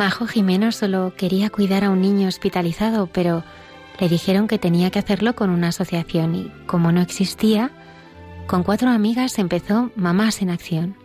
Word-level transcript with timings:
Majo 0.00 0.26
Jimeno 0.26 0.72
solo 0.72 1.12
quería 1.14 1.50
cuidar 1.50 1.84
a 1.84 1.90
un 1.90 2.00
niño 2.00 2.26
hospitalizado, 2.26 3.08
pero 3.08 3.44
le 3.98 4.08
dijeron 4.08 4.48
que 4.48 4.58
tenía 4.58 4.90
que 4.90 4.98
hacerlo 4.98 5.34
con 5.34 5.50
una 5.50 5.68
asociación 5.68 6.34
y, 6.34 6.50
como 6.64 6.90
no 6.90 7.02
existía, 7.02 7.70
con 8.46 8.62
cuatro 8.62 8.88
amigas 8.88 9.38
empezó 9.38 9.90
Mamás 9.96 10.40
en 10.40 10.48
Acción. 10.48 10.96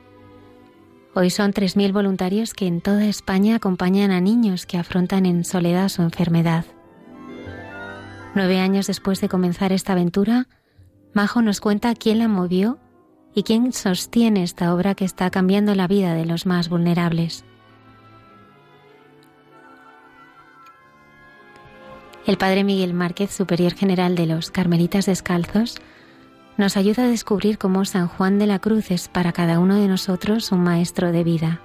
Hoy 1.14 1.30
son 1.30 1.52
3.000 1.52 1.92
voluntarios 1.92 2.54
que 2.54 2.68
en 2.68 2.80
toda 2.80 3.04
España 3.04 3.58
acompañan 3.58 4.12
a 4.12 4.22
niños 4.22 4.66
que 4.66 4.78
afrontan 4.78 5.26
en 5.26 5.44
soledad 5.44 5.90
su 5.90 6.02
enfermedad. 6.02 6.64
Nueve 8.34 8.62
años 8.62 8.88
después 8.88 9.20
de 9.20 9.28
comenzar 9.28 9.74
esta 9.74 9.92
aventura, 9.92 10.48
Majo 11.14 11.42
nos 11.42 11.60
cuenta 11.60 11.96
quién 11.96 12.20
la 12.20 12.30
movió 12.30 12.80
y 13.34 13.44
quién 13.44 13.74
sostiene 13.74 14.44
esta 14.44 14.74
obra 14.74 14.96
que 14.96 15.04
está 15.04 15.30
cambiando 15.32 15.76
la 15.76 15.90
vida 15.90 16.14
de 16.14 16.26
los 16.26 16.46
más 16.46 16.70
vulnerables. 16.70 17.44
El 22.26 22.40
Padre 22.40 22.64
Miguel 22.64 22.96
Márquez, 22.96 23.30
Superior 23.30 23.76
General 23.76 24.16
de 24.16 24.26
los 24.26 24.50
Carmelitas 24.50 25.06
Descalzos, 25.06 25.76
nos 26.58 26.76
ayuda 26.76 27.04
a 27.04 27.08
descubrir 27.08 27.60
cómo 27.60 27.86
San 27.86 28.08
Juan 28.08 28.40
de 28.40 28.48
la 28.48 28.58
Cruz 28.58 28.90
es 28.90 29.08
para 29.10 29.32
cada 29.32 29.60
uno 29.60 29.76
de 29.76 29.88
nosotros 29.88 30.52
un 30.52 30.62
maestro 30.64 31.12
de 31.12 31.24
vida. 31.24 31.62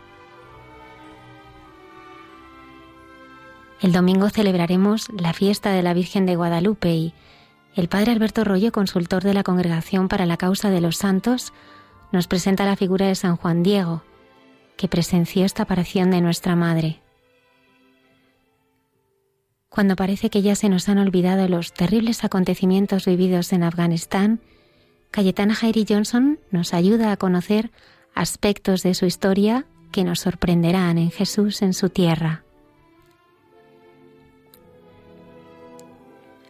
El 3.81 3.92
domingo 3.92 4.28
celebraremos 4.28 5.08
la 5.19 5.33
fiesta 5.33 5.70
de 5.70 5.83
la 5.83 5.94
Virgen 5.94 6.27
de 6.27 6.36
Guadalupe 6.36 6.92
y 6.92 7.14
el 7.75 7.88
Padre 7.88 8.12
Alberto 8.12 8.44
Rollo, 8.44 8.70
consultor 8.70 9.22
de 9.22 9.33
la 9.33 9.44
Congregación 9.44 10.08
para 10.08 10.27
la 10.27 10.36
Causa 10.36 10.69
de 10.69 10.83
los 10.83 10.98
Santos, 10.98 11.55
nos 12.12 12.27
presenta 12.27 12.66
la 12.66 12.77
figura 12.77 13.06
de 13.06 13.14
San 13.14 13.36
Juan 13.36 13.62
Diego, 13.62 14.03
que 14.77 14.88
presenció 14.88 15.47
esta 15.47 15.62
aparición 15.62 16.11
de 16.11 16.20
nuestra 16.20 16.55
Madre 16.55 17.00
cuando 19.70 19.94
parece 19.94 20.31
que 20.31 20.42
ya 20.42 20.56
se 20.56 20.69
nos 20.69 20.88
han 20.88 20.98
olvidado 20.98 21.48
los 21.48 21.72
terribles 21.72 22.25
acontecimientos 22.25 23.06
vividos 23.06 23.53
en 23.53 23.62
Afganistán, 23.62 24.41
Cayetana 25.12 25.54
Jairi 25.54 25.86
Johnson 25.88 26.41
nos 26.50 26.75
ayuda 26.75 27.12
a 27.12 27.16
conocer 27.16 27.70
aspectos 28.14 28.82
de 28.82 28.94
su 28.94 29.06
historia 29.06 29.66
que 29.92 30.04
nos 30.04 30.20
sorprenderán 30.20 30.98
en 30.98 31.10
Jesús 31.10 31.62
en 31.62 31.72
su 31.72 31.88
tierra. 31.88 32.44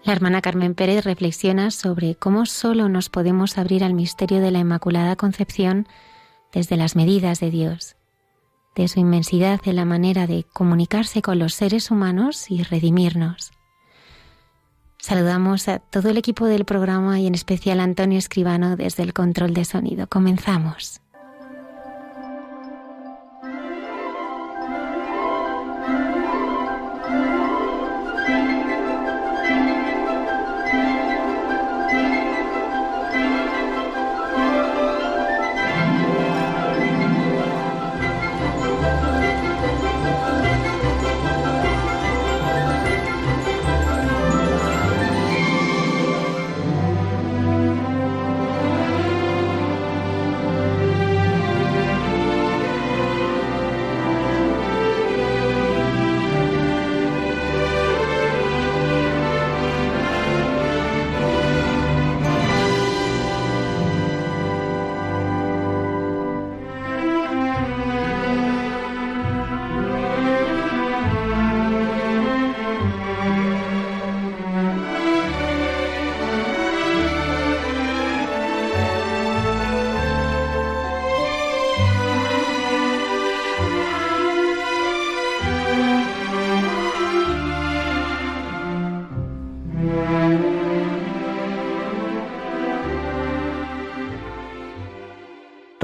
La 0.03 0.15
hermana 0.15 0.41
Carmen 0.41 0.75
Pérez 0.75 1.05
reflexiona 1.05 1.71
sobre 1.71 2.15
cómo 2.15 2.47
solo 2.47 2.89
nos 2.89 3.11
podemos 3.11 3.59
abrir 3.59 3.85
al 3.85 3.93
misterio 3.93 4.41
de 4.41 4.51
la 4.51 4.61
Inmaculada 4.61 5.15
Concepción 5.17 5.87
desde 6.53 6.79
las 6.79 6.97
medidas 6.97 7.39
de 7.39 7.51
Dios 7.51 8.00
de 8.81 8.89
su 8.89 9.01
inmensidad 9.01 9.61
en 9.65 9.77
la 9.77 9.85
manera 9.85 10.27
de 10.27 10.45
comunicarse 10.53 11.23
con 11.23 11.39
los 11.39 11.55
seres 11.55 11.91
humanos 11.91 12.51
y 12.51 12.63
redimirnos. 12.63 13.53
Saludamos 14.99 15.69
a 15.69 15.79
todo 15.79 16.11
el 16.11 16.19
equipo 16.19 16.47
del 16.47 16.65
programa 16.65 17.19
y 17.21 17.27
en 17.27 17.35
especial 17.35 17.81
a 17.81 17.85
Antonio 17.85 18.19
Escribano 18.19 18.77
desde 18.77 19.03
el 19.03 19.15
control 19.15 19.55
de 19.55 19.65
sonido. 19.65 20.07
Comenzamos. 20.07 21.01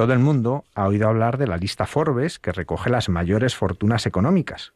Todo 0.07 0.15
el 0.15 0.21
mundo 0.21 0.65
ha 0.77 0.87
oído 0.87 1.09
hablar 1.09 1.37
de 1.37 1.49
la 1.49 1.57
lista 1.57 1.85
Forbes 1.85 2.39
que 2.39 2.53
recoge 2.53 2.91
las 2.91 3.09
mayores 3.09 3.57
fortunas 3.57 4.07
económicas. 4.07 4.73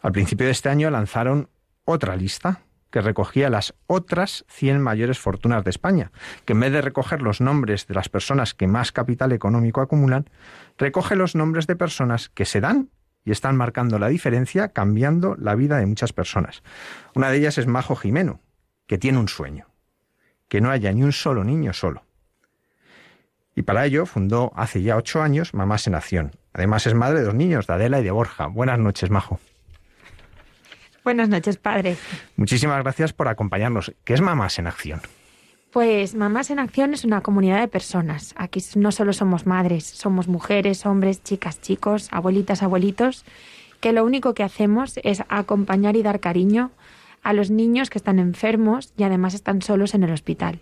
Al 0.00 0.12
principio 0.12 0.46
de 0.46 0.52
este 0.52 0.68
año 0.68 0.90
lanzaron 0.90 1.48
otra 1.84 2.14
lista 2.14 2.60
que 2.92 3.00
recogía 3.00 3.50
las 3.50 3.74
otras 3.88 4.44
100 4.46 4.80
mayores 4.80 5.18
fortunas 5.18 5.64
de 5.64 5.70
España, 5.70 6.12
que 6.44 6.52
en 6.52 6.60
vez 6.60 6.70
de 6.70 6.82
recoger 6.82 7.20
los 7.20 7.40
nombres 7.40 7.88
de 7.88 7.94
las 7.94 8.08
personas 8.08 8.54
que 8.54 8.68
más 8.68 8.92
capital 8.92 9.32
económico 9.32 9.80
acumulan, 9.80 10.30
recoge 10.78 11.16
los 11.16 11.34
nombres 11.34 11.66
de 11.66 11.74
personas 11.74 12.28
que 12.28 12.44
se 12.44 12.60
dan 12.60 12.90
y 13.24 13.32
están 13.32 13.56
marcando 13.56 13.98
la 13.98 14.06
diferencia, 14.06 14.68
cambiando 14.68 15.34
la 15.36 15.56
vida 15.56 15.78
de 15.78 15.86
muchas 15.86 16.12
personas. 16.12 16.62
Una 17.16 17.30
de 17.30 17.38
ellas 17.38 17.58
es 17.58 17.66
Majo 17.66 17.96
Jimeno, 17.96 18.38
que 18.86 18.98
tiene 18.98 19.18
un 19.18 19.26
sueño, 19.26 19.66
que 20.46 20.60
no 20.60 20.70
haya 20.70 20.92
ni 20.92 21.02
un 21.02 21.10
solo 21.10 21.42
niño 21.42 21.72
solo. 21.72 22.04
Y 23.54 23.62
para 23.62 23.84
ello 23.84 24.06
fundó 24.06 24.52
hace 24.56 24.82
ya 24.82 24.96
ocho 24.96 25.22
años 25.22 25.54
Mamás 25.54 25.86
en 25.86 25.94
Acción. 25.94 26.32
Además 26.52 26.86
es 26.86 26.94
madre 26.94 27.20
de 27.20 27.26
dos 27.26 27.34
niños, 27.34 27.66
de 27.66 27.74
Adela 27.74 28.00
y 28.00 28.04
de 28.04 28.10
Borja. 28.10 28.46
Buenas 28.46 28.78
noches, 28.78 29.10
Majo. 29.10 29.38
Buenas 31.04 31.28
noches, 31.28 31.56
padre. 31.56 31.96
Muchísimas 32.36 32.82
gracias 32.82 33.12
por 33.12 33.28
acompañarnos. 33.28 33.92
¿Qué 34.04 34.14
es 34.14 34.20
Mamás 34.20 34.58
en 34.58 34.68
Acción? 34.68 35.00
Pues 35.72 36.14
Mamás 36.14 36.50
en 36.50 36.58
Acción 36.58 36.94
es 36.94 37.04
una 37.04 37.22
comunidad 37.22 37.60
de 37.60 37.68
personas. 37.68 38.34
Aquí 38.36 38.62
no 38.76 38.92
solo 38.92 39.12
somos 39.12 39.46
madres, 39.46 39.84
somos 39.84 40.28
mujeres, 40.28 40.86
hombres, 40.86 41.22
chicas, 41.22 41.60
chicos, 41.60 42.08
abuelitas, 42.12 42.62
abuelitos, 42.62 43.24
que 43.80 43.92
lo 43.92 44.04
único 44.04 44.34
que 44.34 44.44
hacemos 44.44 45.00
es 45.02 45.24
acompañar 45.28 45.96
y 45.96 46.02
dar 46.02 46.20
cariño 46.20 46.70
a 47.22 47.32
los 47.32 47.50
niños 47.50 47.90
que 47.90 47.98
están 47.98 48.18
enfermos 48.18 48.92
y 48.96 49.02
además 49.02 49.34
están 49.34 49.62
solos 49.62 49.94
en 49.94 50.04
el 50.04 50.12
hospital. 50.12 50.60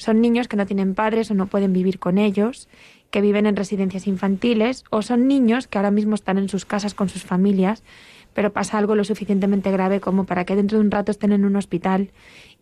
Son 0.00 0.22
niños 0.22 0.48
que 0.48 0.56
no 0.56 0.64
tienen 0.64 0.94
padres 0.94 1.30
o 1.30 1.34
no 1.34 1.46
pueden 1.46 1.74
vivir 1.74 1.98
con 1.98 2.16
ellos, 2.16 2.70
que 3.10 3.20
viven 3.20 3.44
en 3.44 3.54
residencias 3.54 4.06
infantiles, 4.06 4.82
o 4.88 5.02
son 5.02 5.28
niños 5.28 5.66
que 5.66 5.76
ahora 5.76 5.90
mismo 5.90 6.14
están 6.14 6.38
en 6.38 6.48
sus 6.48 6.64
casas 6.64 6.94
con 6.94 7.10
sus 7.10 7.22
familias, 7.22 7.82
pero 8.32 8.50
pasa 8.50 8.78
algo 8.78 8.94
lo 8.94 9.04
suficientemente 9.04 9.70
grave 9.70 10.00
como 10.00 10.24
para 10.24 10.46
que 10.46 10.56
dentro 10.56 10.78
de 10.78 10.84
un 10.84 10.90
rato 10.90 11.10
estén 11.10 11.32
en 11.32 11.44
un 11.44 11.54
hospital 11.54 12.12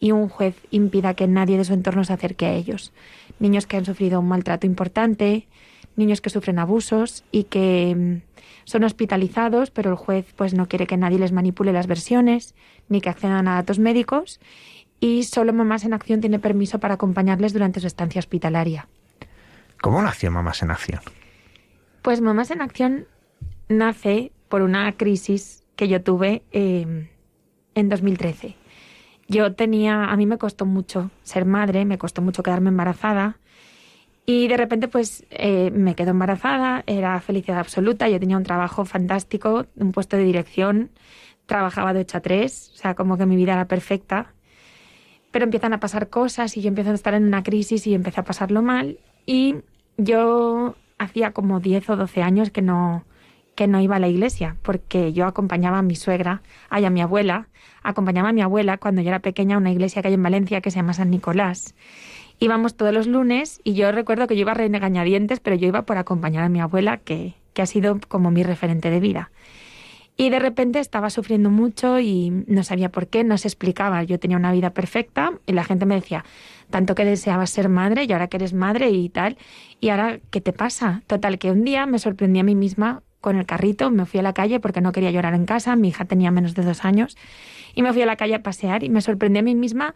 y 0.00 0.10
un 0.10 0.28
juez 0.28 0.56
impida 0.72 1.14
que 1.14 1.28
nadie 1.28 1.56
de 1.56 1.64
su 1.64 1.74
entorno 1.74 2.02
se 2.02 2.12
acerque 2.12 2.46
a 2.46 2.54
ellos. 2.54 2.92
Niños 3.38 3.68
que 3.68 3.76
han 3.76 3.84
sufrido 3.84 4.18
un 4.18 4.26
maltrato 4.26 4.66
importante, 4.66 5.46
niños 5.94 6.20
que 6.20 6.30
sufren 6.30 6.58
abusos 6.58 7.22
y 7.30 7.44
que 7.44 7.94
mm, 7.96 8.38
son 8.64 8.82
hospitalizados, 8.82 9.70
pero 9.70 9.90
el 9.90 9.96
juez 9.96 10.26
pues 10.34 10.54
no 10.54 10.66
quiere 10.66 10.88
que 10.88 10.96
nadie 10.96 11.20
les 11.20 11.30
manipule 11.30 11.72
las 11.72 11.86
versiones 11.86 12.56
ni 12.88 13.00
que 13.00 13.10
accedan 13.10 13.46
a 13.46 13.54
datos 13.54 13.78
médicos 13.78 14.40
y 15.00 15.24
solo 15.24 15.52
Mamás 15.52 15.84
en 15.84 15.94
Acción 15.94 16.20
tiene 16.20 16.38
permiso 16.38 16.78
para 16.80 16.94
acompañarles 16.94 17.52
durante 17.52 17.80
su 17.80 17.86
estancia 17.86 18.18
hospitalaria. 18.18 18.88
¿Cómo 19.80 20.02
nació 20.02 20.30
Mamás 20.30 20.62
en 20.62 20.70
Acción? 20.70 21.00
Pues 22.02 22.20
Mamás 22.20 22.50
en 22.50 22.62
Acción 22.62 23.06
nace 23.68 24.32
por 24.48 24.62
una 24.62 24.90
crisis 24.96 25.64
que 25.76 25.88
yo 25.88 26.02
tuve 26.02 26.42
eh, 26.52 27.08
en 27.74 27.88
2013. 27.88 28.56
Yo 29.28 29.54
tenía, 29.54 30.06
a 30.06 30.16
mí 30.16 30.26
me 30.26 30.38
costó 30.38 30.64
mucho 30.64 31.10
ser 31.22 31.44
madre, 31.44 31.84
me 31.84 31.98
costó 31.98 32.22
mucho 32.22 32.42
quedarme 32.42 32.70
embarazada 32.70 33.36
y 34.24 34.48
de 34.48 34.56
repente 34.56 34.88
pues 34.88 35.24
eh, 35.30 35.70
me 35.70 35.94
quedo 35.94 36.10
embarazada, 36.10 36.82
era 36.86 37.20
felicidad 37.20 37.58
absoluta, 37.60 38.08
yo 38.08 38.18
tenía 38.18 38.36
un 38.36 38.42
trabajo 38.42 38.84
fantástico, 38.84 39.66
un 39.76 39.92
puesto 39.92 40.16
de 40.16 40.24
dirección, 40.24 40.90
trabajaba 41.46 41.92
de 41.92 42.00
8 42.00 42.18
a 42.18 42.20
3, 42.20 42.72
o 42.74 42.76
sea, 42.76 42.94
como 42.94 43.16
que 43.16 43.26
mi 43.26 43.36
vida 43.36 43.54
era 43.54 43.66
perfecta. 43.66 44.34
Pero 45.30 45.44
empiezan 45.44 45.72
a 45.72 45.80
pasar 45.80 46.08
cosas 46.08 46.56
y 46.56 46.62
yo 46.62 46.68
empiezo 46.68 46.90
a 46.90 46.94
estar 46.94 47.14
en 47.14 47.24
una 47.24 47.42
crisis 47.42 47.86
y 47.86 47.94
empecé 47.94 48.20
a 48.20 48.24
pasarlo 48.24 48.62
mal 48.62 48.98
y 49.26 49.56
yo 49.98 50.74
hacía 50.98 51.32
como 51.32 51.60
10 51.60 51.90
o 51.90 51.96
12 51.96 52.22
años 52.22 52.50
que 52.50 52.62
no, 52.62 53.04
que 53.54 53.66
no 53.66 53.80
iba 53.80 53.96
a 53.96 53.98
la 53.98 54.08
iglesia, 54.08 54.56
porque 54.62 55.12
yo 55.12 55.26
acompañaba 55.26 55.78
a 55.78 55.82
mi 55.82 55.96
suegra, 55.96 56.42
ay, 56.70 56.84
a 56.84 56.90
mi 56.90 57.00
abuela, 57.00 57.48
acompañaba 57.82 58.28
a 58.28 58.32
mi 58.32 58.40
abuela 58.40 58.78
cuando 58.78 59.02
yo 59.02 59.08
era 59.08 59.18
pequeña 59.18 59.56
a 59.56 59.58
una 59.58 59.72
iglesia 59.72 60.00
que 60.00 60.08
hay 60.08 60.14
en 60.14 60.22
Valencia 60.22 60.60
que 60.60 60.70
se 60.70 60.76
llama 60.76 60.94
San 60.94 61.10
Nicolás. 61.10 61.74
Íbamos 62.38 62.76
todos 62.76 62.94
los 62.94 63.08
lunes 63.08 63.60
y 63.64 63.74
yo 63.74 63.90
recuerdo 63.90 64.28
que 64.28 64.36
yo 64.36 64.42
iba 64.42 64.52
a 64.52 64.54
renegañadientes, 64.54 65.40
pero 65.40 65.56
yo 65.56 65.66
iba 65.66 65.82
por 65.82 65.98
acompañar 65.98 66.44
a 66.44 66.48
mi 66.48 66.60
abuela, 66.60 66.98
que, 66.98 67.34
que 67.52 67.62
ha 67.62 67.66
sido 67.66 67.98
como 68.06 68.30
mi 68.30 68.44
referente 68.44 68.90
de 68.90 69.00
vida. 69.00 69.30
Y 70.20 70.30
de 70.30 70.40
repente 70.40 70.80
estaba 70.80 71.10
sufriendo 71.10 71.48
mucho 71.48 72.00
y 72.00 72.30
no 72.48 72.64
sabía 72.64 72.88
por 72.88 73.06
qué, 73.06 73.22
no 73.22 73.38
se 73.38 73.46
explicaba. 73.46 74.02
Yo 74.02 74.18
tenía 74.18 74.36
una 74.36 74.50
vida 74.50 74.70
perfecta 74.70 75.30
y 75.46 75.52
la 75.52 75.62
gente 75.62 75.86
me 75.86 75.94
decía, 75.94 76.24
tanto 76.70 76.96
que 76.96 77.04
deseabas 77.04 77.50
ser 77.50 77.68
madre 77.68 78.02
y 78.02 78.12
ahora 78.12 78.26
que 78.26 78.36
eres 78.36 78.52
madre 78.52 78.90
y 78.90 79.08
tal, 79.10 79.38
y 79.80 79.90
ahora, 79.90 80.18
¿qué 80.30 80.40
te 80.40 80.52
pasa? 80.52 81.02
Total, 81.06 81.38
que 81.38 81.52
un 81.52 81.64
día 81.64 81.86
me 81.86 82.00
sorprendí 82.00 82.40
a 82.40 82.42
mí 82.42 82.56
misma 82.56 83.04
con 83.20 83.36
el 83.36 83.46
carrito, 83.46 83.92
me 83.92 84.06
fui 84.06 84.18
a 84.18 84.24
la 84.24 84.32
calle 84.32 84.58
porque 84.58 84.80
no 84.80 84.90
quería 84.90 85.12
llorar 85.12 85.34
en 85.34 85.46
casa, 85.46 85.76
mi 85.76 85.88
hija 85.90 86.04
tenía 86.04 86.32
menos 86.32 86.56
de 86.56 86.64
dos 86.64 86.84
años, 86.84 87.16
y 87.76 87.82
me 87.82 87.92
fui 87.92 88.02
a 88.02 88.06
la 88.06 88.16
calle 88.16 88.34
a 88.34 88.42
pasear 88.42 88.82
y 88.82 88.88
me 88.88 89.00
sorprendí 89.00 89.38
a 89.38 89.42
mí 89.42 89.54
misma 89.54 89.94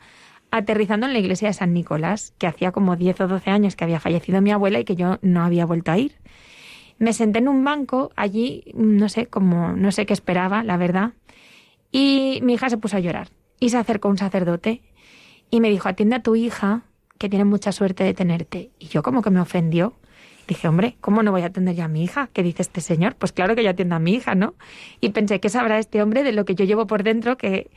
aterrizando 0.53 1.07
en 1.07 1.15
la 1.15 1.19
iglesia 1.19 1.49
de 1.49 1.55
San 1.55 1.73
Nicolás, 1.73 2.33
que 2.39 2.47
hacía 2.47 2.71
como 2.71 2.95
10 2.95 3.23
o 3.23 3.27
12 3.27 3.51
años 3.51 3.75
que 3.75 3.83
había 3.83 3.99
fallecido 3.99 4.41
mi 4.41 4.53
abuela 4.53 4.79
y 4.79 4.85
que 4.85 4.95
yo 4.95 5.19
no 5.21 5.43
había 5.43 5.67
vuelto 5.67 5.91
a 5.91 5.99
ir. 5.99 6.13
Me 6.99 7.13
senté 7.13 7.39
en 7.39 7.49
un 7.49 7.65
banco 7.65 8.13
allí, 8.17 8.65
no 8.75 9.09
sé, 9.09 9.27
como 9.27 9.73
no 9.73 9.93
sé 9.93 10.07
qué 10.07 10.13
esperaba, 10.13 10.63
la 10.63 10.77
verdad, 10.77 11.13
y 11.91 12.41
mi 12.43 12.55
hija 12.55 12.71
se 12.71 12.79
puso 12.79 12.97
a 12.97 13.01
llorar 13.01 13.29
y 13.61 13.71
se 13.71 13.77
acercó 13.77 14.09
un 14.09 14.19
sacerdote 14.19 14.83
y 15.51 15.61
me 15.61 15.71
dijo, 15.71 15.89
atiende 15.89 16.17
a 16.17 16.23
tu 16.23 16.37
hija, 16.37 16.83
que 17.19 17.29
tiene 17.29 17.45
mucha 17.45 17.73
suerte 17.73 18.03
de 18.05 18.15
tenerte. 18.15 18.71
Y 18.79 18.87
yo 18.87 19.03
como 19.03 19.23
que 19.23 19.31
me 19.31 19.41
ofendió 19.41 19.95
Dije, 20.49 20.69
hombre, 20.69 20.97
¿cómo 21.01 21.23
no 21.23 21.31
voy 21.31 21.43
a 21.43 21.47
atender 21.47 21.75
ya 21.75 21.85
a 21.85 21.89
mi 21.89 22.03
hija? 22.03 22.29
¿Qué 22.33 22.43
dice 22.43 22.63
este 22.63 22.81
señor? 22.81 23.15
Pues 23.15 23.33
claro 23.33 23.55
que 23.55 23.63
yo 23.63 23.71
atiendo 23.71 23.95
a 23.95 23.99
mi 23.99 24.15
hija, 24.15 24.35
¿no? 24.35 24.55
Y 25.01 25.11
pensé, 25.11 25.41
¿qué 25.41 25.49
sabrá 25.49 25.79
este 25.79 26.03
hombre 26.03 26.25
de 26.25 26.33
lo 26.33 26.45
que 26.45 26.55
yo 26.55 26.65
llevo 26.65 26.87
por 26.87 27.05
dentro? 27.05 27.37
Que... 27.37 27.71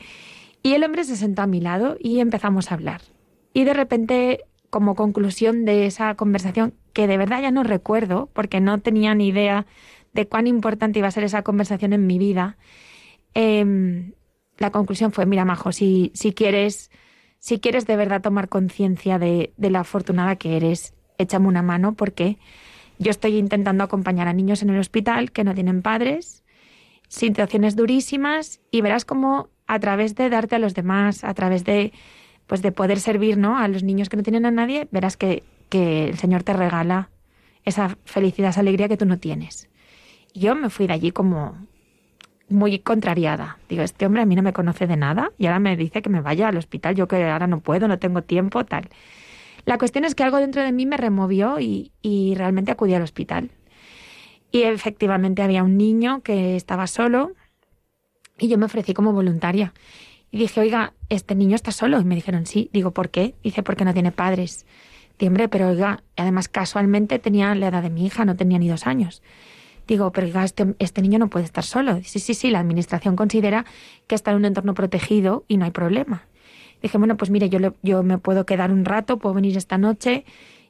Y 0.64 0.74
el 0.74 0.84
hombre 0.84 1.04
se 1.04 1.16
sentó 1.16 1.44
a 1.44 1.48
mi 1.48 1.62
lado 1.62 1.96
y 2.00 2.20
empezamos 2.20 2.72
a 2.72 2.76
hablar. 2.76 3.02
Y 3.54 3.66
de 3.66 3.74
repente, 3.74 4.46
como 4.72 4.96
conclusión 4.96 5.64
de 5.64 5.86
esa 5.86 6.16
conversación, 6.16 6.74
que 6.96 7.08
de 7.08 7.18
verdad 7.18 7.42
ya 7.42 7.52
no 7.52 7.64
recuerdo, 7.64 8.30
porque 8.32 8.62
no 8.62 8.80
tenía 8.80 9.14
ni 9.14 9.28
idea 9.28 9.66
de 10.14 10.30
cuán 10.30 10.48
importante 10.48 11.00
iba 11.00 11.10
a 11.10 11.12
ser 11.12 11.26
esa 11.26 11.44
conversación 11.44 11.92
en 11.92 12.08
mi 12.08 12.18
vida, 12.18 12.58
em, 13.34 14.14
la 14.58 14.72
conclusión 14.72 15.12
fue, 15.12 15.26
mira, 15.26 15.44
Majo, 15.46 15.72
si, 15.72 16.12
si 16.16 16.34
quieres... 16.34 16.90
Si 17.38 17.60
quieres 17.60 17.86
de 17.86 17.96
verdad 17.96 18.24
tomar 18.24 18.50
conciencia 18.50 19.20
de, 19.20 19.54
la 19.58 19.82
afortunada 19.82 20.36
que 20.36 20.58
eres 20.58 20.96
échame 21.20 21.48
una 21.48 21.62
mano 21.62 21.94
porque 21.94 22.40
yo 22.98 23.12
estoy 23.12 23.38
intentando 23.38 23.84
acompañar 23.84 24.28
a 24.28 24.34
niños 24.34 24.64
en 24.64 24.72
el 24.72 24.80
hospital 24.80 25.32
que 25.32 25.44
no 25.44 25.54
tienen 25.54 25.84
padres, 25.84 26.44
situaciones 27.08 27.76
durísimas 27.76 28.62
y 28.72 28.82
verás 28.82 29.06
cómo 29.06 29.50
a 29.68 29.80
través 29.80 30.16
de 30.16 30.32
darte 30.32 30.56
a 30.56 30.60
los 30.60 30.74
demás, 30.74 31.24
a 31.24 31.36
través 31.36 31.64
de 31.66 31.94
pues 32.48 32.64
de 32.64 32.72
poder 32.72 33.00
servir, 33.00 33.38
¿no? 33.38 33.60
a 33.60 33.68
los 33.68 33.84
niños 33.84 34.10
que 34.10 34.18
no 34.18 34.24
tienen 34.24 34.48
a 34.48 34.52
nadie, 34.52 34.88
verás 34.92 35.16
que, 35.16 35.44
que 35.70 36.10
el 36.10 36.18
Señor 36.18 36.44
te 36.44 36.54
regala 36.54 37.10
esa 37.64 37.98
felicidad, 38.06 38.50
esa 38.50 38.62
alegría 38.62 38.88
que 38.88 38.98
tú 38.98 39.06
no 39.06 39.18
tienes. 39.18 39.70
Y 40.34 40.42
yo 40.42 40.56
me 40.56 40.70
fui 40.70 40.88
de 40.88 40.94
allí 40.94 41.12
como 41.12 41.58
muy 42.50 42.80
contrariada. 42.80 43.58
Digo, 43.70 43.84
este 43.84 44.06
hombre 44.06 44.22
a 44.22 44.26
mí 44.26 44.36
no 44.36 44.44
me 44.44 44.54
conoce 44.54 44.88
de 44.88 44.98
nada 44.98 45.32
y 45.38 45.48
ahora 45.48 45.60
me 45.60 45.76
dice 45.76 46.02
que 46.02 46.10
me 46.10 46.22
vaya 46.22 46.48
al 46.48 46.58
hospital, 46.58 46.96
yo 46.96 47.08
que 47.08 47.24
ahora 47.24 47.48
no 47.48 47.60
puedo, 47.60 47.88
no 47.88 48.00
tengo 48.00 48.22
tiempo, 48.22 48.66
tal. 48.66 48.90
La 49.66 49.80
cuestión 49.80 50.06
es 50.06 50.14
que 50.14 50.24
algo 50.24 50.38
dentro 50.38 50.62
de 50.62 50.72
mí 50.72 50.86
me 50.86 50.96
removió 50.96 51.60
y, 51.60 51.92
realmente 52.36 52.72
acudí 52.72 52.94
al 52.94 53.02
hospital. 53.02 53.50
Y 54.52 54.62
efectivamente 54.62 55.42
había 55.42 55.64
un 55.64 55.76
niño 55.76 56.22
que 56.22 56.56
estaba 56.56 56.88
solo 56.88 57.34
y 58.38 58.48
yo 58.48 58.58
me 58.58 58.66
ofrecí 58.66 58.94
como 58.94 59.12
voluntaria. 59.12 59.74
Y 60.32 60.38
dije, 60.38 60.60
oiga, 60.60 60.94
este 61.10 61.34
niño 61.34 61.56
está 61.56 61.72
solo. 61.72 62.00
Y 62.00 62.06
me 62.06 62.16
dijeron, 62.16 62.46
sí. 62.46 62.70
Digo, 62.74 62.92
¿por 62.92 63.10
qué? 63.10 63.36
Dice, 63.44 63.64
porque 63.64 63.86
no 63.86 63.94
tiene 63.94 64.12
padres. 64.12 64.66
Hombre, 65.22 65.48
pero 65.48 65.70
oiga, 65.70 66.04
además 66.18 66.50
casualmente 66.50 67.20
tenía 67.20 67.54
la 67.56 67.68
edad 67.68 67.84
de 67.84 67.90
mi 67.90 68.06
hija, 68.06 68.26
no 68.26 68.36
tenía 68.36 68.60
ni 68.60 68.68
dos 68.68 68.86
años. 68.86 69.24
Digo, 69.88 70.12
pero 70.12 70.28
oiga, 70.28 70.44
este, 70.44 70.76
este 70.80 71.02
niño 71.02 71.20
no 71.20 71.30
puede 71.30 71.46
estar 71.46 71.64
solo. 71.64 72.00
Sí, 72.04 72.20
sí, 72.20 72.34
sí, 72.34 72.50
la 72.50 72.60
administración 72.60 73.16
considera 73.16 73.66
que 74.08 74.16
está 74.16 74.32
en 74.32 74.38
un 74.38 74.46
entorno 74.46 74.74
protegido 74.74 75.46
y 75.48 75.58
no 75.58 75.66
hay 75.66 75.72
problema. 75.72 76.26
Dije, 76.82 76.98
bueno, 76.98 77.18
pues 77.18 77.32
mire, 77.32 77.50
yo, 77.50 77.60
yo 77.82 78.04
me 78.04 78.18
puedo 78.18 78.46
quedar 78.46 78.72
un 78.72 78.86
rato, 78.86 79.18
puedo 79.18 79.36
venir 79.36 79.58
esta 79.58 79.78
noche. 79.78 80.26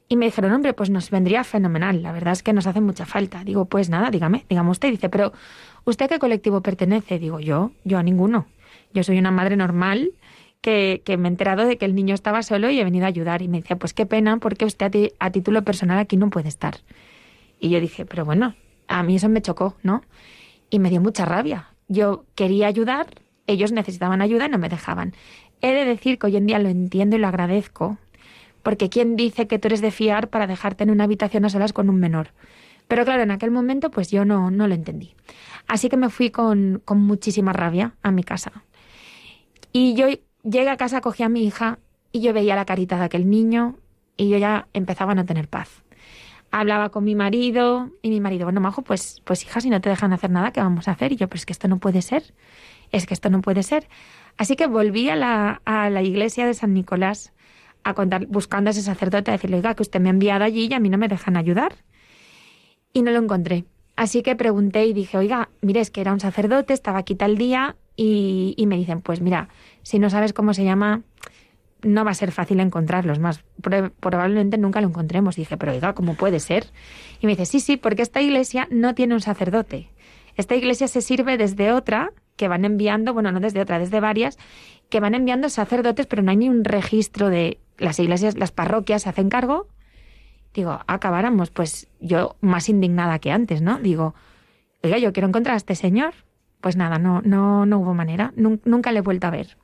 Y 0.08 0.18
me 0.18 0.26
dijeron, 0.26 0.52
hombre, 0.52 0.74
pues 0.74 0.92
nos 0.92 1.10
vendría 1.10 1.44
fenomenal. 1.44 2.04
La 2.04 2.12
verdad 2.12 2.34
es 2.34 2.44
que 2.44 2.54
nos 2.54 2.68
hace 2.68 2.80
mucha 2.80 3.06
falta. 3.06 3.44
Digo, 3.44 3.66
pues 3.66 3.90
nada, 3.90 4.12
dígame, 4.12 4.46
dígame 4.48 4.70
usted. 4.70 4.92
Dice, 4.92 5.10
pero 5.10 5.34
¿usted 5.86 6.06
a 6.06 6.08
qué 6.08 6.20
colectivo 6.20 6.62
pertenece? 6.62 7.18
Digo, 7.18 7.40
yo, 7.40 7.72
yo 7.84 7.98
a 7.98 8.04
ninguno. 8.04 8.46
Yo 8.94 9.04
soy 9.04 9.18
una 9.18 9.32
madre 9.32 9.58
normal 9.58 10.12
que, 10.62 11.02
que, 11.06 11.18
me 11.18 11.28
he 11.28 11.32
enterado 11.32 11.66
de 11.66 11.78
que 11.78 11.86
el 11.86 11.96
niño 11.96 12.16
estaba 12.16 12.42
solo 12.44 12.70
y 12.70 12.80
he 12.80 12.84
venido 12.84 13.06
a 13.06 13.10
ayudar. 13.10 13.42
Y 13.42 13.48
me 13.48 13.62
decía, 13.62 13.76
pues 13.76 13.94
qué 13.94 14.06
pena, 14.06 14.38
porque 14.38 14.66
usted 14.66 15.14
a, 15.20 15.26
a 15.26 15.32
título 15.32 15.64
personal 15.64 16.00
aquí 16.00 16.18
no 16.18 16.30
puede 16.30 16.50
estar. 16.50 16.78
Y 17.60 17.70
yo 17.70 17.80
dije, 17.80 18.06
pero 18.06 18.26
bueno, 18.26 18.56
a 18.88 19.04
mí 19.04 19.16
eso 19.16 19.30
me 19.30 19.42
chocó, 19.42 19.76
¿no? 19.84 20.02
Y 20.70 20.80
me 20.80 20.90
dio 20.90 21.02
mucha 21.02 21.26
rabia. 21.26 21.70
Yo 21.88 22.26
quería 22.36 22.68
ayudar, 22.68 23.08
ellos 23.48 23.72
necesitaban 23.72 24.22
ayuda 24.22 24.48
y 24.48 24.50
no 24.50 24.58
me 24.58 24.70
dejaban. 24.70 25.14
He 25.62 25.74
de 25.74 25.86
decir 25.86 26.20
que 26.20 26.28
hoy 26.28 26.38
en 26.38 26.48
día 26.48 26.60
lo 26.60 26.70
entiendo 26.70 27.16
y 27.16 27.20
lo 27.20 27.28
agradezco, 27.28 27.98
porque 28.64 28.90
¿quién 28.90 29.16
dice 29.16 29.48
que 29.48 29.60
tú 29.60 29.68
eres 29.68 29.82
de 29.82 29.92
fiar 29.92 30.30
para 30.30 30.48
dejarte 30.48 30.84
en 30.84 30.92
una 30.92 31.04
habitación 31.04 31.46
a 31.46 31.50
solas 31.50 31.74
con 31.74 31.90
un 31.90 32.00
menor? 32.00 32.30
Pero 32.88 33.06
claro, 33.06 33.24
en 33.24 33.32
aquel 33.32 33.52
momento 33.52 33.90
pues 33.92 34.12
yo 34.12 34.26
no, 34.26 34.52
no 34.52 34.68
lo 34.68 34.76
entendí. 34.76 35.16
Así 35.68 35.90
que 35.90 35.98
me 35.98 36.10
fui 36.10 36.30
con, 36.30 36.82
con 36.86 37.02
muchísima 37.02 37.54
rabia 37.54 37.96
a 38.04 38.12
mi 38.12 38.24
casa. 38.24 38.64
Y 39.72 39.94
yo 39.96 40.08
llegué 40.46 40.70
a 40.70 40.78
casa, 40.78 41.02
cogí 41.02 41.24
a 41.24 41.30
mi 41.30 41.44
hija 41.46 41.80
y 42.12 42.22
yo 42.22 42.34
veía 42.34 42.56
la 42.56 42.66
carita 42.66 42.98
de 42.98 43.06
aquel 43.06 43.30
niño 43.30 43.76
y 44.16 44.30
yo 44.30 44.38
ya 44.38 44.68
empezaba 44.74 45.12
a 45.12 45.16
no 45.16 45.26
tener 45.26 45.50
paz. 45.50 45.84
Hablaba 46.52 46.90
con 46.90 47.04
mi 47.04 47.16
marido 47.16 47.90
y 48.02 48.10
mi 48.10 48.22
marido, 48.22 48.46
bueno, 48.46 48.62
Majo, 48.62 48.82
pues, 48.82 49.22
pues 49.26 49.44
hija, 49.44 49.60
si 49.60 49.70
no 49.70 49.82
te 49.82 49.90
dejan 49.90 50.14
hacer 50.14 50.30
nada, 50.30 50.52
¿qué 50.52 50.62
vamos 50.62 50.88
a 50.88 50.92
hacer? 50.92 51.12
Y 51.12 51.18
yo, 51.18 51.28
pues 51.28 51.42
es 51.42 51.46
que 51.46 51.54
esto 51.54 51.68
no 51.68 51.80
puede 51.80 52.02
ser, 52.02 52.34
es 52.92 53.06
que 53.06 53.14
esto 53.14 53.30
no 53.30 53.42
puede 53.42 53.64
ser. 53.64 53.90
Así 54.38 54.56
que 54.56 54.68
volví 54.68 55.10
a 55.10 55.16
la, 55.16 55.62
a 55.66 55.90
la 55.90 56.02
iglesia 56.02 56.46
de 56.46 56.54
San 56.54 56.74
Nicolás 56.74 57.34
a 57.84 57.94
contar, 57.94 58.28
buscando 58.28 58.70
a 58.70 58.72
ese 58.72 58.82
sacerdote, 58.84 59.32
a 59.32 59.34
decirle, 59.34 59.58
oiga, 59.58 59.76
que 59.76 59.82
usted 59.82 60.00
me 60.00 60.10
ha 60.10 60.12
enviado 60.12 60.46
allí 60.46 60.68
y 60.70 60.74
a 60.74 60.80
mí 60.80 60.90
no 60.90 60.98
me 60.98 61.08
dejan 61.08 61.36
ayudar. 61.36 61.76
Y 62.94 63.02
no 63.02 63.12
lo 63.12 63.20
encontré. 63.20 63.66
Así 63.98 64.24
que 64.24 64.36
pregunté 64.36 64.86
y 64.86 64.94
dije, 64.94 65.18
oiga, 65.18 65.50
mire, 65.62 65.82
es 65.82 65.90
que 65.90 66.02
era 66.02 66.14
un 66.14 66.20
sacerdote, 66.20 66.74
estaba 66.74 67.00
aquí 67.00 67.16
tal 67.16 67.38
día, 67.38 67.76
y 67.98 68.62
me 68.68 68.76
dicen, 68.76 69.02
pues 69.02 69.22
mira, 69.22 69.48
si 69.86 70.00
no 70.00 70.10
sabes 70.10 70.34
cómo 70.34 70.56
se 70.56 70.64
llama, 70.64 71.04
no 71.84 72.04
va 72.04 72.10
a 72.10 72.16
ser 72.16 72.32
fácil 72.32 72.60
encontrarlos, 72.60 73.20
más 73.20 73.44
probablemente 74.00 74.58
nunca 74.58 74.82
lo 74.82 74.88
encontremos. 74.88 75.36
dije, 75.36 75.58
pero 75.58 75.74
oiga, 75.74 75.94
¿cómo 75.94 76.16
puede 76.16 76.40
ser? 76.40 76.66
Y 77.22 77.28
me 77.28 77.34
dice, 77.34 77.46
sí, 77.46 77.60
sí, 77.60 77.78
porque 77.78 78.02
esta 78.02 78.20
iglesia 78.20 78.68
no 78.72 78.96
tiene 78.96 79.14
un 79.14 79.22
sacerdote. 79.22 79.92
Esta 80.38 80.56
iglesia 80.56 80.88
se 80.88 81.02
sirve 81.02 81.38
desde 81.38 81.72
otra 81.72 82.12
que 82.36 82.48
van 82.48 82.66
enviando, 82.66 83.14
bueno, 83.14 83.32
no 83.32 83.40
desde 83.40 83.62
otra, 83.62 83.78
desde 83.78 84.00
varias, 84.00 84.40
que 84.90 85.00
van 85.00 85.14
enviando 85.14 85.50
sacerdotes, 85.50 86.08
pero 86.08 86.24
no 86.24 86.32
hay 86.32 86.38
ni 86.38 86.50
un 86.50 86.66
registro 86.66 87.30
de 87.30 87.60
las 87.78 88.00
iglesias, 88.00 88.36
las 88.36 88.52
parroquias 88.52 89.04
se 89.04 89.10
hacen 89.10 89.30
cargo. 89.30 89.68
Digo, 90.56 90.80
acabáramos, 90.88 91.52
pues 91.52 91.90
yo 92.00 92.38
más 92.42 92.70
indignada 92.70 93.20
que 93.20 93.32
antes, 93.32 93.62
¿no? 93.62 93.78
Digo, 93.78 94.16
oiga, 94.82 94.98
yo 94.98 95.14
quiero 95.14 95.28
encontrar 95.28 95.54
a 95.54 95.58
este 95.58 95.76
señor. 95.76 96.16
Pues 96.66 96.78
nada, 96.78 96.98
no, 96.98 97.22
no, 97.22 97.68
no 97.68 97.78
hubo 97.78 97.94
manera, 97.94 98.34
nunca 98.36 98.92
le 98.92 98.98
he 98.98 99.02
vuelto 99.04 99.28
a 99.28 99.30
ver. 99.30 99.56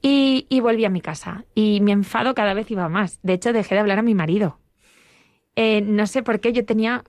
Y, 0.00 0.46
y, 0.48 0.60
volví 0.60 0.86
a 0.86 0.88
mi 0.88 1.02
casa. 1.02 1.44
Y 1.54 1.82
mi 1.82 1.92
enfado 1.92 2.34
cada 2.34 2.54
vez 2.54 2.70
iba 2.70 2.88
más. 2.88 3.18
De 3.22 3.34
hecho, 3.34 3.52
dejé 3.52 3.74
de 3.74 3.82
hablar 3.82 3.98
a 3.98 4.02
mi 4.02 4.14
marido. 4.14 4.58
Eh, 5.54 5.82
no 5.82 6.06
sé 6.06 6.22
por 6.22 6.40
qué 6.40 6.54
yo 6.54 6.64
tenía 6.64 7.04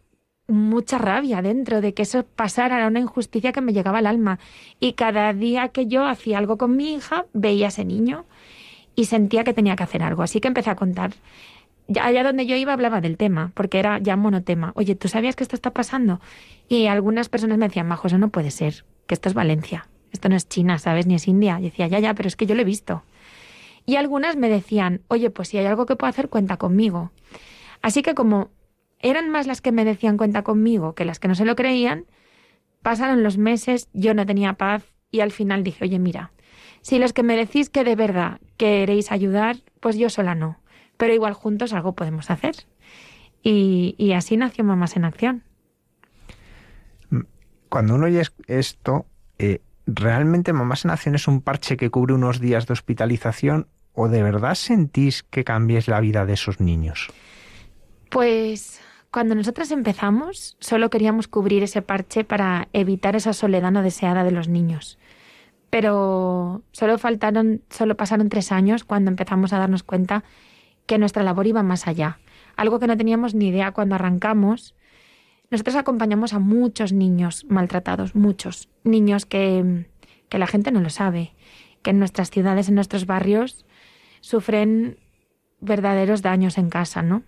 mucha 0.50 0.98
rabia 0.98 1.42
dentro 1.42 1.80
de 1.80 1.94
que 1.94 2.02
eso 2.02 2.26
pasara, 2.26 2.76
era 2.76 2.88
una 2.88 3.00
injusticia 3.00 3.54
que 3.54 3.62
me 3.62 3.72
llegaba 3.72 4.00
al 4.00 4.06
alma. 4.06 4.38
Y 4.82 4.96
cada 4.96 5.32
día 5.32 5.70
que 5.70 5.88
yo 5.88 6.06
hacía 6.06 6.38
algo 6.38 6.58
con 6.58 6.76
mi 6.76 6.96
hija, 6.96 7.26
veía 7.32 7.68
a 7.68 7.70
ese 7.70 7.86
niño. 7.86 8.26
y 8.98 9.06
sentía 9.06 9.46
que 9.46 9.54
tenía 9.54 9.78
que 9.78 9.84
hacer 9.84 10.04
algo. 10.04 10.24
Así 10.24 10.42
que 10.42 10.50
empecé 10.50 10.72
a 10.72 10.76
contar. 10.76 11.12
Allá 12.02 12.24
donde 12.24 12.46
yo 12.46 12.56
iba 12.56 12.74
hablaba 12.74 13.02
del 13.02 13.18
tema, 13.18 13.52
porque 13.56 13.80
era 13.80 13.98
ya 14.00 14.16
monotema. 14.16 14.72
Oye, 14.76 14.96
¿tú 14.96 15.08
sabías 15.08 15.36
que 15.36 15.44
esto 15.44 15.56
está 15.56 15.72
pasando? 15.72 16.22
Y 16.68 16.88
algunas 16.88 17.30
personas 17.30 17.58
me 17.58 17.68
decían, 17.68 17.88
Majo, 17.88 18.08
eso 18.08 18.18
no 18.18 18.30
puede 18.30 18.52
ser, 18.52 18.86
que 19.08 19.16
esto 19.16 19.30
es 19.30 19.34
Valencia, 19.34 19.88
esto 20.12 20.30
no 20.30 20.36
es 20.36 20.48
China, 20.48 20.78
¿sabes? 20.78 21.08
Ni 21.08 21.16
es 21.16 21.28
India. 21.28 21.58
Y 21.60 21.64
decía, 21.64 21.88
ya, 21.88 22.00
ya, 22.00 22.14
pero 22.14 22.28
es 22.28 22.36
que 22.36 22.46
yo 22.46 22.56
lo 22.56 22.62
he 22.62 22.66
visto. 22.66 23.04
Y 23.86 23.96
algunas 23.96 24.36
me 24.36 24.50
decían, 24.50 25.02
oye, 25.08 25.32
pues 25.32 25.48
si 25.48 25.58
hay 25.58 25.66
algo 25.66 25.86
que 25.86 25.96
puedo 25.96 26.10
hacer, 26.10 26.30
cuenta 26.30 26.58
conmigo. 26.58 27.12
Así 27.82 28.04
que 28.04 28.14
como 28.14 28.50
eran 29.00 29.30
más 29.30 29.48
las 29.48 29.62
que 29.62 29.72
me 29.72 29.86
decían 29.86 30.18
cuenta 30.18 30.44
conmigo 30.44 30.94
que 30.94 31.06
las 31.06 31.20
que 31.20 31.28
no 31.28 31.36
se 31.36 31.46
lo 31.46 31.56
creían, 31.56 32.06
pasaron 32.82 33.24
los 33.24 33.38
meses, 33.38 33.90
yo 33.94 34.14
no 34.14 34.26
tenía 34.26 34.54
paz 34.54 34.84
y 35.12 35.22
al 35.22 35.32
final 35.32 35.64
dije, 35.64 35.86
oye, 35.86 36.00
mira, 36.00 36.32
si 36.82 37.00
los 37.00 37.14
que 37.14 37.24
me 37.24 37.36
decís 37.36 37.70
que 37.70 37.84
de 37.84 37.96
verdad 37.96 38.40
queréis 38.58 39.12
ayudar, 39.12 39.58
pues 39.80 39.98
yo 39.98 40.10
sola 40.10 40.36
no, 40.36 40.60
pero 41.00 41.14
igual 41.14 41.34
juntos 41.34 41.72
algo 41.72 41.94
podemos 41.94 42.30
hacer. 42.30 42.56
Y, 43.42 44.12
así 44.12 44.36
nació 44.36 44.66
Mamás 44.66 44.98
en 44.98 45.06
Acción. 45.06 45.44
Cuando 47.70 47.96
uno 47.96 48.08
oye 48.08 48.24
esto, 48.48 49.06
eh, 49.38 49.62
¿realmente 49.88 50.52
Mamás 50.52 50.84
en 50.84 50.92
Acción 50.92 51.16
es 51.16 51.30
un 51.30 51.40
parche 51.40 51.78
que 51.78 51.90
cubre 51.90 52.14
unos 52.14 52.42
días 52.42 52.68
de 52.68 52.74
hospitalización 52.74 53.68
o 53.94 54.10
de 54.10 54.22
verdad 54.24 54.56
sentís 54.56 55.24
que 55.24 55.46
cambies 55.46 55.88
la 55.88 56.02
vida 56.02 56.26
de 56.26 56.34
esos 56.34 56.60
niños? 56.60 57.08
Pues 58.10 58.82
cuando 59.10 59.36
nosotras 59.36 59.72
empezamos, 59.72 60.58
solo 60.60 60.90
queríamos 60.90 61.30
cubrir 61.30 61.64
ese 61.64 61.82
parche 61.82 62.26
para 62.26 62.68
evitar 62.74 63.16
esa 63.16 63.32
soledad 63.32 63.72
no 63.72 63.84
deseada 63.84 64.26
de 64.26 64.32
los 64.32 64.50
niños. 64.50 65.00
Pero 65.70 66.62
solo 66.74 66.98
faltaron, 66.98 67.62
solo 67.70 67.96
pasaron 67.96 68.28
tres 68.28 68.52
años 68.52 68.84
cuando 68.84 69.12
empezamos 69.12 69.54
a 69.54 69.60
darnos 69.60 69.84
cuenta 69.84 70.26
que 70.90 70.98
nuestra 70.98 71.22
labor 71.22 71.46
iba 71.46 71.62
más 71.62 71.86
allá. 71.86 72.18
Algo 72.58 72.80
que 72.80 72.88
no 72.88 72.98
teníamos 72.98 73.36
ni 73.36 73.50
idea 73.50 73.74
cuando 73.74 73.94
arrancamos. 73.94 74.74
Nosotros 75.52 75.76
acompañamos 75.76 76.34
a 76.34 76.40
muchos 76.40 76.94
niños 76.94 77.46
maltratados, 77.48 78.16
muchos 78.16 78.70
niños 78.84 79.28
que, 79.28 79.86
que 80.30 80.40
la 80.40 80.48
gente 80.48 80.72
no 80.72 80.82
lo 80.82 80.90
sabe, 80.90 81.34
que 81.84 81.92
en 81.92 82.00
nuestras 82.00 82.32
ciudades, 82.32 82.70
en 82.70 82.76
nuestros 82.76 83.06
barrios, 83.06 83.68
sufren 84.22 84.98
verdaderos 85.62 86.24
daños 86.24 86.58
en 86.58 86.70
casa, 86.70 87.04
¿no? 87.04 87.22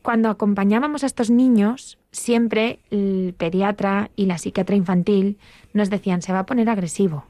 cuando 0.00 0.28
acompañábamos 0.28 1.02
a 1.02 1.06
estos 1.06 1.30
niños, 1.30 1.98
siempre 2.12 2.78
el 2.90 3.34
pediatra 3.38 4.10
y 4.16 4.26
la 4.26 4.36
psiquiatra 4.36 4.76
infantil 4.76 5.38
nos 5.72 5.88
decían, 5.88 6.20
se 6.20 6.30
va 6.32 6.40
a 6.40 6.46
poner 6.46 6.68
agresivo, 6.68 7.24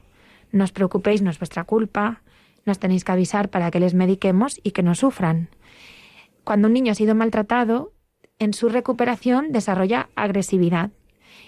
no 0.51 0.65
os 0.65 0.73
preocupéis, 0.73 1.21
no 1.21 1.29
es 1.29 1.39
vuestra 1.39 1.63
culpa, 1.63 2.21
nos 2.65 2.79
tenéis 2.79 3.03
que 3.03 3.11
avisar 3.11 3.49
para 3.49 3.71
que 3.71 3.79
les 3.79 3.93
mediquemos 3.93 4.59
y 4.63 4.71
que 4.71 4.83
no 4.83 4.95
sufran. 4.95 5.49
Cuando 6.43 6.67
un 6.67 6.73
niño 6.73 6.91
ha 6.91 6.95
sido 6.95 7.15
maltratado, 7.15 7.93
en 8.39 8.53
su 8.53 8.69
recuperación 8.69 9.51
desarrolla 9.51 10.09
agresividad. 10.15 10.91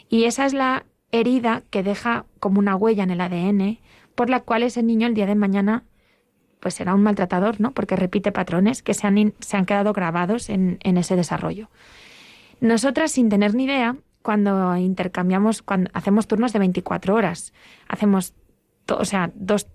Y 0.10 0.24
esa 0.24 0.46
es 0.46 0.54
la 0.54 0.86
herida 1.12 1.64
que 1.70 1.84
deja 1.84 2.26
como 2.40 2.60
una 2.60 2.76
huella 2.76 3.04
en 3.04 3.12
el 3.12 3.22
ADN 3.22 3.80
por 4.16 4.30
la 4.30 4.40
cual 4.40 4.64
ese 4.64 4.84
niño 4.84 5.08
el 5.08 5.14
día 5.14 5.26
de 5.26 5.36
mañana 5.36 5.84
pues 6.60 6.74
será 6.74 6.96
un 6.96 7.04
maltratador, 7.04 7.62
¿no? 7.62 7.72
Porque 7.72 7.96
repite 7.96 8.32
patrones 8.32 8.82
que 8.82 8.96
se 8.96 9.06
han, 9.06 9.34
se 9.40 9.58
han 9.58 9.66
quedado 9.66 9.94
grabados 9.94 10.50
en, 10.50 10.80
ese 10.82 11.16
desarrollo. 11.16 11.70
Nosotras, 12.60 13.12
sin 13.12 13.30
tener 13.30 13.54
ni 13.54 13.66
idea, 13.66 13.96
cuando 14.24 14.76
intercambiamos, 14.76 15.62
cuando 15.62 15.92
hacemos 15.94 16.28
turnos 16.28 16.54
de 16.54 16.60
24 16.60 17.14
horas, 17.14 17.54
hacemos, 17.88 18.34
o 18.90 19.06
sea, 19.06 19.32
dos 19.36 19.68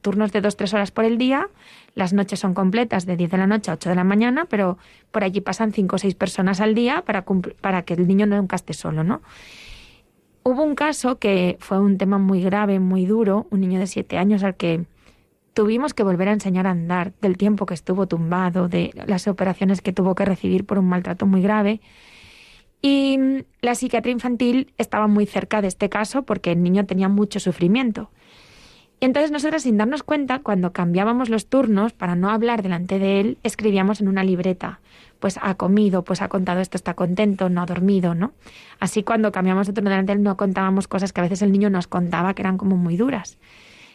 turnos 0.00 0.32
de 0.32 0.42
2-3 0.42 0.74
horas 0.74 0.90
por 0.90 1.04
el 1.04 1.18
día, 1.18 1.48
las 1.94 2.12
noches 2.12 2.40
son 2.40 2.54
completas 2.54 3.06
de 3.06 3.16
10 3.16 3.30
de 3.30 3.38
la 3.38 3.46
noche 3.46 3.70
a 3.70 3.74
8 3.74 3.88
de 3.88 3.94
la 3.94 4.04
mañana, 4.04 4.44
pero 4.44 4.78
por 5.10 5.24
allí 5.24 5.40
pasan 5.40 5.72
5 5.72 5.96
o 5.96 5.98
6 5.98 6.14
personas 6.14 6.60
al 6.60 6.74
día 6.74 7.02
para, 7.02 7.24
para 7.60 7.82
que 7.82 7.94
el 7.94 8.06
niño 8.06 8.26
nunca 8.26 8.56
esté 8.56 8.74
solo, 8.74 9.04
¿no? 9.04 9.22
Hubo 10.42 10.62
un 10.62 10.74
caso 10.74 11.18
que 11.18 11.56
fue 11.60 11.78
un 11.78 11.98
tema 11.98 12.18
muy 12.18 12.42
grave, 12.42 12.80
muy 12.80 13.06
duro, 13.06 13.46
un 13.50 13.60
niño 13.60 13.78
de 13.78 13.86
7 13.86 14.18
años 14.18 14.42
al 14.42 14.56
que 14.56 14.86
Tuvimos 15.58 15.92
que 15.92 16.04
volver 16.04 16.28
a 16.28 16.32
enseñar 16.32 16.68
a 16.68 16.70
andar 16.70 17.14
del 17.20 17.36
tiempo 17.36 17.66
que 17.66 17.74
estuvo 17.74 18.06
tumbado, 18.06 18.68
de 18.68 18.92
las 19.08 19.26
operaciones 19.26 19.82
que 19.82 19.92
tuvo 19.92 20.14
que 20.14 20.24
recibir 20.24 20.64
por 20.64 20.78
un 20.78 20.88
maltrato 20.88 21.26
muy 21.26 21.42
grave. 21.42 21.80
Y 22.80 23.18
la 23.60 23.74
psiquiatría 23.74 24.12
infantil 24.12 24.72
estaba 24.78 25.08
muy 25.08 25.26
cerca 25.26 25.60
de 25.60 25.66
este 25.66 25.88
caso 25.88 26.22
porque 26.22 26.52
el 26.52 26.62
niño 26.62 26.86
tenía 26.86 27.08
mucho 27.08 27.40
sufrimiento. 27.40 28.12
Y 29.00 29.04
entonces 29.04 29.30
nosotras, 29.30 29.62
sin 29.62 29.76
darnos 29.76 30.02
cuenta, 30.02 30.40
cuando 30.40 30.72
cambiábamos 30.72 31.28
los 31.28 31.46
turnos, 31.46 31.92
para 31.92 32.16
no 32.16 32.30
hablar 32.30 32.62
delante 32.62 32.98
de 32.98 33.20
él, 33.20 33.38
escribíamos 33.44 34.00
en 34.00 34.08
una 34.08 34.24
libreta, 34.24 34.80
pues 35.20 35.38
ha 35.40 35.54
comido, 35.54 36.02
pues 36.02 36.20
ha 36.20 36.28
contado 36.28 36.60
esto, 36.60 36.76
está 36.76 36.94
contento, 36.94 37.48
no 37.48 37.62
ha 37.62 37.66
dormido, 37.66 38.14
¿no? 38.14 38.32
Así 38.80 39.04
cuando 39.04 39.30
cambiamos 39.30 39.66
de 39.66 39.72
turno 39.72 39.90
delante 39.90 40.12
de 40.12 40.18
él 40.18 40.24
no 40.24 40.36
contábamos 40.36 40.88
cosas 40.88 41.12
que 41.12 41.20
a 41.20 41.24
veces 41.24 41.42
el 41.42 41.52
niño 41.52 41.70
nos 41.70 41.86
contaba 41.86 42.34
que 42.34 42.42
eran 42.42 42.58
como 42.58 42.76
muy 42.76 42.96
duras. 42.96 43.38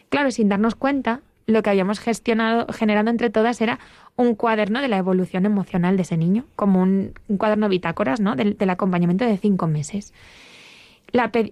Claro, 0.10 0.32
sin 0.32 0.48
darnos 0.48 0.76
cuenta, 0.76 1.22
lo 1.48 1.64
que 1.64 1.70
habíamos 1.70 2.00
gestionado, 2.00 2.72
generado 2.72 3.10
entre 3.10 3.30
todas 3.30 3.60
era 3.62 3.80
un 4.16 4.36
cuaderno 4.36 4.82
de 4.82 4.88
la 4.88 4.98
evolución 4.98 5.46
emocional 5.46 5.98
de 5.98 6.04
ese 6.04 6.18
niño, 6.18 6.46
como 6.56 6.82
un, 6.82 7.14
cuaderno 7.38 7.68
bitácoras, 7.68 8.20
¿no? 8.20 8.36
Del, 8.36 8.58
acompañamiento 8.70 9.26
de 9.26 9.38
cinco 9.38 9.68
meses. 9.68 10.14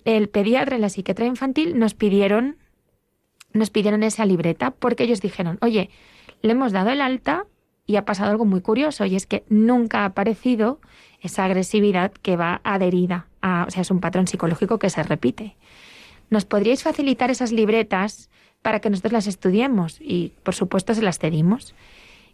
el 0.05 0.29
pediatra 0.29 0.77
y 0.77 0.79
la 0.79 0.89
psiquiatra 0.89 1.25
infantil 1.25 1.77
nos 1.77 1.93
pidieron, 1.93 2.55
nos 3.53 3.69
pidieron 3.69 4.03
esa 4.03 4.25
libreta 4.25 4.71
porque 4.71 5.03
ellos 5.03 5.21
dijeron, 5.21 5.57
oye, 5.61 5.89
le 6.41 6.51
hemos 6.51 6.71
dado 6.71 6.89
el 6.89 7.01
alta 7.01 7.45
y 7.85 7.95
ha 7.95 8.05
pasado 8.05 8.31
algo 8.31 8.45
muy 8.45 8.61
curioso 8.61 9.05
y 9.05 9.15
es 9.15 9.25
que 9.25 9.43
nunca 9.49 10.01
ha 10.01 10.05
aparecido 10.05 10.79
esa 11.21 11.45
agresividad 11.45 12.11
que 12.11 12.35
va 12.35 12.61
adherida 12.63 13.27
a, 13.41 13.65
o 13.67 13.71
sea, 13.71 13.81
es 13.81 13.91
un 13.91 13.99
patrón 13.99 14.27
psicológico 14.27 14.79
que 14.79 14.89
se 14.89 15.03
repite. 15.03 15.55
¿Nos 16.29 16.45
podríais 16.45 16.83
facilitar 16.83 17.29
esas 17.29 17.51
libretas 17.51 18.29
para 18.61 18.79
que 18.79 18.89
nosotros 18.89 19.13
las 19.13 19.27
estudiemos 19.27 19.97
y 19.99 20.33
por 20.43 20.55
supuesto 20.55 20.93
se 20.93 21.01
las 21.01 21.19
cedimos. 21.19 21.73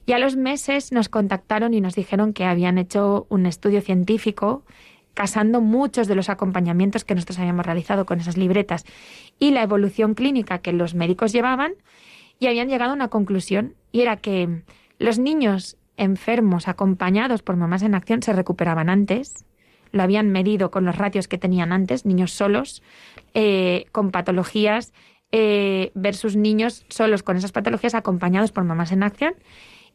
Y 0.06 0.14
a 0.14 0.20
los 0.20 0.36
meses 0.36 0.92
nos 0.92 1.10
contactaron 1.10 1.74
y 1.74 1.82
nos 1.82 1.96
dijeron 1.96 2.34
que 2.34 2.46
habían 2.46 2.78
hecho 2.78 3.28
un 3.30 3.46
estudio 3.46 3.82
científico 3.82 4.64
casando 5.18 5.62
muchos 5.62 6.08
de 6.08 6.14
los 6.14 6.30
acompañamientos 6.30 7.04
que 7.04 7.16
nosotros 7.16 7.40
habíamos 7.40 7.66
realizado 7.66 8.06
con 8.06 8.20
esas 8.20 8.38
libretas 8.38 8.86
y 9.40 9.50
la 9.50 9.64
evolución 9.64 10.14
clínica 10.14 10.60
que 10.60 10.74
los 10.74 10.94
médicos 10.94 11.34
llevaban 11.34 11.74
y 12.38 12.46
habían 12.46 12.70
llegado 12.70 12.92
a 12.92 12.94
una 12.94 13.08
conclusión 13.08 13.74
y 13.92 14.02
era 14.02 14.18
que 14.18 14.62
los 15.00 15.18
niños 15.18 15.76
enfermos 15.98 16.68
acompañados 16.68 17.42
por 17.42 17.56
mamás 17.56 17.82
en 17.82 17.96
acción 17.96 18.22
se 18.22 18.32
recuperaban 18.32 18.92
antes, 18.92 19.44
lo 19.92 20.04
habían 20.04 20.30
medido 20.30 20.70
con 20.70 20.86
los 20.86 20.96
ratios 20.96 21.28
que 21.28 21.40
tenían 21.40 21.72
antes, 21.72 22.06
niños 22.06 22.32
solos, 22.32 22.84
eh, 23.34 23.86
con 23.92 24.12
patologías 24.12 24.94
eh, 25.32 25.92
versus 25.96 26.36
niños 26.36 26.86
solos 26.90 27.24
con 27.24 27.38
esas 27.38 27.52
patologías 27.52 27.96
acompañados 27.96 28.52
por 28.52 28.66
mamás 28.66 28.92
en 28.92 29.02
acción 29.02 29.34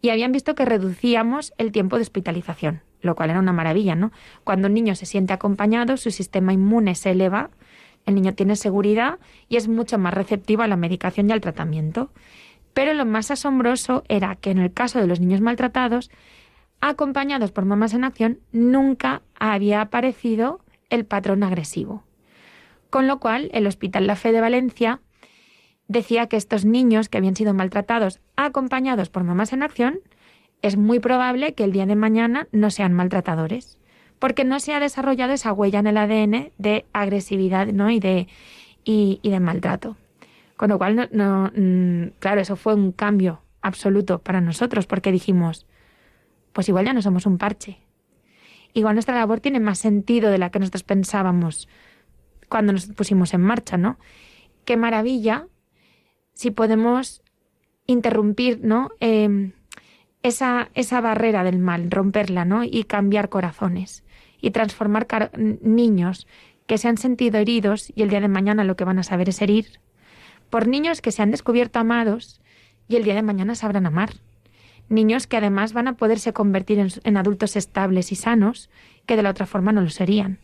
y 0.01 0.09
habían 0.09 0.33
visto 0.33 0.57
que 0.57 0.65
reducíamos 0.65 1.55
el 1.59 1.71
tiempo 1.71 1.95
de 1.95 2.03
hospitalización, 2.03 2.83
lo 3.03 3.15
cual 3.15 3.31
era 3.31 3.41
una 3.41 3.53
maravilla, 3.53 3.95
¿no? 3.95 4.13
Cuando 4.45 4.69
un 4.69 4.75
niño 4.75 4.95
se 4.95 5.07
siente 5.07 5.33
acompañado, 5.33 5.97
su 5.97 6.11
sistema 6.11 6.53
inmune 6.53 6.95
se 6.95 7.11
eleva, 7.11 7.51
el 8.07 8.15
niño 8.15 8.35
tiene 8.35 8.57
seguridad 8.57 9.19
y 9.49 9.57
es 9.57 9.69
mucho 9.69 9.99
más 9.99 10.15
receptivo 10.15 10.63
a 10.63 10.69
la 10.69 10.77
medicación 10.77 11.29
y 11.29 11.33
al 11.33 11.41
tratamiento. 11.41 12.11
Pero 12.75 12.95
lo 12.95 13.05
más 13.05 13.31
asombroso 13.31 14.03
era 14.09 14.37
que 14.37 14.51
en 14.51 14.59
el 14.59 14.73
caso 14.73 14.99
de 14.99 15.07
los 15.07 15.21
niños 15.21 15.41
maltratados, 15.41 16.11
acompañados 16.81 17.53
por 17.53 17.65
mamás 17.65 17.95
en 17.95 18.05
acción, 18.05 18.39
nunca 18.51 19.23
había 19.39 19.81
aparecido 19.81 20.61
el 20.91 21.05
patrón 21.05 21.43
agresivo. 21.43 22.05
Con 22.91 23.07
lo 23.07 23.21
cual, 23.21 23.51
el 23.53 23.67
Hospital 23.67 24.07
La 24.07 24.17
Fe 24.17 24.33
de 24.33 24.41
Valencia 24.41 25.01
decía 25.89 26.27
que 26.27 26.37
estos 26.37 26.65
niños 26.65 27.09
que 27.09 27.19
habían 27.19 27.37
sido 27.37 27.55
maltratados 27.55 28.21
acompañados 28.37 29.11
por 29.11 29.25
mamás 29.25 29.53
en 29.53 29.63
acción, 29.63 30.01
es 30.63 30.77
muy 30.77 31.01
probable 31.01 31.55
que 31.55 31.65
el 31.65 31.73
día 31.73 31.87
de 31.87 31.97
mañana 31.97 32.49
no 32.53 32.71
sean 32.71 32.93
maltratadores, 32.93 33.79
porque 34.19 34.45
no 34.45 34.61
se 34.61 34.73
ha 34.73 34.81
desarrollado 34.81 35.33
esa 35.33 35.53
huella 35.53 35.81
en 35.81 35.89
el 35.89 35.97
ADN 35.97 36.53
de 36.57 36.87
agresividad 36.93 37.67
¿no? 37.67 37.91
y, 37.91 37.99
de, 37.99 38.29
y, 38.85 39.19
de 39.23 39.41
maltrato. 39.41 39.97
Con 40.57 40.71
lo 40.71 40.79
cual, 40.79 41.09
no, 41.11 41.51
mm, 41.55 42.13
claro, 42.21 42.41
eso 42.41 42.55
fue 42.55 42.75
un 42.75 42.93
cambio 42.93 43.43
absoluto 43.61 44.21
para 44.21 44.41
nosotros, 44.41 44.87
porque 44.87 45.11
dijimos, 45.11 45.67
pues 46.53 46.69
igual 46.69 46.87
ya 46.87 46.93
no 46.93 47.03
somos 47.03 47.27
un 47.27 47.39
parche. 47.39 47.79
Igual 48.73 48.95
nuestra 48.95 49.17
labor 49.17 49.41
tiene 49.41 49.59
más 49.59 49.81
sentido 49.81 50.31
de 50.31 50.39
la 50.39 50.51
que 50.51 50.61
nosotros 50.61 50.85
pensábamos 50.85 51.69
cuando 52.49 52.73
nos 52.73 52.87
pusimos 52.87 53.35
en 53.35 53.41
marcha, 53.41 53.77
¿no? 53.77 53.99
Qué 54.65 54.77
maravilla 54.77 55.49
si 56.33 56.51
podemos 56.51 57.23
interrumpir, 57.87 58.61
¿no? 58.63 58.91
Em, 59.01 59.53
esa, 60.23 60.71
esa 60.75 61.01
barrera 61.01 61.45
del 61.45 61.59
mal, 61.59 61.91
romperla, 61.91 62.45
¿no? 62.45 62.65
Y 62.65 62.85
cambiar 62.85 63.29
corazones 63.29 64.05
y 64.41 64.51
transformar 64.51 65.07
niños 65.37 66.27
que 66.67 66.79
se 66.79 66.89
han 66.89 66.99
sentido 66.99 67.39
heridos 67.39 67.93
y 67.95 68.03
el 68.03 68.11
día 68.11 68.21
de 68.21 68.29
mañana 68.29 68.65
lo 68.65 68.77
que 68.77 68.85
van 68.85 68.99
a 68.99 69.03
saber 69.03 69.29
es 69.29 69.41
herir, 69.41 69.81
por 70.51 70.67
niños 70.67 71.01
que 71.01 71.13
se 71.13 71.23
han 71.23 71.31
descubierto 71.31 71.79
amados 71.79 72.41
y 72.89 72.97
el 72.97 73.05
día 73.05 73.15
de 73.15 73.23
mañana 73.23 73.55
sabrán 73.55 73.87
amar. 73.87 74.11
Niños 74.89 75.27
que 75.27 75.39
además 75.39 75.73
van 75.73 75.89
a 75.89 75.97
poderse 75.97 76.33
convertir 76.33 76.79
en, 77.05 77.17
adultos 77.17 77.57
estables 77.57 78.13
y 78.13 78.17
sanos, 78.17 78.69
que 79.07 79.17
de 79.17 79.23
la 79.23 79.31
otra 79.31 79.47
forma 79.47 79.73
no 79.73 79.81
lo 79.81 79.89
serían. 79.89 80.41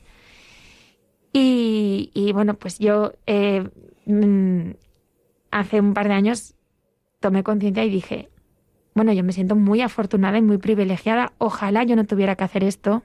Y, 1.32 2.30
bueno, 2.32 2.54
pues 2.54 2.78
yo 2.78 3.12
eh, 3.26 3.68
mm, 4.06 4.70
hace 5.50 5.80
un 5.80 5.92
par 5.92 6.08
de 6.08 6.14
años 6.14 6.54
tomé 7.20 7.42
conciencia 7.42 7.84
y 7.84 7.90
dije, 7.90 8.30
bueno, 8.98 9.12
yo 9.12 9.22
me 9.22 9.32
siento 9.32 9.54
muy 9.54 9.80
afortunada 9.80 10.38
y 10.38 10.42
muy 10.42 10.58
privilegiada, 10.58 11.32
ojalá 11.38 11.84
yo 11.84 11.94
no 11.94 12.04
tuviera 12.04 12.34
que 12.34 12.42
hacer 12.42 12.64
esto. 12.64 13.04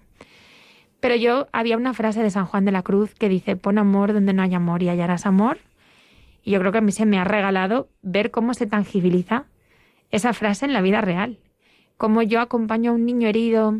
Pero 1.00 1.15
yo 1.15 1.47
había 1.51 1.77
una 1.77 1.93
frase 1.93 2.23
de 2.23 2.31
San 2.31 2.47
Juan 2.47 2.65
de 2.65 2.71
la 2.71 2.81
Cruz 2.81 3.13
que 3.13 3.29
dice, 3.29 3.55
pon 3.55 3.77
amor 3.77 4.12
donde 4.12 4.33
no 4.33 4.41
hay 4.41 4.55
amor 4.55 4.81
y 4.81 4.89
hallarás 4.89 5.27
amor. 5.27 5.59
Y 6.43 6.50
yo 6.50 6.59
creo 6.59 6.71
que 6.71 6.79
a 6.79 6.81
mí 6.81 6.91
se 6.91 7.05
me 7.05 7.19
ha 7.19 7.23
regalado 7.23 7.89
ver 8.01 8.31
cómo 8.31 8.55
se 8.55 8.65
tangibiliza 8.65 9.45
esa 10.09 10.33
frase 10.33 10.65
en 10.65 10.73
la 10.73 10.81
vida 10.81 11.00
real. 11.01 11.38
Cómo 11.97 12.23
yo 12.23 12.41
acompaño 12.41 12.89
a 12.89 12.95
un 12.95 13.05
niño 13.05 13.27
herido 13.27 13.79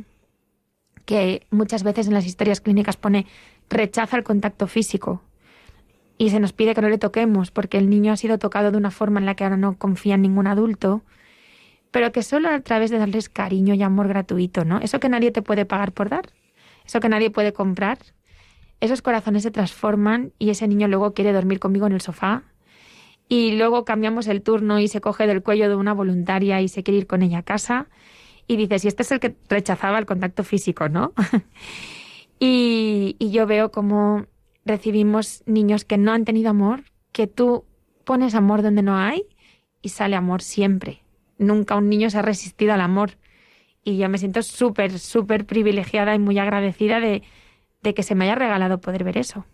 que 1.06 1.48
muchas 1.50 1.82
veces 1.82 2.06
en 2.06 2.14
las 2.14 2.28
historias 2.28 2.62
clínicas 2.62 2.96
pone 2.96 3.26
rechaza 3.72 4.18
el 4.18 4.24
contacto 4.24 4.68
físico 4.68 5.24
y 6.20 6.30
se 6.30 6.40
nos 6.40 6.54
pide 6.54 6.76
que 6.76 6.82
no 6.82 6.90
le 6.90 7.00
toquemos 7.00 7.50
porque 7.50 7.80
el 7.80 7.90
niño 7.90 8.14
ha 8.14 8.18
sido 8.18 8.38
tocado 8.38 8.70
de 8.70 8.78
una 8.78 8.92
forma 8.92 9.20
en 9.20 9.26
la 9.26 9.34
que 9.36 9.46
ahora 9.46 9.58
no 9.58 9.78
confía 9.80 10.14
en 10.14 10.22
ningún 10.22 10.46
adulto, 10.46 11.02
pero 11.94 12.12
que 12.12 12.24
solo 12.24 12.50
a 12.50 12.60
través 12.62 12.90
de 12.90 12.98
darles 12.98 13.30
cariño 13.30 13.76
y 13.76 13.84
amor 13.84 14.08
gratuito, 14.08 14.66
¿no? 14.66 14.80
Eso 14.80 15.00
que 15.00 15.10
nadie 15.10 15.32
te 15.32 15.44
puede 15.44 15.66
pagar 15.66 15.92
por 15.92 16.10
dar, 16.10 16.26
eso 16.84 17.00
que 17.00 17.08
nadie 17.08 17.30
puede 17.30 17.54
comprar, 17.54 18.00
esos 18.82 19.04
corazones 19.04 19.44
se 19.44 19.52
transforman 19.52 20.34
y 20.40 20.50
ese 20.50 20.68
niño 20.68 20.88
luego 20.88 21.14
quiere 21.14 21.32
dormir 21.32 21.60
conmigo 21.60 21.86
en 21.86 21.94
el 21.94 22.02
sofá 22.02 22.44
y 23.30 23.52
luego 23.52 23.86
cambiamos 23.86 24.28
el 24.28 24.42
turno 24.42 24.80
y 24.80 24.88
se 24.88 25.02
coge 25.02 25.28
del 25.28 25.44
cuello 25.44 25.70
de 25.70 25.76
una 25.76 25.94
voluntaria 25.94 26.62
y 26.62 26.68
se 26.68 26.82
quiere 26.82 26.98
ir 26.98 27.08
con 27.08 27.22
ella 27.22 27.38
a 27.38 27.44
casa 27.44 27.88
y 28.48 28.58
dices, 28.58 28.84
y 28.84 28.88
este 28.88 29.04
es 29.04 29.12
el 29.12 29.20
que 29.20 29.36
rechazaba 29.48 30.00
el 30.00 30.08
contacto 30.08 30.44
físico, 30.44 30.90
¿no? 30.90 31.14
y, 32.40 33.16
yo 33.20 33.46
veo 33.46 33.72
como 33.72 34.26
recibimos 34.66 35.44
niños 35.46 35.86
que 35.86 36.00
no 36.00 36.12
han 36.12 36.26
tenido 36.26 36.50
amor, 36.50 36.86
que 37.12 37.28
tú 37.28 37.66
pones 38.04 38.34
amor 38.34 38.64
donde 38.64 38.82
no 38.82 38.98
hay 38.98 39.28
y 39.82 39.90
sale 39.90 40.16
amor 40.16 40.42
siempre. 40.42 41.03
Nunca 41.38 41.76
un 41.76 41.90
niño 41.90 42.10
se 42.10 42.20
ha 42.20 42.22
resistido 42.22 42.74
al 42.74 42.82
amor. 42.82 43.12
Y 43.84 43.98
yo 43.98 44.08
me 44.10 44.18
siento 44.18 44.42
súper, 44.42 44.98
súper 45.00 45.46
privilegiada 45.46 46.16
y 46.16 46.20
muy 46.20 46.40
agradecida 46.40 47.00
de, 47.00 47.24
de 47.82 47.94
que 47.94 48.04
se 48.04 48.16
me 48.16 48.26
haya 48.26 48.36
regalado 48.36 48.80
poder 48.80 49.04
ver 49.04 49.18
eso. 49.18 49.46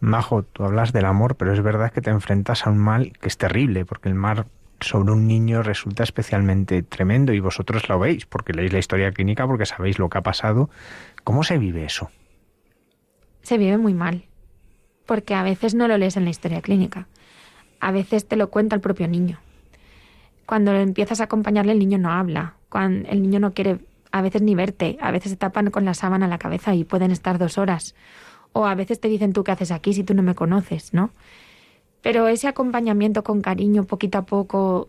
Majo, 0.00 0.42
tú 0.42 0.64
hablas 0.64 0.92
del 0.92 1.06
amor, 1.06 1.36
pero 1.36 1.52
es 1.52 1.62
verdad 1.62 1.92
que 1.92 2.00
te 2.00 2.10
enfrentas 2.10 2.66
a 2.66 2.70
un 2.70 2.78
mal 2.78 3.12
que 3.20 3.28
es 3.28 3.38
terrible, 3.38 3.86
porque 3.86 4.08
el 4.08 4.14
mal 4.14 4.46
sobre 4.80 5.12
un 5.12 5.26
niño 5.26 5.62
resulta 5.62 6.02
especialmente 6.02 6.82
tremendo 6.82 7.32
y 7.32 7.40
vosotros 7.40 7.88
lo 7.88 7.98
veis, 7.98 8.26
porque 8.26 8.52
leéis 8.52 8.72
la 8.72 8.80
historia 8.80 9.12
clínica, 9.12 9.46
porque 9.46 9.66
sabéis 9.66 9.98
lo 9.98 10.08
que 10.08 10.18
ha 10.18 10.22
pasado. 10.22 10.68
¿Cómo 11.22 11.42
se 11.42 11.58
vive 11.58 11.84
eso? 11.84 12.10
Se 13.42 13.56
vive 13.56 13.78
muy 13.78 13.94
mal, 13.94 14.24
porque 15.06 15.34
a 15.34 15.42
veces 15.42 15.74
no 15.74 15.88
lo 15.88 15.96
lees 15.96 16.16
en 16.16 16.24
la 16.24 16.30
historia 16.30 16.60
clínica, 16.60 17.08
a 17.80 17.92
veces 17.92 18.26
te 18.26 18.36
lo 18.36 18.50
cuenta 18.50 18.76
el 18.76 18.82
propio 18.82 19.08
niño. 19.08 19.38
Cuando 20.46 20.72
empiezas 20.72 21.20
a 21.20 21.24
acompañarle 21.24 21.72
el 21.72 21.78
niño 21.78 21.98
no 21.98 22.10
habla, 22.10 22.54
cuando 22.68 23.08
el 23.08 23.22
niño 23.22 23.40
no 23.40 23.52
quiere 23.52 23.78
a 24.12 24.22
veces 24.22 24.42
ni 24.42 24.54
verte, 24.54 24.98
a 25.00 25.10
veces 25.10 25.30
se 25.32 25.36
tapan 25.36 25.70
con 25.70 25.84
la 25.84 25.94
sábana 25.94 26.28
la 26.28 26.38
cabeza 26.38 26.74
y 26.74 26.84
pueden 26.84 27.10
estar 27.10 27.38
dos 27.38 27.58
horas 27.58 27.94
o 28.54 28.66
a 28.66 28.74
veces 28.74 29.00
te 29.00 29.08
dicen 29.08 29.32
tú 29.32 29.44
qué 29.44 29.52
haces 29.52 29.72
aquí 29.72 29.92
si 29.92 30.04
tú 30.04 30.14
no 30.14 30.22
me 30.22 30.34
conoces, 30.34 30.94
¿no? 30.94 31.10
Pero 32.00 32.28
ese 32.28 32.46
acompañamiento 32.48 33.24
con 33.24 33.40
cariño, 33.40 33.84
poquito 33.84 34.18
a 34.18 34.22
poco, 34.22 34.88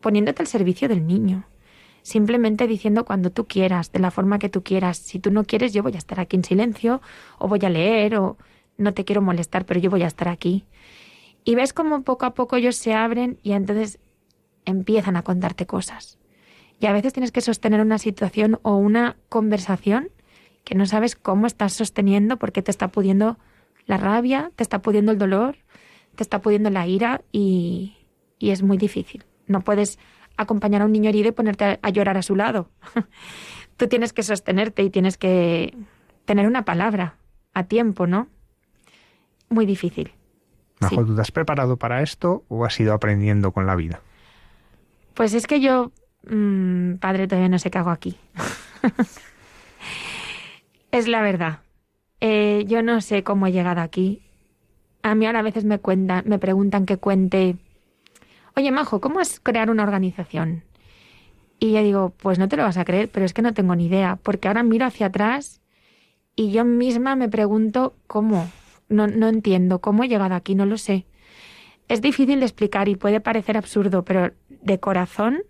poniéndote 0.00 0.42
al 0.42 0.46
servicio 0.46 0.86
del 0.86 1.06
niño, 1.06 1.44
simplemente 2.02 2.66
diciendo 2.66 3.04
cuando 3.06 3.30
tú 3.30 3.46
quieras, 3.46 3.90
de 3.90 4.00
la 4.00 4.10
forma 4.10 4.38
que 4.38 4.50
tú 4.50 4.62
quieras. 4.62 4.98
Si 4.98 5.18
tú 5.18 5.30
no 5.30 5.44
quieres, 5.44 5.72
yo 5.72 5.82
voy 5.82 5.94
a 5.94 5.98
estar 5.98 6.20
aquí 6.20 6.36
en 6.36 6.44
silencio, 6.44 7.00
o 7.38 7.48
voy 7.48 7.60
a 7.62 7.70
leer, 7.70 8.16
o 8.16 8.36
no 8.76 8.92
te 8.92 9.04
quiero 9.06 9.22
molestar, 9.22 9.64
pero 9.64 9.80
yo 9.80 9.88
voy 9.90 10.02
a 10.02 10.06
estar 10.06 10.28
aquí. 10.28 10.64
Y 11.44 11.54
ves 11.54 11.72
como 11.72 12.02
poco 12.02 12.26
a 12.26 12.34
poco 12.34 12.56
ellos 12.56 12.76
se 12.76 12.92
abren 12.92 13.38
y 13.42 13.52
entonces 13.52 13.98
empiezan 14.64 15.16
a 15.16 15.22
contarte 15.22 15.66
cosas. 15.66 16.18
Y 16.78 16.86
a 16.86 16.92
veces 16.92 17.12
tienes 17.12 17.32
que 17.32 17.40
sostener 17.40 17.80
una 17.80 17.98
situación 17.98 18.58
o 18.62 18.76
una 18.76 19.16
conversación 19.28 20.08
que 20.64 20.74
no 20.74 20.86
sabes 20.86 21.16
cómo 21.16 21.46
estás 21.46 21.72
sosteniendo 21.72 22.38
porque 22.38 22.62
te 22.62 22.70
está 22.70 22.88
pudiendo 22.88 23.38
la 23.86 23.96
rabia, 23.96 24.50
te 24.56 24.62
está 24.62 24.80
pudiendo 24.80 25.12
el 25.12 25.18
dolor, 25.18 25.56
te 26.14 26.22
está 26.22 26.40
pudiendo 26.40 26.70
la 26.70 26.86
ira 26.86 27.22
y, 27.32 27.96
y 28.38 28.50
es 28.50 28.62
muy 28.62 28.78
difícil. 28.78 29.24
No 29.46 29.60
puedes 29.62 29.98
acompañar 30.36 30.82
a 30.82 30.86
un 30.86 30.92
niño 30.92 31.10
herido 31.10 31.28
y 31.28 31.32
ponerte 31.32 31.78
a, 31.80 31.90
llorar 31.90 32.16
a 32.16 32.22
su 32.22 32.34
lado. 32.34 32.70
Tú 33.76 33.88
tienes 33.88 34.12
que 34.12 34.22
sostenerte 34.22 34.82
y 34.82 34.90
tienes 34.90 35.16
que 35.16 35.76
tener 36.24 36.46
una 36.46 36.64
palabra 36.64 37.16
a 37.54 37.64
tiempo, 37.64 38.06
¿no? 38.06 38.28
Muy 39.48 39.66
difícil. 39.66 40.12
Majo, 40.80 41.04
¿tú 41.04 41.14
te 41.14 41.20
has 41.20 41.32
preparado 41.32 41.76
para 41.76 42.02
esto 42.02 42.44
o 42.48 42.64
has 42.64 42.78
ido 42.78 42.94
aprendiendo 42.94 43.52
con 43.52 43.66
la 43.66 43.74
vida? 43.74 44.00
Pues 45.14 45.34
es 45.34 45.46
que 45.46 45.60
yo, 45.60 45.92
mm, 46.28 46.94
padre, 46.94 47.26
todavía 47.26 47.48
no 47.48 47.58
sé 47.58 47.70
qué 47.70 47.78
hago 47.78 47.90
aquí. 47.90 48.16
Es 50.92 51.06
la 51.06 51.22
verdad. 51.22 51.60
Eh, 52.20 52.64
yo 52.66 52.82
no 52.82 53.00
sé 53.00 53.22
cómo 53.22 53.46
he 53.46 53.52
llegado 53.52 53.80
aquí. 53.80 54.22
A 55.02 55.14
mí 55.14 55.26
ahora 55.26 55.38
a 55.38 55.42
veces 55.42 55.64
me 55.64 55.78
cuentan, 55.78 56.24
me 56.26 56.38
preguntan 56.38 56.84
que 56.84 56.96
cuente, 56.96 57.56
oye 58.56 58.70
Majo, 58.72 59.00
¿cómo 59.00 59.20
es 59.20 59.40
crear 59.40 59.70
una 59.70 59.84
organización? 59.84 60.64
Y 61.58 61.72
yo 61.72 61.82
digo, 61.82 62.12
pues 62.16 62.38
no 62.38 62.48
te 62.48 62.56
lo 62.56 62.64
vas 62.64 62.76
a 62.76 62.84
creer, 62.84 63.08
pero 63.10 63.24
es 63.24 63.32
que 63.32 63.42
no 63.42 63.54
tengo 63.54 63.76
ni 63.76 63.86
idea, 63.86 64.18
porque 64.22 64.48
ahora 64.48 64.62
miro 64.62 64.84
hacia 64.84 65.06
atrás 65.06 65.60
y 66.34 66.50
yo 66.50 66.64
misma 66.64 67.16
me 67.16 67.28
pregunto 67.28 67.94
cómo. 68.06 68.50
No, 68.88 69.06
no 69.06 69.28
entiendo 69.28 69.78
cómo 69.80 70.02
he 70.02 70.08
llegado 70.08 70.34
aquí, 70.34 70.54
no 70.54 70.66
lo 70.66 70.76
sé. 70.76 71.06
Es 71.88 72.02
difícil 72.02 72.40
de 72.40 72.46
explicar 72.46 72.88
y 72.88 72.96
puede 72.96 73.20
parecer 73.20 73.56
absurdo, 73.56 74.04
pero 74.04 74.32
de 74.62 74.80
corazón 74.80 75.42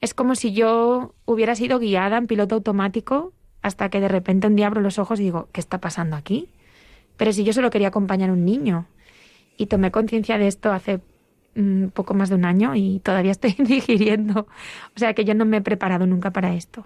es 0.00 0.14
como 0.14 0.34
si 0.34 0.52
yo 0.52 1.14
hubiera 1.24 1.54
sido 1.54 1.78
guiada 1.78 2.18
en 2.18 2.26
piloto 2.26 2.56
automático 2.56 3.32
hasta 3.62 3.88
que 3.88 4.00
de 4.00 4.08
repente 4.08 4.48
un 4.48 4.56
día 4.56 4.66
abro 4.66 4.80
los 4.80 4.98
ojos 4.98 5.20
y 5.20 5.24
digo, 5.24 5.48
¿qué 5.52 5.60
está 5.60 5.78
pasando 5.78 6.16
aquí? 6.16 6.50
Pero 7.16 7.32
si 7.32 7.44
yo 7.44 7.52
solo 7.52 7.70
quería 7.70 7.88
acompañar 7.88 8.30
a 8.30 8.32
un 8.32 8.44
niño. 8.44 8.86
Y 9.56 9.66
tomé 9.66 9.92
conciencia 9.92 10.38
de 10.38 10.48
esto 10.48 10.72
hace 10.72 11.00
un 11.54 11.84
mm, 11.84 11.90
poco 11.90 12.14
más 12.14 12.30
de 12.30 12.34
un 12.34 12.44
año 12.44 12.74
y 12.74 13.00
todavía 13.00 13.30
estoy 13.30 13.52
digiriendo. 13.58 14.48
O 14.96 14.98
sea 14.98 15.14
que 15.14 15.24
yo 15.24 15.34
no 15.34 15.44
me 15.44 15.58
he 15.58 15.60
preparado 15.60 16.06
nunca 16.06 16.32
para 16.32 16.54
esto. 16.54 16.84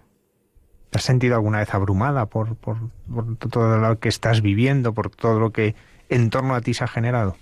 ¿Te 0.91 0.99
has 0.99 1.05
sentido 1.05 1.37
alguna 1.37 1.59
vez 1.59 1.73
abrumada 1.73 2.27
por, 2.27 2.57
por, 2.57 2.77
por 3.13 3.37
todo 3.37 3.79
lo 3.79 3.99
que 3.99 4.11
estás 4.11 4.43
viviendo, 4.43 4.93
por 4.93 5.11
todo 5.11 5.41
lo 5.41 5.53
que 5.53 5.75
en 6.11 6.29
torno 6.29 6.55
a 6.55 6.61
ti 6.61 6.75
se 6.75 6.85
ha 6.85 6.89
generado? 6.89 7.37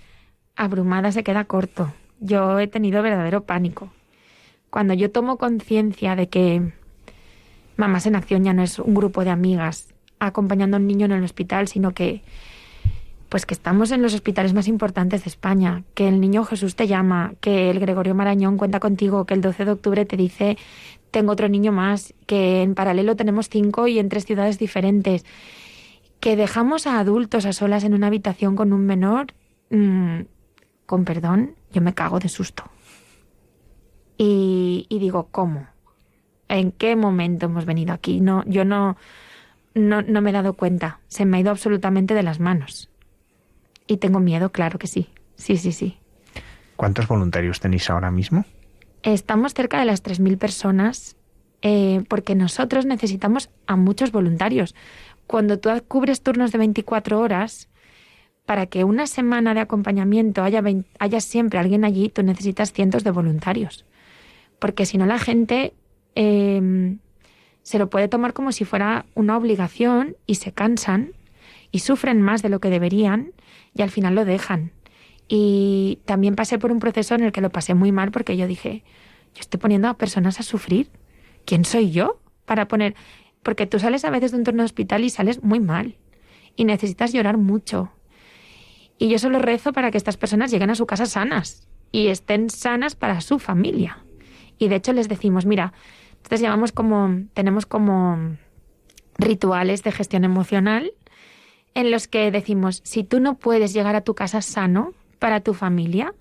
Abrumada 0.55 1.11
se 1.11 1.23
queda 1.23 1.43
corto. 1.43 1.91
Yo 2.19 2.59
he 2.59 2.67
tenido 2.67 3.01
verdadero 3.01 3.43
pánico. 3.43 3.91
Cuando 4.69 4.93
yo 4.93 5.11
tomo 5.11 5.37
conciencia 5.37 6.15
de 6.15 6.27
que 6.27 6.73
Mamás 7.77 8.05
en 8.05 8.15
Acción 8.15 8.43
ya 8.43 8.53
no 8.53 8.63
es 8.63 8.79
un 8.79 8.93
grupo 8.93 9.23
de 9.23 9.31
amigas 9.31 9.93
acompañando 10.19 10.77
a 10.77 10.79
un 10.79 10.87
niño 10.87 11.05
en 11.05 11.11
el 11.11 11.23
hospital, 11.23 11.67
sino 11.67 11.91
que 11.91 12.23
pues 13.29 13.45
que 13.45 13.53
estamos 13.53 13.91
en 13.91 14.01
los 14.01 14.13
hospitales 14.13 14.53
más 14.53 14.67
importantes 14.67 15.23
de 15.25 15.29
España, 15.29 15.83
que 15.93 16.07
el 16.07 16.21
niño 16.21 16.45
Jesús 16.45 16.75
te 16.75 16.87
llama, 16.87 17.33
que 17.41 17.69
el 17.69 17.79
Gregorio 17.79 18.15
Marañón 18.15 18.55
cuenta 18.55 18.79
contigo, 18.79 19.25
que 19.25 19.33
el 19.33 19.41
12 19.41 19.65
de 19.65 19.71
octubre 19.71 20.05
te 20.05 20.15
dice 20.15 20.57
tengo 21.11 21.31
otro 21.31 21.47
niño 21.47 21.71
más, 21.71 22.13
que 22.27 22.61
en 22.61 22.75
paralelo 22.75 23.15
tenemos 23.15 23.47
cinco 23.49 23.87
y 23.87 23.99
en 23.99 24.09
tres 24.09 24.25
ciudades 24.25 24.59
diferentes, 24.59 25.25
que 26.19 26.35
dejamos 26.35 26.87
a 26.87 26.99
adultos 26.99 27.45
a 27.45 27.53
solas 27.53 27.85
en 27.85 27.93
una 27.93 28.07
habitación 28.07 28.57
con 28.57 28.73
un 28.73 28.85
menor, 28.85 29.27
mm, 29.69 30.21
con 30.85 31.05
perdón, 31.05 31.55
yo 31.75 31.81
me 31.81 31.93
cago 31.93 32.19
de 32.19 32.29
susto. 32.29 32.63
Y, 34.17 34.85
y 34.87 34.99
digo, 34.99 35.27
¿cómo? 35.29 35.67
¿En 36.47 36.71
qué 36.71 36.95
momento 36.95 37.47
hemos 37.47 37.65
venido 37.65 37.93
aquí? 37.93 38.21
No, 38.21 38.45
yo 38.45 38.63
no, 38.63 38.95
no, 39.73 40.01
no 40.01 40.21
me 40.21 40.29
he 40.29 40.33
dado 40.33 40.53
cuenta. 40.53 41.01
Se 41.09 41.25
me 41.25 41.35
ha 41.35 41.39
ido 41.41 41.51
absolutamente 41.51 42.13
de 42.13 42.23
las 42.23 42.39
manos. 42.39 42.89
Y 43.87 43.97
tengo 43.97 44.21
miedo, 44.21 44.53
claro 44.53 44.79
que 44.79 44.87
sí. 44.87 45.09
Sí, 45.35 45.57
sí, 45.57 45.73
sí. 45.73 45.97
¿Cuántos 46.77 47.09
voluntarios 47.09 47.59
tenéis 47.59 47.89
ahora 47.89 48.09
mismo? 48.09 48.45
Estamos 49.03 49.53
cerca 49.53 49.77
de 49.77 49.85
las 49.85 50.01
3.000 50.01 50.37
personas 50.37 51.17
eh, 51.61 52.05
porque 52.07 52.35
nosotros 52.35 52.85
necesitamos 52.85 53.49
a 53.67 53.75
muchos 53.75 54.13
voluntarios. 54.13 54.75
Cuando 55.27 55.59
tú 55.59 55.69
cubres 55.89 56.21
turnos 56.21 56.53
de 56.53 56.57
24 56.57 57.19
horas, 57.19 57.67
para 58.45 58.67
que 58.67 58.83
una 58.83 59.07
semana 59.07 59.53
de 59.53 59.61
acompañamiento 59.61 60.43
haya, 60.43 61.19
siempre 61.19 61.59
alguien 61.59 61.83
allí, 61.83 62.09
tú 62.09 62.23
necesitas 62.23 62.73
cientos 62.73 63.03
de 63.03 63.11
voluntarios. 63.11 63.85
Porque 64.59 64.85
si 64.85 64.97
no, 64.97 65.05
la 65.05 65.19
gente 65.19 65.73
Em, 66.15 66.99
se 67.61 67.77
lo 67.77 67.89
puede 67.89 68.07
tomar 68.07 68.33
como 68.33 68.51
si 68.51 68.63
fuera 68.63 69.05
una 69.15 69.37
obligación 69.37 70.15
y 70.25 70.35
se 70.35 70.53
cansan 70.53 71.11
y 71.71 71.79
sufren 71.79 72.21
más 72.21 72.41
de 72.41 72.49
lo 72.49 72.59
que 72.59 72.69
deberían 72.69 73.33
y 73.73 73.81
al 73.81 73.89
final 73.89 74.15
lo 74.15 74.23
dejan. 74.23 74.71
Y 75.27 75.99
también 76.05 76.35
pasé 76.35 76.57
por 76.57 76.71
un 76.71 76.79
proceso 76.79 77.15
en 77.15 77.23
el 77.23 77.31
que 77.31 77.41
lo 77.41 77.49
pasé 77.49 77.73
muy 77.73 77.91
mal 77.91 78.11
porque 78.11 78.37
yo 78.37 78.47
dije, 78.47 78.83
yo 79.33 79.41
estoy 79.41 79.59
poniendo 79.59 79.89
a 79.89 79.95
personas 79.95 80.39
a 80.39 80.43
sufrir. 80.43 80.89
¿Quién 81.45 81.65
soy 81.65 81.91
yo 81.91 82.19
para 82.45 82.67
poner? 82.67 82.95
Porque 83.43 83.65
tú 83.65 83.79
sales 83.79 84.05
a 84.05 84.09
veces 84.09 84.31
de 84.31 84.37
un 84.37 84.43
turno 84.43 84.61
de 84.61 84.65
hospital 84.65 85.03
y 85.03 85.09
sales 85.09 85.43
muy 85.43 85.59
mal 85.59 85.97
y 86.55 86.65
necesitas 86.65 87.11
llorar 87.11 87.37
mucho. 87.37 87.91
Y 88.97 89.09
yo 89.09 89.19
solo 89.19 89.39
rezo 89.39 89.73
para 89.73 89.91
que 89.91 89.97
estas 89.97 90.17
personas 90.17 90.51
lleguen 90.51 90.69
a 90.69 90.75
su 90.75 90.85
casa 90.85 91.05
sanas 91.05 91.67
y 91.91 92.07
estén 92.07 92.49
sanas 92.49 92.95
para 92.95 93.21
su 93.21 93.39
familia. 93.39 94.05
Y 94.57 94.69
de 94.69 94.75
hecho 94.75 94.93
les 94.93 95.09
decimos, 95.09 95.45
mira, 95.45 95.73
entonces 96.15 96.41
llamamos 96.41 96.71
como, 96.71 97.23
tenemos 97.33 97.65
como 97.65 98.37
rituales 99.17 99.83
de 99.83 99.91
gestión 99.91 100.23
emocional 100.23 100.93
en 101.73 101.91
los 101.91 102.07
que 102.07 102.31
decimos, 102.31 102.81
si 102.85 103.03
tú 103.03 103.19
no 103.19 103.37
puedes 103.37 103.73
llegar 103.73 103.95
a 103.95 104.01
tu 104.01 104.15
casa 104.15 104.41
sano 104.41 104.93
para 105.19 105.41
tu 105.41 105.53
familia, 105.53 106.13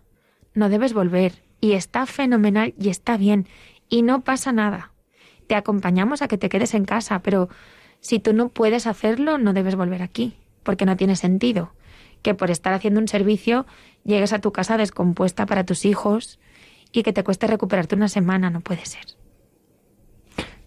no 0.52 0.68
debes 0.68 0.92
volver. 0.92 1.42
Y 1.60 1.72
está 1.72 2.06
fenomenal 2.06 2.74
y 2.78 2.88
está 2.88 3.16
bien. 3.16 3.46
Y 3.88 4.02
no 4.02 4.22
pasa 4.22 4.52
nada. 4.52 4.92
Te 5.46 5.54
acompañamos 5.54 6.22
a 6.22 6.28
que 6.28 6.38
te 6.38 6.48
quedes 6.48 6.74
en 6.74 6.84
casa, 6.84 7.20
pero 7.20 7.48
si 8.00 8.18
tú 8.18 8.32
no 8.32 8.48
puedes 8.48 8.86
hacerlo, 8.86 9.38
no 9.38 9.52
debes 9.52 9.76
volver 9.76 10.02
aquí, 10.02 10.36
porque 10.64 10.86
no 10.86 10.96
tiene 10.96 11.14
sentido 11.16 11.72
que 12.24 12.34
por 12.34 12.50
estar 12.50 12.72
haciendo 12.72 12.98
un 12.98 13.06
servicio 13.06 13.66
llegues 14.02 14.32
a 14.32 14.40
tu 14.40 14.50
casa 14.50 14.78
descompuesta 14.78 15.44
para 15.46 15.64
tus 15.64 15.84
hijos 15.84 16.40
y 16.90 17.02
que 17.02 17.12
te 17.12 17.22
cueste 17.22 17.46
recuperarte 17.46 17.94
una 17.94 18.08
semana, 18.08 18.48
no 18.50 18.62
puede 18.62 18.84
ser. 18.86 19.04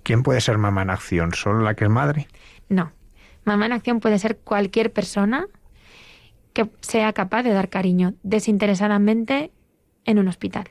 ¿Quién 0.04 0.24
puede 0.24 0.40
ser 0.40 0.60
mamá 0.60 0.84
en 0.84 0.92
acción? 0.92 1.34
¿Solo 1.34 1.62
la 1.62 1.74
que 1.74 1.86
es 1.86 1.90
madre? 1.90 2.28
No. 2.70 2.94
Mamá 3.44 3.66
en 3.66 3.74
acción 3.74 4.00
puede 4.00 4.20
ser 4.20 4.38
cualquier 4.38 4.94
persona 4.94 5.48
que 6.54 6.70
sea 6.82 7.12
capaz 7.14 7.42
de 7.44 7.52
dar 7.52 7.70
cariño 7.70 8.14
desinteresadamente 8.22 9.52
en 10.06 10.20
un 10.20 10.28
hospital. 10.28 10.70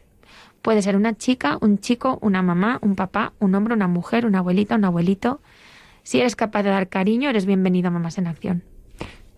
Puede 0.63 0.83
ser 0.83 0.97
una 0.97 1.17
chica, 1.17 1.59
un 1.61 1.79
chico, 1.79 2.19
una 2.23 2.43
mamá, 2.43 2.79
un 2.81 2.95
papá, 2.95 3.33
un 3.41 3.55
hombre, 3.57 3.75
una 3.75 3.89
mujer, 3.89 4.25
una 4.25 4.39
abuelita, 4.39 4.77
un 4.77 4.85
abuelito. 4.85 5.41
Si 6.05 6.21
eres 6.21 6.37
capaz 6.37 6.63
de 6.63 6.71
dar 6.71 6.89
cariño, 6.89 7.29
eres 7.29 7.45
bienvenido 7.45 7.89
a 7.89 7.91
Mamás 7.91 8.19
en 8.19 8.29
Acción. 8.29 8.76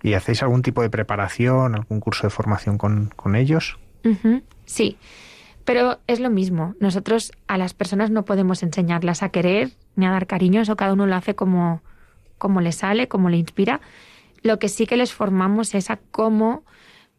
¿Y 0.03 0.15
hacéis 0.15 0.43
algún 0.43 0.63
tipo 0.63 0.83
de 0.83 0.91
preparación, 0.91 1.75
algún 1.75 2.01
curso 2.01 2.27
de 2.27 2.31
formación 2.31 2.79
con, 2.79 3.37
ellos? 3.37 3.79
Sí, 4.65 4.97
pero 5.65 5.99
es 6.07 6.21
lo 6.21 6.31
mismo. 6.31 6.75
Nosotros 6.81 7.33
a 7.47 7.59
las 7.59 7.75
personas 7.75 8.11
no 8.11 8.25
podemos 8.25 8.63
enseñarlas 8.63 9.23
a 9.23 9.31
querer 9.31 9.71
ni 9.97 10.07
a 10.07 10.11
dar 10.11 10.27
cariño, 10.27 10.61
eso 10.61 10.77
cada 10.77 10.93
uno 10.93 11.07
lo 11.07 11.15
hace 11.15 11.35
como, 11.35 11.83
como 12.39 12.61
le 12.61 12.73
sale, 12.73 13.09
como 13.09 13.29
le 13.29 13.37
inspira. 13.37 13.81
Lo 14.43 14.59
que 14.59 14.69
sí 14.69 14.87
que 14.87 14.97
les 14.97 15.13
formamos 15.13 15.75
es 15.75 15.91
a 15.91 15.99
cómo 16.11 16.65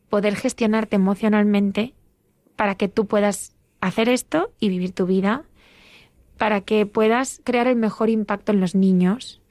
poder 0.10 0.36
gestionarte 0.36 0.96
emocionalmente 0.96 1.94
para 2.56 2.76
que 2.76 2.88
tú 2.88 3.06
puedas 3.06 3.56
hacer 3.82 4.10
esto 4.10 4.52
y 4.60 4.70
vivir 4.70 4.94
tu 4.94 5.06
vida, 5.06 5.44
para 6.38 6.62
que 6.62 6.86
puedas 6.86 7.42
crear 7.44 7.68
el 7.68 7.76
mejor 7.76 8.10
impacto 8.10 8.52
en 8.52 8.60
los 8.60 8.76
niños, 8.76 9.42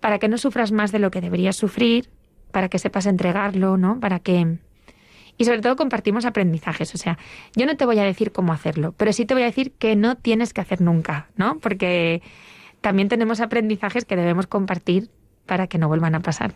para 0.00 0.18
que 0.18 0.28
no 0.28 0.38
sufras 0.38 0.72
más 0.72 0.92
de 0.92 0.98
lo 0.98 1.10
que 1.10 1.20
deberías 1.20 1.56
sufrir, 1.56 2.08
para 2.50 2.68
que 2.68 2.78
sepas 2.78 3.06
entregarlo, 3.06 3.76
¿no? 3.76 4.00
Para 4.00 4.18
que... 4.18 4.58
Y 5.38 5.44
sobre 5.44 5.60
todo 5.60 5.76
compartimos 5.76 6.24
aprendizajes. 6.24 6.94
O 6.94 6.98
sea, 6.98 7.18
yo 7.54 7.66
no 7.66 7.76
te 7.76 7.84
voy 7.84 7.98
a 7.98 8.04
decir 8.04 8.32
cómo 8.32 8.52
hacerlo, 8.52 8.94
pero 8.96 9.12
sí 9.12 9.26
te 9.26 9.34
voy 9.34 9.42
a 9.42 9.46
decir 9.46 9.72
que 9.72 9.94
no 9.94 10.16
tienes 10.16 10.54
que 10.54 10.62
hacer 10.62 10.80
nunca, 10.80 11.28
¿no? 11.36 11.58
Porque 11.58 12.22
también 12.80 13.08
tenemos 13.08 13.40
aprendizajes 13.40 14.04
que 14.04 14.16
debemos 14.16 14.46
compartir 14.46 15.10
para 15.44 15.66
que 15.66 15.78
no 15.78 15.88
vuelvan 15.88 16.14
a 16.14 16.20
pasar. 16.20 16.54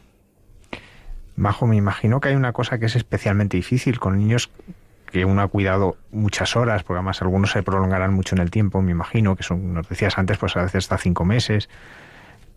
Majo, 1.36 1.66
me 1.66 1.76
imagino 1.76 2.20
que 2.20 2.28
hay 2.28 2.34
una 2.34 2.52
cosa 2.52 2.78
que 2.78 2.86
es 2.86 2.96
especialmente 2.96 3.56
difícil 3.56 3.98
con 3.98 4.18
niños 4.18 4.50
que 5.10 5.24
uno 5.24 5.42
ha 5.42 5.48
cuidado 5.48 5.96
muchas 6.12 6.54
horas, 6.56 6.84
porque 6.84 6.98
además 6.98 7.20
algunos 7.22 7.50
se 7.50 7.62
prolongarán 7.62 8.14
mucho 8.14 8.34
en 8.34 8.42
el 8.42 8.50
tiempo, 8.50 8.80
me 8.80 8.92
imagino, 8.92 9.36
que 9.36 9.42
son, 9.42 9.74
nos 9.74 9.88
decías 9.88 10.18
antes, 10.18 10.38
pues 10.38 10.56
a 10.56 10.62
veces 10.62 10.84
hasta 10.84 10.98
cinco 10.98 11.24
meses, 11.24 11.68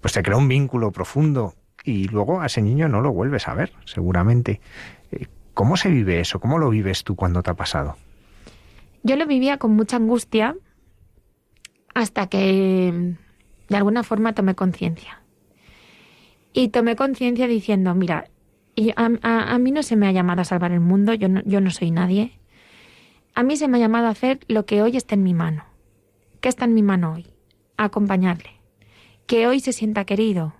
pues 0.02 0.13
se 0.13 0.22
crea 0.22 0.38
un 0.38 0.48
vínculo 0.48 0.91
profundo 0.91 1.56
y 1.84 2.08
luego 2.08 2.41
a 2.41 2.46
ese 2.46 2.62
niño 2.62 2.88
no 2.88 3.02
lo 3.02 3.12
vuelves 3.12 3.48
a 3.48 3.54
ver, 3.54 3.74
seguramente. 3.86 4.62
Eh, 5.12 5.28
¿Cómo 5.54 5.78
se 5.78 5.89
vive 5.89 6.19
eso? 6.19 6.39
¿Cómo 6.39 6.58
lo 6.58 6.69
vives 6.69 7.04
tú 7.04 7.15
cuando 7.15 7.43
te 7.43 7.52
ha 7.52 7.54
pasado? 7.54 7.96
Yo 9.04 9.15
lo 9.15 9.28
vivía 9.28 9.58
con 9.58 9.76
mucha 9.76 9.98
angustia 9.98 10.56
hasta 11.93 12.28
que 12.28 13.15
de 13.69 13.78
alguna 13.78 14.04
forma 14.04 14.34
tomé 14.34 14.56
conciencia. 14.56 15.22
Y 16.54 16.69
tomé 16.69 16.96
conciencia 16.96 17.48
diciendo, 17.48 17.93
mira, 17.96 18.30
a, 18.96 19.58
mí 19.60 19.72
no 19.72 19.84
se 19.84 19.96
me 19.96 20.08
ha 20.08 20.12
llamado 20.12 20.41
a 20.41 20.46
salvar 20.46 20.72
el 20.72 20.80
mundo, 20.80 21.13
yo 21.13 21.28
no, 21.28 21.41
yo 21.46 21.62
no 21.62 21.69
soy 21.72 21.91
nadie. 21.91 22.39
A 23.36 23.43
mí 23.43 23.58
se 23.58 23.67
me 23.67 23.78
ha 23.78 23.82
llamado 23.82 24.08
a 24.08 24.12
hacer 24.12 24.39
lo 24.48 24.65
que 24.65 24.82
hoy 24.82 24.96
está 24.96 25.15
en 25.15 25.24
mi 25.24 25.34
mano. 25.34 25.65
¿Qué 26.41 26.50
está 26.50 26.65
en 26.65 26.74
mi 26.74 26.84
mano 26.84 27.13
hoy? 27.13 27.34
acompañarle. 27.78 28.52
Que 29.26 29.48
hoy 29.48 29.60
se 29.60 29.74
sienta 29.74 30.06
querido, 30.06 30.54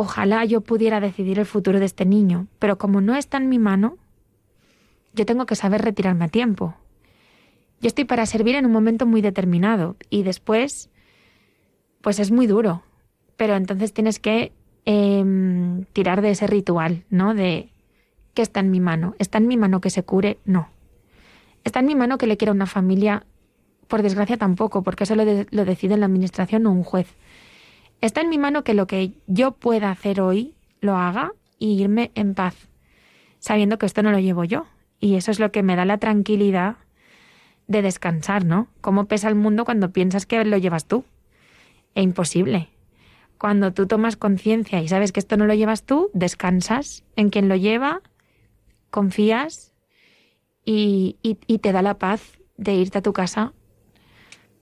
Ojalá 0.00 0.44
yo 0.44 0.60
pudiera 0.60 1.00
decidir 1.00 1.40
el 1.40 1.44
futuro 1.44 1.80
de 1.80 1.84
este 1.84 2.06
niño, 2.06 2.46
pero 2.60 2.78
como 2.78 3.00
no 3.00 3.16
está 3.16 3.38
en 3.38 3.48
mi 3.48 3.58
mano, 3.58 3.98
yo 5.12 5.26
tengo 5.26 5.44
que 5.44 5.56
saber 5.56 5.82
retirarme 5.82 6.26
a 6.26 6.28
tiempo. 6.28 6.76
Yo 7.80 7.88
estoy 7.88 8.04
para 8.04 8.24
servir 8.24 8.54
en 8.54 8.64
un 8.64 8.70
momento 8.70 9.06
muy 9.06 9.22
determinado 9.22 9.96
y 10.08 10.22
después, 10.22 10.88
pues 12.00 12.20
es 12.20 12.30
muy 12.30 12.46
duro. 12.46 12.84
Pero 13.36 13.56
entonces 13.56 13.92
tienes 13.92 14.20
que 14.20 14.52
em, 14.84 15.82
tirar 15.86 16.22
de 16.22 16.30
ese 16.30 16.46
ritual, 16.46 17.02
¿no? 17.10 17.34
De 17.34 17.72
que 18.34 18.42
está 18.42 18.60
en 18.60 18.70
mi 18.70 18.78
mano. 18.78 19.16
¿Está 19.18 19.38
en 19.38 19.48
mi 19.48 19.56
mano 19.56 19.80
que 19.80 19.90
se 19.90 20.04
cure? 20.04 20.38
No. 20.44 20.68
¿Está 21.64 21.80
en 21.80 21.86
mi 21.86 21.96
mano 21.96 22.18
que 22.18 22.28
le 22.28 22.36
quiera 22.36 22.52
una 22.52 22.66
familia? 22.66 23.26
Por 23.88 24.02
desgracia 24.02 24.36
tampoco, 24.36 24.84
porque 24.84 25.02
eso 25.02 25.16
lo, 25.16 25.24
lo 25.24 25.64
decide 25.64 25.96
la 25.96 26.06
administración 26.06 26.66
o 26.66 26.70
un 26.70 26.84
juez. 26.84 27.16
Está 28.00 28.20
en 28.20 28.28
mi 28.28 28.38
mano 28.38 28.62
que 28.62 28.74
lo 28.74 28.86
que 28.86 29.12
yo 29.26 29.52
pueda 29.52 29.90
hacer 29.90 30.20
hoy 30.20 30.54
lo 30.80 30.96
haga 30.96 31.32
y 31.58 31.80
irme 31.80 32.12
en 32.14 32.34
paz, 32.34 32.68
sabiendo 33.40 33.78
que 33.78 33.86
esto 33.86 34.02
no 34.02 34.12
lo 34.12 34.20
llevo 34.20 34.44
yo. 34.44 34.66
Y 35.00 35.16
eso 35.16 35.30
es 35.30 35.40
lo 35.40 35.50
que 35.50 35.62
me 35.62 35.76
da 35.76 35.84
la 35.84 35.98
tranquilidad 35.98 36.76
de 37.66 37.82
descansar, 37.82 38.44
¿no? 38.44 38.68
¿Cómo 38.80 39.06
pesa 39.06 39.28
el 39.28 39.34
mundo 39.34 39.64
cuando 39.64 39.90
piensas 39.92 40.26
que 40.26 40.44
lo 40.44 40.56
llevas 40.56 40.86
tú? 40.86 41.04
Es 41.94 42.04
imposible. 42.04 42.68
Cuando 43.36 43.72
tú 43.72 43.86
tomas 43.86 44.16
conciencia 44.16 44.80
y 44.80 44.88
sabes 44.88 45.12
que 45.12 45.20
esto 45.20 45.36
no 45.36 45.46
lo 45.46 45.54
llevas 45.54 45.84
tú, 45.84 46.10
descansas 46.14 47.04
en 47.14 47.30
quien 47.30 47.48
lo 47.48 47.56
lleva, 47.56 48.02
confías 48.90 49.72
y, 50.64 51.16
y 51.22 51.58
te 51.58 51.72
da 51.72 51.82
la 51.82 51.98
paz 51.98 52.38
de 52.56 52.74
irte 52.74 52.98
a 52.98 53.02
tu 53.02 53.12
casa 53.12 53.52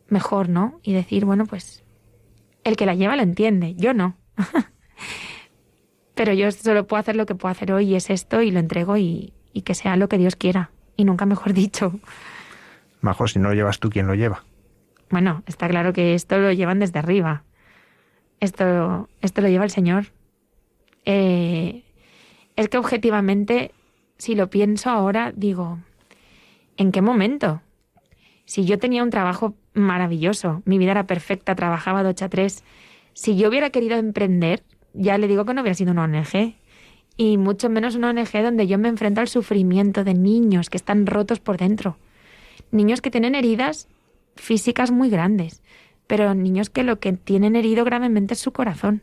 mejor, 0.09 0.49
¿no? 0.49 0.81
Y 0.83 0.93
decir, 0.93 1.25
bueno, 1.25 1.47
pues 1.47 1.86
el 2.67 2.77
que 2.77 2.85
la 2.85 2.95
lleva 2.95 3.15
la 3.15 3.23
entiende, 3.23 3.75
yo 3.77 3.95
no. 3.95 4.17
Pero 6.15 6.33
yo 6.33 6.51
solo 6.51 6.87
puedo 6.87 7.01
hacer 7.01 7.15
lo 7.15 7.25
que 7.25 7.37
puedo 7.37 7.53
hacer 7.53 7.73
hoy 7.73 7.91
y 7.91 7.95
es 7.95 8.11
esto 8.11 8.43
y 8.43 8.51
lo 8.51 8.59
entrego 8.59 8.97
y, 8.97 9.33
que 9.65 9.75
sea 9.75 9.97
lo 9.97 10.09
que 10.09 10.19
Dios 10.19 10.35
quiera. 10.35 10.71
Y 10.97 11.05
nunca 11.05 11.27
mejor 11.27 11.53
dicho. 11.53 12.01
Majo, 13.01 13.29
si 13.29 13.39
no 13.39 13.51
lo 13.51 13.55
llevas 13.55 13.79
tú, 13.79 13.89
¿quién 13.89 14.09
lo 14.09 14.15
lleva? 14.15 14.45
Bueno, 15.11 15.45
está 15.47 15.69
claro 15.69 15.93
que 15.93 16.15
esto 16.15 16.39
lo 16.39 16.53
llevan 16.53 16.81
desde 16.81 16.99
arriba. 16.99 17.45
Esto, 18.41 19.09
esto 19.21 19.41
lo 19.43 19.49
lleva 19.49 19.65
el 19.65 19.71
Señor. 19.71 20.07
Eh, 21.05 21.85
es 22.57 22.69
que 22.69 22.79
objetivamente, 22.79 23.71
si 24.19 24.35
lo 24.35 24.51
pienso 24.51 24.91
ahora, 24.91 25.33
digo, 25.37 25.79
¿en 26.77 26.91
qué 26.91 27.01
momento? 27.01 27.63
Si 28.47 28.65
yo 28.65 28.79
tenía 28.79 29.03
un 29.03 29.11
trabajo 29.11 29.55
maravilloso, 29.75 30.63
mi 30.65 30.79
vida 30.79 30.93
era 30.93 31.07
perfecta, 31.07 31.55
trabajaba 31.55 32.03
de 32.03 32.11
8 32.11 32.25
a 32.25 32.29
3. 32.29 32.65
Si 33.13 33.37
yo 33.37 33.49
hubiera 33.49 33.71
querido 33.71 33.97
emprender, 33.97 34.63
ya 34.95 35.19
le 35.19 35.29
digo 35.29 35.45
que 35.45 35.53
no 35.53 35.61
hubiera 35.61 35.75
sido 35.75 35.93
una 35.93 36.05
ONG. 36.05 36.55
Y 37.17 37.39
mucho 37.39 37.69
menos 37.69 37.97
una 37.97 38.11
ONG 38.11 38.43
donde 38.43 38.67
yo 38.67 38.79
me 38.79 38.89
enfrento 38.89 39.21
al 39.21 39.29
sufrimiento 39.29 40.05
de 40.05 40.15
niños 40.15 40.71
que 40.71 40.77
están 40.77 41.07
rotos 41.07 41.41
por 41.41 41.59
dentro. 41.59 41.97
Niños 42.71 43.01
que 43.01 43.11
tienen 43.11 43.35
heridas 43.35 43.89
físicas 44.37 44.91
muy 44.91 45.11
grandes, 45.11 45.63
pero 46.07 46.35
niños 46.35 46.71
que 46.71 46.85
lo 46.85 47.01
que 47.01 47.13
tienen 47.13 47.57
herido 47.57 47.85
gravemente 47.85 48.35
es 48.35 48.41
su 48.41 48.53
corazón 48.53 49.03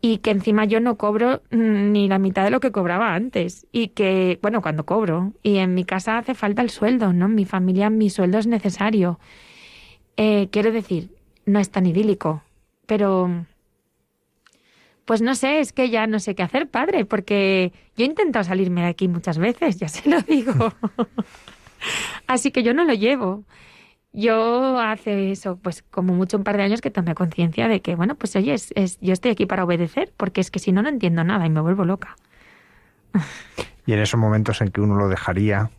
y 0.00 0.18
que 0.18 0.30
encima 0.30 0.64
yo 0.64 0.80
no 0.80 0.96
cobro 0.96 1.42
mm, 1.50 1.92
ni 1.92 2.08
la 2.08 2.18
mitad 2.18 2.44
de 2.44 2.50
lo 2.50 2.60
que 2.60 2.72
cobraba 2.72 3.14
antes 3.14 3.66
y 3.72 3.88
que, 3.88 4.38
bueno, 4.42 4.62
cuando 4.62 4.86
cobro, 4.86 5.32
y 5.42 5.58
en 5.58 5.74
mi 5.74 5.84
casa 5.84 6.18
hace 6.18 6.34
falta 6.34 6.62
el 6.62 6.70
sueldo, 6.70 7.12
¿no? 7.12 7.26
En 7.26 7.34
mi 7.34 7.44
familia 7.44 7.90
mi 7.90 8.10
sueldo 8.10 8.38
es 8.38 8.46
necesario. 8.46 9.18
Eh, 10.16 10.48
quiero 10.50 10.72
decir, 10.72 11.10
no 11.46 11.58
es 11.58 11.70
tan 11.70 11.86
idílico, 11.86 12.42
pero 12.86 13.44
pues 15.04 15.22
no 15.22 15.34
sé, 15.34 15.60
es 15.60 15.72
que 15.72 15.88
ya 15.88 16.06
no 16.06 16.18
sé 16.20 16.34
qué 16.34 16.42
hacer, 16.42 16.68
padre, 16.68 17.06
porque 17.06 17.72
yo 17.96 18.04
he 18.04 18.08
intentado 18.08 18.44
salirme 18.44 18.82
de 18.82 18.88
aquí 18.88 19.08
muchas 19.08 19.38
veces, 19.38 19.78
ya 19.78 19.88
se 19.88 20.08
lo 20.08 20.20
digo. 20.20 20.52
Así 22.26 22.50
que 22.50 22.62
yo 22.62 22.74
no 22.74 22.84
lo 22.84 22.92
llevo. 22.92 23.44
Yo 24.18 24.80
hace 24.80 25.30
eso, 25.30 25.58
pues 25.62 25.84
como 25.92 26.12
mucho 26.12 26.38
un 26.38 26.42
par 26.42 26.56
de 26.56 26.64
años 26.64 26.80
que 26.80 26.90
tomé 26.90 27.14
conciencia 27.14 27.68
de 27.68 27.80
que, 27.82 27.94
bueno, 27.94 28.16
pues 28.16 28.34
oye, 28.34 28.56
yo 29.00 29.12
estoy 29.12 29.30
aquí 29.30 29.46
para 29.46 29.62
obedecer, 29.62 30.12
porque 30.16 30.40
es 30.40 30.50
que 30.50 30.58
si 30.58 30.72
no, 30.72 30.82
no 30.82 30.88
entiendo 30.88 31.22
nada 31.22 31.46
y 31.46 31.50
me 31.50 31.60
vuelvo 31.60 31.84
loca. 31.84 32.16
Y 33.86 33.94
en 33.94 34.00
esos 34.00 34.20
momentos 34.20 34.60
en 34.60 34.70
que 34.70 34.82
uno 34.82 34.96
lo 34.96 35.08
dejaría, 35.08 35.70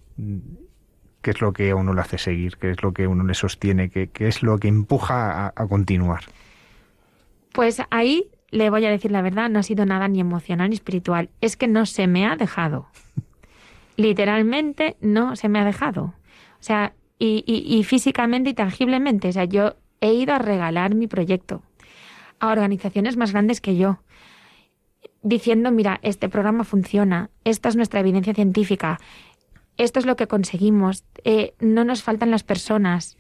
¿qué 1.22 1.30
es 1.30 1.42
lo 1.42 1.54
que 1.54 1.70
a 1.70 1.76
uno 1.76 1.94
le 1.94 2.02
hace 2.02 2.18
seguir? 2.18 2.58
¿Qué 2.58 2.72
es 2.72 2.82
lo 2.82 2.92
que 2.92 3.06
uno 3.06 3.24
le 3.24 3.36
sostiene? 3.36 3.92
¿Qué, 3.92 4.08
qué 4.08 4.28
es 4.28 4.42
lo 4.42 4.58
que 4.58 4.68
empuja 4.68 5.46
a, 5.46 5.54
a 5.56 5.68
continuar? 5.68 6.24
Pues 7.52 7.84
ahí 7.92 8.32
le 8.50 8.72
voy 8.72 8.84
a 8.86 8.90
decir 8.90 9.12
la 9.12 9.22
verdad, 9.22 9.48
no 9.50 9.60
ha 9.60 9.64
sido 9.64 9.86
nada 9.86 10.08
ni 10.08 10.22
emocional 10.22 10.70
ni 10.70 10.76
espiritual. 10.76 11.30
Es 11.40 11.56
que 11.56 11.68
no 11.68 11.86
se 11.86 12.08
me 12.08 12.26
ha 12.26 12.36
dejado. 12.36 12.88
Literalmente 13.96 14.98
no 15.02 15.36
se 15.36 15.50
me 15.50 15.60
ha 15.60 15.66
dejado. 15.66 16.16
O 16.60 16.64
sea, 16.64 16.94
y, 17.20 17.44
y, 17.46 17.84
físicamente 17.84 18.52
y 18.52 18.54
tangiblemente. 18.54 19.28
O 19.28 19.32
sea, 19.32 19.44
yo 19.44 19.76
he 20.02 20.14
ido 20.14 20.34
a 20.34 20.40
regalar 20.40 20.96
mi 20.96 21.08
proyecto 21.08 21.62
a 22.40 22.48
organizaciones 22.48 23.18
más 23.18 23.34
grandes 23.34 23.60
que 23.60 23.76
yo, 23.76 24.00
diciendo, 25.22 25.72
mira, 25.72 26.00
este 26.02 26.30
programa 26.30 26.64
funciona, 26.64 27.30
esta 27.44 27.68
es 27.68 27.76
nuestra 27.76 28.00
evidencia 28.00 28.34
científica, 28.34 29.00
esto 29.78 30.00
es 30.00 30.06
lo 30.06 30.16
que 30.16 30.28
conseguimos, 30.28 31.04
eh, 31.26 31.54
no 31.60 31.84
nos 31.84 32.02
faltan 32.02 32.32
las 32.32 32.44
personas. 32.44 33.18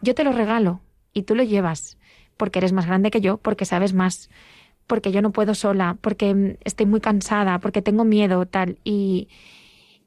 Yo 0.00 0.14
te 0.14 0.24
lo 0.24 0.32
regalo 0.32 0.80
y 1.12 1.22
tú 1.22 1.34
lo 1.34 1.42
llevas 1.42 1.98
porque 2.38 2.60
eres 2.60 2.72
más 2.72 2.86
grande 2.86 3.10
que 3.10 3.20
yo, 3.20 3.36
porque 3.36 3.66
sabes 3.66 3.92
más, 3.92 4.30
porque 4.86 5.12
yo 5.12 5.20
no 5.20 5.32
puedo 5.32 5.54
sola, 5.54 5.98
porque 6.00 6.34
mm, 6.34 6.56
estoy 6.64 6.86
muy 6.86 7.00
cansada, 7.00 7.58
porque 7.58 7.82
tengo 7.82 8.04
miedo, 8.04 8.46
tal. 8.46 8.78
Y 8.84 9.28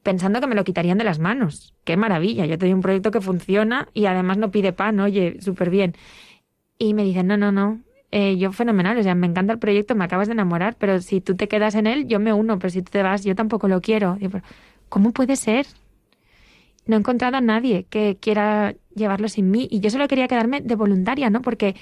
pensando 0.03 0.39
que 0.39 0.47
me 0.47 0.55
lo 0.55 0.63
quitarían 0.63 0.97
de 0.97 1.03
las 1.03 1.19
manos. 1.19 1.73
Qué 1.83 1.97
maravilla, 1.97 2.45
yo 2.45 2.57
tengo 2.57 2.75
un 2.75 2.81
proyecto 2.81 3.11
que 3.11 3.21
funciona 3.21 3.89
y 3.93 4.05
además 4.05 4.37
no 4.37 4.51
pide 4.51 4.73
pan, 4.73 4.99
oye, 4.99 5.37
súper 5.41 5.69
bien. 5.69 5.95
Y 6.77 6.93
me 6.93 7.03
dicen, 7.03 7.27
no, 7.27 7.37
no, 7.37 7.51
no, 7.51 7.81
eh, 8.11 8.37
yo 8.37 8.51
fenomenal, 8.51 8.97
o 8.97 9.03
sea, 9.03 9.15
me 9.15 9.27
encanta 9.27 9.53
el 9.53 9.59
proyecto, 9.59 9.95
me 9.95 10.03
acabas 10.03 10.27
de 10.27 10.33
enamorar, 10.33 10.75
pero 10.77 10.99
si 11.01 11.21
tú 11.21 11.35
te 11.35 11.47
quedas 11.47 11.75
en 11.75 11.87
él, 11.87 12.07
yo 12.07 12.19
me 12.19 12.33
uno, 12.33 12.59
pero 12.59 12.69
si 12.69 12.81
tú 12.81 12.91
te 12.91 13.03
vas, 13.03 13.23
yo 13.23 13.35
tampoco 13.35 13.67
lo 13.69 13.79
quiero. 13.79 14.17
¿Cómo 14.89 15.13
puede 15.13 15.37
ser? 15.37 15.65
No 16.85 16.95
he 16.97 16.99
encontrado 16.99 17.37
a 17.37 17.41
nadie 17.41 17.85
que 17.89 18.17
quiera 18.19 18.75
llevarlo 18.93 19.29
sin 19.29 19.49
mí 19.49 19.67
y 19.71 19.79
yo 19.79 19.89
solo 19.89 20.07
quería 20.09 20.27
quedarme 20.27 20.59
de 20.59 20.75
voluntaria, 20.75 21.29
¿no? 21.29 21.41
Porque 21.41 21.75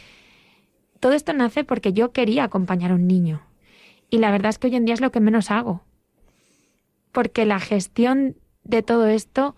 todo 1.00 1.14
esto 1.14 1.34
nace 1.34 1.64
porque 1.64 1.94
yo 1.94 2.12
quería 2.12 2.44
acompañar 2.44 2.92
a 2.92 2.96
un 2.96 3.08
niño. 3.08 3.42
Y 4.12 4.20
la 4.20 4.30
verdad 4.30 4.50
es 4.50 4.60
que 4.60 4.68
hoy 4.68 4.76
en 4.76 4.86
día 4.86 4.94
es 4.94 5.02
lo 5.02 5.12
que 5.12 5.20
menos 5.20 5.50
hago. 5.50 5.84
Porque 7.12 7.46
la 7.46 7.60
gestión 7.60 8.36
de 8.64 8.84
todo 8.84 9.08
esto 9.08 9.56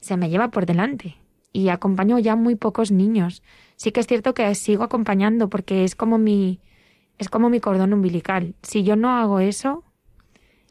se 0.00 0.16
me 0.16 0.30
lleva 0.30 0.48
por 0.48 0.66
delante. 0.66 1.16
Y 1.52 1.70
acompaño 1.70 2.18
ya 2.18 2.36
muy 2.36 2.54
pocos 2.54 2.90
niños. 2.90 3.42
Sí 3.76 3.92
que 3.92 4.00
es 4.00 4.06
cierto 4.06 4.34
que 4.34 4.54
sigo 4.54 4.84
acompañando 4.84 5.48
porque 5.48 5.84
es 5.84 5.94
como 5.94 6.18
mi, 6.18 6.60
es 7.18 7.28
como 7.28 7.50
mi 7.50 7.60
cordón 7.60 7.92
umbilical. 7.92 8.54
Si 8.62 8.82
yo 8.84 8.96
no 8.96 9.10
hago 9.10 9.40
eso, 9.40 9.84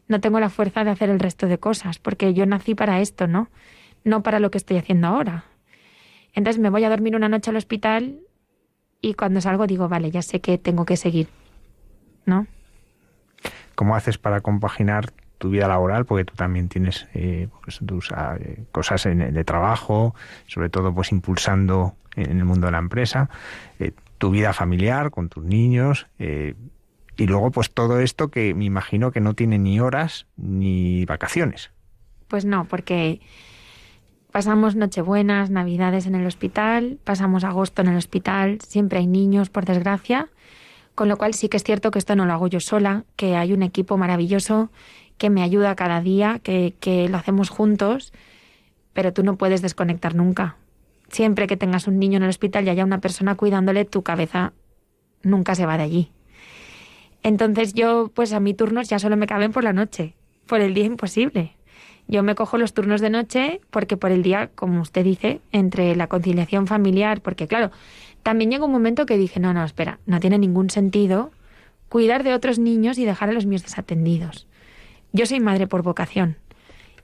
no 0.08 0.22
tengo 0.22 0.40
la 0.40 0.50
fuerza 0.50 0.84
de 0.84 0.92
hacer 0.92 1.10
el 1.10 1.20
resto 1.20 1.48
de 1.48 1.58
cosas, 1.58 2.00
porque 2.00 2.34
yo 2.34 2.46
nací 2.46 2.76
para 2.76 3.02
esto, 3.02 3.28
¿no? 3.28 3.50
No 4.04 4.24
para 4.24 4.40
lo 4.40 4.52
que 4.52 4.58
estoy 4.58 4.78
haciendo 4.78 5.08
ahora. 5.08 5.46
Entonces 6.34 6.62
me 6.62 6.70
voy 6.70 6.84
a 6.84 6.90
dormir 6.90 7.16
una 7.16 7.30
noche 7.30 7.50
al 7.50 7.58
hospital 7.58 8.20
y 9.02 9.16
cuando 9.16 9.42
salgo 9.42 9.68
digo, 9.68 9.90
vale, 9.90 10.12
ya 10.12 10.22
sé 10.22 10.40
que 10.40 10.58
tengo 10.58 10.86
que 10.86 10.98
seguir, 10.98 11.28
¿no? 12.26 12.48
¿Cómo 13.76 13.96
haces 13.96 14.18
para 14.18 14.42
compaginar 14.42 15.14
tu 15.38 15.50
vida 15.50 15.68
laboral? 15.68 16.06
Porque 16.06 16.26
tú 16.26 16.36
también 16.36 16.70
tienes 16.70 17.08
eh, 17.14 17.48
pues, 17.64 17.80
tus 17.86 18.12
ah, 18.12 18.38
eh, 18.40 18.64
cosas 18.72 19.06
en, 19.06 19.34
de 19.34 19.44
trabajo, 19.44 20.16
sobre 20.48 20.70
todo 20.70 20.94
pues 20.94 21.12
impulsando 21.12 21.96
en 22.16 22.38
el 22.38 22.46
mundo 22.46 22.68
de 22.68 22.72
la 22.72 22.80
empresa, 22.80 23.30
eh, 23.80 23.92
tu 24.18 24.32
vida 24.32 24.54
familiar 24.54 25.12
con 25.12 25.30
tus 25.30 25.44
niños, 25.44 26.08
y 26.18 27.26
luego 27.28 27.52
pues 27.52 27.72
todo 27.72 28.00
esto 28.00 28.30
que 28.30 28.56
me 28.56 28.66
imagino 28.66 29.12
que 29.12 29.22
no 29.22 29.36
tiene 29.36 29.60
ni 29.60 29.80
horas 29.80 30.26
ni 30.38 31.06
vacaciones. 31.06 31.70
Pues 32.28 32.44
no, 32.44 32.66
porque 32.66 33.22
Pasamos 34.38 34.76
Nochebuenas, 34.76 35.50
Navidades 35.50 36.06
en 36.06 36.14
el 36.14 36.28
hospital, 36.28 37.00
pasamos 37.04 37.44
agosto 37.44 37.82
en 37.82 37.88
el 37.88 37.98
hospital, 37.98 38.60
siempre 38.62 39.00
hay 39.00 39.08
niños, 39.08 39.50
por 39.50 39.66
desgracia, 39.66 40.30
con 40.94 41.08
lo 41.08 41.18
cual 41.18 41.34
sí 41.34 41.50
que 41.50 41.58
es 41.58 41.64
cierto 41.64 41.90
que 41.90 41.98
esto 41.98 42.16
no 42.16 42.26
lo 42.26 42.34
hago 42.34 42.48
yo 42.48 42.60
sola, 42.60 43.06
que 43.16 43.36
hay 43.36 43.54
un 43.54 43.64
equipo 43.64 43.98
maravilloso 43.98 44.70
que 45.18 45.30
me 45.30 45.44
ayuda 45.44 45.76
cada 45.76 46.02
día, 46.02 46.40
que, 46.42 46.76
que 46.80 47.10
lo 47.10 47.18
hacemos 47.18 47.50
juntos, 47.50 48.14
pero 48.94 49.14
tú 49.14 49.24
no 49.24 49.38
puedes 49.38 49.62
desconectar 49.62 50.16
nunca. 50.16 50.58
Siempre 51.10 51.48
que 51.48 51.58
tengas 51.58 51.88
un 51.88 52.00
niño 52.00 52.18
en 52.18 52.24
el 52.24 52.30
hospital 52.30 52.66
y 52.66 52.70
haya 52.70 52.84
una 52.84 53.00
persona 53.00 53.36
cuidándole, 53.36 53.86
tu 53.86 54.04
cabeza 54.04 54.54
nunca 55.24 55.56
se 55.56 55.66
va 55.66 55.78
de 55.78 55.84
allí. 55.84 56.12
Entonces 57.24 57.74
yo, 57.74 58.12
pues 58.14 58.34
a 58.34 58.40
mí 58.40 58.54
turnos 58.54 58.90
ya 58.90 59.00
solo 59.00 59.18
me 59.18 59.28
caben 59.28 59.52
por 59.52 59.64
la 59.64 59.74
noche, 59.74 60.16
por 60.46 60.62
el 60.62 60.74
día 60.74 60.86
imposible. 60.86 61.56
Yo 62.08 62.24
me 62.24 62.36
cojo 62.36 62.58
los 62.58 62.74
turnos 62.74 63.02
de 63.02 63.10
noche 63.10 63.60
porque 63.70 63.98
por 63.98 64.12
el 64.12 64.24
día, 64.24 64.50
como 64.56 64.82
usted 64.82 65.04
dice, 65.04 65.42
entre 65.52 65.96
la 65.96 66.08
conciliación 66.08 66.68
familiar, 66.68 67.22
porque 67.22 67.48
claro, 67.48 67.72
también 68.24 68.50
llegó 68.50 68.66
un 68.66 68.72
momento 68.72 69.06
que 69.06 69.18
dije, 69.18 69.40
no, 69.40 69.54
no, 69.54 69.64
espera, 69.64 70.00
no 70.06 70.20
tiene 70.20 70.38
ningún 70.38 70.70
sentido 70.70 71.32
cuidar 71.90 72.24
de 72.24 72.34
otros 72.34 72.60
niños 72.60 72.98
y 72.98 73.06
dejar 73.06 73.30
a 73.30 73.34
los 73.34 73.46
míos 73.46 73.64
desatendidos. 73.64 74.47
Yo 75.18 75.26
soy 75.26 75.40
madre 75.40 75.66
por 75.66 75.82
vocación. 75.82 76.38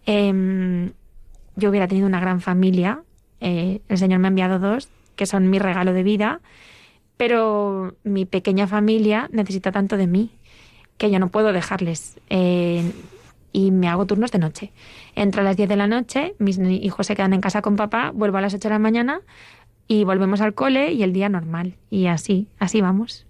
Em, 0.06 0.92
yo 1.56 1.72
hubiera 1.72 1.88
tenido 1.88 2.06
una 2.06 2.20
gran 2.20 2.42
familia, 2.42 3.02
eh, 3.40 3.82
el 3.90 3.98
Señor 3.98 4.20
me 4.20 4.28
ha 4.28 4.30
enviado 4.30 4.60
dos, 4.60 4.88
que 5.16 5.26
son 5.26 5.50
mi 5.50 5.58
regalo 5.58 5.94
de 5.94 6.04
vida, 6.04 6.40
pero 7.18 7.96
mi 8.04 8.26
pequeña 8.26 8.68
familia 8.68 9.30
necesita 9.32 9.72
tanto 9.72 9.98
de 9.98 10.06
mí 10.06 10.30
que 11.00 11.10
yo 11.10 11.18
no 11.18 11.30
puedo 11.30 11.54
dejarles. 11.54 12.20
Eh, 12.30 12.84
y 13.52 13.72
me 13.72 13.88
hago 13.88 14.06
turnos 14.06 14.32
de 14.32 14.38
noche. 14.38 14.72
Entro 15.16 15.42
a 15.42 15.44
las 15.44 15.58
10 15.58 15.70
de 15.70 15.76
la 15.76 15.88
noche, 15.88 16.36
mis 16.38 16.60
hijos 16.60 17.08
se 17.08 17.16
quedan 17.16 17.34
en 17.34 17.42
casa 17.42 17.64
con 17.64 17.76
papá, 17.76 18.12
vuelvo 18.14 18.38
a 18.38 18.42
las 18.42 18.54
8 18.54 18.68
de 18.68 18.76
la 18.76 18.80
mañana 18.80 19.22
y 19.88 20.04
volvemos 20.04 20.40
al 20.42 20.54
cole 20.54 20.92
y 20.92 21.02
el 21.02 21.14
día 21.14 21.30
normal. 21.30 21.78
Y 21.90 22.06
así, 22.06 22.48
así 22.60 22.80
vamos. 22.80 23.26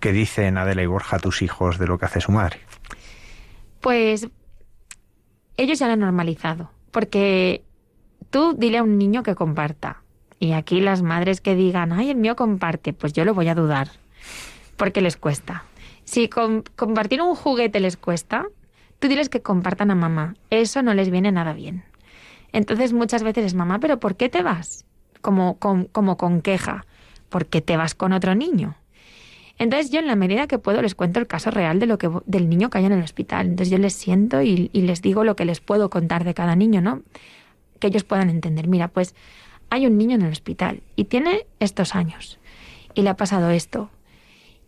¿Qué 0.00 0.12
dicen 0.12 0.56
Adela 0.56 0.82
y 0.82 0.86
Borja 0.86 1.18
tus 1.18 1.42
hijos 1.42 1.78
de 1.78 1.86
lo 1.86 1.98
que 1.98 2.06
hace 2.06 2.22
su 2.22 2.32
madre? 2.32 2.58
Pues 3.82 4.28
ellos 5.58 5.78
ya 5.78 5.86
lo 5.86 5.92
han 5.92 6.00
normalizado, 6.00 6.70
porque 6.90 7.62
tú 8.30 8.54
dile 8.56 8.78
a 8.78 8.82
un 8.82 8.96
niño 8.96 9.22
que 9.22 9.34
comparta. 9.34 10.02
Y 10.38 10.52
aquí 10.52 10.80
las 10.80 11.02
madres 11.02 11.42
que 11.42 11.54
digan, 11.54 11.92
ay, 11.92 12.10
el 12.10 12.16
mío 12.16 12.34
comparte, 12.34 12.94
pues 12.94 13.12
yo 13.12 13.26
lo 13.26 13.34
voy 13.34 13.48
a 13.48 13.54
dudar, 13.54 13.90
porque 14.76 15.02
les 15.02 15.18
cuesta. 15.18 15.64
Si 16.04 16.28
compartir 16.28 17.20
un 17.20 17.34
juguete 17.34 17.78
les 17.78 17.96
cuesta, 17.98 18.46
Tú 19.02 19.08
diles 19.08 19.28
que 19.28 19.42
compartan 19.42 19.90
a 19.90 19.96
mamá. 19.96 20.36
Eso 20.50 20.80
no 20.80 20.94
les 20.94 21.10
viene 21.10 21.32
nada 21.32 21.54
bien. 21.54 21.82
Entonces 22.52 22.92
muchas 22.92 23.24
veces 23.24 23.46
es 23.46 23.54
mamá, 23.54 23.80
pero 23.80 23.98
¿por 23.98 24.14
qué 24.14 24.28
te 24.28 24.44
vas? 24.44 24.84
Como 25.20 25.58
con, 25.58 25.86
como 25.86 26.16
con 26.16 26.40
queja. 26.40 26.86
¿Por 27.28 27.46
qué 27.46 27.60
te 27.60 27.76
vas 27.76 27.96
con 27.96 28.12
otro 28.12 28.36
niño? 28.36 28.76
Entonces 29.62 29.90
yo 29.90 30.00
en 30.00 30.06
la 30.06 30.16
medida 30.16 30.46
que 30.46 30.58
puedo 30.58 30.82
les 30.82 30.94
cuento 30.94 31.20
el 31.20 31.26
caso 31.26 31.50
real 31.50 31.78
de 31.78 31.86
lo 31.86 31.98
que 31.98 32.10
del 32.26 32.48
niño 32.48 32.68
que 32.68 32.78
hay 32.78 32.84
en 32.84 32.92
el 32.92 33.02
hospital. 33.02 33.46
Entonces 33.46 33.70
yo 33.70 33.78
les 33.78 33.94
siento 33.94 34.42
y, 34.42 34.70
y 34.72 34.82
les 34.82 35.02
digo 35.02 35.24
lo 35.24 35.36
que 35.36 35.44
les 35.44 35.60
puedo 35.60 35.90
contar 35.90 36.24
de 36.24 36.34
cada 36.34 36.56
niño, 36.56 36.80
¿no? 36.80 37.02
Que 37.78 37.88
ellos 37.88 38.04
puedan 38.04 38.28
entender. 38.28 38.66
Mira, 38.68 38.88
pues 38.88 39.14
hay 39.70 39.86
un 39.86 39.96
niño 39.96 40.16
en 40.16 40.22
el 40.22 40.32
hospital 40.32 40.82
y 40.96 41.04
tiene 41.04 41.46
estos 41.60 41.94
años 41.94 42.38
y 42.94 43.02
le 43.02 43.10
ha 43.10 43.16
pasado 43.16 43.50
esto. 43.50 43.90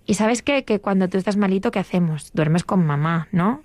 Y 0.07 0.14
sabes 0.14 0.42
que 0.42 0.80
cuando 0.80 1.09
tú 1.09 1.18
estás 1.18 1.37
malito, 1.37 1.70
¿qué 1.70 1.78
hacemos? 1.78 2.30
Duermes 2.33 2.62
con 2.62 2.85
mamá, 2.85 3.28
¿no? 3.33 3.62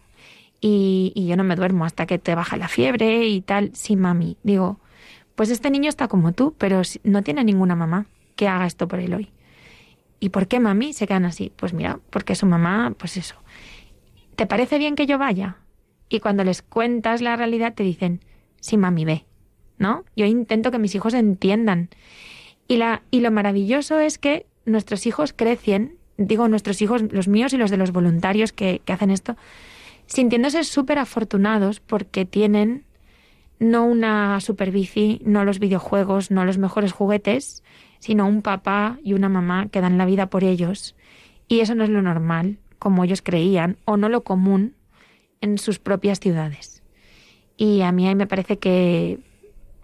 y, 0.62 1.26
yo 1.28 1.38
no 1.38 1.44
me 1.44 1.56
duermo 1.56 1.86
hasta 1.86 2.06
que 2.06 2.20
te 2.20 2.36
baja 2.36 2.58
la 2.58 2.68
fiebre 2.68 3.28
y 3.28 3.42
tal. 3.42 3.72
Sí, 3.74 3.96
mami. 3.96 4.38
Digo, 4.44 4.80
pues 5.36 5.50
este 5.50 5.70
niño 5.70 5.90
está 5.90 6.08
como 6.08 6.34
tú, 6.34 6.54
pero 6.58 6.82
no 7.04 7.24
tiene 7.24 7.44
ninguna 7.44 7.76
mamá 7.76 8.06
que 8.36 8.48
haga 8.48 8.66
esto 8.66 8.88
por 8.88 9.00
él 9.00 9.14
hoy. 9.14 9.30
¿Y 10.20 10.30
por 10.30 10.48
qué 10.48 10.60
mami 10.60 10.94
se 10.94 11.08
quedan 11.08 11.26
así? 11.26 11.52
Pues 11.56 11.74
mira, 11.74 12.00
porque 12.10 12.36
su 12.36 12.46
mamá, 12.46 12.94
pues 12.98 13.18
eso. 13.18 13.36
¿Te 14.36 14.46
parece 14.46 14.78
bien 14.78 14.96
que 14.96 15.06
yo 15.06 15.18
vaya? 15.18 15.58
Y 16.10 16.20
cuando 16.20 16.44
les 16.44 16.62
cuentas 16.62 17.22
la 17.22 17.36
realidad 17.36 17.74
te 17.74 17.84
dicen, 17.84 18.22
sí, 18.60 18.78
mami, 18.78 19.06
ve. 19.06 19.26
¿No? 19.78 20.04
Yo 20.16 20.26
intento 20.26 20.72
que 20.72 20.80
mis 20.80 20.94
hijos 20.96 21.14
entiendan. 21.14 21.90
Y, 22.68 22.78
la, 22.78 23.02
y 23.12 23.22
lo 23.22 23.32
maravilloso 23.32 24.00
es 24.00 24.18
que 24.18 24.46
nuestros 24.66 25.08
hijos 25.08 25.34
crecen, 25.34 25.98
digo 26.18 26.48
nuestros 26.50 26.82
hijos, 26.82 27.02
los 27.14 27.28
míos 27.28 27.54
y 27.54 27.58
los 27.58 27.72
de 27.72 27.78
los 27.78 27.92
voluntarios 27.92 28.52
que, 28.52 28.82
que 28.84 28.94
hacen 28.94 29.10
esto, 29.10 29.38
sintiéndose 30.06 30.64
súper 30.66 31.00
afortunados 31.00 31.80
porque 31.80 32.26
tienen 32.26 32.84
no 33.60 33.86
una 33.86 34.40
superbici, 34.42 35.22
no 35.24 35.46
los 35.46 35.60
videojuegos, 35.60 36.32
no 36.32 36.46
los 36.46 36.58
mejores 36.58 36.92
juguetes, 36.92 37.64
sino 38.00 38.28
un 38.28 38.42
papá 38.42 38.98
y 39.04 39.14
una 39.14 39.30
mamá 39.30 39.68
que 39.68 39.82
dan 39.82 39.98
la 39.98 40.06
vida 40.06 40.30
por 40.30 40.44
ellos. 40.44 40.96
Y 41.48 41.60
eso 41.60 41.76
no 41.76 41.84
es 41.84 41.90
lo 41.90 42.02
normal, 42.02 42.58
como 42.80 43.04
ellos 43.04 43.22
creían, 43.22 43.78
o 43.86 43.98
no 43.98 44.10
lo 44.10 44.24
común 44.24 44.76
en 45.42 45.58
sus 45.58 45.80
propias 45.80 46.20
ciudades. 46.20 46.84
Y 47.58 47.82
a 47.82 47.92
mí 47.92 48.08
ahí 48.08 48.16
me 48.16 48.28
parece 48.28 48.58
que 48.58 49.20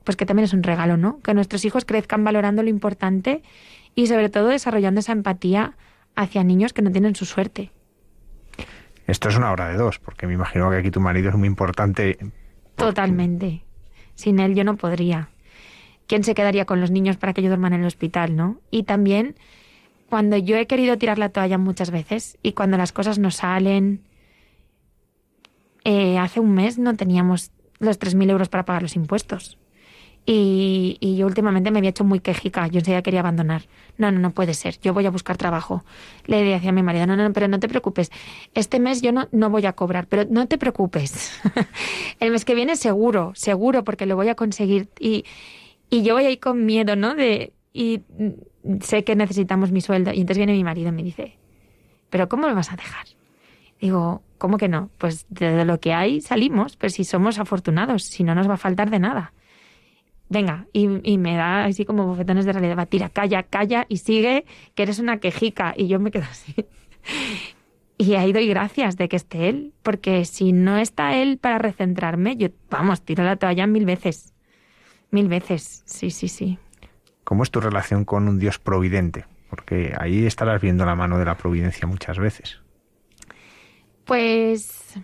pues 0.05 0.15
que 0.15 0.25
también 0.25 0.45
es 0.45 0.53
un 0.53 0.63
regalo, 0.63 0.97
¿no? 0.97 1.19
Que 1.21 1.33
nuestros 1.33 1.65
hijos 1.65 1.83
crezcan 1.83 2.23
valorando 2.23 2.63
lo 2.63 2.69
importante 2.69 3.41
y 3.95 4.07
sobre 4.07 4.29
todo 4.29 4.49
desarrollando 4.49 4.99
esa 4.99 5.11
empatía 5.11 5.73
hacia 6.15 6.43
niños 6.43 6.73
que 6.73 6.83
no 6.83 6.91
tienen 6.91 7.15
su 7.15 7.25
suerte. 7.25 7.71
Esto 9.07 9.29
es 9.29 9.35
una 9.35 9.51
hora 9.51 9.67
de 9.67 9.77
dos, 9.77 9.99
porque 9.99 10.27
me 10.27 10.33
imagino 10.33 10.69
que 10.69 10.77
aquí 10.77 10.91
tu 10.91 11.01
marido 11.01 11.29
es 11.29 11.35
muy 11.35 11.47
importante. 11.47 12.17
Totalmente. 12.75 13.63
Sin 14.13 14.39
él 14.39 14.55
yo 14.55 14.63
no 14.63 14.77
podría. 14.77 15.29
¿Quién 16.07 16.23
se 16.23 16.35
quedaría 16.35 16.65
con 16.65 16.81
los 16.81 16.91
niños 16.91 17.17
para 17.17 17.33
que 17.33 17.41
yo 17.41 17.49
duerman 17.49 17.73
en 17.73 17.81
el 17.81 17.87
hospital, 17.87 18.35
no? 18.35 18.59
Y 18.71 18.83
también 18.83 19.35
cuando 20.09 20.37
yo 20.37 20.55
he 20.57 20.67
querido 20.67 20.97
tirar 20.97 21.17
la 21.17 21.29
toalla 21.29 21.57
muchas 21.57 21.91
veces 21.91 22.37
y 22.43 22.53
cuando 22.53 22.77
las 22.77 22.91
cosas 22.91 23.19
no 23.19 23.31
salen. 23.31 24.01
Eh, 25.83 26.17
hace 26.17 26.39
un 26.39 26.53
mes 26.53 26.79
no 26.79 26.95
teníamos 26.95 27.51
los 27.79 27.99
3.000 27.99 28.29
euros 28.31 28.49
para 28.49 28.65
pagar 28.65 28.81
los 28.81 28.95
impuestos. 28.95 29.57
Y, 30.27 30.97
yo 31.17 31.27
últimamente 31.27 31.69
me 31.69 31.77
había 31.77 31.91
hecho 31.91 32.03
muy 32.03 32.19
quejica, 32.19 32.65
yo 32.67 32.79
enseguida 32.79 33.03
quería 33.03 33.19
abandonar. 33.19 33.63
No, 33.97 34.11
no, 34.11 34.19
no 34.19 34.31
puede 34.31 34.55
ser, 34.55 34.79
yo 34.79 34.91
voy 34.91 35.05
a 35.05 35.11
buscar 35.11 35.37
trabajo. 35.37 35.83
Le 36.25 36.43
decía 36.43 36.69
a 36.69 36.73
mi 36.73 36.81
marido, 36.81 37.05
no, 37.05 37.15
no, 37.15 37.31
pero 37.31 37.47
no 37.47 37.59
te 37.59 37.67
preocupes, 37.67 38.11
este 38.55 38.79
mes 38.79 39.03
yo 39.03 39.11
no, 39.11 39.27
no 39.31 39.51
voy 39.51 39.67
a 39.67 39.73
cobrar, 39.73 40.07
pero 40.07 40.25
no 40.27 40.47
te 40.47 40.57
preocupes. 40.57 41.31
El 42.19 42.31
mes 42.31 42.43
que 42.43 42.55
viene 42.55 42.75
seguro, 42.75 43.33
seguro, 43.35 43.83
porque 43.83 44.07
lo 44.07 44.15
voy 44.15 44.29
a 44.29 44.35
conseguir. 44.35 44.89
Y, 44.99 45.25
y 45.97 46.03
yo 46.03 46.15
voy 46.15 46.25
ahí 46.25 46.37
con 46.37 46.65
miedo, 46.65 46.95
¿no? 46.95 47.15
De, 47.15 47.53
y 47.73 48.01
sé 48.81 49.03
que 49.03 49.15
necesitamos 49.15 49.71
mi 49.71 49.81
sueldo. 49.81 50.11
Y 50.11 50.21
entonces 50.21 50.37
viene 50.37 50.53
mi 50.53 50.63
marido 50.63 50.89
y 50.89 50.93
me 50.93 51.03
dice, 51.03 51.37
pero 52.09 52.29
¿cómo 52.29 52.47
lo 52.47 52.55
vas 52.55 52.71
a 52.71 52.75
dejar? 52.75 53.05
Digo, 53.79 54.23
¿cómo 54.37 54.57
que 54.57 54.67
no? 54.67 54.89
Pues 54.97 55.25
de 55.29 55.65
lo 55.65 55.79
que 55.79 55.93
hay 55.93 56.21
salimos, 56.21 56.77
pero 56.77 56.89
si 56.89 57.03
somos 57.03 57.39
afortunados, 57.39 58.03
si 58.03 58.23
no 58.23 58.33
nos 58.35 58.49
va 58.49 58.55
a 58.55 58.57
faltar 58.57 58.89
de 58.89 58.99
nada 58.99 59.33
venga, 60.29 60.67
y, 60.73 60.87
me 61.17 61.35
da 61.35 61.65
así 61.65 61.85
como 61.85 62.05
bofetones 62.07 62.45
de 62.45 62.53
realidad, 62.53 62.77
va, 62.77 62.85
tira, 62.85 63.09
calla, 63.09 63.43
calla 63.43 63.85
y 63.89 63.97
sigue, 63.97 64.45
que 64.73 64.83
eres 64.83 64.99
una 64.99 65.19
quejica. 65.19 65.73
Y 65.77 65.87
yo 65.87 65.99
me 65.99 66.11
quedo 66.11 66.25
así. 66.29 66.55
Y 67.97 68.15
ahí 68.15 68.33
doy 68.33 68.45
gracias 68.49 68.97
de 68.97 69.07
que 69.07 69.15
esté 69.15 69.47
él, 69.47 69.71
porque 69.81 70.25
si 70.25 70.51
no 70.51 70.77
está 70.77 71.15
él 71.15 71.37
para 71.37 71.59
recentrarme, 71.59 72.35
yo, 72.35 72.49
vamos, 72.69 73.01
tiro 73.01 73.23
la 73.23 73.37
toalla 73.37 73.67
mil 73.67 73.85
veces. 73.85 74.33
Mil 75.15 75.29
veces, 75.29 75.81
sí, 75.85 76.11
sí, 76.11 76.27
sí. 76.27 76.59
¿Cómo 77.23 77.43
es 77.43 77.49
tu 77.49 77.61
relación 77.61 78.03
con 78.03 78.27
un 78.27 78.37
Dios 78.37 78.59
providente? 78.59 79.23
Porque 79.49 79.93
ahí 79.97 80.25
estarás 80.25 80.61
viendo 80.61 80.85
la 80.85 80.93
mano 80.93 81.17
de 81.17 81.23
la 81.23 81.37
providencia 81.37 81.87
muchas 81.87 82.19
veces. 82.19 82.59
Pues 84.03 84.99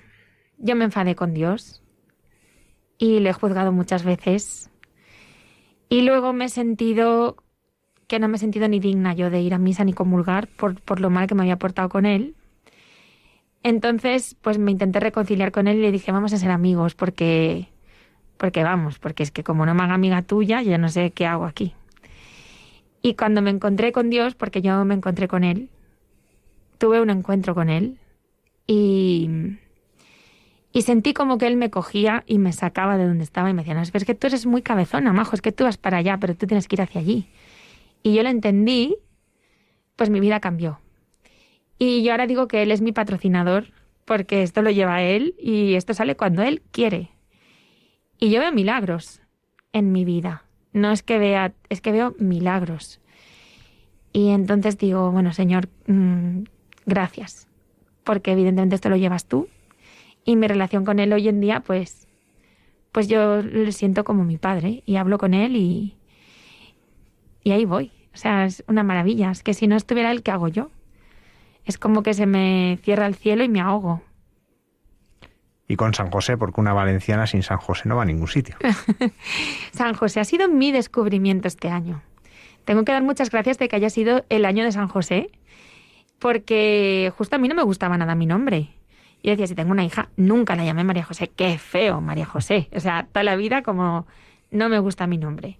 yo 0.57 0.75
me 0.75 0.83
enfadé 0.83 1.15
con 1.15 1.33
Dios 1.33 1.81
y 2.97 3.21
le 3.21 3.29
he 3.29 3.33
juzgado 3.33 3.71
muchas 3.71 4.03
veces 4.03 4.69
y 5.87 6.01
luego 6.01 6.33
me 6.33 6.43
he 6.43 6.49
sentido 6.49 7.37
que 8.07 8.19
no 8.19 8.27
me 8.27 8.35
he 8.35 8.39
sentido 8.39 8.67
ni 8.67 8.81
digna 8.81 9.13
yo 9.13 9.29
de 9.29 9.39
ir 9.39 9.53
a 9.53 9.59
misa 9.59 9.85
ni 9.85 9.93
comulgar 9.93 10.49
por, 10.49 10.81
por 10.81 10.99
lo 10.99 11.09
mal 11.09 11.27
que 11.27 11.35
me 11.35 11.43
había 11.43 11.57
portado 11.57 11.87
con 11.87 12.05
él. 12.05 12.35
Entonces, 13.63 14.35
pues 14.41 14.57
me 14.57 14.71
intenté 14.71 14.99
reconciliar 14.99 15.53
con 15.53 15.69
él 15.69 15.77
y 15.77 15.81
le 15.83 15.91
dije, 15.93 16.11
vamos 16.11 16.33
a 16.33 16.37
ser 16.37 16.51
amigos, 16.51 16.95
porque, 16.95 17.70
porque 18.41 18.63
vamos, 18.63 18.97
porque 18.97 19.21
es 19.21 19.29
que 19.29 19.43
como 19.43 19.67
no 19.67 19.75
me 19.75 19.83
haga 19.83 19.93
amiga 19.93 20.23
tuya, 20.23 20.63
yo 20.63 20.79
no 20.79 20.89
sé 20.89 21.11
qué 21.11 21.27
hago 21.27 21.45
aquí. 21.45 21.75
Y 23.03 23.13
cuando 23.13 23.43
me 23.43 23.51
encontré 23.51 23.91
con 23.91 24.09
Dios, 24.09 24.33
porque 24.33 24.63
yo 24.63 24.83
me 24.83 24.95
encontré 24.95 25.27
con 25.27 25.43
él, 25.43 25.69
tuve 26.79 27.01
un 27.01 27.11
encuentro 27.11 27.53
con 27.53 27.69
él 27.69 27.99
y, 28.65 29.29
y 30.73 30.81
sentí 30.81 31.13
como 31.13 31.37
que 31.37 31.45
él 31.45 31.55
me 31.55 31.69
cogía 31.69 32.23
y 32.25 32.39
me 32.39 32.51
sacaba 32.51 32.97
de 32.97 33.05
donde 33.05 33.23
estaba 33.23 33.47
y 33.51 33.53
me 33.53 33.61
decía, 33.61 33.75
no, 33.75 33.83
es 33.83 33.91
que 33.91 34.15
tú 34.15 34.25
eres 34.25 34.47
muy 34.47 34.63
cabezona, 34.63 35.13
majo, 35.13 35.35
es 35.35 35.43
que 35.43 35.51
tú 35.51 35.65
vas 35.65 35.77
para 35.77 35.97
allá, 35.97 36.17
pero 36.17 36.33
tú 36.33 36.47
tienes 36.47 36.67
que 36.67 36.77
ir 36.77 36.81
hacia 36.81 36.99
allí. 36.99 37.27
Y 38.01 38.15
yo 38.15 38.23
lo 38.23 38.29
entendí, 38.29 38.97
pues 39.95 40.09
mi 40.09 40.19
vida 40.19 40.39
cambió. 40.39 40.79
Y 41.77 42.01
yo 42.01 42.11
ahora 42.11 42.25
digo 42.25 42.47
que 42.47 42.63
él 42.63 42.71
es 42.71 42.81
mi 42.81 42.91
patrocinador, 42.91 43.67
porque 44.03 44.41
esto 44.41 44.63
lo 44.63 44.71
lleva 44.71 45.03
él 45.03 45.35
y 45.37 45.75
esto 45.75 45.93
sale 45.93 46.15
cuando 46.15 46.41
él 46.41 46.63
quiere. 46.71 47.11
Y 48.23 48.29
yo 48.29 48.39
veo 48.39 48.51
milagros 48.51 49.23
en 49.73 49.91
mi 49.91 50.05
vida. 50.05 50.45
No 50.73 50.91
es 50.91 51.01
que 51.01 51.17
vea, 51.17 51.53
es 51.69 51.81
que 51.81 51.91
veo 51.91 52.15
milagros. 52.19 53.01
Y 54.13 54.29
entonces 54.29 54.77
digo, 54.77 55.11
bueno, 55.11 55.33
Señor, 55.33 55.69
mm, 55.87 56.43
gracias, 56.85 57.47
porque 58.03 58.33
evidentemente 58.33 58.75
esto 58.75 58.89
lo 58.89 58.95
llevas 58.95 59.25
tú 59.25 59.47
y 60.23 60.35
mi 60.35 60.47
relación 60.47 60.85
con 60.85 60.99
él 60.99 61.11
hoy 61.13 61.29
en 61.29 61.39
día, 61.39 61.61
pues, 61.61 62.07
pues 62.91 63.07
yo 63.07 63.41
le 63.41 63.71
siento 63.71 64.03
como 64.03 64.23
mi 64.23 64.37
padre 64.37 64.83
y 64.85 64.97
hablo 64.97 65.17
con 65.17 65.33
él 65.33 65.55
y, 65.55 65.95
y 67.43 67.51
ahí 67.53 67.65
voy. 67.65 67.91
O 68.13 68.17
sea, 68.17 68.45
es 68.45 68.63
una 68.67 68.83
maravilla. 68.83 69.31
Es 69.31 69.41
que 69.41 69.55
si 69.55 69.65
no 69.65 69.75
estuviera 69.75 70.11
él, 70.11 70.21
¿qué 70.21 70.29
hago 70.29 70.47
yo? 70.47 70.69
Es 71.65 71.79
como 71.79 72.03
que 72.03 72.13
se 72.13 72.27
me 72.27 72.77
cierra 72.83 73.07
el 73.07 73.15
cielo 73.15 73.43
y 73.43 73.49
me 73.49 73.61
ahogo. 73.61 74.03
Y 75.71 75.77
con 75.77 75.93
San 75.93 76.11
José, 76.11 76.35
porque 76.35 76.59
una 76.59 76.73
valenciana 76.73 77.25
sin 77.25 77.43
San 77.43 77.57
José 77.57 77.87
no 77.87 77.95
va 77.95 78.01
a 78.01 78.05
ningún 78.05 78.27
sitio. 78.27 78.57
San 79.71 79.93
José 79.93 80.19
ha 80.19 80.25
sido 80.25 80.49
mi 80.49 80.73
descubrimiento 80.73 81.47
este 81.47 81.69
año. 81.69 82.01
Tengo 82.65 82.83
que 82.83 82.91
dar 82.91 83.03
muchas 83.03 83.29
gracias 83.29 83.57
de 83.57 83.69
que 83.69 83.77
haya 83.77 83.89
sido 83.89 84.25
el 84.27 84.43
año 84.43 84.65
de 84.65 84.73
San 84.73 84.89
José, 84.89 85.29
porque 86.19 87.13
justo 87.17 87.37
a 87.37 87.39
mí 87.39 87.47
no 87.47 87.55
me 87.55 87.63
gustaba 87.63 87.97
nada 87.97 88.15
mi 88.15 88.25
nombre. 88.25 88.71
Y 89.21 89.29
decía, 89.29 89.47
si 89.47 89.55
tengo 89.55 89.71
una 89.71 89.85
hija, 89.85 90.09
nunca 90.17 90.57
la 90.57 90.65
llamé 90.65 90.83
María 90.83 91.05
José. 91.05 91.31
Qué 91.33 91.57
feo, 91.57 92.01
María 92.01 92.25
José. 92.25 92.67
O 92.75 92.81
sea, 92.81 93.07
toda 93.09 93.23
la 93.23 93.37
vida 93.37 93.61
como 93.61 94.05
no 94.49 94.67
me 94.67 94.79
gusta 94.79 95.07
mi 95.07 95.17
nombre. 95.17 95.57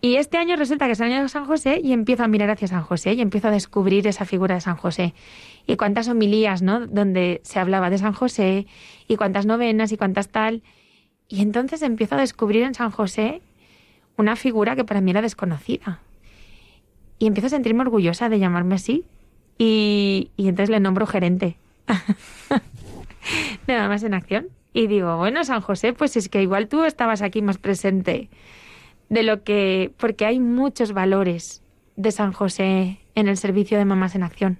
Y 0.00 0.14
este 0.16 0.38
año 0.38 0.54
resulta 0.56 0.86
que 0.86 0.92
es 0.92 1.00
el 1.00 1.12
año 1.12 1.22
de 1.22 1.28
San 1.28 1.44
José 1.44 1.80
y 1.82 1.92
empiezo 1.92 2.22
a 2.22 2.28
mirar 2.28 2.50
hacia 2.50 2.68
San 2.68 2.82
José 2.82 3.14
y 3.14 3.20
empiezo 3.20 3.48
a 3.48 3.50
descubrir 3.50 4.06
esa 4.06 4.24
figura 4.24 4.54
de 4.54 4.60
San 4.60 4.76
José. 4.76 5.12
Y 5.66 5.76
cuántas 5.76 6.08
homilías, 6.08 6.62
¿no? 6.62 6.86
Donde 6.86 7.40
se 7.42 7.58
hablaba 7.58 7.90
de 7.90 7.98
San 7.98 8.12
José 8.12 8.66
y 9.08 9.16
cuántas 9.16 9.44
novenas 9.44 9.90
y 9.90 9.96
cuántas 9.96 10.28
tal. 10.28 10.62
Y 11.26 11.42
entonces 11.42 11.82
empiezo 11.82 12.14
a 12.14 12.18
descubrir 12.18 12.62
en 12.62 12.74
San 12.74 12.90
José 12.90 13.42
una 14.16 14.36
figura 14.36 14.76
que 14.76 14.84
para 14.84 15.00
mí 15.00 15.10
era 15.10 15.20
desconocida. 15.20 16.00
Y 17.18 17.26
empiezo 17.26 17.48
a 17.48 17.50
sentirme 17.50 17.80
orgullosa 17.80 18.28
de 18.28 18.38
llamarme 18.38 18.76
así. 18.76 19.04
Y, 19.58 20.30
y 20.36 20.46
entonces 20.46 20.70
le 20.70 20.78
nombro 20.78 21.08
gerente. 21.08 21.56
Nada 23.66 23.88
más 23.88 24.04
en 24.04 24.14
acción. 24.14 24.46
Y 24.72 24.86
digo, 24.86 25.16
bueno, 25.16 25.42
San 25.42 25.60
José, 25.60 25.92
pues 25.92 26.16
es 26.16 26.28
que 26.28 26.40
igual 26.40 26.68
tú 26.68 26.84
estabas 26.84 27.20
aquí 27.20 27.42
más 27.42 27.58
presente 27.58 28.30
de 29.08 29.22
lo 29.22 29.42
que... 29.42 29.92
porque 29.96 30.26
hay 30.26 30.40
muchos 30.40 30.92
valores 30.92 31.62
de 31.96 32.12
San 32.12 32.32
José 32.32 33.00
en 33.14 33.28
el 33.28 33.36
servicio 33.36 33.78
de 33.78 33.84
Mamás 33.84 34.14
en 34.14 34.22
Acción. 34.22 34.58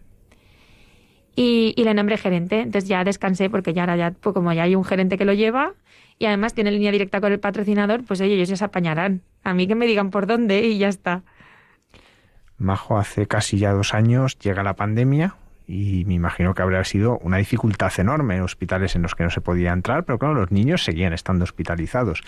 Y, 1.37 1.73
y 1.77 1.85
le 1.85 1.95
nombré 1.95 2.17
gerente, 2.17 2.61
entonces 2.61 2.89
ya 2.89 3.05
descansé 3.05 3.49
porque 3.49 3.73
ya 3.73 3.83
ahora 3.83 3.97
ya, 3.97 4.11
pues 4.11 4.35
como 4.35 4.53
ya 4.53 4.65
hay 4.65 4.75
un 4.75 4.85
gerente 4.85 5.17
que 5.17 5.25
lo 5.25 5.33
lleva 5.35 5.75
y 6.19 6.27
además 6.27 6.53
tiene 6.55 6.73
línea 6.73 6.91
directa 6.91 7.21
con 7.21 7.33
el 7.33 7.39
patrocinador, 7.39 8.05
pues 8.05 8.21
oye, 8.21 8.35
ellos 8.35 8.49
ya 8.49 8.57
se 8.57 8.65
apañarán. 8.65 9.23
A 9.45 9.55
mí 9.55 9.69
que 9.69 9.77
me 9.77 9.87
digan 9.87 10.11
por 10.11 10.27
dónde 10.27 10.67
y 10.67 10.79
ya 10.79 10.89
está. 10.89 11.23
Majo, 12.57 12.99
hace 12.99 13.29
casi 13.29 13.59
ya 13.59 13.73
dos 13.73 13.95
años 13.95 14.37
llega 14.41 14.65
la 14.65 14.75
pandemia, 14.75 15.37
y 15.69 16.07
me 16.07 16.15
imagino 16.15 16.55
que 16.55 16.63
habría 16.63 16.83
sido 16.83 17.19
una 17.19 17.37
dificultad 17.37 17.93
enorme, 17.99 18.41
hospitales 18.41 18.97
en 18.97 19.03
los 19.03 19.15
que 19.15 19.23
no 19.23 19.31
se 19.31 19.43
podía 19.43 19.73
entrar, 19.73 20.05
pero 20.05 20.19
claro, 20.19 20.35
los 20.35 20.51
niños 20.51 20.83
seguían 20.83 21.13
estando 21.13 21.45
hospitalizados, 21.45 22.23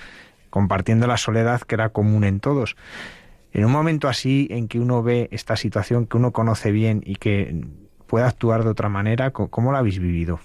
compartiendo 0.50 1.06
la 1.06 1.16
soledad 1.16 1.62
que 1.62 1.74
era 1.74 1.88
común 1.88 2.24
en 2.24 2.40
todos. 2.40 2.76
En 3.52 3.64
un 3.64 3.72
momento 3.72 4.08
así 4.08 4.46
en 4.50 4.68
que 4.68 4.78
uno 4.78 5.02
ve 5.02 5.28
esta 5.32 5.56
situación 5.56 6.06
que 6.06 6.16
uno 6.16 6.32
conoce 6.32 6.70
bien 6.70 7.02
y 7.04 7.16
que 7.16 7.64
puede 8.06 8.26
actuar 8.26 8.64
de 8.64 8.70
otra 8.70 8.88
manera, 8.88 9.30
¿cómo 9.30 9.72
la 9.72 9.78
habéis 9.78 9.98
vivido? 9.98 10.40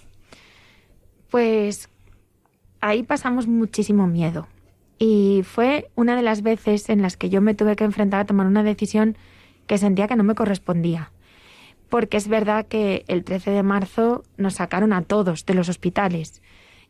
Pues 1.29 1.89
ahí 2.81 3.03
pasamos 3.03 3.47
muchísimo 3.47 4.07
miedo. 4.07 4.47
Y 4.97 5.41
fue 5.43 5.89
una 5.95 6.15
de 6.15 6.21
las 6.21 6.41
veces 6.41 6.89
en 6.89 7.01
las 7.01 7.17
que 7.17 7.29
yo 7.29 7.41
me 7.41 7.53
tuve 7.53 7.75
que 7.75 7.83
enfrentar 7.83 8.21
a 8.21 8.25
tomar 8.25 8.47
una 8.47 8.63
decisión 8.63 9.17
que 9.67 9.77
sentía 9.77 10.07
que 10.07 10.15
no 10.15 10.23
me 10.23 10.35
correspondía 10.35 11.11
porque 11.89 12.17
es 12.17 12.27
verdad 12.27 12.65
que 12.65 13.05
el 13.07 13.23
13 13.23 13.51
de 13.51 13.63
marzo 13.63 14.23
nos 14.37 14.55
sacaron 14.55 14.93
a 14.93 15.01
todos 15.01 15.45
de 15.45 15.53
los 15.53 15.69
hospitales. 15.69 16.41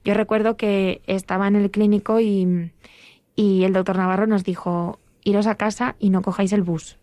Yo 0.04 0.14
recuerdo 0.14 0.58
que 0.58 1.02
estaba 1.08 1.48
en 1.48 1.56
el 1.56 1.72
clínico 1.72 2.20
y, 2.20 2.72
y 3.36 3.64
el 3.64 3.74
doctor 3.74 3.98
Navarro 3.98 4.28
nos 4.28 4.44
dijo, 4.44 5.00
iros 5.24 5.48
a 5.48 5.56
casa 5.56 5.96
y 6.00 6.10
no 6.10 6.22
cojáis 6.22 6.54
el 6.54 6.64
bus. 6.64 6.98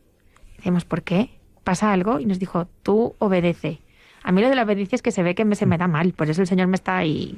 Decimos, 0.56 0.84
¿por 0.84 1.02
qué? 1.02 1.30
¿Pasa 1.64 1.92
algo? 1.92 2.20
Y 2.20 2.26
nos 2.26 2.38
dijo, 2.38 2.68
tú 2.82 3.14
obedece. 3.18 3.80
A 4.22 4.32
mí 4.32 4.40
lo 4.40 4.48
de 4.48 4.54
la 4.54 4.62
obediencia 4.62 4.96
es 4.96 5.02
que 5.02 5.10
se 5.10 5.22
ve 5.22 5.34
que 5.34 5.44
me, 5.44 5.56
se 5.56 5.66
me 5.66 5.78
da 5.78 5.88
mal, 5.88 6.12
por 6.12 6.30
eso 6.30 6.40
el 6.40 6.46
Señor 6.46 6.68
me 6.68 6.76
está 6.76 6.96
ahí. 6.96 7.36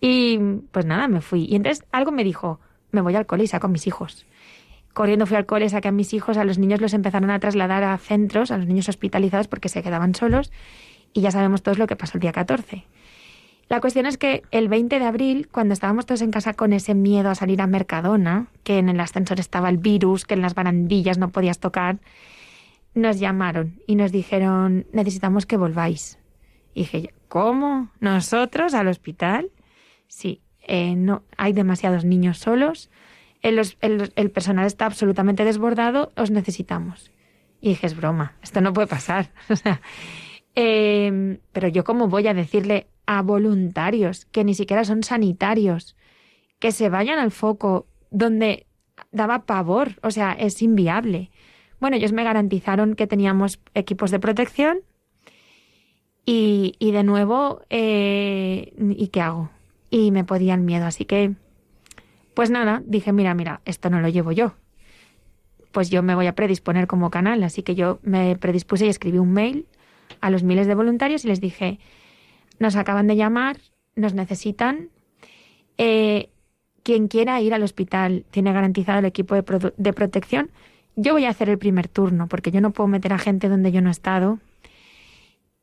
Y 0.00 0.38
pues 0.72 0.84
nada, 0.84 1.08
me 1.08 1.20
fui. 1.20 1.44
Y 1.44 1.54
entonces 1.54 1.84
algo 1.92 2.10
me 2.10 2.24
dijo, 2.24 2.60
me 2.90 3.00
voy 3.00 3.14
al 3.14 3.26
cole 3.26 3.44
y 3.44 3.46
saco 3.46 3.68
a 3.68 3.70
mis 3.70 3.86
hijos 3.86 4.26
corriendo 4.92 5.26
fui 5.26 5.36
al 5.36 5.46
cole, 5.46 5.68
saqué 5.68 5.88
a 5.88 5.92
mis 5.92 6.12
hijos, 6.12 6.36
a 6.36 6.44
los 6.44 6.58
niños 6.58 6.80
los 6.80 6.94
empezaron 6.94 7.30
a 7.30 7.40
trasladar 7.40 7.82
a 7.84 7.96
centros, 7.98 8.50
a 8.50 8.58
los 8.58 8.66
niños 8.66 8.88
hospitalizados 8.88 9.48
porque 9.48 9.68
se 9.68 9.82
quedaban 9.82 10.14
solos 10.14 10.52
y 11.12 11.20
ya 11.20 11.30
sabemos 11.30 11.62
todos 11.62 11.78
lo 11.78 11.86
que 11.86 11.96
pasó 11.96 12.18
el 12.18 12.20
día 12.20 12.32
14. 12.32 12.84
La 13.72 13.80
cuestión 13.80 14.04
es 14.04 14.18
que 14.18 14.42
el 14.50 14.68
20 14.68 14.98
de 14.98 15.06
abril, 15.06 15.48
cuando 15.50 15.72
estábamos 15.72 16.04
todos 16.04 16.20
en 16.20 16.30
casa 16.30 16.52
con 16.52 16.74
ese 16.74 16.94
miedo 16.94 17.30
a 17.30 17.34
salir 17.34 17.62
a 17.62 17.66
Mercadona, 17.66 18.48
que 18.64 18.76
en 18.76 18.90
el 18.90 19.00
ascensor 19.00 19.40
estaba 19.40 19.70
el 19.70 19.78
virus, 19.78 20.26
que 20.26 20.34
en 20.34 20.42
las 20.42 20.54
barandillas 20.54 21.16
no 21.16 21.30
podías 21.30 21.58
tocar, 21.58 21.98
nos 22.92 23.18
llamaron 23.18 23.80
y 23.86 23.94
nos 23.94 24.12
dijeron, 24.12 24.84
necesitamos 24.92 25.46
que 25.46 25.56
volváis. 25.56 26.18
Y 26.74 26.80
dije, 26.80 27.14
¿cómo? 27.28 27.88
¿Nosotros 27.98 28.74
al 28.74 28.88
hospital? 28.88 29.50
Sí, 30.06 30.42
eh, 30.60 30.94
no, 30.94 31.22
hay 31.38 31.54
demasiados 31.54 32.04
niños 32.04 32.36
solos, 32.36 32.90
el, 33.40 33.58
el, 33.80 34.30
personal 34.30 34.66
está 34.66 34.84
absolutamente 34.84 35.46
desbordado, 35.46 36.12
os 36.14 36.30
necesitamos. 36.30 37.10
Y 37.62 37.70
dije, 37.70 37.86
es 37.86 37.96
broma, 37.96 38.34
esto 38.42 38.60
no 38.60 38.74
puede 38.74 38.88
pasar. 38.88 39.30
em, 40.54 41.38
pero 41.52 41.68
yo 41.68 41.84
cómo 41.84 42.08
voy 42.08 42.26
a 42.28 42.34
decirle 42.34 42.86
a 43.06 43.22
voluntarios 43.22 44.26
que 44.26 44.44
ni 44.44 44.54
siquiera 44.54 44.84
son 44.84 45.02
sanitarios 45.02 45.96
que 46.58 46.72
se 46.72 46.88
vayan 46.88 47.18
al 47.18 47.32
foco 47.32 47.86
donde 48.10 48.66
daba 49.10 49.46
pavor, 49.46 49.98
o 50.02 50.10
sea, 50.10 50.32
es 50.32 50.62
inviable. 50.62 51.30
Bueno, 51.80 51.96
ellos 51.96 52.12
me 52.12 52.22
garantizaron 52.22 52.94
que 52.94 53.08
teníamos 53.08 53.58
equipos 53.74 54.10
de 54.12 54.20
protección 54.20 54.78
y, 56.24 56.76
y 56.78 56.92
de 56.92 57.02
nuevo, 57.02 57.62
eh, 57.70 58.72
¿y 58.78 59.08
qué 59.08 59.20
hago? 59.20 59.50
Y 59.90 60.12
me 60.12 60.24
podían 60.24 60.64
miedo, 60.64 60.86
así 60.86 61.04
que, 61.04 61.34
pues 62.34 62.50
nada, 62.50 62.82
dije, 62.86 63.12
mira, 63.12 63.34
mira, 63.34 63.60
esto 63.64 63.90
no 63.90 64.00
lo 64.00 64.08
llevo 64.08 64.30
yo. 64.30 64.54
Pues 65.72 65.90
yo 65.90 66.02
me 66.02 66.14
voy 66.14 66.28
a 66.28 66.34
predisponer 66.34 66.86
como 66.86 67.10
canal, 67.10 67.42
así 67.42 67.62
que 67.62 67.74
yo 67.74 67.98
me 68.02 68.36
predispuse 68.36 68.86
y 68.86 68.88
escribí 68.88 69.18
un 69.18 69.32
mail 69.32 69.66
a 70.20 70.30
los 70.30 70.42
miles 70.42 70.66
de 70.66 70.74
voluntarios 70.74 71.24
y 71.24 71.28
les 71.28 71.40
dije, 71.40 71.78
nos 72.58 72.76
acaban 72.76 73.06
de 73.06 73.16
llamar, 73.16 73.58
nos 73.96 74.14
necesitan, 74.14 74.90
eh, 75.78 76.30
quien 76.82 77.08
quiera 77.08 77.40
ir 77.40 77.54
al 77.54 77.62
hospital 77.62 78.24
tiene 78.30 78.52
garantizado 78.52 78.98
el 78.98 79.04
equipo 79.04 79.34
de, 79.34 79.92
protección. 79.92 80.50
Yo 80.96 81.12
voy 81.12 81.24
a 81.24 81.30
hacer 81.30 81.48
el 81.48 81.58
primer 81.58 81.88
turno 81.88 82.28
porque 82.28 82.50
yo 82.50 82.60
no 82.60 82.72
puedo 82.72 82.88
meter 82.88 83.12
a 83.12 83.18
gente 83.18 83.48
donde 83.48 83.72
yo 83.72 83.80
no 83.80 83.88
he 83.88 83.92
estado. 83.92 84.38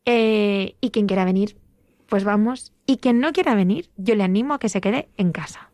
Eh, 0.06 0.76
y 0.82 0.90
quien 0.92 1.08
quiera 1.08 1.26
venir, 1.26 1.56
pues 2.08 2.24
vamos. 2.24 2.74
Y 2.86 2.98
quien 2.98 3.20
no 3.20 3.32
quiera 3.32 3.54
venir, 3.54 3.90
yo 3.98 4.16
le 4.16 4.24
animo 4.24 4.54
a 4.54 4.60
que 4.60 4.70
se 4.70 4.82
quede 4.82 5.10
en 5.18 5.32
casa. 5.32 5.70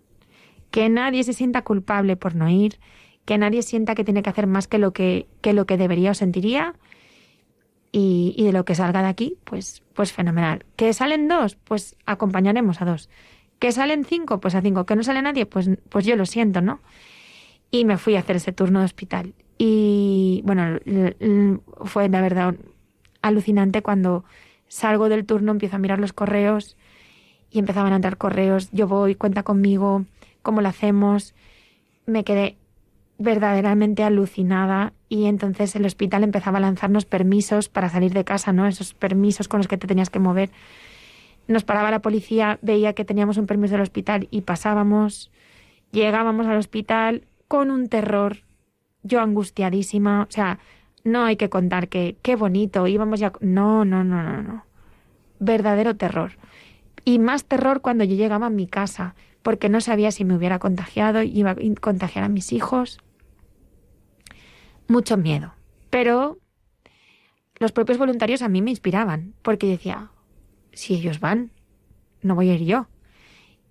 Que 0.71 0.89
nadie 0.89 1.23
se 1.23 1.34
sienta 1.34 1.61
culpable 1.61 2.17
por 2.17 2.36
no 2.36 2.49
ir, 2.49 2.80
que 3.23 3.38
nadie 3.38 3.61
sienta 3.61 3.95
que 3.95 4.03
tiene 4.03 4.23
que 4.23 4.30
hacer 4.30 4.47
más 4.47 4.67
que 4.67 4.78
lo 4.78 4.91
que, 4.91 5.28
que 5.41 5.53
lo 5.53 5.65
que 5.65 5.78
debería 5.78 6.11
o 6.11 6.15
sentiría. 6.15 6.76
Y, 7.98 8.36
y 8.36 8.43
de 8.43 8.52
lo 8.52 8.66
que 8.66 8.76
salga 8.76 9.02
de 9.02 9.08
aquí, 9.08 9.38
pues, 9.46 9.82
pues 9.93 10.12
fenomenal. 10.12 10.66
¿Que 10.76 10.91
salen 10.91 11.30
dos? 11.30 11.56
Pues 11.56 11.96
acompañaremos 12.06 12.82
a 12.82 12.86
dos. 12.86 13.10
¿Que 13.58 13.72
salen 13.72 14.04
cinco? 14.04 14.41
Pues 14.41 14.54
a 14.54 14.62
cinco. 14.62 14.86
¿Que 14.86 14.98
no 14.98 15.04
sale 15.04 15.22
nadie? 15.22 15.46
Pues, 15.46 15.70
pues 15.88 16.06
yo 16.06 16.18
lo 16.18 16.26
siento, 16.26 16.60
¿no? 16.60 16.82
Y 17.72 17.86
me 17.86 17.98
fui 17.98 18.18
a 18.18 18.20
hacer 18.20 18.36
ese 18.36 18.52
turno 18.52 18.80
de 18.80 18.86
hospital. 18.86 19.34
Y 19.58 20.41
bueno, 20.43 20.78
fue 21.86 22.10
la 22.10 22.20
verdad 22.20 22.56
alucinante 23.22 23.82
cuando 23.82 24.26
salgo 24.68 25.08
del 25.08 25.26
turno, 25.26 25.54
empiezo 25.54 25.78
a 25.78 25.80
mirar 25.80 26.00
los 26.00 26.12
correos 26.12 26.76
y 27.50 27.60
empezaban 27.60 27.93
a 27.93 27.96
entrar 27.96 28.18
correos. 28.18 28.68
Yo 28.74 28.89
voy, 28.89 29.16
cuenta 29.16 29.43
conmigo, 29.43 30.04
cómo 30.41 30.60
lo 30.60 30.68
hacemos. 30.68 31.34
Me 32.06 32.26
quedé 32.26 32.58
verdaderamente 33.18 34.03
alucinada 34.03 34.93
y 35.07 35.26
entonces 35.26 35.76
el 35.76 35.86
hospital 35.86 36.24
empezaba 36.24 36.57
a 36.57 36.61
lanzarnos 36.61 37.05
permisos 37.05 37.70
para 37.70 37.89
salir 37.89 38.13
de 38.13 38.26
casa, 38.26 38.51
¿no? 38.51 38.68
Esos 38.68 38.93
permisos 38.93 39.47
con 39.47 39.59
los 39.59 39.68
que 39.68 39.78
te 39.78 39.88
tenías 39.88 40.09
que 40.09 40.20
mover 40.20 40.49
nos 41.47 41.63
paraba 41.63 41.91
la 41.91 42.01
policía, 42.01 42.59
veía 42.61 42.93
que 42.93 43.05
teníamos 43.05 43.38
un 43.38 43.45
permiso 43.45 43.74
del 43.74 43.82
hospital 43.82 44.28
y 44.32 44.41
pasábamos, 44.41 45.32
llegábamos 45.91 46.47
al 46.47 46.57
hospital 46.57 47.26
con 47.47 47.72
un 47.72 47.88
terror, 47.88 48.39
yo 49.03 49.22
angustiadísima, 49.22 50.24
o 50.24 50.32
sea, 50.32 50.59
no 51.03 51.24
hay 51.24 51.36
que 51.36 51.49
contar 51.49 51.88
que 51.88 52.18
qué 52.24 52.36
bonito, 52.36 52.88
íbamos 52.88 53.20
ya... 53.20 53.32
No, 53.39 53.86
no, 53.86 54.03
no, 54.03 54.24
no, 54.24 54.41
no. 54.41 54.66
Verdadero 55.39 55.95
terror. 55.95 56.32
Y 57.03 57.20
más 57.20 57.45
terror 57.45 57.82
cuando 57.82 58.03
yo 58.03 58.16
llegaba 58.16 58.47
a 58.47 58.49
mi 58.49 58.66
casa, 58.66 59.13
porque 59.43 59.70
no 59.70 59.82
sabía 59.82 60.09
si 60.09 60.26
me 60.26 60.36
hubiera 60.36 60.57
contagiado, 60.57 61.22
iba 61.22 61.51
a 61.51 61.55
contagiar 61.80 62.26
a 62.26 62.30
mis 62.30 62.51
hijos. 62.51 62.99
Mucho 64.88 65.18
miedo. 65.18 65.54
Pero 65.90 66.40
los 67.58 67.72
propios 67.72 67.98
voluntarios 67.98 68.42
a 68.42 68.50
mí 68.50 68.62
me 68.62 68.72
inspiraban, 68.72 69.34
porque 69.42 69.68
decía, 69.68 70.12
si 70.74 70.96
ellos 70.96 71.20
van, 71.20 71.52
no 72.22 72.36
voy 72.36 72.50
a 72.50 72.56
ir 72.56 72.66
yo. 72.66 72.88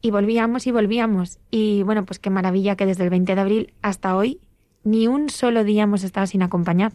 Y 0.01 0.11
volvíamos 0.11 0.67
y 0.67 0.73
volvíamos. 0.73 1.39
Y 1.51 1.83
bueno, 1.83 2.05
pues 2.05 2.19
qué 2.19 2.31
maravilla 2.31 2.77
que 2.77 2.87
desde 2.87 3.05
el 3.05 3.11
20 3.11 3.35
de 3.35 3.41
abril 3.41 3.75
hasta 3.83 4.17
hoy 4.17 4.41
ni 4.85 5.07
un 5.07 5.31
solo 5.31 5.65
día 5.65 5.85
hemos 5.85 6.05
estado 6.05 6.27
sin 6.27 6.43
acompañar. 6.43 6.93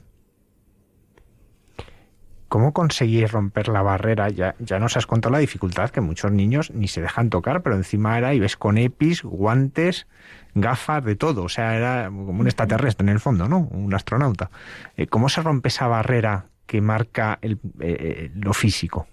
¿Cómo 2.50 2.74
conseguís 2.74 3.32
romper 3.32 3.68
la 3.68 3.84
barrera? 3.84 4.28
Ya, 4.30 4.56
ya 4.58 4.80
nos 4.80 4.98
has 4.98 5.06
contado 5.06 5.32
la 5.32 5.40
dificultad 5.40 5.92
que 5.92 6.02
muchos 6.02 6.32
niños 6.32 6.72
ni 6.72 6.88
se 6.88 7.00
dejan 7.00 7.30
tocar, 7.30 7.62
pero 7.62 7.76
encima 7.76 8.18
era, 8.18 8.34
y 8.34 8.40
ves 8.40 8.58
con 8.58 8.80
EPIs, 8.80 9.22
guantes, 9.22 10.08
gafas, 10.56 11.06
de 11.06 11.16
todo. 11.16 11.44
O 11.44 11.50
sea, 11.50 11.76
era 11.78 12.06
como 12.06 12.42
un 12.42 12.48
extraterrestre 12.48 13.06
en 13.06 13.10
el 13.10 13.20
fondo, 13.20 13.48
¿no? 13.48 13.60
Un 13.60 13.94
astronauta. 13.94 14.50
Eh, 14.98 15.06
¿Cómo 15.06 15.30
se 15.30 15.42
rompe 15.42 15.68
esa 15.68 15.88
barrera 15.88 16.48
que 16.66 16.82
marca 16.82 17.38
el, 17.44 17.60
eh, 17.80 17.98
eh, 18.00 18.32
lo 18.34 18.54
físico? 18.54 19.06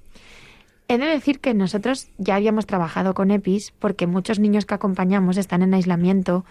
He 0.89 0.97
de 0.97 1.07
decir 1.07 1.41
que 1.41 1.53
nosotros 1.53 2.09
ya 2.16 2.37
habíamos 2.37 2.64
trabajado 2.64 3.12
con 3.12 3.30
EPIs 3.30 3.74
porque 3.78 4.07
muchos 4.07 4.39
niños 4.39 4.64
que 4.64 4.74
acompañamos 4.74 5.37
están 5.37 5.61
en 5.61 5.74
aislamiento. 5.74 6.47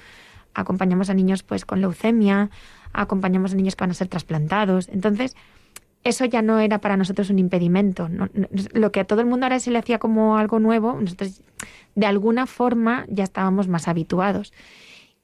Acompañamos 0.53 1.09
a 1.09 1.15
niños 1.15 1.41
pues 1.41 1.65
con 1.65 1.81
leucemia, 1.81 2.51
acompañamos 2.93 3.53
a 3.53 3.55
niños 3.55 3.75
que 3.75 3.83
van 3.83 3.91
a 3.91 3.95
ser 3.95 4.07
trasplantados. 4.07 4.87
Entonces, 4.89 5.35
eso 6.05 6.23
ya 6.23 6.41
no 6.41 6.59
era 6.59 6.79
para 6.79 6.95
nosotros 6.95 7.29
un 7.29 7.39
impedimento. 7.39 8.09
lo 8.73 8.91
que 8.91 9.01
a 9.01 9.05
todo 9.05 9.19
el 9.19 9.25
mundo 9.25 9.47
ahora 9.47 9.59
se 9.59 9.71
le 9.71 9.79
hacía 9.79 9.99
como 9.99 10.37
algo 10.37 10.59
nuevo, 10.59 10.93
nosotros 11.01 11.41
de 11.95 12.05
alguna 12.05 12.45
forma 12.45 13.05
ya 13.09 13.25
estábamos 13.25 13.67
más 13.67 13.87
habituados. 13.87 14.53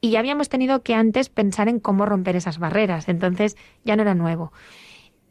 Y 0.02 0.10
ya 0.10 0.20
habíamos 0.20 0.50
tenido 0.50 0.82
que 0.82 0.96
antes 0.96 1.30
pensar 1.30 1.70
en 1.70 1.80
cómo 1.80 2.06
romper 2.08 2.36
esas 2.36 2.58
barreras. 2.58 3.08
Entonces, 3.08 3.56
ya 3.86 3.96
no 3.96 4.02
era 4.02 4.16
nuevo. 4.16 4.52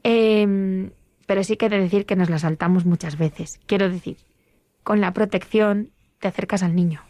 Eh, 0.04 0.90
pero 1.26 1.44
sí 1.44 1.56
que 1.56 1.68
de 1.68 1.78
decir 1.78 2.06
que 2.06 2.16
nos 2.16 2.30
la 2.30 2.38
saltamos 2.38 2.86
muchas 2.86 3.18
veces. 3.18 3.60
Quiero 3.66 3.88
decir, 3.88 4.18
con 4.82 5.00
la 5.00 5.12
protección 5.12 5.90
te 6.18 6.28
acercas 6.28 6.62
al 6.62 6.76
niño. 6.76 7.02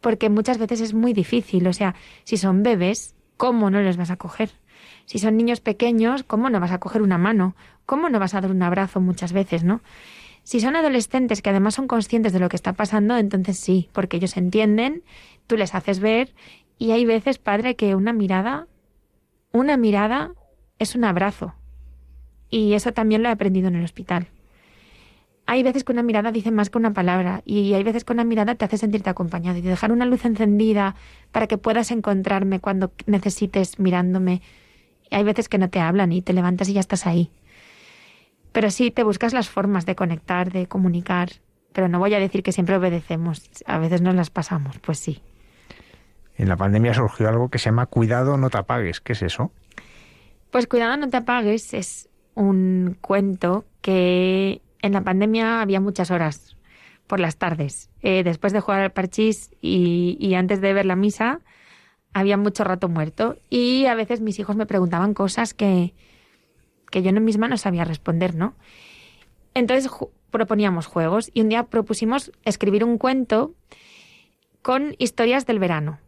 Porque 0.00 0.28
muchas 0.30 0.56
veces 0.56 0.80
es 0.80 0.94
muy 0.94 1.12
difícil, 1.12 1.66
o 1.66 1.72
sea, 1.74 1.94
si 2.24 2.38
son 2.38 2.62
bebés, 2.62 3.14
¿cómo 3.36 3.70
no 3.70 3.80
les 3.82 3.98
vas 3.98 4.10
a 4.10 4.16
coger? 4.16 4.50
Si 5.10 5.18
son 5.18 5.36
niños 5.36 5.60
pequeños, 5.60 6.22
¿cómo 6.22 6.50
no 6.50 6.60
vas 6.60 6.70
a 6.70 6.78
coger 6.78 7.02
una 7.02 7.18
mano? 7.18 7.56
¿Cómo 7.84 8.08
no 8.10 8.20
vas 8.20 8.34
a 8.34 8.40
dar 8.40 8.52
un 8.52 8.62
abrazo 8.62 9.00
muchas 9.00 9.32
veces, 9.32 9.64
no? 9.64 9.80
Si 10.44 10.60
son 10.60 10.76
adolescentes 10.76 11.42
que 11.42 11.50
además 11.50 11.74
son 11.74 11.88
conscientes 11.88 12.32
de 12.32 12.38
lo 12.38 12.48
que 12.48 12.54
está 12.54 12.74
pasando, 12.74 13.16
entonces 13.16 13.58
sí, 13.58 13.88
porque 13.90 14.18
ellos 14.18 14.36
entienden, 14.36 15.02
tú 15.48 15.56
les 15.56 15.74
haces 15.74 15.98
ver 15.98 16.32
y 16.78 16.92
hay 16.92 17.06
veces, 17.06 17.38
padre, 17.38 17.74
que 17.74 17.96
una 17.96 18.12
mirada, 18.12 18.68
una 19.50 19.76
mirada 19.76 20.30
es 20.78 20.94
un 20.94 21.02
abrazo. 21.02 21.54
Y 22.48 22.74
eso 22.74 22.92
también 22.92 23.24
lo 23.24 23.30
he 23.30 23.32
aprendido 23.32 23.66
en 23.66 23.74
el 23.74 23.82
hospital. 23.82 24.28
Hay 25.44 25.64
veces 25.64 25.82
que 25.82 25.90
una 25.90 26.04
mirada 26.04 26.30
dice 26.30 26.52
más 26.52 26.70
que 26.70 26.78
una 26.78 26.92
palabra 26.92 27.42
y 27.44 27.74
hay 27.74 27.82
veces 27.82 28.04
que 28.04 28.12
una 28.12 28.22
mirada 28.22 28.54
te 28.54 28.64
hace 28.64 28.78
sentirte 28.78 29.10
acompañado 29.10 29.58
y 29.58 29.62
dejar 29.62 29.90
una 29.90 30.06
luz 30.06 30.24
encendida 30.24 30.94
para 31.32 31.48
que 31.48 31.58
puedas 31.58 31.90
encontrarme 31.90 32.60
cuando 32.60 32.92
necesites 33.06 33.80
mirándome. 33.80 34.40
Hay 35.10 35.24
veces 35.24 35.48
que 35.48 35.58
no 35.58 35.70
te 35.70 35.80
hablan 35.80 36.12
y 36.12 36.22
te 36.22 36.32
levantas 36.32 36.68
y 36.68 36.74
ya 36.74 36.80
estás 36.80 37.06
ahí. 37.06 37.30
Pero 38.52 38.70
sí, 38.70 38.90
te 38.90 39.02
buscas 39.02 39.32
las 39.32 39.48
formas 39.48 39.86
de 39.86 39.94
conectar, 39.94 40.52
de 40.52 40.66
comunicar. 40.66 41.30
Pero 41.72 41.88
no 41.88 41.98
voy 41.98 42.14
a 42.14 42.18
decir 42.18 42.42
que 42.42 42.52
siempre 42.52 42.76
obedecemos. 42.76 43.48
A 43.66 43.78
veces 43.78 44.02
nos 44.02 44.14
las 44.14 44.30
pasamos, 44.30 44.78
pues 44.78 44.98
sí. 44.98 45.22
En 46.36 46.48
la 46.48 46.56
pandemia 46.56 46.94
surgió 46.94 47.28
algo 47.28 47.48
que 47.48 47.58
se 47.58 47.66
llama 47.66 47.86
cuidado, 47.86 48.36
no 48.36 48.50
te 48.50 48.58
apagues. 48.58 49.00
¿Qué 49.00 49.12
es 49.12 49.22
eso? 49.22 49.52
Pues 50.50 50.66
cuidado, 50.66 50.96
no 50.96 51.08
te 51.08 51.18
apagues 51.18 51.74
es 51.74 52.08
un 52.34 52.96
cuento 53.00 53.64
que 53.82 54.62
en 54.82 54.92
la 54.92 55.02
pandemia 55.02 55.60
había 55.60 55.80
muchas 55.80 56.10
horas 56.10 56.56
por 57.06 57.20
las 57.20 57.36
tardes. 57.36 57.90
Eh, 58.02 58.22
después 58.24 58.52
de 58.52 58.60
jugar 58.60 58.80
al 58.80 58.92
parchís 58.92 59.50
y, 59.60 60.34
antes 60.34 60.60
de 60.60 60.72
ver 60.72 60.86
la 60.86 60.96
misa, 60.96 61.40
había 62.12 62.36
mucho 62.36 62.64
rato 62.64 62.88
muerto. 62.88 63.36
Y 63.48 63.86
a 63.86 63.94
veces 63.94 64.20
mis 64.20 64.38
hijos 64.38 64.56
me 64.56 64.66
preguntaban 64.66 65.14
cosas 65.14 65.54
que, 65.54 65.94
que 66.90 67.02
yo 67.02 67.12
misma 67.12 67.48
no 67.48 67.56
sabía 67.56 67.84
responder, 67.84 68.34
¿no? 68.34 68.54
Entonces 69.54 69.90
proponíamos 70.30 70.86
juegos 70.86 71.30
y 71.34 71.40
un 71.40 71.48
día 71.48 71.64
propusimos 71.64 72.32
escribir 72.44 72.84
un 72.84 72.98
cuento 72.98 73.54
con 74.62 74.94
historias 74.98 75.46
del 75.46 75.58
verano. 75.58 75.98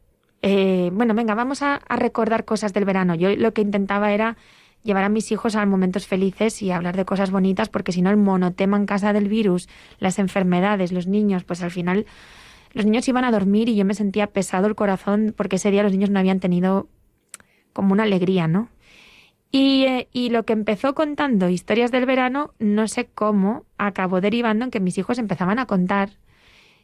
Eh, 0.42 0.90
bueno, 0.92 1.14
venga, 1.14 1.34
vamos 1.34 1.62
a 1.62 1.80
recordar 1.88 2.44
cosas 2.44 2.72
del 2.72 2.84
verano. 2.84 3.14
Yo 3.14 3.34
lo 3.36 3.52
que 3.52 3.62
intentaba 3.62 4.12
era 4.12 4.36
llevar 4.82 5.04
a 5.04 5.08
mis 5.08 5.30
hijos 5.32 5.54
a 5.54 5.64
momentos 5.66 6.06
felices 6.06 6.62
y 6.62 6.70
hablar 6.70 6.96
de 6.96 7.04
cosas 7.04 7.30
bonitas, 7.30 7.68
porque 7.68 7.92
si 7.92 8.02
no 8.02 8.10
el 8.10 8.16
monotema 8.16 8.76
en 8.76 8.86
casa 8.86 9.12
del 9.12 9.28
virus, 9.28 9.68
las 9.98 10.18
enfermedades, 10.18 10.92
los 10.92 11.06
niños, 11.06 11.44
pues 11.44 11.62
al 11.62 11.70
final 11.70 12.06
los 12.72 12.86
niños 12.86 13.08
iban 13.08 13.24
a 13.24 13.30
dormir 13.30 13.68
y 13.68 13.76
yo 13.76 13.84
me 13.84 13.94
sentía 13.94 14.28
pesado 14.28 14.66
el 14.66 14.74
corazón 14.74 15.34
porque 15.36 15.56
ese 15.56 15.70
día 15.70 15.82
los 15.82 15.92
niños 15.92 16.10
no 16.10 16.18
habían 16.18 16.40
tenido 16.40 16.88
como 17.72 17.92
una 17.92 18.04
alegría, 18.04 18.48
¿no? 18.48 18.68
Y, 19.50 19.84
eh, 19.84 20.08
y, 20.12 20.30
lo 20.30 20.44
que 20.44 20.54
empezó 20.54 20.94
contando 20.94 21.50
historias 21.50 21.90
del 21.90 22.06
verano, 22.06 22.54
no 22.58 22.88
sé 22.88 23.06
cómo, 23.06 23.66
acabó 23.76 24.22
derivando 24.22 24.64
en 24.64 24.70
que 24.70 24.80
mis 24.80 24.96
hijos 24.96 25.18
empezaban 25.18 25.58
a 25.58 25.66
contar 25.66 26.10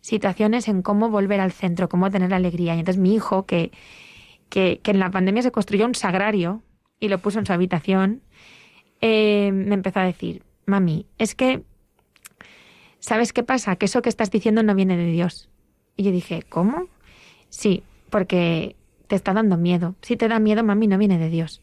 situaciones 0.02 0.68
en 0.68 0.82
cómo 0.82 1.08
volver 1.08 1.40
al 1.40 1.52
centro, 1.52 1.88
cómo 1.88 2.10
tener 2.10 2.34
alegría. 2.34 2.76
Y 2.76 2.80
entonces 2.80 3.00
mi 3.00 3.14
hijo, 3.14 3.46
que, 3.46 3.72
que, 4.50 4.80
que 4.82 4.90
en 4.90 4.98
la 4.98 5.10
pandemia 5.10 5.42
se 5.42 5.50
construyó 5.50 5.86
un 5.86 5.94
sagrario 5.94 6.62
y 7.00 7.08
lo 7.08 7.18
puso 7.18 7.38
en 7.38 7.46
su 7.46 7.54
habitación, 7.54 8.22
eh, 9.00 9.50
me 9.52 9.74
empezó 9.74 10.00
a 10.00 10.04
decir, 10.04 10.42
mami, 10.66 11.06
es 11.18 11.34
que, 11.34 11.62
¿sabes 12.98 13.32
qué 13.32 13.42
pasa? 13.42 13.76
Que 13.76 13.86
eso 13.86 14.02
que 14.02 14.08
estás 14.08 14.30
diciendo 14.30 14.62
no 14.62 14.74
viene 14.74 14.96
de 14.96 15.06
Dios. 15.06 15.48
Y 15.98 16.04
yo 16.04 16.12
dije, 16.12 16.44
¿cómo? 16.48 16.86
Sí, 17.50 17.82
porque 18.08 18.76
te 19.08 19.16
está 19.16 19.34
dando 19.34 19.56
miedo. 19.56 19.96
Si 20.00 20.16
te 20.16 20.28
da 20.28 20.38
miedo, 20.38 20.62
mami, 20.62 20.86
no 20.86 20.96
viene 20.96 21.18
de 21.18 21.28
Dios. 21.28 21.60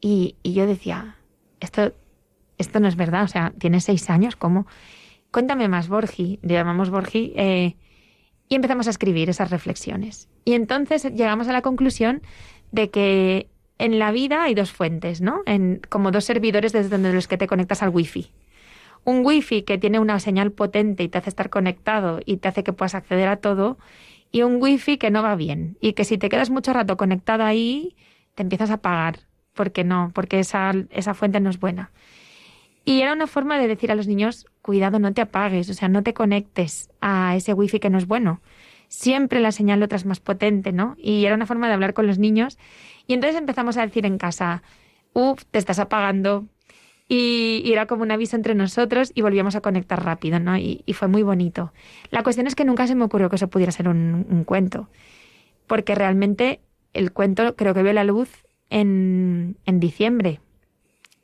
Y, 0.00 0.34
y 0.42 0.54
yo 0.54 0.66
decía, 0.66 1.16
esto, 1.60 1.92
esto 2.58 2.80
no 2.80 2.88
es 2.88 2.96
verdad, 2.96 3.22
o 3.22 3.28
sea, 3.28 3.52
tienes 3.58 3.84
seis 3.84 4.10
años, 4.10 4.34
¿cómo? 4.34 4.66
Cuéntame 5.30 5.68
más, 5.68 5.88
Borgi, 5.88 6.40
le 6.42 6.54
llamamos 6.54 6.90
Borgi, 6.90 7.32
eh, 7.36 7.76
y 8.48 8.54
empezamos 8.56 8.88
a 8.88 8.90
escribir 8.90 9.30
esas 9.30 9.50
reflexiones. 9.50 10.28
Y 10.44 10.54
entonces 10.54 11.04
llegamos 11.04 11.46
a 11.46 11.52
la 11.52 11.62
conclusión 11.62 12.22
de 12.72 12.90
que 12.90 13.48
en 13.78 14.00
la 14.00 14.10
vida 14.10 14.42
hay 14.42 14.54
dos 14.54 14.72
fuentes, 14.72 15.20
¿no? 15.20 15.42
En, 15.46 15.80
como 15.88 16.10
dos 16.10 16.24
servidores 16.24 16.72
desde 16.72 16.88
donde 16.88 17.12
los 17.12 17.28
que 17.28 17.38
te 17.38 17.46
conectas 17.46 17.84
al 17.84 17.90
wifi. 17.90 18.32
Un 19.04 19.24
wifi 19.24 19.62
que 19.62 19.78
tiene 19.78 19.98
una 19.98 20.20
señal 20.20 20.52
potente 20.52 21.02
y 21.02 21.08
te 21.08 21.18
hace 21.18 21.30
estar 21.30 21.50
conectado 21.50 22.20
y 22.24 22.36
te 22.38 22.48
hace 22.48 22.62
que 22.62 22.72
puedas 22.72 22.94
acceder 22.94 23.28
a 23.28 23.36
todo, 23.36 23.78
y 24.32 24.42
un 24.42 24.60
wifi 24.60 24.98
que 24.98 25.10
no 25.10 25.22
va 25.22 25.34
bien 25.36 25.76
y 25.80 25.94
que 25.94 26.04
si 26.04 26.18
te 26.18 26.28
quedas 26.28 26.50
mucho 26.50 26.72
rato 26.72 26.96
conectado 26.96 27.44
ahí, 27.44 27.96
te 28.34 28.42
empiezas 28.42 28.70
a 28.70 28.74
apagar, 28.74 29.20
porque 29.54 29.84
no, 29.84 30.10
porque 30.14 30.38
esa, 30.38 30.72
esa 30.90 31.14
fuente 31.14 31.40
no 31.40 31.50
es 31.50 31.58
buena. 31.58 31.90
Y 32.84 33.02
era 33.02 33.12
una 33.12 33.26
forma 33.26 33.58
de 33.58 33.68
decir 33.68 33.90
a 33.92 33.94
los 33.94 34.06
niños, 34.06 34.46
cuidado, 34.62 34.98
no 34.98 35.12
te 35.12 35.20
apagues, 35.20 35.68
o 35.68 35.74
sea, 35.74 35.88
no 35.88 36.02
te 36.02 36.14
conectes 36.14 36.90
a 37.00 37.36
ese 37.36 37.52
wifi 37.52 37.78
que 37.78 37.90
no 37.90 37.98
es 37.98 38.06
bueno. 38.06 38.40
Siempre 38.88 39.40
la 39.40 39.52
señal 39.52 39.82
otra 39.82 39.96
es 39.96 40.06
más 40.06 40.20
potente, 40.20 40.72
¿no? 40.72 40.96
Y 40.98 41.24
era 41.24 41.34
una 41.34 41.46
forma 41.46 41.68
de 41.68 41.74
hablar 41.74 41.94
con 41.94 42.06
los 42.06 42.18
niños 42.18 42.58
y 43.06 43.14
entonces 43.14 43.38
empezamos 43.38 43.76
a 43.76 43.82
decir 43.86 44.06
en 44.06 44.18
casa, 44.18 44.62
uff, 45.12 45.44
te 45.50 45.58
estás 45.58 45.78
apagando. 45.78 46.46
Y, 47.12 47.72
era 47.72 47.86
como 47.86 48.04
un 48.04 48.12
aviso 48.12 48.36
entre 48.36 48.54
nosotros 48.54 49.10
y 49.16 49.22
volvíamos 49.22 49.56
a 49.56 49.60
conectar 49.60 50.04
rápido, 50.04 50.38
¿no? 50.38 50.56
Y, 50.56 50.84
fue 50.94 51.08
muy 51.08 51.24
bonito. 51.24 51.72
La 52.10 52.22
cuestión 52.22 52.46
es 52.46 52.54
que 52.54 52.64
nunca 52.64 52.86
se 52.86 52.94
me 52.94 53.02
ocurrió 53.02 53.28
que 53.28 53.34
eso 53.34 53.48
pudiera 53.48 53.72
ser 53.72 53.88
un, 53.88 54.44
cuento, 54.46 54.88
porque 55.66 55.96
realmente 55.96 56.60
el 56.92 57.12
cuento 57.12 57.56
creo 57.56 57.74
que 57.74 57.82
vio 57.82 57.92
la 57.92 58.04
luz 58.04 58.44
en, 58.68 59.56
en 59.66 59.80
diciembre 59.80 60.38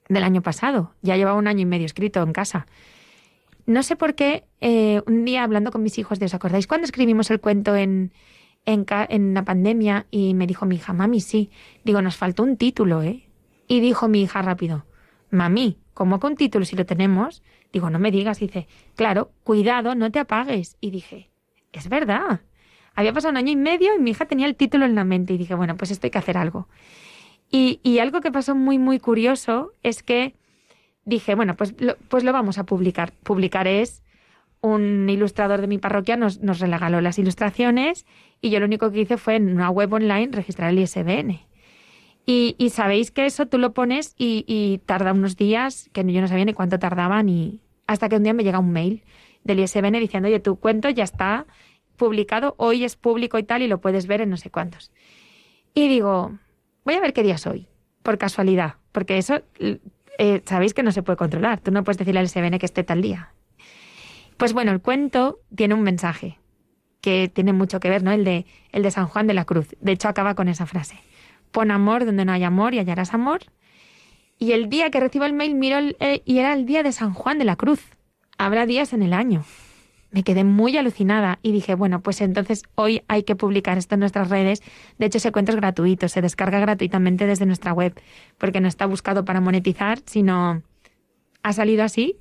del 0.09 0.25
año 0.25 0.43
pasado. 0.43 0.93
Ya 1.03 1.17
llevaba 1.17 1.39
un 1.39 1.47
año 1.47 1.61
y 1.61 1.67
medio 1.67 1.87
escrito 1.87 2.21
en 2.21 2.33
casa. 2.33 2.67
No 3.65 3.85
sé 3.85 3.95
por 3.95 4.17
qué, 4.17 4.43
eh, 4.61 5.03
un 5.07 5.25
día 5.25 5.45
hablando 5.45 5.71
con 5.71 5.85
mis 5.85 5.99
hijos 5.99 6.19
de, 6.19 6.27
¿os 6.27 6.35
acordáis 6.35 6.67
cuando 6.67 6.85
escribimos 6.85 7.31
el 7.31 7.39
cuento 7.39 7.77
en, 7.77 8.13
en, 8.65 9.35
la 9.35 9.45
pandemia 9.45 10.07
y 10.11 10.35
me 10.35 10.49
dijo 10.49 10.67
mi 10.67 10.77
hija, 10.77 10.93
mami, 10.93 11.21
sí. 11.21 11.51
Digo, 11.85 12.03
nos 12.03 12.17
faltó 12.17 12.43
un 12.43 12.57
título, 12.57 13.03
¿eh? 13.03 13.29
Y 13.69 13.79
dijo 13.79 14.09
mi 14.09 14.23
hija 14.23 14.43
rápido, 14.43 14.85
mami, 15.37 15.79
¿cómo 15.95 16.19
con 16.19 16.37
título 16.37 16.65
si 16.65 16.77
lo 16.77 16.87
tenemos? 16.87 17.43
Digo, 17.73 17.91
no 17.91 17.99
me 17.99 18.11
digas. 18.11 18.41
dice, 18.41 18.67
claro, 18.95 19.31
cuidado, 19.45 19.95
no 19.95 20.11
te 20.11 20.19
apagues. 20.19 20.77
Y 20.81 20.91
dije, 20.91 21.31
es 21.73 21.89
verdad. 21.89 22.41
Había 22.95 23.13
pasado 23.13 23.31
un 23.31 23.37
año 23.37 23.53
y 23.53 23.57
medio 23.57 23.95
y 23.95 24.01
mi 24.01 24.11
hija 24.11 24.27
tenía 24.27 24.47
el 24.47 24.57
título 24.57 24.87
en 24.87 24.95
la 24.95 25.05
mente 25.05 25.35
y 25.35 25.39
dije, 25.39 25.55
bueno, 25.55 25.77
pues 25.77 25.91
esto 25.91 26.07
hay 26.07 26.11
que 26.11 26.19
hacer 26.19 26.39
algo. 26.39 26.69
Y, 27.51 27.81
y 27.83 27.99
algo 27.99 28.21
que 28.21 28.33
pasó 28.33 28.55
muy, 28.55 28.79
muy 28.79 28.99
curioso 28.99 29.73
es 29.83 30.03
que 30.03 30.35
dije, 31.05 31.35
bueno, 31.35 31.55
pues 31.57 31.75
lo, 31.79 31.97
pues 32.09 32.25
lo 32.25 32.33
vamos 32.33 32.59
a 32.59 32.65
publicar. 32.65 33.13
Publicar 33.23 33.69
es 33.69 34.03
un 34.61 35.09
ilustrador 35.09 35.61
de 35.61 35.67
mi 35.67 35.79
parroquia 35.79 36.17
nos, 36.17 36.41
nos 36.41 36.59
regaló 36.59 37.01
las 37.01 37.19
ilustraciones 37.19 38.07
y 38.41 38.51
yo 38.51 38.61
lo 38.61 38.67
único 38.67 38.91
que 38.91 39.01
hice 39.01 39.17
fue 39.17 39.37
en 39.37 39.55
una 39.55 39.71
web 39.71 39.93
online 39.93 40.31
registrar 40.33 40.71
el 40.71 40.79
ISBN. 40.79 41.41
Y, 42.27 42.57
y 42.59 42.71
sabéis 42.71 43.13
que 43.13 43.25
eso 43.25 43.47
tú 43.47 43.57
lo 43.57 43.73
pones 43.73 44.15
y, 44.19 44.81
tarda 44.85 45.13
unos 45.13 45.37
días, 45.37 45.89
que 45.93 46.05
yo 46.13 46.21
no 46.21 46.27
sabía 46.27 46.45
ni 46.45 46.53
cuánto 46.53 46.79
tardaba, 46.81 47.23
ni 47.23 47.61
hasta 47.87 48.09
que 48.09 48.17
un 48.17 48.25
día 48.25 48.35
me 48.35 48.43
llega 48.43 48.59
un 48.59 48.73
mail 48.73 49.05
del 49.45 49.61
ISBN 49.61 49.93
diciendo, 50.01 50.29
oye, 50.29 50.41
tu 50.41 50.57
cuento 50.57 50.91
ya 50.91 51.05
está 51.05 51.47
publicado, 51.97 52.57
hoy 52.59 52.85
es 52.85 52.97
público 52.97 53.39
y 53.39 53.45
tal, 53.45 53.63
y 53.63 53.69
lo 53.69 53.81
puedes 53.81 54.09
ver 54.09 54.21
en 54.21 54.31
no 54.31 54.37
sé 54.37 54.51
cuántos. 54.51 54.91
Y 55.73 55.87
digo, 55.87 56.37
voy 56.85 56.95
a 56.95 57.01
ver 57.01 57.13
qué 57.13 57.23
día 57.23 57.39
soy, 57.39 57.69
por 58.03 58.19
casualidad, 58.19 58.75
porque 58.91 59.19
eso 59.19 59.43
eh, 60.19 60.43
sabéis 60.47 60.75
que 60.75 60.83
no 60.83 60.91
se 60.91 61.05
puede 61.05 61.17
controlar. 61.17 61.61
Tú 61.61 61.71
no 61.71 61.85
puedes 61.85 61.99
decirle 61.99 62.21
al 62.21 62.27
ISBN 62.27 62.59
que 62.59 62.67
esté 62.67 62.83
tal 62.83 63.03
día. 63.03 63.31
Pues 64.37 64.53
bueno, 64.53 64.73
el 64.73 64.81
cuento 64.81 65.41
tiene 65.55 65.75
un 65.75 65.83
mensaje 65.83 66.39
que 67.01 67.31
tiene 67.33 67.53
mucho 67.53 67.79
que 67.79 67.89
ver, 67.89 68.03
¿no? 68.03 68.11
El 68.11 68.25
de, 68.25 68.47
el 68.73 68.83
de 68.83 68.91
San 68.91 69.07
Juan 69.07 69.27
de 69.27 69.35
la 69.35 69.45
Cruz. 69.45 69.69
De 69.81 69.93
hecho, 69.93 70.09
acaba 70.09 70.35
con 70.35 70.49
esa 70.49 70.67
frase. 70.67 70.99
Pon 71.51 71.71
amor 71.71 72.05
donde 72.05 72.25
no 72.25 72.33
hay 72.33 72.45
amor 72.45 72.75
y 72.75 72.79
hallarás 72.79 73.15
amor. 73.15 73.41
Y 74.39 74.53
el 74.53 74.69
día 74.69 74.91
que 74.91 75.01
recibo 75.01 75.25
el 75.25 75.33
mail 75.33 75.55
miro 75.55 75.79
eh, 75.79 76.23
y 76.25 76.39
era 76.39 76.53
el 76.53 76.67
día 76.67 76.83
de 76.83 76.93
San 76.93 77.15
Juan 77.15 77.39
de 77.39 77.45
la 77.45 77.57
Cruz. 77.57 77.83
Habrá 78.39 78.67
días 78.67 78.93
en 78.93 79.03
el 79.03 79.13
año. 79.13 79.45
Me 80.11 80.23
quedé 80.23 80.45
muy 80.45 80.77
alucinada 80.77 81.39
y 81.43 81.53
dije, 81.53 81.75
bueno, 81.75 82.01
pues 82.01 82.21
entonces 82.21 82.63
hoy 82.75 83.03
hay 83.09 83.23
que 83.23 83.35
publicar 83.35 83.77
esto 83.77 83.95
en 83.95 84.01
nuestras 84.01 84.31
redes. 84.31 84.63
De 84.99 85.07
hecho, 85.07 85.19
ese 85.19 85.33
cuento 85.33 85.53
es 85.53 85.57
gratuito, 85.57 86.09
se 86.09 86.23
descarga 86.23 86.61
gratuitamente 86.61 87.27
desde 87.27 87.45
nuestra 87.45 87.73
web, 87.73 87.99
porque 88.39 88.61
no 88.61 88.69
está 88.69 88.87
buscado 88.87 89.25
para 89.25 89.41
monetizar, 89.41 89.99
sino 90.07 90.63
ha 91.43 91.53
salido 91.53 91.83
así 91.83 92.17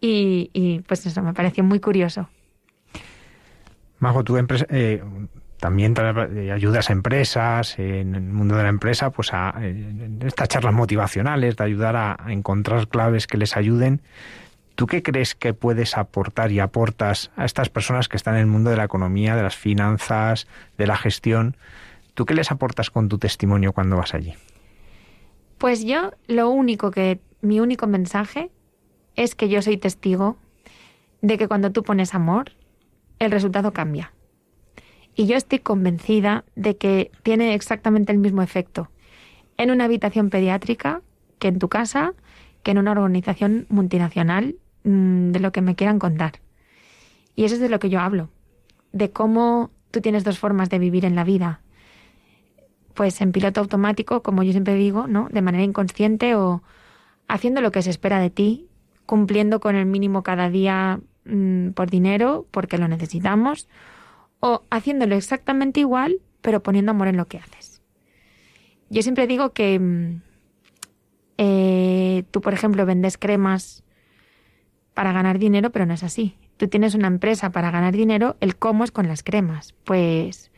y, 0.00 0.80
pues 0.86 1.06
eso 1.06 1.22
me 1.22 1.32
pareció 1.32 1.64
muy 1.64 1.80
curioso. 1.80 2.28
Majo, 3.98 4.22
tú 4.22 4.36
eh, 4.36 5.02
también 5.64 5.94
eh, 5.96 6.52
ayudas 6.52 6.90
a 6.90 6.92
empresas, 6.92 7.78
en 7.78 8.14
el 8.14 8.20
mundo 8.20 8.54
de 8.54 8.64
la 8.64 8.68
empresa, 8.68 9.08
pues 9.08 9.32
a 9.32 9.54
estas 10.20 10.50
charlas 10.50 10.74
motivacionales, 10.74 11.56
de 11.56 11.64
ayudar 11.64 11.96
a, 11.96 12.18
encontrar 12.28 12.86
claves 12.86 13.26
que 13.26 13.38
les 13.38 13.56
ayuden. 13.56 14.02
¿Tú 14.74 14.86
qué 14.86 15.02
crees 15.02 15.34
que 15.34 15.54
puedes 15.54 15.96
aportar 15.96 16.52
y 16.52 16.60
aportas 16.60 17.30
a 17.34 17.46
estas 17.46 17.70
personas 17.70 18.08
que 18.08 18.18
están 18.18 18.34
en 18.34 18.40
el 18.40 18.46
mundo 18.46 18.68
de 18.68 18.76
la 18.76 18.84
economía, 18.84 19.36
de 19.36 19.42
las 19.42 19.56
finanzas, 19.56 20.46
de 20.76 20.86
la 20.86 20.98
gestión? 20.98 21.56
¿Tú 22.12 22.26
qué 22.26 22.34
les 22.34 22.50
aportas 22.50 22.90
con 22.90 23.08
tu 23.08 23.16
testimonio 23.16 23.72
cuando 23.72 23.96
vas 23.96 24.12
allí? 24.12 24.34
Pues 25.56 25.82
yo 25.82 26.12
lo 26.26 26.50
único 26.50 26.90
que, 26.90 27.20
mi 27.40 27.60
único 27.60 27.86
mensaje 27.86 28.50
es 29.16 29.34
que 29.34 29.48
yo 29.48 29.62
soy 29.62 29.78
testigo 29.78 30.36
de 31.22 31.38
que 31.38 31.48
cuando 31.48 31.72
tú 31.72 31.84
pones 31.84 32.14
amor, 32.14 32.52
el 33.18 33.30
resultado 33.30 33.72
cambia. 33.72 34.13
Y 35.14 35.26
yo 35.26 35.36
estoy 35.36 35.60
convencida 35.60 36.44
de 36.56 36.76
que 36.76 37.10
tiene 37.22 37.54
exactamente 37.54 38.12
el 38.12 38.18
mismo 38.18 38.42
efecto 38.42 38.90
en 39.56 39.70
una 39.70 39.84
habitación 39.84 40.30
pediátrica 40.30 41.02
que 41.38 41.48
en 41.48 41.58
tu 41.58 41.68
casa, 41.68 42.14
que 42.62 42.72
en 42.72 42.78
una 42.78 42.92
organización 42.92 43.66
multinacional, 43.68 44.56
mm, 44.82 45.30
de 45.30 45.40
lo 45.40 45.52
que 45.52 45.60
me 45.60 45.76
quieran 45.76 45.98
contar. 45.98 46.40
Y 47.36 47.44
eso 47.44 47.54
es 47.54 47.60
de 47.60 47.68
lo 47.68 47.78
que 47.78 47.90
yo 47.90 48.00
hablo, 48.00 48.30
de 48.92 49.10
cómo 49.10 49.70
tú 49.90 50.00
tienes 50.00 50.24
dos 50.24 50.38
formas 50.38 50.70
de 50.70 50.78
vivir 50.78 51.04
en 51.04 51.14
la 51.14 51.24
vida. 51.24 51.60
Pues 52.94 53.20
en 53.20 53.32
piloto 53.32 53.60
automático, 53.60 54.22
como 54.22 54.42
yo 54.42 54.52
siempre 54.52 54.74
digo, 54.74 55.06
¿no? 55.06 55.28
De 55.30 55.42
manera 55.42 55.64
inconsciente 55.64 56.34
o 56.34 56.62
haciendo 57.28 57.60
lo 57.60 57.70
que 57.70 57.82
se 57.82 57.90
espera 57.90 58.18
de 58.18 58.30
ti, 58.30 58.68
cumpliendo 59.06 59.60
con 59.60 59.76
el 59.76 59.86
mínimo 59.86 60.22
cada 60.22 60.48
día 60.48 61.00
Mm, 61.24 61.70
por 61.70 61.90
dinero, 61.90 62.46
porque 62.50 62.76
lo 62.76 62.86
necesitamos, 62.86 63.68
o 64.46 64.62
haciéndolo 64.68 65.14
exactamente 65.14 65.80
igual, 65.80 66.20
pero 66.42 66.62
poniendo 66.62 66.90
amor 66.90 67.08
en 67.08 67.16
lo 67.16 67.28
que 67.28 67.38
haces. 67.38 67.80
Yo 68.90 69.00
siempre 69.00 69.26
digo 69.26 69.54
que 69.54 69.78
mm, 69.78 70.20
eh, 71.38 72.24
tú, 72.30 72.42
por 72.42 72.52
ejemplo, 72.52 72.84
vendes 72.84 73.16
cremas 73.16 73.84
para 74.92 75.12
ganar 75.12 75.38
dinero, 75.38 75.70
pero 75.70 75.86
no 75.86 75.94
es 75.94 76.02
así. 76.02 76.36
Tú 76.58 76.68
tienes 76.68 76.94
una 76.94 77.06
empresa 77.06 77.52
para 77.52 77.70
ganar 77.70 77.94
dinero, 77.94 78.36
el 78.40 78.54
cómo 78.56 78.84
es 78.84 78.90
con 78.90 79.08
las 79.08 79.22
cremas. 79.22 79.74
Pues, 79.84 80.52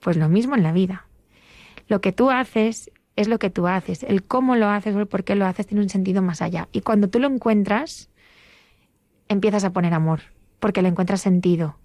pues 0.00 0.16
lo 0.16 0.28
mismo 0.28 0.56
en 0.56 0.64
la 0.64 0.72
vida. 0.72 1.06
Lo 1.86 2.00
que 2.00 2.10
tú 2.10 2.30
haces 2.30 2.90
es 3.14 3.28
lo 3.28 3.38
que 3.38 3.48
tú 3.48 3.68
haces. 3.68 4.02
El 4.02 4.24
cómo 4.24 4.56
lo 4.56 4.68
haces 4.68 4.96
o 4.96 4.98
el 4.98 5.06
por 5.06 5.22
qué 5.22 5.36
lo 5.36 5.46
haces 5.46 5.68
tiene 5.68 5.84
un 5.84 5.88
sentido 5.88 6.20
más 6.20 6.42
allá. 6.42 6.68
Y 6.72 6.80
cuando 6.80 7.08
tú 7.08 7.20
lo 7.20 7.28
encuentras, 7.28 8.10
empiezas 9.28 9.62
a 9.62 9.72
poner 9.72 9.94
amor, 9.94 10.22
porque 10.58 10.82
le 10.82 10.88
encuentras 10.88 11.20
sentido. 11.20 11.79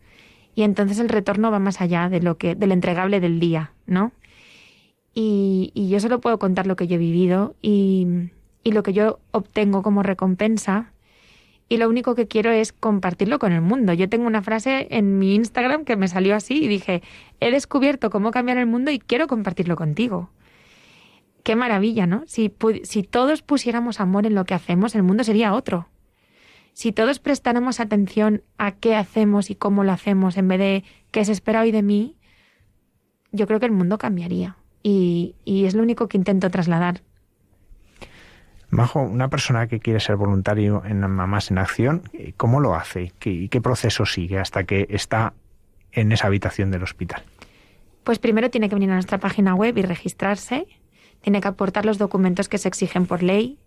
Y 0.55 0.63
entonces 0.63 0.99
el 0.99 1.09
retorno 1.09 1.51
va 1.51 1.59
más 1.59 1.81
allá 1.81 2.09
de 2.09 2.21
lo 2.21 2.37
que, 2.37 2.55
del 2.55 2.71
entregable 2.71 3.19
del 3.19 3.39
día, 3.39 3.73
¿no? 3.85 4.13
Y, 5.13 5.71
yo 5.75 5.99
solo 5.99 6.19
puedo 6.19 6.39
contar 6.39 6.65
lo 6.65 6.75
que 6.75 6.87
yo 6.87 6.95
he 6.95 6.97
vivido 6.97 7.55
y, 7.61 8.29
lo 8.63 8.83
que 8.83 8.93
yo 8.93 9.19
obtengo 9.31 9.83
como 9.83 10.01
recompensa. 10.01 10.91
Y 11.67 11.77
lo 11.77 11.89
único 11.89 12.15
que 12.15 12.27
quiero 12.27 12.51
es 12.51 12.73
compartirlo 12.73 13.39
con 13.39 13.51
el 13.51 13.61
mundo. 13.61 13.93
Yo 13.93 14.07
tengo 14.07 14.27
una 14.27 14.41
frase 14.41 14.87
en 14.91 15.17
mi 15.17 15.35
Instagram 15.35 15.83
que 15.83 15.95
me 15.95 16.07
salió 16.07 16.35
así 16.35 16.63
y 16.63 16.67
dije, 16.67 17.01
he 17.39 17.51
descubierto 17.51 18.09
cómo 18.09 18.31
cambiar 18.31 18.57
el 18.57 18.67
mundo 18.67 18.91
y 18.91 18.99
quiero 18.99 19.27
compartirlo 19.27 19.75
contigo. 19.75 20.29
qué 21.43 21.55
maravilla, 21.55 22.07
¿no? 22.07 22.23
Si 22.27 22.49
todos 23.03 23.41
pusiéramos 23.43 23.99
amor 23.99 24.25
en 24.25 24.35
lo 24.35 24.45
que 24.45 24.55
hacemos, 24.55 24.95
el 24.95 25.03
mundo 25.03 25.23
sería 25.23 25.53
otro. 25.53 25.87
Si 26.75 26.91
todos 26.91 27.19
prestáramos 27.19 27.79
atención 27.79 28.43
a 28.57 28.73
qué 28.73 28.97
hacemos 28.97 29.49
y 29.49 29.55
cómo 29.55 29.85
lo 29.85 29.93
hacemos 29.93 30.35
en 30.35 30.49
vez 30.49 30.59
de 30.59 30.83
qué 31.11 31.23
se 31.23 31.31
espera 31.31 31.61
hoy 31.61 31.71
de 31.71 31.81
mí, 31.81 32.17
yo 33.31 33.47
creo 33.47 33.61
que 33.61 33.65
el 33.65 33.71
mundo 33.71 33.97
cambiaría. 33.97 34.57
Y, 34.83 35.35
y 35.45 35.63
es 35.65 35.73
lo 35.73 35.83
único 35.83 36.09
que 36.09 36.17
intento 36.17 36.51
trasladar. 36.51 37.01
Majo, 38.71 38.99
una 38.99 39.29
persona 39.29 39.67
que 39.67 39.79
quiere 39.79 40.01
ser 40.01 40.17
voluntario 40.17 40.83
en 40.85 40.99
Mamás 40.99 41.49
en 41.49 41.59
Acción, 41.59 42.03
¿cómo 42.35 42.59
lo 42.59 42.75
hace? 42.75 43.13
¿Qué, 43.19 43.47
¿Qué 43.47 43.61
proceso 43.61 44.05
sigue 44.05 44.37
hasta 44.37 44.65
que 44.65 44.85
está 44.89 45.33
en 45.93 46.11
esa 46.11 46.27
habitación 46.27 46.71
del 46.71 46.83
hospital? 46.83 47.23
Pues 48.03 48.19
primero 48.19 48.49
tiene 48.49 48.67
que 48.67 48.75
venir 48.75 48.91
a 48.91 48.95
nuestra 48.95 49.19
página 49.19 49.55
web 49.55 49.77
y 49.77 49.81
registrarse. 49.81 50.67
Tiene 51.21 51.39
que 51.39 51.47
aportar 51.47 51.85
los 51.85 51.97
documentos 51.97 52.49
que 52.49 52.57
se 52.57 52.67
exigen 52.67 53.05
por 53.05 53.23
ley. 53.23 53.59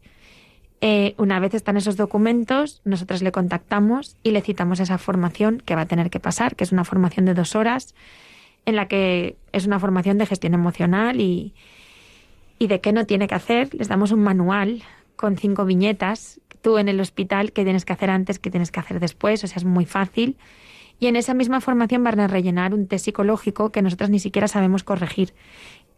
Eh, 0.80 1.14
una 1.18 1.40
vez 1.40 1.54
están 1.54 1.76
esos 1.76 1.96
documentos, 1.96 2.80
nosotros 2.84 3.20
le 3.22 3.32
contactamos 3.32 4.16
y 4.22 4.30
le 4.30 4.42
citamos 4.42 4.78
esa 4.78 4.96
formación 4.96 5.60
que 5.64 5.74
va 5.74 5.82
a 5.82 5.86
tener 5.86 6.08
que 6.08 6.20
pasar, 6.20 6.54
que 6.54 6.64
es 6.64 6.70
una 6.70 6.84
formación 6.84 7.26
de 7.26 7.34
dos 7.34 7.56
horas, 7.56 7.94
en 8.64 8.76
la 8.76 8.86
que 8.86 9.36
es 9.52 9.66
una 9.66 9.80
formación 9.80 10.18
de 10.18 10.26
gestión 10.26 10.54
emocional 10.54 11.20
y, 11.20 11.52
y 12.58 12.68
de 12.68 12.80
qué 12.80 12.92
no 12.92 13.06
tiene 13.06 13.26
que 13.26 13.34
hacer. 13.34 13.74
Les 13.74 13.88
damos 13.88 14.12
un 14.12 14.22
manual 14.22 14.82
con 15.16 15.36
cinco 15.36 15.64
viñetas, 15.64 16.40
tú 16.62 16.78
en 16.78 16.88
el 16.88 17.00
hospital, 17.00 17.52
qué 17.52 17.64
tienes 17.64 17.84
que 17.84 17.92
hacer 17.92 18.10
antes, 18.10 18.38
qué 18.38 18.50
tienes 18.50 18.70
que 18.70 18.78
hacer 18.78 19.00
después, 19.00 19.42
o 19.42 19.46
sea, 19.48 19.56
es 19.56 19.64
muy 19.64 19.84
fácil. 19.84 20.36
Y 21.00 21.06
en 21.06 21.16
esa 21.16 21.34
misma 21.34 21.60
formación 21.60 22.04
van 22.04 22.20
a 22.20 22.28
rellenar 22.28 22.74
un 22.74 22.86
test 22.86 23.04
psicológico 23.04 23.70
que 23.70 23.82
nosotros 23.82 24.10
ni 24.10 24.18
siquiera 24.18 24.48
sabemos 24.48 24.84
corregir, 24.84 25.32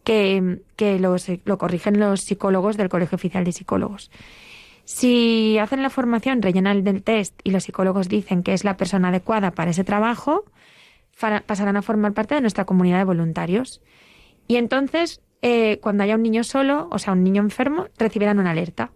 que, 0.03 0.61
que 0.75 0.99
lo 0.99 1.57
corrigen 1.57 1.99
los 1.99 2.21
psicólogos 2.21 2.77
del 2.77 2.89
Colegio 2.89 3.15
Oficial 3.15 3.43
de 3.43 3.51
Psicólogos. 3.51 4.11
Si 4.93 5.57
hacen 5.57 5.81
la 5.81 5.89
formación, 5.89 6.41
rellenan 6.41 6.85
el 6.85 7.01
test 7.01 7.39
y 7.45 7.51
los 7.51 7.63
psicólogos 7.63 8.09
dicen 8.09 8.43
que 8.43 8.53
es 8.53 8.65
la 8.65 8.75
persona 8.75 9.07
adecuada 9.07 9.51
para 9.51 9.71
ese 9.71 9.85
trabajo, 9.85 10.43
pasarán 11.45 11.77
a 11.77 11.81
formar 11.81 12.13
parte 12.13 12.35
de 12.35 12.41
nuestra 12.41 12.65
comunidad 12.65 12.97
de 12.97 13.05
voluntarios. 13.05 13.81
Y 14.47 14.57
entonces, 14.57 15.21
eh, 15.41 15.79
cuando 15.81 16.03
haya 16.03 16.15
un 16.15 16.23
niño 16.23 16.43
solo, 16.43 16.89
o 16.91 16.99
sea, 16.99 17.13
un 17.13 17.23
niño 17.23 17.41
enfermo, 17.41 17.87
recibirán 17.97 18.39
una 18.39 18.51
alerta 18.51 18.91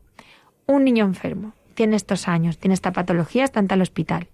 un 0.66 0.84
niño 0.84 1.06
enfermo, 1.06 1.54
tiene 1.76 1.96
estos 1.96 2.28
años, 2.28 2.58
tiene 2.58 2.74
esta 2.74 2.92
patología, 2.92 3.44
está 3.44 3.60
en 3.60 3.68
tal 3.68 3.82
hospital. 3.82 4.28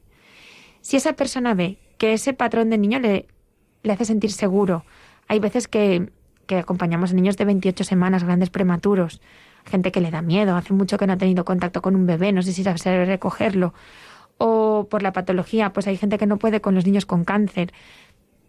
Si 0.82 0.98
esa 0.98 1.14
persona 1.14 1.54
ve 1.54 1.78
que 1.98 2.14
ese 2.14 2.34
patrón 2.34 2.70
de 2.70 2.78
niño 2.78 3.00
le, 3.00 3.28
hace 3.88 4.06
sentir 4.06 4.32
seguro, 4.32 4.84
hay 5.28 5.40
veces 5.40 5.68
que, 5.68 6.10
que 6.48 6.58
acompañamos 6.58 7.12
a 7.12 7.14
niños 7.14 7.38
de 7.38 7.46
28 7.46 7.84
semanas, 7.84 8.24
grandes 8.24 8.50
prematuros, 8.50 9.22
gente 9.66 9.92
que 9.92 10.02
le 10.02 10.12
da 10.12 10.22
miedo, 10.22 10.56
hace 10.56 10.74
mucho 10.74 10.98
que 10.98 11.08
no 11.08 11.14
ha 11.14 11.18
tenido 11.18 11.46
contacto 11.46 11.82
con 11.82 11.96
un 11.96 12.06
bebé, 12.06 12.32
no 12.32 12.42
sé 12.42 12.54
si 12.54 12.64
sabe 12.64 13.06
recogerlo, 13.06 13.74
o 14.38 14.88
por 14.90 15.04
la 15.04 15.14
patología, 15.14 15.74
pues 15.74 15.88
hay 15.88 15.98
gente 15.98 16.18
que 16.18 16.26
no 16.26 16.38
puede 16.38 16.62
con 16.62 16.76
los 16.76 16.86
niños 16.86 17.06
con 17.06 17.24
cáncer. 17.24 17.74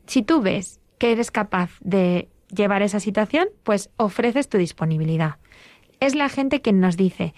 Si 0.07 0.23
tú 0.23 0.41
ves 0.41 0.81
que 0.99 1.13
eres 1.13 1.31
capaz 1.31 1.71
de 1.81 2.29
llevar 2.49 2.83
esa 2.83 3.01
situación, 3.01 3.49
pues 3.63 3.91
ofreces 3.97 4.49
tu 4.49 4.59
disponibilidad. 4.59 5.37
Es 6.01 6.15
la 6.15 6.29
gente 6.29 6.61
quien 6.61 6.81
nos 6.81 6.97
dice, 6.97 7.35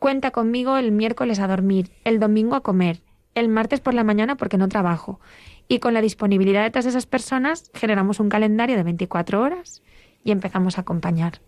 Cuenta 0.00 0.30
conmigo 0.30 0.78
el 0.78 0.92
miércoles 0.92 1.40
a 1.40 1.46
dormir, 1.46 1.90
el 2.04 2.20
domingo 2.20 2.56
a 2.56 2.62
comer, 2.62 3.02
el 3.34 3.50
martes 3.50 3.80
por 3.80 3.92
la 3.92 4.02
mañana 4.02 4.38
porque 4.38 4.56
no 4.56 4.66
trabajo. 4.66 5.20
Y 5.68 5.78
con 5.78 5.92
la 5.92 6.00
disponibilidad 6.00 6.62
de 6.62 6.70
todas 6.70 6.86
esas 6.86 7.04
personas 7.04 7.70
generamos 7.74 8.18
un 8.18 8.30
calendario 8.30 8.78
de 8.78 8.82
24 8.82 9.42
horas 9.42 9.82
y 10.24 10.30
empezamos 10.30 10.78
a 10.78 10.80
acompañar. 10.80 11.42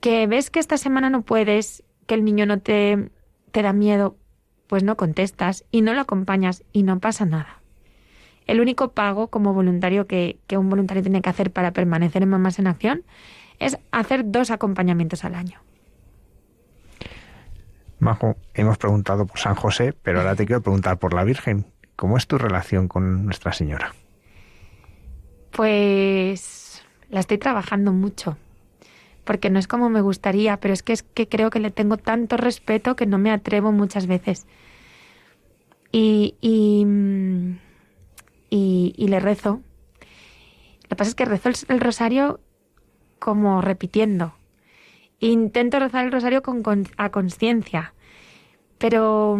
Que 0.00 0.26
ves 0.26 0.50
que 0.50 0.60
esta 0.60 0.76
semana 0.76 1.10
no 1.10 1.22
puedes, 1.22 1.82
que 2.06 2.14
el 2.14 2.24
niño 2.24 2.46
no 2.46 2.60
te, 2.60 3.10
te 3.50 3.62
da 3.62 3.72
miedo, 3.72 4.16
pues 4.66 4.84
no 4.84 4.96
contestas 4.96 5.64
y 5.70 5.82
no 5.82 5.94
lo 5.94 6.00
acompañas 6.00 6.64
y 6.72 6.82
no 6.82 7.00
pasa 7.00 7.24
nada. 7.24 7.60
El 8.46 8.60
único 8.60 8.92
pago 8.92 9.28
como 9.28 9.52
voluntario 9.52 10.06
que, 10.06 10.38
que 10.46 10.56
un 10.56 10.70
voluntario 10.70 11.02
tiene 11.02 11.20
que 11.20 11.30
hacer 11.30 11.52
para 11.52 11.72
permanecer 11.72 12.22
en 12.22 12.30
Mamás 12.30 12.58
en 12.58 12.66
Acción 12.66 13.04
es 13.58 13.78
hacer 13.90 14.22
dos 14.30 14.50
acompañamientos 14.50 15.24
al 15.24 15.34
año. 15.34 15.60
Majo, 17.98 18.36
hemos 18.54 18.78
preguntado 18.78 19.26
por 19.26 19.38
San 19.38 19.54
José, 19.54 19.92
pero 19.92 20.20
ahora 20.20 20.36
te 20.36 20.46
quiero 20.46 20.62
preguntar 20.62 20.98
por 20.98 21.14
la 21.14 21.24
Virgen. 21.24 21.66
¿Cómo 21.96 22.16
es 22.16 22.28
tu 22.28 22.38
relación 22.38 22.86
con 22.86 23.24
Nuestra 23.24 23.52
Señora? 23.52 23.92
Pues 25.50 26.84
la 27.10 27.20
estoy 27.20 27.38
trabajando 27.38 27.92
mucho, 27.92 28.36
porque 29.28 29.50
no 29.50 29.58
es 29.58 29.68
como 29.68 29.90
me 29.90 30.00
gustaría, 30.00 30.56
pero 30.58 30.72
es 30.72 30.82
que 30.82 30.94
es 30.94 31.02
que 31.02 31.28
creo 31.28 31.50
que 31.50 31.60
le 31.60 31.70
tengo 31.70 31.98
tanto 31.98 32.38
respeto 32.38 32.96
que 32.96 33.04
no 33.04 33.18
me 33.18 33.30
atrevo 33.30 33.72
muchas 33.72 34.06
veces. 34.06 34.46
Y, 35.92 36.36
y, 36.40 36.86
y, 38.48 39.06
le 39.06 39.20
rezo. 39.20 39.60
Lo 40.84 40.88
que 40.88 40.96
pasa 40.96 41.10
es 41.10 41.14
que 41.14 41.26
rezo 41.26 41.50
el 41.68 41.78
rosario 41.80 42.40
como 43.18 43.60
repitiendo, 43.60 44.32
Intento 45.20 45.78
rezar 45.78 46.06
el 46.06 46.12
rosario 46.12 46.42
con, 46.42 46.62
a 46.96 47.10
conciencia, 47.10 47.92
pero, 48.78 49.38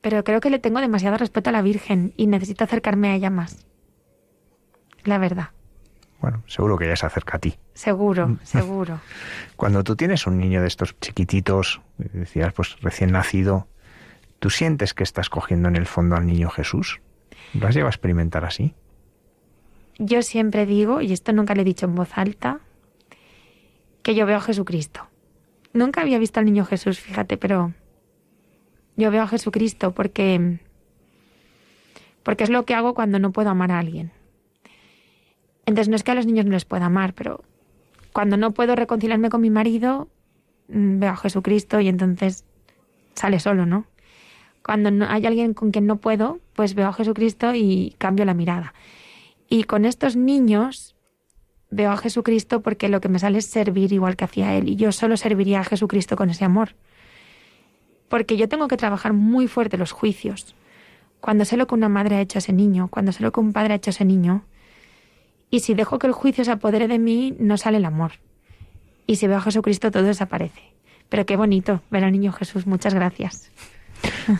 pero 0.00 0.22
creo 0.22 0.38
que 0.38 0.50
le 0.50 0.60
tengo 0.60 0.78
demasiado 0.78 1.16
respeto 1.16 1.50
a 1.50 1.52
la 1.52 1.62
Virgen 1.62 2.14
y 2.16 2.28
necesito 2.28 2.62
acercarme 2.62 3.08
a 3.08 3.16
ella 3.16 3.30
más. 3.30 3.66
La 5.02 5.18
verdad. 5.18 5.48
Bueno, 6.20 6.42
seguro 6.46 6.78
que 6.78 6.86
ella 6.86 6.96
se 6.96 7.06
acerca 7.06 7.36
a 7.36 7.40
ti. 7.40 7.58
Seguro, 7.74 8.38
seguro. 8.42 9.00
Cuando 9.56 9.84
tú 9.84 9.96
tienes 9.96 10.26
un 10.26 10.38
niño 10.38 10.60
de 10.62 10.68
estos 10.68 10.98
chiquititos, 11.00 11.80
decías, 11.98 12.52
pues 12.52 12.76
recién 12.80 13.12
nacido, 13.12 13.68
¿tú 14.38 14.50
sientes 14.50 14.94
que 14.94 15.02
estás 15.02 15.28
cogiendo 15.28 15.68
en 15.68 15.76
el 15.76 15.86
fondo 15.86 16.16
al 16.16 16.26
niño 16.26 16.48
Jesús? 16.48 17.00
¿Lo 17.54 17.66
has 17.66 17.74
llegado 17.74 17.88
a 17.88 17.90
experimentar 17.90 18.44
así? 18.44 18.74
Yo 19.98 20.22
siempre 20.22 20.66
digo, 20.66 21.00
y 21.00 21.12
esto 21.12 21.32
nunca 21.32 21.54
le 21.54 21.62
he 21.62 21.64
dicho 21.64 21.86
en 21.86 21.94
voz 21.94 22.16
alta, 22.16 22.60
que 24.02 24.14
yo 24.14 24.26
veo 24.26 24.36
a 24.36 24.40
Jesucristo. 24.40 25.06
Nunca 25.72 26.00
había 26.00 26.18
visto 26.18 26.40
al 26.40 26.46
niño 26.46 26.64
Jesús, 26.64 26.98
fíjate, 26.98 27.36
pero 27.36 27.72
yo 28.96 29.10
veo 29.10 29.22
a 29.22 29.28
Jesucristo 29.28 29.92
porque 29.92 30.58
porque 32.22 32.44
es 32.44 32.50
lo 32.50 32.64
que 32.64 32.74
hago 32.74 32.94
cuando 32.94 33.18
no 33.20 33.30
puedo 33.30 33.50
amar 33.50 33.70
a 33.70 33.78
alguien. 33.78 34.10
Entonces 35.66 35.88
no 35.88 35.96
es 35.96 36.04
que 36.04 36.12
a 36.12 36.14
los 36.14 36.26
niños 36.26 36.46
no 36.46 36.52
les 36.52 36.64
pueda 36.64 36.86
amar, 36.86 37.12
pero 37.12 37.42
cuando 38.12 38.36
no 38.36 38.52
puedo 38.52 38.76
reconciliarme 38.76 39.28
con 39.28 39.40
mi 39.40 39.50
marido, 39.50 40.08
mm, 40.68 41.00
veo 41.00 41.10
a 41.10 41.16
Jesucristo 41.16 41.80
y 41.80 41.88
entonces 41.88 42.44
sale 43.14 43.40
solo, 43.40 43.66
¿no? 43.66 43.86
Cuando 44.64 44.90
no, 44.90 45.06
hay 45.08 45.26
alguien 45.26 45.54
con 45.54 45.70
quien 45.70 45.86
no 45.86 45.96
puedo, 45.96 46.40
pues 46.54 46.74
veo 46.74 46.88
a 46.88 46.92
Jesucristo 46.92 47.54
y 47.54 47.94
cambio 47.98 48.24
la 48.24 48.34
mirada. 48.34 48.74
Y 49.48 49.64
con 49.64 49.84
estos 49.84 50.16
niños 50.16 50.96
veo 51.70 51.90
a 51.90 51.96
Jesucristo 51.96 52.62
porque 52.62 52.88
lo 52.88 53.00
que 53.00 53.08
me 53.08 53.18
sale 53.18 53.38
es 53.38 53.46
servir 53.46 53.92
igual 53.92 54.16
que 54.16 54.24
hacía 54.24 54.54
Él 54.54 54.68
y 54.68 54.76
yo 54.76 54.92
solo 54.92 55.16
serviría 55.16 55.60
a 55.60 55.64
Jesucristo 55.64 56.16
con 56.16 56.30
ese 56.30 56.44
amor. 56.44 56.70
Porque 58.08 58.36
yo 58.36 58.48
tengo 58.48 58.68
que 58.68 58.76
trabajar 58.76 59.12
muy 59.12 59.48
fuerte 59.48 59.76
los 59.76 59.92
juicios. 59.92 60.54
Cuando 61.20 61.44
sé 61.44 61.56
lo 61.56 61.66
que 61.66 61.74
una 61.74 61.88
madre 61.88 62.16
ha 62.16 62.20
hecho 62.20 62.38
a 62.38 62.40
ese 62.40 62.52
niño, 62.52 62.88
cuando 62.88 63.12
sé 63.12 63.22
lo 63.22 63.32
que 63.32 63.40
un 63.40 63.52
padre 63.52 63.74
ha 63.74 63.76
hecho 63.76 63.90
a 63.90 63.92
ese 63.92 64.04
niño, 64.04 64.44
y 65.50 65.60
si 65.60 65.74
dejo 65.74 65.98
que 65.98 66.06
el 66.06 66.12
juicio 66.12 66.44
se 66.44 66.52
apodere 66.52 66.88
de 66.88 66.98
mí, 66.98 67.34
no 67.38 67.56
sale 67.56 67.78
el 67.78 67.84
amor. 67.84 68.12
Y 69.06 69.16
si 69.16 69.26
veo 69.26 69.38
a 69.38 69.40
Jesucristo, 69.40 69.90
todo 69.90 70.02
desaparece. 70.02 70.72
Pero 71.08 71.24
qué 71.24 71.36
bonito 71.36 71.82
ver 71.90 72.04
al 72.04 72.12
niño 72.12 72.32
Jesús. 72.32 72.66
Muchas 72.66 72.94
gracias. 72.94 73.50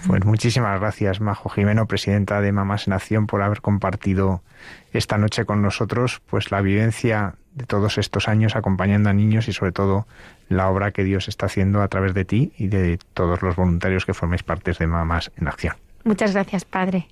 Pues 0.06 0.24
muchísimas 0.24 0.80
gracias, 0.80 1.20
Majo 1.20 1.48
Jimeno, 1.48 1.86
presidenta 1.86 2.40
de 2.40 2.52
Mamás 2.52 2.86
en 2.86 2.92
Acción, 2.92 3.26
por 3.26 3.42
haber 3.42 3.60
compartido 3.60 4.42
esta 4.92 5.16
noche 5.16 5.44
con 5.44 5.62
nosotros 5.62 6.20
pues 6.26 6.50
la 6.50 6.60
vivencia 6.60 7.36
de 7.54 7.64
todos 7.64 7.96
estos 7.96 8.28
años 8.28 8.54
acompañando 8.54 9.08
a 9.08 9.12
niños 9.12 9.48
y 9.48 9.52
sobre 9.52 9.72
todo 9.72 10.06
la 10.48 10.68
obra 10.68 10.90
que 10.90 11.04
Dios 11.04 11.28
está 11.28 11.46
haciendo 11.46 11.82
a 11.82 11.88
través 11.88 12.14
de 12.14 12.24
ti 12.24 12.52
y 12.58 12.68
de 12.68 12.98
todos 13.14 13.42
los 13.42 13.56
voluntarios 13.56 14.04
que 14.04 14.12
forméis 14.12 14.42
parte 14.42 14.72
de 14.72 14.86
Mamás 14.86 15.30
en 15.36 15.48
Acción. 15.48 15.76
Muchas 16.04 16.34
gracias, 16.34 16.64
Padre. 16.64 17.08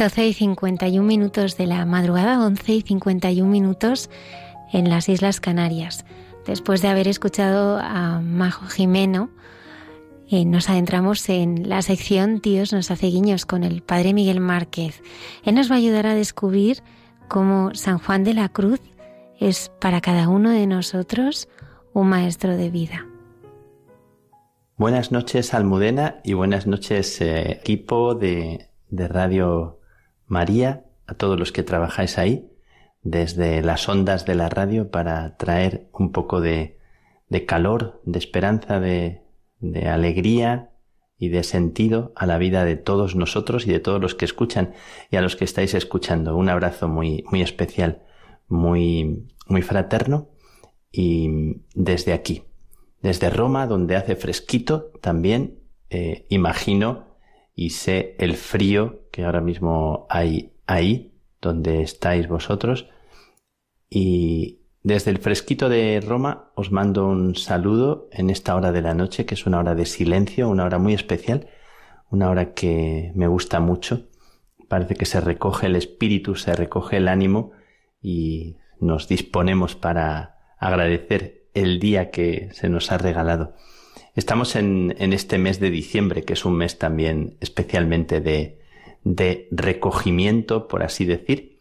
12 0.00 0.28
y 0.28 0.32
51 0.32 1.06
minutos 1.06 1.58
de 1.58 1.66
la 1.66 1.84
madrugada, 1.84 2.42
11 2.42 2.72
y 2.72 2.80
51 2.80 3.50
minutos 3.50 4.08
en 4.72 4.88
las 4.88 5.10
Islas 5.10 5.40
Canarias. 5.40 6.06
Después 6.46 6.80
de 6.80 6.88
haber 6.88 7.06
escuchado 7.06 7.78
a 7.78 8.18
Majo 8.20 8.64
Jimeno, 8.64 9.28
eh, 10.30 10.46
nos 10.46 10.70
adentramos 10.70 11.28
en 11.28 11.68
la 11.68 11.82
sección 11.82 12.40
Dios 12.42 12.72
nos 12.72 12.90
hace 12.90 13.08
guiños 13.08 13.44
con 13.44 13.62
el 13.62 13.82
Padre 13.82 14.14
Miguel 14.14 14.40
Márquez. 14.40 15.02
Él 15.44 15.54
nos 15.54 15.70
va 15.70 15.74
a 15.74 15.78
ayudar 15.78 16.06
a 16.06 16.14
descubrir 16.14 16.82
cómo 17.28 17.74
San 17.74 17.98
Juan 17.98 18.24
de 18.24 18.32
la 18.32 18.48
Cruz 18.48 18.80
es 19.38 19.70
para 19.82 20.00
cada 20.00 20.30
uno 20.30 20.48
de 20.48 20.66
nosotros 20.66 21.46
un 21.92 22.08
maestro 22.08 22.56
de 22.56 22.70
vida. 22.70 23.06
Buenas 24.78 25.12
noches, 25.12 25.52
Almudena, 25.52 26.22
y 26.24 26.32
buenas 26.32 26.66
noches, 26.66 27.20
eh, 27.20 27.52
equipo 27.52 28.14
de, 28.14 28.70
de 28.88 29.06
Radio 29.06 29.76
María, 30.30 30.84
a 31.08 31.14
todos 31.14 31.38
los 31.38 31.50
que 31.50 31.64
trabajáis 31.64 32.16
ahí, 32.16 32.48
desde 33.02 33.62
las 33.62 33.88
ondas 33.88 34.24
de 34.24 34.36
la 34.36 34.48
radio 34.48 34.90
para 34.90 35.36
traer 35.36 35.88
un 35.92 36.12
poco 36.12 36.40
de, 36.40 36.78
de 37.28 37.44
calor, 37.46 38.00
de 38.04 38.18
esperanza, 38.20 38.78
de, 38.78 39.22
de 39.58 39.88
alegría 39.88 40.70
y 41.18 41.30
de 41.30 41.42
sentido 41.42 42.12
a 42.14 42.26
la 42.26 42.38
vida 42.38 42.64
de 42.64 42.76
todos 42.76 43.16
nosotros 43.16 43.66
y 43.66 43.72
de 43.72 43.80
todos 43.80 44.00
los 44.00 44.14
que 44.14 44.24
escuchan 44.24 44.72
y 45.10 45.16
a 45.16 45.20
los 45.20 45.34
que 45.34 45.44
estáis 45.44 45.74
escuchando. 45.74 46.36
Un 46.36 46.48
abrazo 46.48 46.86
muy, 46.86 47.24
muy 47.30 47.42
especial, 47.42 48.04
muy, 48.46 49.26
muy 49.48 49.62
fraterno 49.62 50.28
y 50.92 51.56
desde 51.74 52.12
aquí, 52.12 52.44
desde 53.02 53.30
Roma, 53.30 53.66
donde 53.66 53.96
hace 53.96 54.14
fresquito, 54.14 54.92
también 55.00 55.58
eh, 55.88 56.24
imagino 56.28 57.16
y 57.52 57.70
sé 57.70 58.14
el 58.20 58.36
frío 58.36 58.99
que 59.10 59.24
ahora 59.24 59.40
mismo 59.40 60.06
hay 60.08 60.52
ahí, 60.66 61.12
donde 61.40 61.82
estáis 61.82 62.28
vosotros. 62.28 62.88
Y 63.88 64.60
desde 64.82 65.10
el 65.10 65.18
fresquito 65.18 65.68
de 65.68 66.00
Roma 66.00 66.50
os 66.54 66.70
mando 66.72 67.06
un 67.06 67.34
saludo 67.34 68.08
en 68.12 68.30
esta 68.30 68.54
hora 68.54 68.72
de 68.72 68.82
la 68.82 68.94
noche, 68.94 69.26
que 69.26 69.34
es 69.34 69.46
una 69.46 69.58
hora 69.58 69.74
de 69.74 69.86
silencio, 69.86 70.48
una 70.48 70.64
hora 70.64 70.78
muy 70.78 70.94
especial, 70.94 71.48
una 72.10 72.30
hora 72.30 72.54
que 72.54 73.12
me 73.14 73.26
gusta 73.26 73.60
mucho. 73.60 74.08
Parece 74.68 74.94
que 74.94 75.06
se 75.06 75.20
recoge 75.20 75.66
el 75.66 75.76
espíritu, 75.76 76.36
se 76.36 76.54
recoge 76.54 76.98
el 76.98 77.08
ánimo 77.08 77.52
y 78.00 78.56
nos 78.78 79.08
disponemos 79.08 79.74
para 79.74 80.38
agradecer 80.58 81.48
el 81.54 81.80
día 81.80 82.10
que 82.10 82.48
se 82.52 82.68
nos 82.68 82.92
ha 82.92 82.98
regalado. 82.98 83.54
Estamos 84.14 84.56
en, 84.56 84.94
este 84.98 85.38
mes 85.38 85.60
de 85.60 85.70
diciembre, 85.70 86.24
que 86.24 86.32
es 86.32 86.44
un 86.44 86.56
mes 86.56 86.78
también 86.78 87.36
especialmente 87.40 88.20
de, 88.20 88.59
de 89.04 89.48
recogimiento, 89.50 90.68
por 90.68 90.82
así 90.82 91.04
decir, 91.04 91.58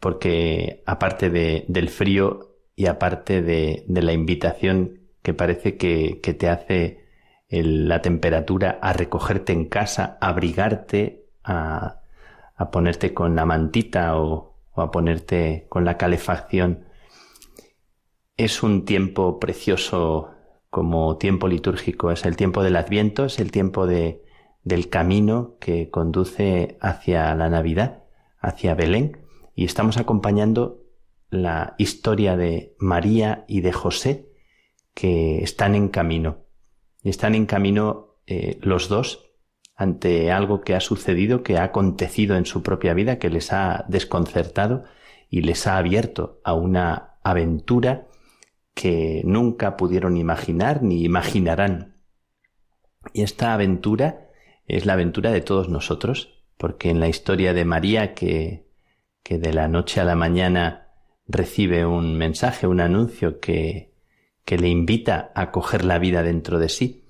porque 0.00 0.82
aparte 0.86 1.30
de, 1.30 1.64
del 1.68 1.88
frío 1.88 2.56
y 2.74 2.86
aparte 2.86 3.42
de, 3.42 3.84
de, 3.88 4.02
la 4.02 4.12
invitación 4.12 5.00
que 5.22 5.34
parece 5.34 5.76
que, 5.76 6.20
que 6.22 6.34
te 6.34 6.48
hace 6.48 7.06
la 7.48 8.02
temperatura 8.02 8.78
a 8.82 8.92
recogerte 8.92 9.52
en 9.52 9.66
casa, 9.68 10.18
a 10.20 10.28
abrigarte, 10.28 11.28
a, 11.44 12.00
a 12.56 12.70
ponerte 12.70 13.14
con 13.14 13.36
la 13.36 13.46
mantita 13.46 14.18
o, 14.18 14.58
o 14.72 14.82
a 14.82 14.90
ponerte 14.90 15.66
con 15.68 15.84
la 15.84 15.96
calefacción, 15.96 16.86
es 18.36 18.62
un 18.62 18.84
tiempo 18.84 19.40
precioso 19.40 20.30
como 20.68 21.16
tiempo 21.16 21.48
litúrgico. 21.48 22.10
Es 22.10 22.26
el 22.26 22.36
tiempo 22.36 22.62
del 22.62 22.76
Adviento, 22.76 23.24
es 23.24 23.38
el 23.38 23.50
tiempo 23.50 23.86
de, 23.86 24.25
del 24.66 24.88
camino 24.88 25.56
que 25.60 25.90
conduce 25.90 26.76
hacia 26.80 27.32
la 27.36 27.48
Navidad, 27.48 28.02
hacia 28.40 28.74
Belén, 28.74 29.24
y 29.54 29.64
estamos 29.64 29.96
acompañando 29.96 30.82
la 31.30 31.76
historia 31.78 32.36
de 32.36 32.74
María 32.80 33.44
y 33.46 33.60
de 33.60 33.72
José 33.72 34.28
que 34.92 35.38
están 35.38 35.76
en 35.76 35.88
camino. 35.88 36.46
Y 37.04 37.10
están 37.10 37.36
en 37.36 37.46
camino 37.46 38.16
eh, 38.26 38.58
los 38.60 38.88
dos 38.88 39.30
ante 39.76 40.32
algo 40.32 40.62
que 40.62 40.74
ha 40.74 40.80
sucedido, 40.80 41.44
que 41.44 41.58
ha 41.58 41.62
acontecido 41.62 42.36
en 42.36 42.44
su 42.44 42.64
propia 42.64 42.92
vida, 42.92 43.20
que 43.20 43.30
les 43.30 43.52
ha 43.52 43.84
desconcertado 43.86 44.82
y 45.30 45.42
les 45.42 45.68
ha 45.68 45.76
abierto 45.76 46.40
a 46.42 46.54
una 46.54 47.18
aventura 47.22 48.08
que 48.74 49.22
nunca 49.24 49.76
pudieron 49.76 50.16
imaginar 50.16 50.82
ni 50.82 51.04
imaginarán. 51.04 52.02
Y 53.12 53.22
esta 53.22 53.54
aventura 53.54 54.25
es 54.68 54.86
la 54.86 54.94
aventura 54.94 55.30
de 55.30 55.40
todos 55.40 55.68
nosotros, 55.68 56.42
porque 56.56 56.90
en 56.90 57.00
la 57.00 57.08
historia 57.08 57.52
de 57.52 57.64
María 57.64 58.14
que, 58.14 58.66
que 59.22 59.38
de 59.38 59.52
la 59.52 59.68
noche 59.68 60.00
a 60.00 60.04
la 60.04 60.14
mañana 60.14 60.88
recibe 61.26 61.86
un 61.86 62.16
mensaje, 62.16 62.66
un 62.66 62.80
anuncio 62.80 63.40
que, 63.40 63.92
que 64.44 64.58
le 64.58 64.68
invita 64.68 65.32
a 65.34 65.50
coger 65.50 65.84
la 65.84 65.98
vida 65.98 66.22
dentro 66.22 66.58
de 66.58 66.68
sí, 66.68 67.04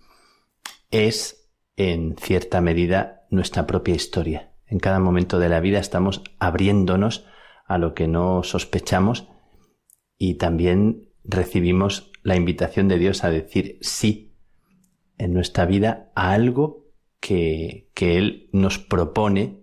es 0.91 1.51
en 1.77 2.17
cierta 2.17 2.61
medida 2.61 3.27
nuestra 3.31 3.67
propia 3.67 3.95
historia. 3.95 4.53
En 4.67 4.79
cada 4.79 4.99
momento 4.99 5.39
de 5.39 5.49
la 5.49 5.61
vida 5.61 5.79
estamos 5.79 6.23
abriéndonos 6.39 7.27
a 7.67 7.79
lo 7.79 7.95
que 7.95 8.09
no 8.09 8.43
sospechamos 8.43 9.29
y 10.19 10.35
también 10.35 11.11
recibimos 11.25 12.11
la 12.23 12.37
invitación 12.37 12.89
de 12.89 12.99
Dios 12.99 13.23
a 13.25 13.31
decir 13.31 13.79
sí 13.83 14.35
en 15.19 15.35
nuestra 15.35 15.67
vida 15.67 16.11
a 16.15 16.33
algo 16.33 16.86
que, 17.27 17.89
que 17.93 18.19
Él 18.19 18.49
nos 18.53 18.79
propone, 18.79 19.59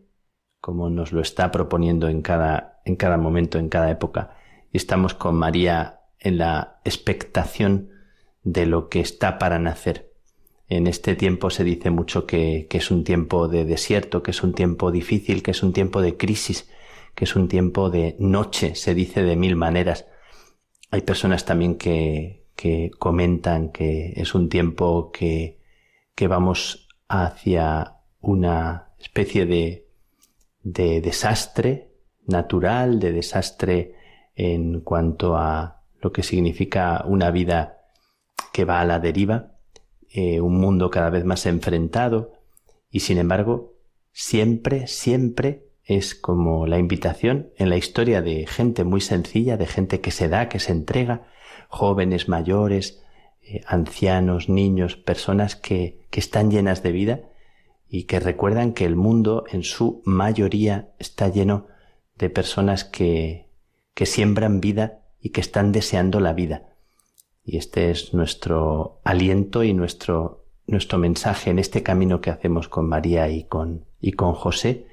como 0.59 0.89
nos 0.89 1.13
lo 1.13 1.21
está 1.21 1.49
proponiendo 1.49 2.09
en 2.09 2.21
cada, 2.21 2.81
en 2.83 2.97
cada 2.97 3.17
momento, 3.17 3.57
en 3.57 3.69
cada 3.69 3.89
época. 3.89 4.35
Y 4.73 4.75
estamos 4.75 5.13
con 5.13 5.35
María 5.35 6.01
en 6.19 6.39
la 6.39 6.81
expectación 6.83 7.89
de 8.43 8.65
lo 8.65 8.89
que 8.89 8.99
está 8.99 9.39
para 9.39 9.59
nacer. 9.59 10.11
En 10.67 10.87
este 10.87 11.15
tiempo 11.15 11.49
se 11.51 11.63
dice 11.63 11.89
mucho 11.89 12.27
que, 12.27 12.67
que, 12.69 12.79
es 12.79 12.91
un 12.91 13.05
tiempo 13.05 13.47
de 13.47 13.63
desierto, 13.63 14.23
que 14.23 14.31
es 14.31 14.43
un 14.43 14.53
tiempo 14.53 14.91
difícil, 14.91 15.41
que 15.41 15.51
es 15.51 15.63
un 15.63 15.71
tiempo 15.71 16.01
de 16.01 16.17
crisis, 16.17 16.69
que 17.15 17.23
es 17.23 17.33
un 17.33 17.47
tiempo 17.47 17.89
de 17.89 18.17
noche, 18.19 18.75
se 18.75 18.93
dice 18.93 19.23
de 19.23 19.37
mil 19.37 19.55
maneras. 19.55 20.05
Hay 20.91 20.99
personas 21.03 21.45
también 21.45 21.77
que, 21.77 22.43
que 22.57 22.91
comentan 22.99 23.71
que 23.71 24.11
es 24.17 24.35
un 24.35 24.49
tiempo 24.49 25.13
que, 25.13 25.59
que 26.13 26.27
vamos 26.27 26.82
hacia 27.13 27.97
una 28.21 28.89
especie 28.97 29.45
de, 29.45 29.87
de 30.63 30.99
desastre 30.99 31.91
natural, 32.25 32.99
de 32.99 33.11
desastre 33.11 33.95
en 34.35 34.81
cuanto 34.81 35.37
a 35.37 35.83
lo 36.01 36.11
que 36.11 36.23
significa 36.23 37.03
una 37.05 37.29
vida 37.29 37.77
que 38.51 38.65
va 38.65 38.81
a 38.81 38.85
la 38.85 38.99
deriva, 38.99 39.51
eh, 40.09 40.41
un 40.41 40.59
mundo 40.59 40.89
cada 40.89 41.11
vez 41.11 41.23
más 41.23 41.45
enfrentado 41.45 42.33
y 42.89 43.01
sin 43.01 43.19
embargo 43.19 43.73
siempre, 44.11 44.87
siempre 44.87 45.67
es 45.83 46.15
como 46.15 46.65
la 46.65 46.79
invitación 46.79 47.51
en 47.57 47.69
la 47.69 47.77
historia 47.77 48.23
de 48.23 48.47
gente 48.47 48.83
muy 48.83 49.01
sencilla, 49.01 49.57
de 49.57 49.67
gente 49.67 50.01
que 50.01 50.11
se 50.11 50.29
da, 50.29 50.49
que 50.49 50.59
se 50.59 50.71
entrega, 50.71 51.27
jóvenes, 51.67 52.27
mayores, 52.27 53.02
eh, 53.45 53.61
ancianos, 53.67 54.49
niños, 54.49 54.95
personas 54.95 55.55
que, 55.55 56.05
que 56.09 56.19
están 56.19 56.49
llenas 56.49 56.81
de 56.83 56.91
vida 56.91 57.21
y 57.89 58.03
que 58.03 58.19
recuerdan 58.19 58.73
que 58.73 58.85
el 58.85 58.95
mundo 58.95 59.43
en 59.51 59.63
su 59.63 60.01
mayoría 60.05 60.93
está 60.97 61.27
lleno 61.27 61.67
de 62.15 62.29
personas 62.29 62.85
que, 62.85 63.49
que 63.93 64.05
siembran 64.05 64.61
vida 64.61 65.01
y 65.19 65.29
que 65.29 65.41
están 65.41 65.71
deseando 65.71 66.19
la 66.19 66.33
vida. 66.33 66.75
Y 67.43 67.57
este 67.57 67.91
es 67.91 68.13
nuestro 68.13 69.01
aliento 69.03 69.63
y 69.63 69.73
nuestro, 69.73 70.45
nuestro 70.65 70.97
mensaje 70.97 71.49
en 71.49 71.59
este 71.59 71.83
camino 71.83 72.21
que 72.21 72.29
hacemos 72.29 72.69
con 72.69 72.87
María 72.87 73.29
y 73.29 73.43
con, 73.43 73.85
y 73.99 74.13
con 74.13 74.33
José, 74.33 74.87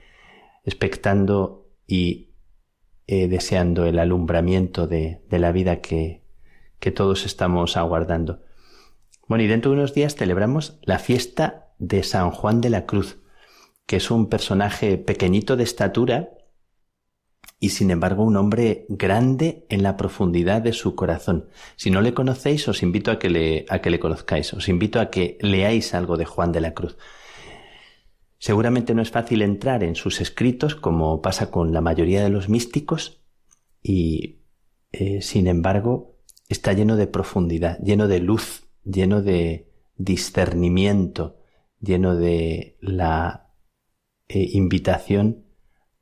expectando 0.64 1.68
y 1.86 2.30
eh, 3.06 3.28
deseando 3.28 3.86
el 3.86 3.98
alumbramiento 3.98 4.86
de, 4.86 5.22
de 5.28 5.38
la 5.38 5.52
vida 5.52 5.80
que, 5.80 6.19
que 6.80 6.90
todos 6.90 7.24
estamos 7.26 7.76
aguardando. 7.76 8.42
Bueno, 9.28 9.44
y 9.44 9.46
dentro 9.46 9.70
de 9.70 9.76
unos 9.76 9.94
días 9.94 10.16
celebramos 10.16 10.80
la 10.82 10.98
fiesta 10.98 11.68
de 11.78 12.02
San 12.02 12.30
Juan 12.30 12.60
de 12.60 12.70
la 12.70 12.86
Cruz, 12.86 13.18
que 13.86 13.96
es 13.96 14.10
un 14.10 14.28
personaje 14.28 14.98
pequeñito 14.98 15.56
de 15.56 15.64
estatura 15.64 16.30
y 17.60 17.70
sin 17.70 17.90
embargo 17.90 18.24
un 18.24 18.36
hombre 18.36 18.86
grande 18.88 19.66
en 19.68 19.82
la 19.82 19.96
profundidad 19.96 20.62
de 20.62 20.72
su 20.72 20.94
corazón. 20.94 21.48
Si 21.76 21.90
no 21.90 22.00
le 22.00 22.14
conocéis, 22.14 22.66
os 22.68 22.82
invito 22.82 23.10
a 23.10 23.18
que 23.18 23.28
le, 23.28 23.66
a 23.68 23.80
que 23.80 23.90
le 23.90 24.00
conozcáis, 24.00 24.52
os 24.54 24.68
invito 24.68 24.98
a 24.98 25.10
que 25.10 25.38
leáis 25.40 25.94
algo 25.94 26.16
de 26.16 26.24
Juan 26.24 26.52
de 26.52 26.60
la 26.62 26.72
Cruz. 26.72 26.96
Seguramente 28.38 28.94
no 28.94 29.02
es 29.02 29.10
fácil 29.10 29.42
entrar 29.42 29.84
en 29.84 29.94
sus 29.94 30.22
escritos 30.22 30.74
como 30.74 31.20
pasa 31.20 31.50
con 31.50 31.74
la 31.74 31.82
mayoría 31.82 32.22
de 32.22 32.30
los 32.30 32.48
místicos 32.48 33.22
y, 33.82 34.40
eh, 34.92 35.20
sin 35.20 35.46
embargo, 35.46 36.09
está 36.50 36.74
lleno 36.74 36.96
de 36.96 37.06
profundidad, 37.06 37.78
lleno 37.78 38.08
de 38.08 38.18
luz, 38.18 38.68
lleno 38.84 39.22
de 39.22 39.70
discernimiento, 39.96 41.38
lleno 41.80 42.16
de 42.16 42.76
la 42.80 43.54
eh, 44.28 44.48
invitación 44.52 45.44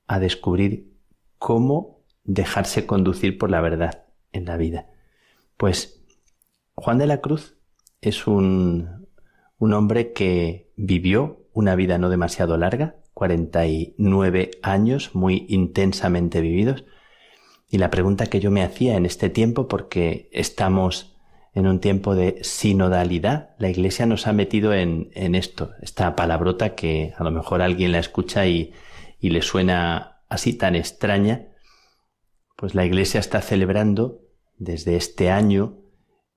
a 0.06 0.18
descubrir 0.18 0.96
cómo 1.38 2.02
dejarse 2.24 2.86
conducir 2.86 3.38
por 3.38 3.50
la 3.50 3.60
verdad 3.60 4.06
en 4.32 4.46
la 4.46 4.56
vida. 4.56 4.90
Pues 5.56 6.02
Juan 6.74 6.98
de 6.98 7.06
la 7.06 7.20
Cruz 7.20 7.56
es 8.00 8.26
un, 8.26 9.06
un 9.58 9.72
hombre 9.74 10.12
que 10.12 10.72
vivió 10.76 11.46
una 11.52 11.74
vida 11.74 11.98
no 11.98 12.08
demasiado 12.08 12.56
larga, 12.56 12.96
49 13.12 14.52
años 14.62 15.14
muy 15.14 15.44
intensamente 15.48 16.40
vividos. 16.40 16.84
Y 17.70 17.78
la 17.78 17.90
pregunta 17.90 18.26
que 18.26 18.40
yo 18.40 18.50
me 18.50 18.62
hacía 18.62 18.96
en 18.96 19.04
este 19.04 19.28
tiempo, 19.28 19.68
porque 19.68 20.30
estamos 20.32 21.16
en 21.52 21.66
un 21.66 21.80
tiempo 21.80 22.14
de 22.14 22.42
sinodalidad, 22.42 23.50
la 23.58 23.68
Iglesia 23.68 24.06
nos 24.06 24.26
ha 24.26 24.32
metido 24.32 24.72
en, 24.72 25.10
en 25.14 25.34
esto, 25.34 25.72
esta 25.82 26.16
palabrota 26.16 26.74
que 26.74 27.12
a 27.16 27.24
lo 27.24 27.30
mejor 27.30 27.60
alguien 27.60 27.92
la 27.92 27.98
escucha 27.98 28.46
y, 28.46 28.72
y 29.18 29.30
le 29.30 29.42
suena 29.42 30.22
así 30.28 30.54
tan 30.54 30.76
extraña, 30.76 31.48
pues 32.56 32.74
la 32.74 32.86
Iglesia 32.86 33.20
está 33.20 33.42
celebrando 33.42 34.20
desde 34.56 34.96
este 34.96 35.30
año, 35.30 35.78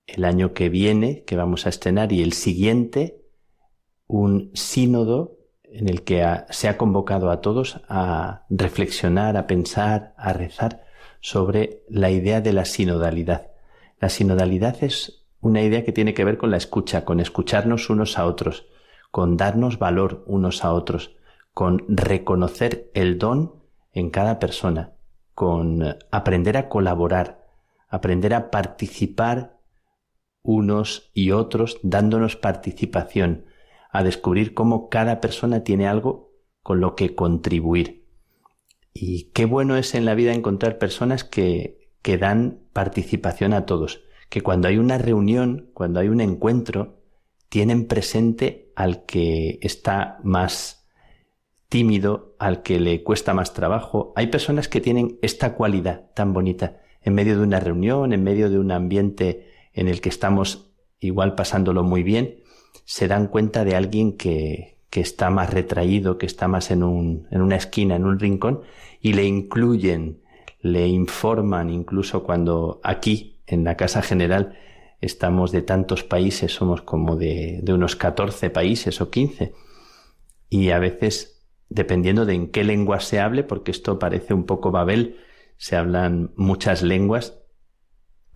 el 0.07 0.25
año 0.25 0.53
que 0.53 0.69
viene, 0.69 1.23
que 1.23 1.35
vamos 1.37 1.65
a 1.65 1.69
estrenar, 1.69 2.11
y 2.11 2.21
el 2.21 2.33
siguiente, 2.33 3.21
un 4.05 4.51
sínodo 4.53 5.37
en 5.63 5.87
el 5.87 6.03
que 6.03 6.25
se 6.49 6.67
ha 6.67 6.77
convocado 6.77 7.31
a 7.31 7.39
todos 7.39 7.79
a 7.87 8.45
reflexionar, 8.49 9.37
a 9.37 9.47
pensar, 9.47 10.13
a 10.17 10.33
rezar 10.33 10.80
sobre 11.21 11.83
la 11.87 12.09
idea 12.09 12.41
de 12.41 12.53
la 12.53 12.65
sinodalidad. 12.65 13.51
La 13.99 14.09
sinodalidad 14.09 14.83
es 14.83 15.25
una 15.39 15.61
idea 15.61 15.83
que 15.83 15.91
tiene 15.91 16.13
que 16.13 16.25
ver 16.25 16.37
con 16.37 16.51
la 16.51 16.57
escucha, 16.57 17.05
con 17.05 17.19
escucharnos 17.19 17.89
unos 17.89 18.17
a 18.17 18.25
otros, 18.25 18.67
con 19.11 19.37
darnos 19.37 19.79
valor 19.79 20.23
unos 20.27 20.63
a 20.63 20.73
otros, 20.73 21.15
con 21.53 21.85
reconocer 21.87 22.91
el 22.93 23.17
don 23.17 23.55
en 23.93 24.09
cada 24.09 24.39
persona, 24.39 24.93
con 25.33 25.97
aprender 26.11 26.57
a 26.57 26.69
colaborar, 26.69 27.47
aprender 27.89 28.33
a 28.33 28.51
participar 28.51 29.59
unos 30.43 31.11
y 31.13 31.31
otros 31.31 31.79
dándonos 31.83 32.35
participación, 32.35 33.45
a 33.91 34.03
descubrir 34.03 34.53
cómo 34.53 34.89
cada 34.89 35.21
persona 35.21 35.63
tiene 35.63 35.87
algo 35.87 36.31
con 36.63 36.79
lo 36.79 36.95
que 36.95 37.15
contribuir. 37.15 38.00
Y 38.93 39.31
qué 39.33 39.45
bueno 39.45 39.77
es 39.77 39.95
en 39.95 40.05
la 40.05 40.15
vida 40.15 40.33
encontrar 40.33 40.77
personas 40.77 41.23
que, 41.23 41.89
que 42.01 42.17
dan 42.17 42.59
participación 42.73 43.53
a 43.53 43.65
todos, 43.65 44.03
que 44.29 44.41
cuando 44.41 44.67
hay 44.67 44.77
una 44.77 44.97
reunión, 44.97 45.69
cuando 45.73 45.99
hay 45.99 46.09
un 46.09 46.21
encuentro, 46.21 46.99
tienen 47.49 47.87
presente 47.87 48.71
al 48.75 49.05
que 49.05 49.59
está 49.61 50.19
más 50.23 50.87
tímido, 51.69 52.35
al 52.39 52.63
que 52.63 52.79
le 52.79 53.03
cuesta 53.03 53.33
más 53.33 53.53
trabajo. 53.53 54.13
Hay 54.15 54.27
personas 54.27 54.67
que 54.67 54.81
tienen 54.81 55.19
esta 55.21 55.53
cualidad 55.55 56.11
tan 56.13 56.33
bonita 56.33 56.81
en 57.01 57.13
medio 57.13 57.37
de 57.37 57.43
una 57.43 57.59
reunión, 57.59 58.13
en 58.13 58.23
medio 58.23 58.49
de 58.49 58.59
un 58.59 58.71
ambiente 58.71 59.47
en 59.73 59.87
el 59.87 60.01
que 60.01 60.09
estamos 60.09 60.71
igual 60.99 61.35
pasándolo 61.35 61.83
muy 61.83 62.03
bien, 62.03 62.43
se 62.85 63.07
dan 63.07 63.27
cuenta 63.27 63.65
de 63.65 63.75
alguien 63.75 64.17
que, 64.17 64.70
que 64.91 64.99
está 64.99 65.29
más 65.29 65.51
retraído, 65.51 66.17
que 66.19 66.25
está 66.27 66.47
más 66.49 66.69
en, 66.69 66.83
un, 66.83 67.27
en 67.31 67.41
una 67.41 67.55
esquina, 67.55 67.95
en 67.95 68.05
un 68.05 68.19
rincón, 68.19 68.61
y 68.99 69.13
le 69.13 69.25
incluyen, 69.25 70.21
le 70.59 70.87
informan, 70.87 71.69
incluso 71.69 72.23
cuando 72.23 72.81
aquí, 72.83 73.39
en 73.47 73.63
la 73.63 73.77
Casa 73.77 74.01
General, 74.01 74.59
estamos 74.99 75.51
de 75.53 75.61
tantos 75.61 76.03
países, 76.03 76.53
somos 76.53 76.81
como 76.81 77.15
de, 77.15 77.61
de 77.63 77.73
unos 77.73 77.95
14 77.95 78.49
países 78.49 78.99
o 78.99 79.09
15, 79.09 79.53
y 80.49 80.71
a 80.71 80.79
veces, 80.79 81.41
dependiendo 81.69 82.25
de 82.25 82.33
en 82.33 82.51
qué 82.51 82.65
lengua 82.65 82.99
se 82.99 83.21
hable, 83.21 83.43
porque 83.43 83.71
esto 83.71 83.97
parece 83.97 84.33
un 84.33 84.45
poco 84.45 84.71
Babel, 84.71 85.15
se 85.55 85.77
hablan 85.77 86.31
muchas 86.35 86.83
lenguas, 86.83 87.40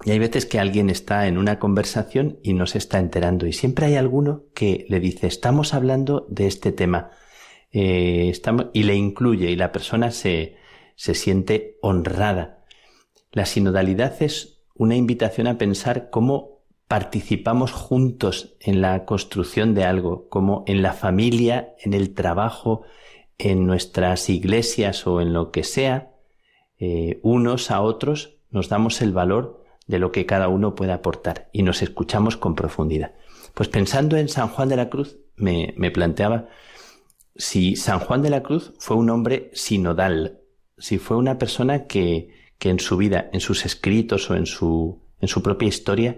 y 0.03 0.11
hay 0.11 0.19
veces 0.19 0.45
que 0.45 0.59
alguien 0.59 0.89
está 0.89 1.27
en 1.27 1.37
una 1.37 1.59
conversación 1.59 2.39
y 2.43 2.53
no 2.53 2.67
se 2.67 2.77
está 2.77 2.99
enterando. 2.99 3.47
Y 3.47 3.53
siempre 3.53 3.85
hay 3.85 3.95
alguno 3.95 4.43
que 4.53 4.85
le 4.89 4.99
dice 4.99 5.27
estamos 5.27 5.73
hablando 5.73 6.25
de 6.29 6.47
este 6.47 6.71
tema 6.71 7.11
eh, 7.71 8.29
estamos, 8.29 8.67
y 8.73 8.83
le 8.83 8.95
incluye 8.95 9.51
y 9.51 9.55
la 9.55 9.71
persona 9.71 10.11
se, 10.11 10.55
se 10.95 11.13
siente 11.13 11.77
honrada. 11.81 12.65
La 13.31 13.45
sinodalidad 13.45 14.21
es 14.21 14.63
una 14.75 14.95
invitación 14.95 15.47
a 15.47 15.57
pensar 15.57 16.09
cómo 16.09 16.61
participamos 16.87 17.71
juntos 17.71 18.55
en 18.59 18.81
la 18.81 19.05
construcción 19.05 19.73
de 19.73 19.85
algo, 19.85 20.29
como 20.29 20.63
en 20.67 20.81
la 20.81 20.93
familia, 20.93 21.75
en 21.79 21.93
el 21.93 22.13
trabajo, 22.13 22.83
en 23.37 23.65
nuestras 23.65 24.29
iglesias 24.29 25.05
o 25.07 25.19
en 25.19 25.33
lo 25.33 25.51
que 25.51 25.63
sea, 25.63 26.13
eh, 26.79 27.19
unos 27.23 27.71
a 27.71 27.81
otros 27.81 28.37
nos 28.51 28.69
damos 28.69 29.01
el 29.01 29.11
valor 29.11 29.64
de 29.87 29.99
lo 29.99 30.11
que 30.11 30.25
cada 30.25 30.47
uno 30.47 30.75
puede 30.75 30.91
aportar 30.91 31.49
y 31.51 31.63
nos 31.63 31.81
escuchamos 31.81 32.37
con 32.37 32.55
profundidad. 32.55 33.13
Pues 33.53 33.69
pensando 33.69 34.17
en 34.17 34.29
San 34.29 34.49
Juan 34.49 34.69
de 34.69 34.75
la 34.75 34.89
Cruz, 34.89 35.17
me, 35.35 35.73
me 35.77 35.91
planteaba 35.91 36.49
si 37.35 37.75
San 37.75 37.99
Juan 37.99 38.21
de 38.21 38.29
la 38.29 38.43
Cruz 38.43 38.73
fue 38.79 38.97
un 38.97 39.09
hombre 39.09 39.51
sinodal, 39.53 40.39
si 40.77 40.97
fue 40.97 41.17
una 41.17 41.37
persona 41.37 41.85
que, 41.85 42.29
que 42.57 42.69
en 42.69 42.79
su 42.79 42.97
vida, 42.97 43.29
en 43.33 43.41
sus 43.41 43.65
escritos 43.65 44.29
o 44.29 44.35
en 44.35 44.45
su, 44.45 45.01
en 45.19 45.27
su 45.27 45.41
propia 45.43 45.67
historia, 45.67 46.17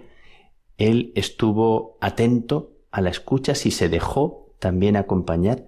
él 0.78 1.12
estuvo 1.16 1.98
atento 2.02 2.78
a 2.92 3.02
la 3.02 3.10
escucha, 3.10 3.56
si 3.56 3.72
se 3.72 3.90
dejó 3.90 4.54
también 4.60 4.96
acompañar. 4.96 5.68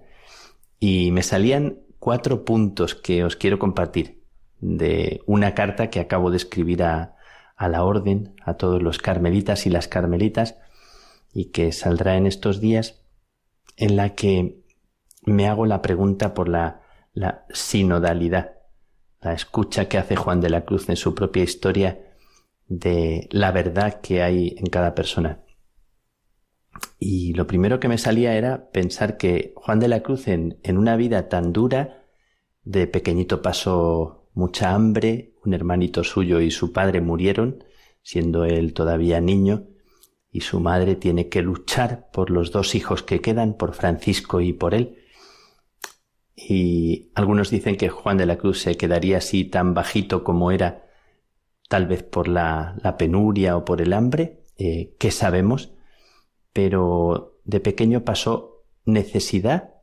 Y 0.78 1.10
me 1.10 1.22
salían 1.22 1.80
cuatro 1.98 2.44
puntos 2.44 2.94
que 2.94 3.24
os 3.24 3.36
quiero 3.36 3.58
compartir 3.58 4.22
de 4.60 5.22
una 5.26 5.54
carta 5.54 5.90
que 5.90 6.00
acabo 6.00 6.30
de 6.30 6.36
escribir 6.36 6.82
a, 6.82 7.16
a 7.60 7.68
la 7.68 7.84
orden, 7.84 8.34
a 8.42 8.54
todos 8.54 8.82
los 8.82 8.96
carmelitas 8.96 9.66
y 9.66 9.70
las 9.70 9.86
carmelitas, 9.86 10.56
y 11.34 11.50
que 11.50 11.72
saldrá 11.72 12.16
en 12.16 12.26
estos 12.26 12.58
días, 12.58 13.04
en 13.76 13.96
la 13.96 14.14
que 14.14 14.64
me 15.26 15.46
hago 15.46 15.66
la 15.66 15.82
pregunta 15.82 16.32
por 16.32 16.48
la, 16.48 16.80
la 17.12 17.44
sinodalidad, 17.50 18.52
la 19.20 19.34
escucha 19.34 19.88
que 19.88 19.98
hace 19.98 20.16
Juan 20.16 20.40
de 20.40 20.48
la 20.48 20.64
Cruz 20.64 20.88
en 20.88 20.96
su 20.96 21.14
propia 21.14 21.42
historia 21.42 22.00
de 22.66 23.28
la 23.30 23.52
verdad 23.52 24.00
que 24.00 24.22
hay 24.22 24.56
en 24.56 24.64
cada 24.64 24.94
persona. 24.94 25.42
Y 26.98 27.34
lo 27.34 27.46
primero 27.46 27.78
que 27.78 27.88
me 27.88 27.98
salía 27.98 28.38
era 28.38 28.70
pensar 28.70 29.18
que 29.18 29.52
Juan 29.54 29.80
de 29.80 29.88
la 29.88 30.00
Cruz 30.00 30.28
en, 30.28 30.58
en 30.62 30.78
una 30.78 30.96
vida 30.96 31.28
tan 31.28 31.52
dura, 31.52 32.06
de 32.62 32.86
pequeñito 32.86 33.42
pasó 33.42 34.19
mucha 34.32 34.74
hambre, 34.74 35.34
un 35.44 35.54
hermanito 35.54 36.04
suyo 36.04 36.40
y 36.40 36.50
su 36.50 36.72
padre 36.72 37.00
murieron, 37.00 37.64
siendo 38.02 38.44
él 38.44 38.72
todavía 38.72 39.20
niño, 39.20 39.66
y 40.30 40.42
su 40.42 40.60
madre 40.60 40.94
tiene 40.94 41.28
que 41.28 41.42
luchar 41.42 42.08
por 42.12 42.30
los 42.30 42.52
dos 42.52 42.74
hijos 42.74 43.02
que 43.02 43.20
quedan, 43.20 43.54
por 43.54 43.74
Francisco 43.74 44.40
y 44.40 44.52
por 44.52 44.74
él. 44.74 44.96
Y 46.36 47.10
algunos 47.14 47.50
dicen 47.50 47.76
que 47.76 47.88
Juan 47.88 48.16
de 48.16 48.26
la 48.26 48.38
Cruz 48.38 48.60
se 48.60 48.76
quedaría 48.76 49.18
así 49.18 49.44
tan 49.44 49.74
bajito 49.74 50.22
como 50.22 50.52
era, 50.52 50.86
tal 51.68 51.86
vez 51.86 52.02
por 52.02 52.28
la, 52.28 52.76
penuria 52.98 53.56
o 53.56 53.64
por 53.64 53.80
el 53.80 53.92
hambre, 53.92 54.44
eh, 54.56 54.94
que 54.98 55.10
sabemos, 55.10 55.72
pero 56.52 57.40
de 57.44 57.60
pequeño 57.60 58.04
pasó 58.04 58.64
necesidad, 58.84 59.74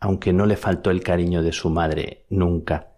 aunque 0.00 0.32
no 0.32 0.46
le 0.46 0.56
faltó 0.56 0.90
el 0.90 1.02
cariño 1.02 1.42
de 1.42 1.52
su 1.52 1.70
madre 1.70 2.26
nunca 2.28 2.91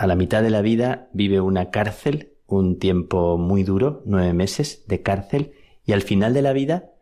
a 0.00 0.06
la 0.06 0.16
mitad 0.16 0.42
de 0.42 0.48
la 0.48 0.62
vida 0.62 1.10
vive 1.12 1.42
una 1.42 1.70
cárcel, 1.70 2.32
un 2.46 2.78
tiempo 2.78 3.36
muy 3.36 3.64
duro, 3.64 4.02
nueve 4.06 4.32
meses 4.32 4.86
de 4.88 5.02
cárcel, 5.02 5.52
y 5.84 5.92
al 5.92 6.00
final 6.00 6.32
de 6.32 6.40
la 6.40 6.54
vida 6.54 6.92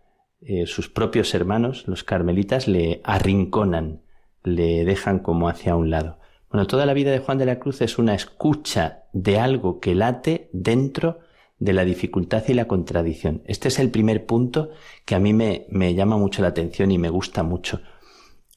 eh, 0.41 0.67
sus 0.67 0.89
propios 0.89 1.33
hermanos, 1.33 1.87
los 1.87 2.03
carmelitas, 2.03 2.67
le 2.67 3.01
arrinconan, 3.05 4.03
le 4.43 4.85
dejan 4.85 5.21
como 5.21 5.49
hacia 5.49 5.77
un 5.77 5.91
lado. 5.91 6.19
Bueno, 6.51 6.67
toda 6.67 6.87
la 6.87 6.93
vida 6.93 7.13
de 7.13 7.21
Juan 7.21 7.39
de 7.39 7.47
la 7.47 7.61
Cruz 7.61 7.83
es 7.83 7.99
una 7.99 8.17
escucha 8.17 9.05
de 9.13 9.39
algo 9.39 9.79
que 9.79 9.95
late 9.95 10.51
dentro 10.53 11.21
de 11.61 11.75
la 11.75 11.85
dificultad 11.85 12.43
y 12.49 12.55
la 12.55 12.67
contradicción. 12.67 13.43
Este 13.47 13.69
es 13.69 13.79
el 13.79 13.93
primer 13.93 14.27
punto 14.27 14.71
que 15.05 15.15
a 15.15 15.21
mí 15.21 15.33
me, 15.33 15.67
me 15.71 15.95
llama 15.95 16.17
mucho 16.17 16.43
la 16.43 16.49
atención 16.49 16.91
y 16.91 16.99
me 16.99 17.11
gusta 17.11 17.45
mucho. 17.45 17.81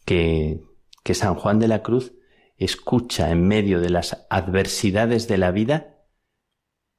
Que, 0.03 0.61
que 1.03 1.13
San 1.13 1.35
Juan 1.35 1.59
de 1.59 1.67
la 1.67 1.83
Cruz 1.83 2.13
escucha 2.65 3.31
en 3.31 3.47
medio 3.47 3.79
de 3.81 3.89
las 3.89 4.25
adversidades 4.29 5.27
de 5.27 5.37
la 5.37 5.51
vida 5.51 6.05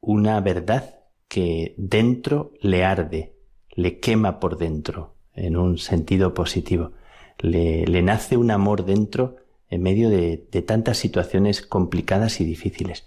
una 0.00 0.40
verdad 0.40 1.00
que 1.28 1.74
dentro 1.78 2.52
le 2.60 2.84
arde, 2.84 3.36
le 3.70 4.00
quema 4.00 4.40
por 4.40 4.58
dentro, 4.58 5.14
en 5.34 5.56
un 5.56 5.78
sentido 5.78 6.34
positivo. 6.34 6.92
Le, 7.38 7.86
le 7.86 8.02
nace 8.02 8.36
un 8.36 8.50
amor 8.50 8.84
dentro 8.84 9.36
en 9.68 9.82
medio 9.82 10.10
de, 10.10 10.46
de, 10.50 10.62
tantas 10.62 10.98
situaciones 10.98 11.62
complicadas 11.62 12.40
y 12.40 12.44
difíciles. 12.44 13.06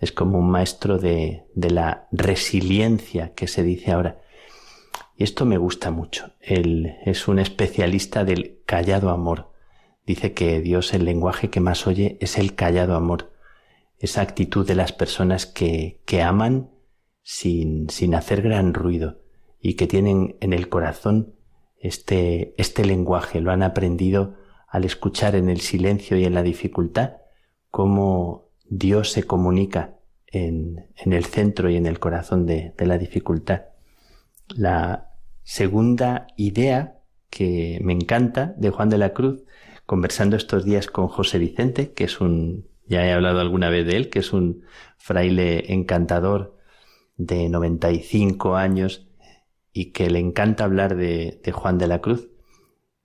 Es 0.00 0.12
como 0.12 0.38
un 0.38 0.50
maestro 0.50 0.98
de, 0.98 1.44
de 1.54 1.70
la 1.70 2.08
resiliencia 2.12 3.32
que 3.34 3.46
se 3.46 3.62
dice 3.62 3.92
ahora. 3.92 4.20
Y 5.16 5.22
esto 5.22 5.46
me 5.46 5.56
gusta 5.56 5.90
mucho. 5.90 6.32
Él 6.40 6.96
es 7.04 7.28
un 7.28 7.38
especialista 7.38 8.24
del 8.24 8.60
callado 8.66 9.10
amor, 9.10 9.53
dice 10.06 10.32
que 10.32 10.60
Dios 10.60 10.94
el 10.94 11.04
lenguaje 11.04 11.50
que 11.50 11.60
más 11.60 11.86
oye 11.86 12.18
es 12.20 12.38
el 12.38 12.54
callado 12.54 12.94
amor, 12.94 13.32
esa 13.98 14.20
actitud 14.22 14.66
de 14.66 14.74
las 14.74 14.92
personas 14.92 15.46
que, 15.46 16.00
que 16.04 16.22
aman 16.22 16.70
sin, 17.22 17.88
sin 17.88 18.14
hacer 18.14 18.42
gran 18.42 18.74
ruido 18.74 19.22
y 19.60 19.74
que 19.74 19.86
tienen 19.86 20.36
en 20.40 20.52
el 20.52 20.68
corazón 20.68 21.34
este, 21.78 22.54
este 22.58 22.84
lenguaje, 22.84 23.40
lo 23.40 23.50
han 23.50 23.62
aprendido 23.62 24.36
al 24.68 24.84
escuchar 24.84 25.36
en 25.36 25.48
el 25.48 25.60
silencio 25.60 26.16
y 26.18 26.24
en 26.24 26.34
la 26.34 26.42
dificultad 26.42 27.12
cómo 27.70 28.50
Dios 28.68 29.10
se 29.12 29.24
comunica 29.24 29.96
en, 30.26 30.86
en 30.96 31.12
el 31.12 31.24
centro 31.24 31.70
y 31.70 31.76
en 31.76 31.86
el 31.86 31.98
corazón 31.98 32.46
de, 32.46 32.74
de 32.76 32.86
la 32.86 32.98
dificultad. 32.98 33.62
La 34.48 35.12
segunda 35.42 36.26
idea 36.36 36.98
que 37.30 37.78
me 37.82 37.92
encanta 37.92 38.54
de 38.56 38.70
Juan 38.70 38.88
de 38.88 38.98
la 38.98 39.12
Cruz, 39.12 39.44
conversando 39.86 40.36
estos 40.36 40.64
días 40.64 40.86
con 40.86 41.08
José 41.08 41.38
Vicente, 41.38 41.92
que 41.92 42.04
es 42.04 42.20
un, 42.20 42.68
ya 42.86 43.04
he 43.06 43.12
hablado 43.12 43.40
alguna 43.40 43.70
vez 43.70 43.86
de 43.86 43.96
él, 43.96 44.10
que 44.10 44.20
es 44.20 44.32
un 44.32 44.64
fraile 44.96 45.72
encantador 45.72 46.56
de 47.16 47.48
95 47.48 48.56
años 48.56 49.08
y 49.72 49.92
que 49.92 50.10
le 50.10 50.18
encanta 50.18 50.64
hablar 50.64 50.96
de, 50.96 51.40
Juan 51.52 51.78
de 51.78 51.86
la 51.86 52.00
Cruz. 52.00 52.30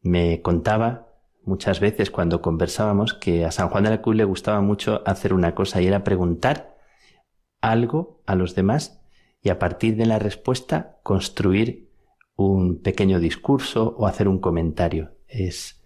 Me 0.01 0.41
contaba 0.41 1.07
muchas 1.43 1.79
veces 1.79 2.11
cuando 2.11 2.41
conversábamos 2.41 3.13
que 3.13 3.45
a 3.45 3.51
San 3.51 3.69
Juan 3.69 3.83
de 3.83 3.89
la 3.89 4.01
Cruz 4.01 4.15
le 4.15 4.23
gustaba 4.23 4.61
mucho 4.61 5.01
hacer 5.05 5.33
una 5.33 5.55
cosa 5.55 5.81
y 5.81 5.87
era 5.87 6.03
preguntar 6.03 6.77
algo 7.59 8.21
a 8.25 8.35
los 8.35 8.55
demás 8.55 9.01
y 9.41 9.49
a 9.49 9.59
partir 9.59 9.95
de 9.95 10.05
la 10.05 10.19
respuesta 10.19 10.99
construir 11.03 11.89
un 12.35 12.81
pequeño 12.81 13.19
discurso 13.19 13.95
o 13.97 14.07
hacer 14.07 14.27
un 14.27 14.39
comentario. 14.39 15.17
Es 15.27 15.78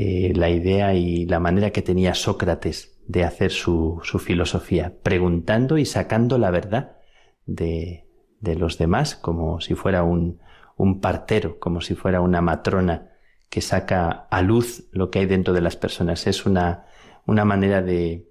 eh, 0.00 0.32
la 0.32 0.48
idea 0.48 0.94
y 0.94 1.26
la 1.26 1.40
manera 1.40 1.70
que 1.70 1.82
tenía 1.82 2.14
Sócrates 2.14 3.00
de 3.08 3.24
hacer 3.24 3.50
su, 3.50 4.00
su 4.04 4.20
filosofía, 4.20 4.94
preguntando 5.02 5.76
y 5.76 5.84
sacando 5.84 6.38
la 6.38 6.52
verdad 6.52 6.98
de, 7.46 8.06
de 8.38 8.54
los 8.54 8.78
demás, 8.78 9.16
como 9.16 9.60
si 9.60 9.74
fuera 9.74 10.04
un, 10.04 10.40
un 10.76 11.00
partero, 11.00 11.58
como 11.58 11.80
si 11.80 11.96
fuera 11.96 12.20
una 12.20 12.40
matrona 12.40 13.10
que 13.50 13.60
saca 13.60 14.28
a 14.30 14.40
luz 14.40 14.84
lo 14.92 15.10
que 15.10 15.18
hay 15.18 15.26
dentro 15.26 15.52
de 15.52 15.62
las 15.62 15.74
personas. 15.74 16.28
Es 16.28 16.46
una, 16.46 16.86
una 17.26 17.44
manera 17.44 17.82
de, 17.82 18.30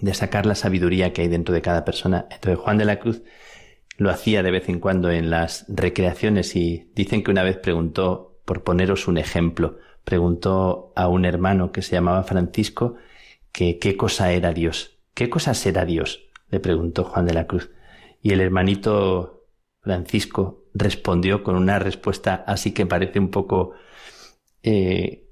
de 0.00 0.14
sacar 0.14 0.46
la 0.46 0.54
sabiduría 0.54 1.12
que 1.12 1.20
hay 1.20 1.28
dentro 1.28 1.54
de 1.54 1.60
cada 1.60 1.84
persona. 1.84 2.26
Entonces 2.30 2.58
Juan 2.58 2.78
de 2.78 2.86
la 2.86 3.00
Cruz 3.00 3.22
lo 3.98 4.08
hacía 4.08 4.42
de 4.42 4.50
vez 4.50 4.70
en 4.70 4.80
cuando 4.80 5.10
en 5.10 5.28
las 5.28 5.66
recreaciones 5.68 6.56
y 6.56 6.90
dicen 6.94 7.22
que 7.22 7.32
una 7.32 7.42
vez 7.42 7.58
preguntó, 7.58 8.40
por 8.46 8.64
poneros 8.64 9.08
un 9.08 9.18
ejemplo, 9.18 9.76
preguntó 10.08 10.94
a 10.96 11.06
un 11.06 11.26
hermano 11.26 11.70
que 11.70 11.82
se 11.82 11.92
llamaba 11.92 12.22
Francisco 12.22 12.94
que 13.52 13.78
qué 13.78 13.98
cosa 13.98 14.32
era 14.32 14.54
Dios. 14.54 14.98
¿Qué 15.12 15.28
cosa 15.28 15.52
será 15.52 15.84
Dios? 15.84 16.30
le 16.48 16.60
preguntó 16.60 17.04
Juan 17.04 17.26
de 17.26 17.34
la 17.34 17.46
Cruz. 17.46 17.70
Y 18.22 18.32
el 18.32 18.40
hermanito 18.40 19.44
Francisco 19.82 20.64
respondió 20.72 21.42
con 21.42 21.56
una 21.56 21.78
respuesta 21.78 22.42
así 22.46 22.72
que 22.72 22.86
parece 22.86 23.18
un 23.18 23.30
poco 23.30 23.72
eh, 24.62 25.28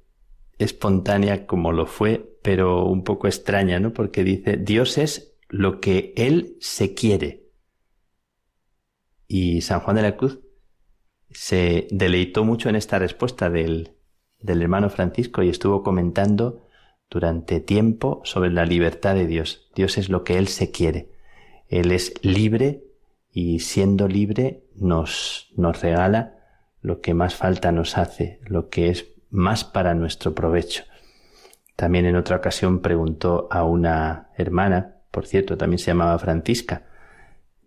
espontánea 0.59 1.47
como 1.47 1.73
lo 1.73 1.87
fue, 1.87 2.39
pero 2.43 2.85
un 2.85 3.03
poco 3.03 3.29
extraña, 3.29 3.81
¿no? 3.81 3.95
Porque 3.95 4.25
dice, 4.25 4.59
Dios 4.59 4.99
es 4.99 5.39
lo 5.49 5.81
que 5.81 6.13
Él 6.19 6.59
se 6.61 6.93
quiere. 6.93 7.47
Y 9.27 9.63
San 9.63 9.81
Juan 9.81 9.97
de 9.97 10.03
la 10.03 10.19
Cruz 10.19 10.41
se 11.31 11.89
deleitó 11.91 12.45
mucho 12.45 12.69
en 12.69 12.77
esta 12.77 12.99
respuesta 12.99 13.49
del, 13.49 13.96
del 14.41 14.63
hermano 14.63 14.91
Francisco 14.91 15.43
y 15.43 15.49
estuvo 15.49 15.83
comentando 15.83 16.67
durante 17.11 17.61
tiempo 17.61 18.21
sobre 18.25 18.51
la 18.51 18.67
libertad 18.67 19.15
de 19.15 19.27
Dios. 19.27 19.71
Dios 19.75 19.99
es 19.99 20.09
lo 20.09 20.25
que 20.25 20.39
Él 20.39 20.49
se 20.49 20.71
quiere. 20.71 21.11
Él 21.69 21.93
es 21.93 22.15
libre 22.23 22.85
y 23.33 23.61
siendo 23.61 24.09
libre 24.09 24.65
nos, 24.75 25.53
nos 25.57 25.81
regala 25.81 26.39
lo 26.81 27.01
que 27.01 27.15
más 27.15 27.35
falta 27.35 27.73
nos 27.73 27.99
hace, 27.99 28.41
lo 28.47 28.69
que 28.69 28.91
es 28.91 29.09
más 29.31 29.65
para 29.65 29.95
nuestro 29.95 30.35
provecho. 30.35 30.85
También 31.75 32.07
en 32.07 32.17
otra 32.17 32.37
ocasión 32.37 32.81
preguntó 32.81 33.49
a 33.51 33.65
una 33.65 34.31
hermana, 34.37 34.97
por 35.11 35.27
cierto, 35.27 35.57
también 35.57 35.79
se 35.79 35.87
llamaba 35.87 36.19
Francisca, 36.19 36.87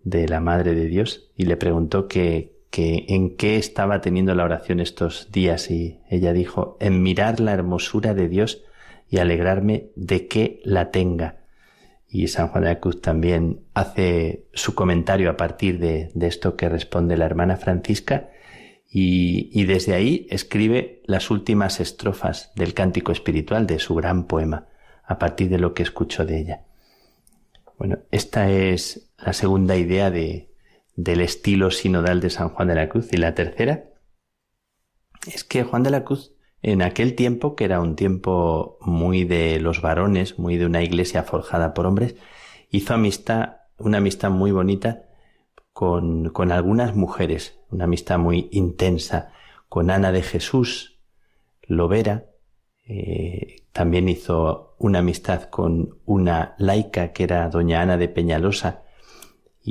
de 0.03 0.27
la 0.27 0.39
Madre 0.39 0.73
de 0.73 0.85
Dios, 0.85 1.31
y 1.35 1.43
le 1.45 1.57
preguntó 1.57 2.07
que, 2.07 2.58
que 2.69 3.05
en 3.09 3.35
qué 3.35 3.57
estaba 3.57 4.01
teniendo 4.01 4.35
la 4.35 4.43
oración 4.43 4.79
estos 4.79 5.31
días, 5.31 5.71
y 5.71 5.99
ella 6.09 6.33
dijo, 6.33 6.77
en 6.79 7.01
mirar 7.01 7.39
la 7.39 7.53
hermosura 7.53 8.13
de 8.13 8.27
Dios 8.27 8.63
y 9.09 9.17
alegrarme 9.17 9.87
de 9.95 10.27
que 10.27 10.61
la 10.63 10.91
tenga. 10.91 11.37
Y 12.07 12.27
San 12.27 12.47
Juan 12.49 12.63
de 12.63 12.69
la 12.69 12.79
Cruz 12.79 13.01
también 13.01 13.61
hace 13.73 14.45
su 14.53 14.75
comentario 14.75 15.29
a 15.29 15.37
partir 15.37 15.79
de, 15.79 16.11
de 16.13 16.27
esto 16.27 16.55
que 16.55 16.69
responde 16.69 17.17
la 17.17 17.25
hermana 17.25 17.57
Francisca, 17.57 18.29
y, 18.91 19.51
y, 19.53 19.65
desde 19.65 19.93
ahí 19.93 20.25
escribe 20.31 21.03
las 21.05 21.29
últimas 21.29 21.79
estrofas 21.79 22.51
del 22.55 22.73
cántico 22.73 23.11
espiritual 23.11 23.67
de 23.67 23.77
su 23.77 23.93
gran 23.93 24.25
poema, 24.25 24.67
a 25.03 25.19
partir 25.19 25.49
de 25.49 25.59
lo 25.59 25.75
que 25.75 25.83
escucho 25.83 26.25
de 26.25 26.39
ella. 26.39 26.63
Bueno, 27.77 27.99
esta 28.09 28.49
es 28.49 29.11
la 29.19 29.33
segunda 29.33 29.75
idea 29.77 30.09
de, 30.09 30.48
del 31.03 31.21
estilo 31.21 31.71
sinodal 31.71 32.19
de 32.19 32.29
San 32.29 32.49
Juan 32.49 32.67
de 32.67 32.75
la 32.75 32.89
Cruz. 32.89 33.11
Y 33.13 33.17
la 33.17 33.33
tercera 33.33 33.85
es 35.33 35.43
que 35.43 35.63
Juan 35.63 35.83
de 35.83 35.91
la 35.91 36.03
Cruz, 36.03 36.33
en 36.61 36.81
aquel 36.81 37.15
tiempo, 37.15 37.55
que 37.55 37.65
era 37.65 37.79
un 37.79 37.95
tiempo 37.95 38.77
muy 38.81 39.23
de 39.23 39.59
los 39.61 39.81
varones, 39.81 40.37
muy 40.37 40.57
de 40.57 40.65
una 40.65 40.83
iglesia 40.83 41.23
forjada 41.23 41.73
por 41.73 41.85
hombres, 41.85 42.15
hizo 42.69 42.93
amistad, 42.93 43.57
una 43.77 43.99
amistad 43.99 44.29
muy 44.29 44.51
bonita 44.51 45.03
con, 45.71 46.29
con 46.29 46.51
algunas 46.51 46.95
mujeres, 46.95 47.57
una 47.69 47.85
amistad 47.85 48.19
muy 48.19 48.49
intensa, 48.51 49.31
con 49.69 49.91
Ana 49.91 50.11
de 50.11 50.23
Jesús, 50.23 50.99
Lovera, 51.61 52.25
eh, 52.85 53.63
también 53.71 54.09
hizo 54.09 54.75
una 54.79 54.99
amistad 54.99 55.43
con 55.43 55.99
una 56.05 56.55
laica 56.57 57.13
que 57.13 57.23
era 57.23 57.47
doña 57.49 57.81
Ana 57.81 57.97
de 57.97 58.09
Peñalosa, 58.09 58.83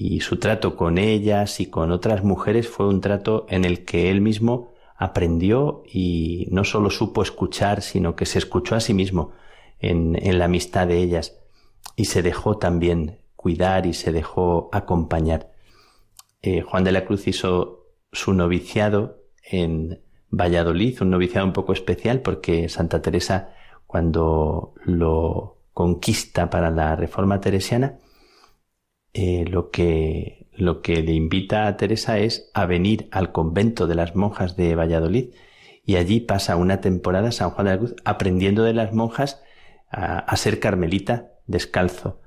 y 0.00 0.20
su 0.20 0.38
trato 0.38 0.76
con 0.76 0.96
ellas 0.96 1.58
y 1.58 1.66
con 1.66 1.90
otras 1.90 2.22
mujeres 2.22 2.68
fue 2.68 2.86
un 2.86 3.00
trato 3.00 3.46
en 3.48 3.64
el 3.64 3.84
que 3.84 4.10
él 4.10 4.20
mismo 4.20 4.72
aprendió 4.96 5.82
y 5.86 6.46
no 6.52 6.62
solo 6.62 6.90
supo 6.90 7.20
escuchar, 7.22 7.82
sino 7.82 8.14
que 8.14 8.24
se 8.24 8.38
escuchó 8.38 8.76
a 8.76 8.80
sí 8.80 8.94
mismo 8.94 9.32
en, 9.80 10.16
en 10.22 10.38
la 10.38 10.44
amistad 10.44 10.86
de 10.86 10.98
ellas 10.98 11.38
y 11.96 12.04
se 12.04 12.22
dejó 12.22 12.58
también 12.58 13.18
cuidar 13.34 13.86
y 13.86 13.94
se 13.94 14.12
dejó 14.12 14.68
acompañar. 14.72 15.50
Eh, 16.42 16.62
Juan 16.62 16.84
de 16.84 16.92
la 16.92 17.04
Cruz 17.04 17.26
hizo 17.26 17.86
su 18.12 18.34
noviciado 18.34 19.24
en 19.42 20.00
Valladolid, 20.30 21.02
un 21.02 21.10
noviciado 21.10 21.44
un 21.44 21.52
poco 21.52 21.72
especial 21.72 22.20
porque 22.20 22.68
Santa 22.68 23.02
Teresa 23.02 23.54
cuando 23.88 24.74
lo 24.84 25.56
conquista 25.72 26.50
para 26.50 26.70
la 26.70 26.94
reforma 26.94 27.40
teresiana, 27.40 27.98
eh, 29.14 29.44
lo, 29.48 29.70
que, 29.70 30.48
lo 30.52 30.82
que 30.82 31.02
le 31.02 31.12
invita 31.12 31.66
a 31.66 31.76
Teresa 31.76 32.18
es 32.18 32.50
a 32.54 32.66
venir 32.66 33.08
al 33.10 33.32
convento 33.32 33.86
de 33.86 33.94
las 33.94 34.14
monjas 34.14 34.56
de 34.56 34.74
Valladolid 34.74 35.30
y 35.84 35.96
allí 35.96 36.20
pasa 36.20 36.56
una 36.56 36.80
temporada 36.80 37.32
San 37.32 37.50
Juan 37.50 37.66
de 37.66 37.72
la 37.72 37.78
Cruz 37.78 37.94
aprendiendo 38.04 38.62
de 38.62 38.74
las 38.74 38.92
monjas 38.92 39.42
a 39.90 40.36
ser 40.36 40.60
carmelita 40.60 41.32
descalzo 41.46 42.20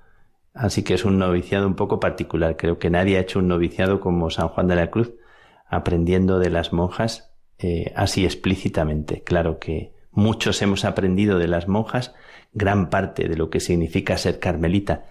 Así 0.53 0.83
que 0.83 0.93
es 0.93 1.05
un 1.05 1.17
noviciado 1.17 1.65
un 1.65 1.75
poco 1.75 1.99
particular. 1.99 2.57
Creo 2.57 2.77
que 2.77 2.89
nadie 2.89 3.17
ha 3.17 3.21
hecho 3.21 3.39
un 3.39 3.47
noviciado 3.47 3.99
como 3.99 4.29
San 4.29 4.49
Juan 4.49 4.67
de 4.67 4.75
la 4.75 4.89
Cruz, 4.89 5.13
aprendiendo 5.67 6.39
de 6.39 6.49
las 6.49 6.73
monjas 6.73 7.31
eh, 7.57 7.93
así 7.95 8.25
explícitamente. 8.25 9.23
Claro 9.23 9.59
que 9.59 9.93
muchos 10.11 10.61
hemos 10.61 10.83
aprendido 10.83 11.39
de 11.39 11.47
las 11.47 11.67
monjas 11.67 12.13
gran 12.53 12.89
parte 12.89 13.29
de 13.29 13.37
lo 13.37 13.49
que 13.49 13.61
significa 13.61 14.17
ser 14.17 14.39
carmelita 14.39 15.05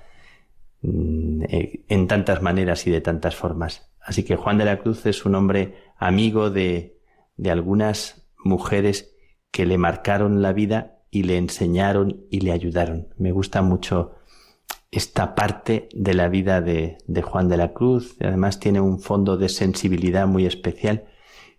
en 0.83 2.07
tantas 2.09 2.43
maneras 2.43 2.87
y 2.87 2.91
de 2.91 3.01
tantas 3.01 3.37
formas. 3.37 3.91
Así 4.01 4.23
que 4.23 4.37
Juan 4.37 4.59
de 4.59 4.65
la 4.65 4.79
Cruz 4.79 5.05
es 5.07 5.25
un 5.25 5.35
hombre 5.35 5.75
amigo 5.99 6.51
de, 6.51 6.99
de 7.37 7.51
algunas 7.51 8.27
mujeres 8.43 9.15
que 9.51 9.67
le 9.67 9.79
marcaron 9.79 10.43
la 10.43 10.53
vida 10.53 10.99
y 11.11 11.25
le 11.25 11.37
enseñaron 11.37 12.25
y 12.31 12.41
le 12.41 12.53
ayudaron. 12.53 13.09
Me 13.19 13.33
gusta 13.33 13.63
mucho 13.63 14.13
esta 14.91 15.35
parte 15.35 15.89
de 15.93 16.15
la 16.15 16.29
vida 16.29 16.61
de, 16.61 16.99
de 17.07 17.23
Juan 17.23 17.49
de 17.49 17.57
la 17.57 17.73
Cruz. 17.73 18.17
Además 18.21 18.61
tiene 18.61 18.81
un 18.81 19.01
fondo 19.01 19.37
de 19.37 19.49
sensibilidad 19.49 20.27
muy 20.27 20.47
especial. 20.47 21.05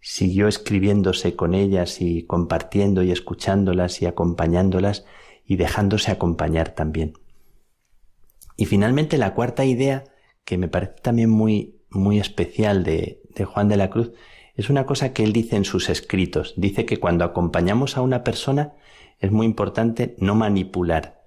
Siguió 0.02 0.48
escribiéndose 0.48 1.36
con 1.36 1.54
ellas 1.54 2.02
y 2.02 2.24
compartiendo 2.24 3.04
y 3.04 3.12
escuchándolas 3.12 4.02
y 4.02 4.08
acompañándolas 4.08 5.06
y 5.46 5.58
dejándose 5.58 6.12
acompañar 6.12 6.70
también. 6.70 7.14
Y 8.58 8.66
finalmente 8.66 9.18
la 9.18 9.34
cuarta 9.34 9.66
idea, 9.66 10.04
que 10.46 10.58
me 10.58 10.68
parece 10.68 10.96
también 11.02 11.30
muy, 11.30 11.82
muy 11.90 12.20
especial 12.20 12.84
de, 12.84 13.22
de 13.36 13.46
Juan 13.46 13.68
de 13.68 13.78
la 13.78 13.90
Cruz, 13.90 14.12
Es 14.56 14.70
una 14.70 14.86
cosa 14.86 15.14
que 15.14 15.24
él 15.24 15.32
dice 15.32 15.56
en 15.56 15.66
sus 15.66 15.90
escritos. 15.90 16.54
Dice 16.58 16.86
que 16.86 16.98
cuando 16.98 17.24
acompañamos 17.24 17.98
a 17.98 18.02
una 18.02 18.24
persona 18.24 18.74
es 19.20 19.32
muy 19.32 19.46
importante 19.46 20.16
no 20.20 20.36
manipular. 20.36 21.22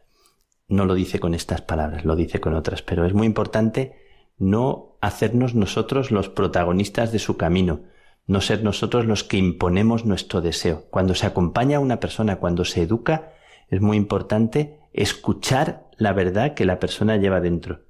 No 0.68 0.84
lo 0.84 0.94
dice 0.94 1.20
con 1.20 1.34
estas 1.34 1.62
palabras, 1.62 2.04
lo 2.04 2.16
dice 2.16 2.40
con 2.40 2.54
otras, 2.54 2.82
pero 2.82 3.06
es 3.06 3.14
muy 3.14 3.26
importante 3.26 3.96
no 4.36 4.96
hacernos 5.00 5.54
nosotros 5.54 6.10
los 6.10 6.28
protagonistas 6.28 7.12
de 7.12 7.18
su 7.18 7.36
camino, 7.36 7.82
no 8.26 8.40
ser 8.40 8.64
nosotros 8.64 9.06
los 9.06 9.22
que 9.22 9.36
imponemos 9.36 10.04
nuestro 10.04 10.40
deseo. 10.40 10.86
Cuando 10.90 11.14
se 11.14 11.26
acompaña 11.26 11.76
a 11.76 11.80
una 11.80 12.00
persona, 12.00 12.36
cuando 12.36 12.64
se 12.64 12.82
educa, 12.82 13.32
es 13.68 13.80
muy 13.80 13.96
importante 13.96 14.78
escuchar 14.92 15.90
la 15.96 16.12
verdad 16.12 16.54
que 16.54 16.64
la 16.64 16.78
persona 16.78 17.16
lleva 17.16 17.40
dentro. 17.40 17.82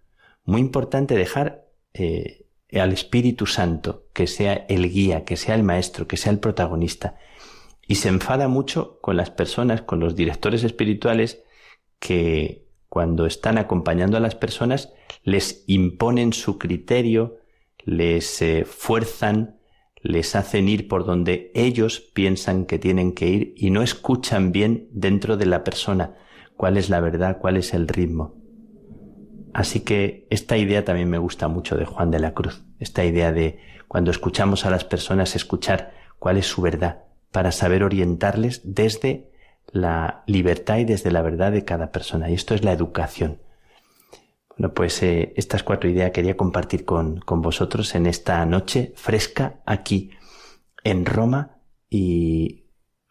Muy 0.44 0.60
importante 0.60 1.14
dejar 1.14 1.66
eh, 1.92 2.46
al 2.72 2.92
Espíritu 2.92 3.46
Santo 3.46 4.06
que 4.12 4.26
sea 4.26 4.66
el 4.68 4.90
guía, 4.90 5.24
que 5.24 5.36
sea 5.36 5.54
el 5.54 5.62
maestro, 5.62 6.06
que 6.06 6.16
sea 6.16 6.32
el 6.32 6.38
protagonista. 6.38 7.16
Y 7.86 7.96
se 7.96 8.08
enfada 8.08 8.48
mucho 8.48 8.98
con 9.00 9.16
las 9.16 9.30
personas, 9.30 9.82
con 9.82 10.00
los 10.00 10.16
directores 10.16 10.64
espirituales 10.64 11.42
que 11.98 12.66
cuando 12.88 13.26
están 13.26 13.58
acompañando 13.58 14.16
a 14.16 14.20
las 14.20 14.34
personas 14.34 14.92
les 15.22 15.64
imponen 15.66 16.32
su 16.32 16.58
criterio, 16.58 17.38
les 17.84 18.40
eh, 18.42 18.64
fuerzan, 18.64 19.58
les 20.04 20.36
hacen 20.36 20.68
ir 20.68 20.86
por 20.86 21.06
donde 21.06 21.50
ellos 21.54 21.98
piensan 21.98 22.66
que 22.66 22.78
tienen 22.78 23.14
que 23.14 23.26
ir 23.26 23.54
y 23.56 23.70
no 23.70 23.82
escuchan 23.82 24.52
bien 24.52 24.86
dentro 24.92 25.38
de 25.38 25.46
la 25.46 25.64
persona 25.64 26.14
cuál 26.58 26.76
es 26.76 26.90
la 26.90 27.00
verdad, 27.00 27.38
cuál 27.40 27.56
es 27.56 27.72
el 27.72 27.88
ritmo. 27.88 28.34
Así 29.54 29.80
que 29.80 30.26
esta 30.28 30.58
idea 30.58 30.84
también 30.84 31.08
me 31.08 31.16
gusta 31.16 31.48
mucho 31.48 31.76
de 31.76 31.86
Juan 31.86 32.10
de 32.10 32.18
la 32.18 32.34
Cruz, 32.34 32.64
esta 32.80 33.02
idea 33.04 33.32
de 33.32 33.58
cuando 33.88 34.10
escuchamos 34.10 34.66
a 34.66 34.70
las 34.70 34.84
personas 34.84 35.36
escuchar 35.36 35.94
cuál 36.18 36.36
es 36.36 36.46
su 36.46 36.60
verdad 36.60 37.04
para 37.32 37.50
saber 37.50 37.82
orientarles 37.82 38.60
desde 38.62 39.30
la 39.72 40.22
libertad 40.26 40.78
y 40.78 40.84
desde 40.84 41.12
la 41.12 41.22
verdad 41.22 41.50
de 41.50 41.64
cada 41.64 41.92
persona. 41.92 42.28
Y 42.28 42.34
esto 42.34 42.54
es 42.54 42.62
la 42.62 42.72
educación. 42.72 43.38
Bueno, 44.56 44.72
pues 44.72 45.02
eh, 45.02 45.32
estas 45.36 45.64
cuatro 45.64 45.90
ideas 45.90 46.12
quería 46.12 46.36
compartir 46.36 46.84
con, 46.84 47.18
con 47.20 47.42
vosotros 47.42 47.94
en 47.94 48.06
esta 48.06 48.44
noche 48.46 48.92
fresca 48.96 49.60
aquí 49.66 50.10
en 50.84 51.06
Roma 51.06 51.58
y 51.90 52.66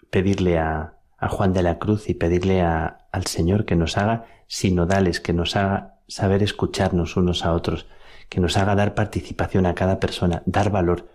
pedirle 0.09 0.57
a, 0.57 0.99
a 1.17 1.29
Juan 1.29 1.51
de 1.51 1.63
la 1.63 1.79
Cruz 1.79 2.09
y 2.09 2.13
pedirle 2.13 2.61
a, 2.61 3.07
al 3.11 3.25
Señor 3.25 3.65
que 3.65 3.75
nos 3.75 3.97
haga 3.97 4.25
sinodales, 4.47 5.19
que 5.19 5.33
nos 5.33 5.55
haga 5.57 5.99
saber 6.07 6.43
escucharnos 6.43 7.17
unos 7.17 7.43
a 7.43 7.53
otros, 7.53 7.87
que 8.29 8.39
nos 8.39 8.55
haga 8.55 8.75
dar 8.75 8.93
participación 8.93 9.65
a 9.65 9.75
cada 9.75 9.99
persona, 9.99 10.43
dar 10.45 10.69
valor. 10.69 11.09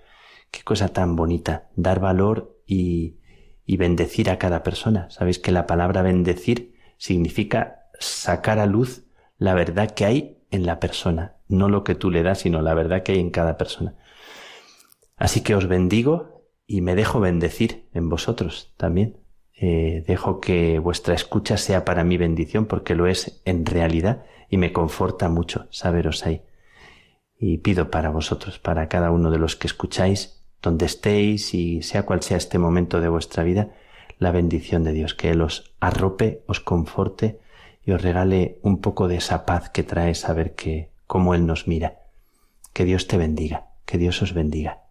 Qué 0.50 0.62
cosa 0.62 0.88
tan 0.88 1.16
bonita, 1.16 1.68
dar 1.74 2.00
valor 2.00 2.60
y, 2.66 3.18
y 3.64 3.76
bendecir 3.78 4.28
a 4.28 4.38
cada 4.38 4.62
persona. 4.62 5.08
Sabéis 5.10 5.38
que 5.38 5.52
la 5.52 5.66
palabra 5.66 6.02
bendecir 6.02 6.74
significa 6.98 7.86
sacar 7.98 8.58
a 8.58 8.66
luz 8.66 9.07
la 9.38 9.54
verdad 9.54 9.92
que 9.92 10.04
hay 10.04 10.38
en 10.50 10.66
la 10.66 10.80
persona, 10.80 11.36
no 11.48 11.68
lo 11.68 11.84
que 11.84 11.94
tú 11.94 12.10
le 12.10 12.22
das, 12.22 12.40
sino 12.40 12.60
la 12.60 12.74
verdad 12.74 13.02
que 13.02 13.12
hay 13.12 13.20
en 13.20 13.30
cada 13.30 13.56
persona. 13.56 13.94
Así 15.16 15.42
que 15.42 15.54
os 15.54 15.66
bendigo 15.66 16.46
y 16.66 16.80
me 16.80 16.94
dejo 16.94 17.20
bendecir 17.20 17.88
en 17.94 18.08
vosotros 18.08 18.74
también. 18.76 19.16
Eh, 19.60 20.04
dejo 20.06 20.40
que 20.40 20.78
vuestra 20.78 21.14
escucha 21.14 21.56
sea 21.56 21.84
para 21.84 22.04
mi 22.04 22.16
bendición 22.16 22.66
porque 22.66 22.94
lo 22.94 23.08
es 23.08 23.42
en 23.44 23.66
realidad 23.66 24.24
y 24.48 24.56
me 24.56 24.72
conforta 24.72 25.28
mucho 25.28 25.66
saberos 25.70 26.26
ahí. 26.26 26.42
Y 27.36 27.58
pido 27.58 27.90
para 27.90 28.10
vosotros, 28.10 28.58
para 28.58 28.88
cada 28.88 29.10
uno 29.10 29.30
de 29.30 29.38
los 29.38 29.56
que 29.56 29.66
escucháis, 29.66 30.44
donde 30.62 30.86
estéis 30.86 31.54
y 31.54 31.82
sea 31.82 32.04
cual 32.04 32.22
sea 32.22 32.36
este 32.36 32.58
momento 32.58 33.00
de 33.00 33.08
vuestra 33.08 33.44
vida, 33.44 33.72
la 34.18 34.32
bendición 34.32 34.82
de 34.82 34.92
Dios, 34.92 35.14
que 35.14 35.30
Él 35.30 35.40
os 35.42 35.74
arrope, 35.80 36.42
os 36.46 36.60
conforte 36.60 37.40
y 37.88 37.92
os 37.92 38.02
regale 38.02 38.58
un 38.60 38.82
poco 38.82 39.08
de 39.08 39.16
esa 39.16 39.46
paz 39.46 39.70
que 39.70 39.82
trae 39.82 40.14
saber 40.14 40.54
que 40.54 40.90
cómo 41.06 41.32
Él 41.32 41.46
nos 41.46 41.66
mira. 41.66 42.00
Que 42.74 42.84
Dios 42.84 43.08
te 43.08 43.16
bendiga, 43.16 43.68
que 43.86 43.96
Dios 43.96 44.20
os 44.20 44.34
bendiga. 44.34 44.82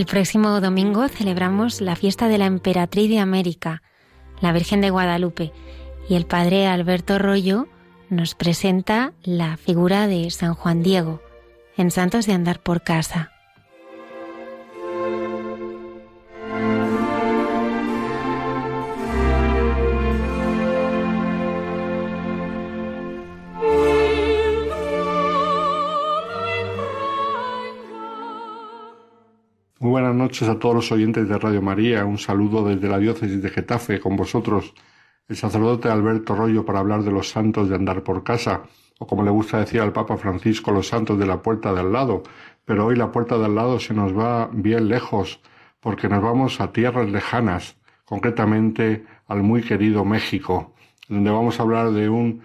El 0.00 0.06
próximo 0.06 0.62
domingo 0.62 1.06
celebramos 1.08 1.82
la 1.82 1.94
fiesta 1.94 2.28
de 2.28 2.38
la 2.38 2.46
Emperatriz 2.46 3.10
de 3.10 3.18
América, 3.18 3.82
la 4.40 4.50
Virgen 4.50 4.80
de 4.80 4.88
Guadalupe, 4.88 5.52
y 6.08 6.14
el 6.14 6.24
Padre 6.24 6.66
Alberto 6.66 7.18
Rollo 7.18 7.68
nos 8.08 8.34
presenta 8.34 9.12
la 9.22 9.58
figura 9.58 10.06
de 10.06 10.30
San 10.30 10.54
Juan 10.54 10.82
Diego 10.82 11.20
en 11.76 11.90
Santos 11.90 12.24
de 12.24 12.32
Andar 12.32 12.62
por 12.62 12.82
Casa. 12.82 13.30
Noches 30.30 30.48
a 30.48 30.60
todos 30.60 30.76
los 30.76 30.92
oyentes 30.92 31.28
de 31.28 31.36
Radio 31.36 31.60
María. 31.60 32.04
Un 32.04 32.16
saludo 32.16 32.62
desde 32.62 32.88
la 32.88 33.00
diócesis 33.00 33.42
de 33.42 33.50
Getafe 33.50 33.98
con 33.98 34.14
vosotros, 34.14 34.74
el 35.26 35.34
sacerdote 35.34 35.88
Alberto 35.88 36.36
Rollo, 36.36 36.64
para 36.64 36.78
hablar 36.78 37.02
de 37.02 37.10
los 37.10 37.28
santos 37.28 37.68
de 37.68 37.74
andar 37.74 38.04
por 38.04 38.22
casa, 38.22 38.62
o 39.00 39.08
como 39.08 39.24
le 39.24 39.30
gusta 39.32 39.58
decir 39.58 39.80
al 39.80 39.92
Papa 39.92 40.16
Francisco, 40.16 40.70
los 40.70 40.86
santos 40.86 41.18
de 41.18 41.26
la 41.26 41.42
puerta 41.42 41.72
de 41.72 41.80
al 41.80 41.92
lado. 41.92 42.22
Pero 42.64 42.86
hoy 42.86 42.94
la 42.94 43.10
puerta 43.10 43.38
de 43.38 43.46
al 43.46 43.56
lado 43.56 43.80
se 43.80 43.92
nos 43.92 44.16
va 44.16 44.48
bien 44.52 44.86
lejos, 44.86 45.40
porque 45.80 46.08
nos 46.08 46.22
vamos 46.22 46.60
a 46.60 46.70
tierras 46.70 47.10
lejanas, 47.10 47.76
concretamente 48.04 49.04
al 49.26 49.42
muy 49.42 49.62
querido 49.62 50.04
México, 50.04 50.74
donde 51.08 51.32
vamos 51.32 51.58
a 51.58 51.64
hablar 51.64 51.90
de 51.90 52.08
un 52.08 52.42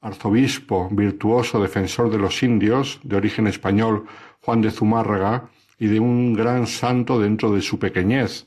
arzobispo 0.00 0.88
virtuoso 0.92 1.60
defensor 1.60 2.08
de 2.08 2.18
los 2.18 2.40
indios, 2.44 3.00
de 3.02 3.16
origen 3.16 3.48
español, 3.48 4.04
Juan 4.42 4.60
de 4.60 4.70
Zumárraga, 4.70 5.50
y 5.80 5.88
de 5.88 5.98
un 5.98 6.34
gran 6.34 6.66
santo 6.66 7.18
dentro 7.18 7.52
de 7.52 7.62
su 7.62 7.78
pequeñez, 7.78 8.46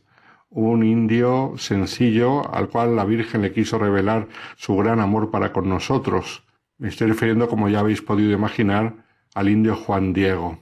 un 0.52 0.86
indio 0.86 1.54
sencillo 1.58 2.54
al 2.54 2.70
cual 2.70 2.96
la 2.96 3.06
Virgen 3.06 3.42
le 3.42 3.52
quiso 3.52 3.80
revelar 3.80 4.28
su 4.56 4.78
gran 4.78 5.00
amor 5.00 5.32
para 5.32 5.52
con 5.52 5.68
nosotros. 5.68 6.44
Me 6.78 6.90
estoy 6.90 7.08
refiriendo, 7.08 7.50
como 7.50 7.68
ya 7.70 7.80
habéis 7.80 8.04
podido 8.04 8.32
imaginar, 8.32 8.94
al 9.34 9.50
indio 9.50 9.76
Juan 9.76 10.14
Diego. 10.14 10.60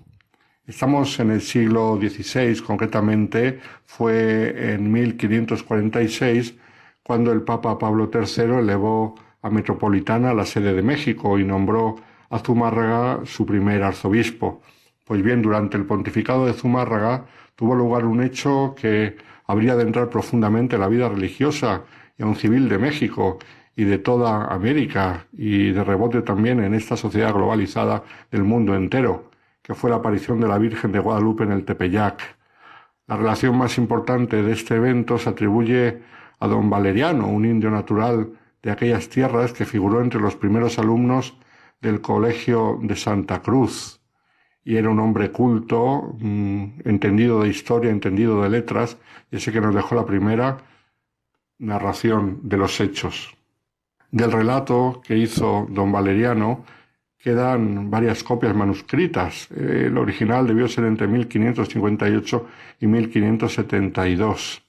Estamos 0.66 1.20
en 1.20 1.32
el 1.32 1.42
siglo 1.42 2.00
XVI, 2.00 2.62
concretamente 2.62 3.60
fue 3.86 4.74
en 4.74 4.90
1546 4.90 6.56
cuando 7.04 7.34
el 7.34 7.42
Papa 7.42 7.78
Pablo 7.78 8.10
III 8.14 8.60
elevó 8.60 9.16
a 9.42 9.50
Metropolitana 9.50 10.34
la 10.34 10.46
sede 10.46 10.74
de 10.74 10.82
México 10.84 11.38
y 11.38 11.44
nombró 11.44 11.98
a 12.30 12.40
Zumárraga 12.40 13.26
su 13.26 13.46
primer 13.46 13.84
arzobispo. 13.84 14.62
Pues 15.12 15.24
bien, 15.24 15.42
durante 15.42 15.76
el 15.76 15.86
pontificado 15.86 16.46
de 16.46 16.54
Zumárraga 16.54 17.26
tuvo 17.58 17.76
lugar 17.76 18.06
un 18.06 18.24
hecho 18.24 18.74
que 18.80 19.18
habría 19.46 19.76
de 19.76 19.84
entrar 19.84 20.10
profundamente 20.10 20.76
en 20.78 20.82
la 20.82 20.88
vida 20.88 21.10
religiosa 21.10 21.82
y 22.18 22.24
aun 22.24 22.38
civil 22.38 22.70
de 22.70 22.78
México 22.78 23.38
y 23.76 23.84
de 23.84 23.98
toda 23.98 24.46
América 24.46 25.28
y 25.34 25.72
de 25.72 25.84
rebote 25.84 26.22
también 26.22 26.64
en 26.64 26.74
esta 26.74 26.96
sociedad 26.96 27.34
globalizada 27.34 28.06
del 28.32 28.46
mundo 28.46 28.74
entero, 28.74 29.32
que 29.62 29.74
fue 29.74 29.90
la 29.90 29.98
aparición 29.98 30.40
de 30.40 30.48
la 30.48 30.58
Virgen 30.58 30.94
de 30.94 31.00
Guadalupe 31.00 31.44
en 31.44 31.52
el 31.52 31.66
Tepeyac. 31.66 32.38
La 33.06 33.18
relación 33.18 33.58
más 33.58 33.78
importante 33.78 34.42
de 34.42 34.54
este 34.54 34.76
evento 34.76 35.18
se 35.18 35.28
atribuye 35.28 36.04
a 36.40 36.48
don 36.48 36.70
Valeriano, 36.70 37.28
un 37.28 37.44
indio 37.44 37.70
natural 37.70 38.32
de 38.64 38.72
aquellas 38.72 39.10
tierras 39.10 39.52
que 39.52 39.66
figuró 39.66 40.00
entre 40.02 40.22
los 40.22 40.38
primeros 40.38 40.80
alumnos 40.80 41.38
del 41.82 42.00
Colegio 42.00 42.80
de 42.82 42.96
Santa 42.96 43.42
Cruz 43.42 44.01
y 44.64 44.76
era 44.76 44.90
un 44.90 45.00
hombre 45.00 45.32
culto, 45.32 46.16
mm, 46.20 46.82
entendido 46.86 47.42
de 47.42 47.50
historia, 47.50 47.92
entendido 47.92 48.42
de 48.44 48.50
letras, 48.50 48.98
y 49.32 49.38
ese 49.38 49.52
que 49.52 49.62
nos 49.62 49.74
dejó 49.74 49.96
la 49.96 50.06
primera 50.06 50.58
narración 51.60 52.40
de 52.44 52.58
los 52.58 52.80
hechos. 52.80 53.36
Del 54.12 54.32
relato 54.32 55.02
que 55.06 55.18
hizo 55.18 55.68
don 55.70 55.92
Valeriano 55.92 56.66
quedan 57.18 57.90
varias 57.90 58.24
copias 58.24 58.56
manuscritas. 58.56 59.50
El 59.52 59.98
original 59.98 60.48
debió 60.48 60.68
ser 60.68 60.86
entre 60.86 61.08
1558 61.08 62.48
y 62.80 62.88
1572. 62.88 64.64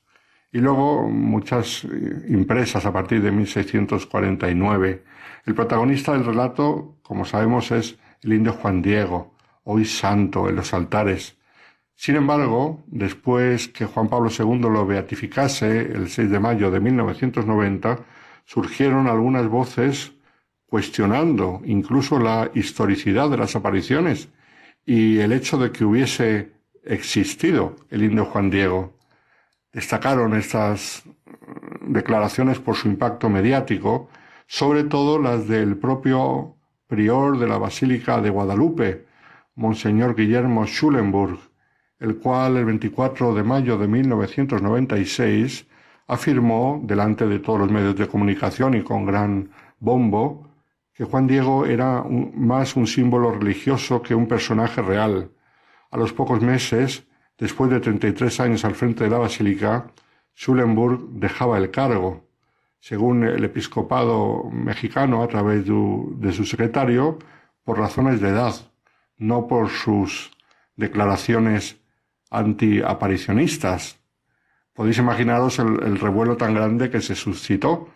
Y 0.52 0.58
luego 0.58 1.08
muchas 1.08 1.84
eh, 1.84 2.26
impresas 2.28 2.84
a 2.84 2.92
partir 2.92 3.22
de 3.22 3.32
1649. 3.32 5.02
El 5.46 5.54
protagonista 5.54 6.12
del 6.12 6.26
relato, 6.26 6.98
como 7.02 7.24
sabemos, 7.24 7.70
es 7.70 7.98
el 8.22 8.34
indio 8.34 8.52
Juan 8.52 8.82
Diego, 8.82 9.31
hoy 9.64 9.84
santo 9.84 10.48
en 10.48 10.56
los 10.56 10.74
altares. 10.74 11.36
Sin 11.94 12.16
embargo, 12.16 12.82
después 12.86 13.68
que 13.68 13.86
Juan 13.86 14.08
Pablo 14.08 14.30
II 14.36 14.60
lo 14.60 14.86
beatificase 14.86 15.80
el 15.80 16.08
6 16.08 16.30
de 16.30 16.40
mayo 16.40 16.70
de 16.70 16.80
1990, 16.80 17.98
surgieron 18.44 19.06
algunas 19.06 19.46
voces 19.48 20.12
cuestionando 20.66 21.60
incluso 21.64 22.18
la 22.18 22.50
historicidad 22.54 23.28
de 23.28 23.36
las 23.36 23.54
apariciones 23.54 24.30
y 24.84 25.18
el 25.18 25.32
hecho 25.32 25.58
de 25.58 25.70
que 25.70 25.84
hubiese 25.84 26.52
existido 26.82 27.76
el 27.90 28.02
indio 28.02 28.24
Juan 28.24 28.50
Diego. 28.50 28.94
Destacaron 29.72 30.34
estas 30.34 31.04
declaraciones 31.82 32.58
por 32.58 32.74
su 32.74 32.88
impacto 32.88 33.28
mediático, 33.28 34.08
sobre 34.46 34.84
todo 34.84 35.18
las 35.18 35.46
del 35.46 35.76
propio 35.76 36.56
prior 36.86 37.38
de 37.38 37.46
la 37.46 37.58
Basílica 37.58 38.20
de 38.20 38.30
Guadalupe, 38.30 39.06
Monseñor 39.54 40.16
Guillermo 40.16 40.66
Schulenburg, 40.66 41.38
el 41.98 42.16
cual 42.16 42.56
el 42.56 42.64
24 42.64 43.34
de 43.34 43.42
mayo 43.42 43.76
de 43.76 43.86
1996 43.86 45.66
afirmó, 46.06 46.80
delante 46.84 47.26
de 47.26 47.38
todos 47.38 47.60
los 47.60 47.70
medios 47.70 47.94
de 47.96 48.08
comunicación 48.08 48.74
y 48.74 48.82
con 48.82 49.04
gran 49.04 49.50
bombo, 49.78 50.48
que 50.94 51.04
Juan 51.04 51.26
Diego 51.26 51.66
era 51.66 52.02
más 52.02 52.76
un 52.76 52.86
símbolo 52.86 53.32
religioso 53.32 54.02
que 54.02 54.14
un 54.14 54.26
personaje 54.26 54.82
real. 54.82 55.30
A 55.90 55.96
los 55.96 56.12
pocos 56.12 56.40
meses, 56.40 57.06
después 57.38 57.70
de 57.70 57.80
33 57.80 58.40
años 58.40 58.64
al 58.64 58.74
frente 58.74 59.04
de 59.04 59.10
la 59.10 59.18
basílica, 59.18 59.92
Schulenburg 60.34 61.08
dejaba 61.10 61.58
el 61.58 61.70
cargo. 61.70 62.24
Según 62.80 63.24
el 63.24 63.44
episcopado 63.44 64.50
mexicano, 64.50 65.22
a 65.22 65.28
través 65.28 65.64
de 65.66 66.32
su 66.32 66.44
secretario, 66.44 67.18
por 67.64 67.78
razones 67.78 68.20
de 68.20 68.30
edad, 68.30 68.71
no 69.22 69.46
por 69.46 69.70
sus 69.70 70.32
declaraciones 70.76 71.76
antiaparicionistas. 72.30 74.00
Podéis 74.72 74.98
imaginaros 74.98 75.58
el, 75.60 75.98
revuelo 75.98 76.36
tan 76.36 76.54
grande 76.54 76.90
que 76.90 77.00
se 77.00 77.14
suscitó, 77.14 77.88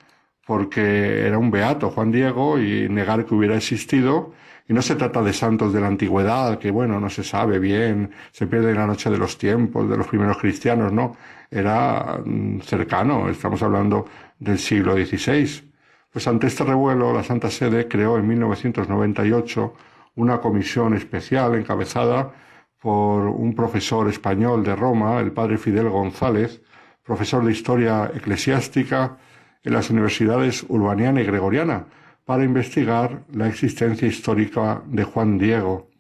porque 0.47 1.27
era 1.27 1.39
un 1.39 1.51
beato 1.51 1.91
Juan 1.91 2.13
Diego 2.13 2.61
y 2.61 2.89
negar 2.89 3.25
que 3.25 3.35
hubiera 3.35 3.57
existido. 3.57 4.35
Y 4.69 4.73
no 4.73 4.83
se 4.83 4.95
trata 4.95 5.23
de 5.23 5.33
santos 5.33 5.73
de 5.73 5.81
la 5.81 5.89
antigüedad, 5.89 6.59
que 6.59 6.71
bueno, 6.71 7.01
no 7.01 7.11
se 7.11 7.25
sabe 7.25 7.59
bien, 7.59 8.11
se 8.31 8.47
pierde 8.47 8.71
en 8.71 8.79
la 8.79 8.87
noche 8.87 9.11
de 9.11 9.19
los 9.19 9.39
tiempos, 9.39 9.89
de 9.89 9.97
los 9.97 10.07
primeros 10.07 10.39
cristianos, 10.39 10.93
no. 10.93 11.17
Era 11.51 12.21
mm, 12.25 12.61
cercano, 12.61 13.29
estamos 13.29 13.63
hablando 13.63 14.07
del 14.39 14.59
siglo 14.59 14.95
XVI. 14.95 15.73
Pues 16.13 16.27
ante 16.29 16.47
este 16.47 16.65
revuelo, 16.65 17.13
la 17.13 17.25
Santa 17.25 17.51
Sede 17.51 17.89
creó 17.89 18.17
en 18.19 18.29
1998 18.29 19.75
una 20.17 20.41
comisión 20.41 20.95
especial 20.95 21.55
encabezada 21.55 22.33
por 22.81 23.27
un 23.29 23.55
profesor 23.55 24.09
español 24.09 24.65
de 24.65 24.75
Roma, 24.75 25.21
el 25.21 25.33
padre 25.33 25.59
Fidel 25.59 25.89
González, 25.89 26.63
profesor 27.03 27.45
de 27.45 27.53
Historia 27.53 28.11
Eclesiástica 28.15 29.19
en 29.63 29.73
las 29.73 29.91
universidades 29.91 30.65
Urbaniana 30.69 31.21
y 31.21 31.25
Gregoriana, 31.25 31.87
para 32.25 32.45
investigar 32.45 33.25
la 33.33 33.47
existencia 33.47 34.09
histórica 34.09 34.83
de 34.87 35.05
Juan 35.05 35.39
Diego. 35.39 35.91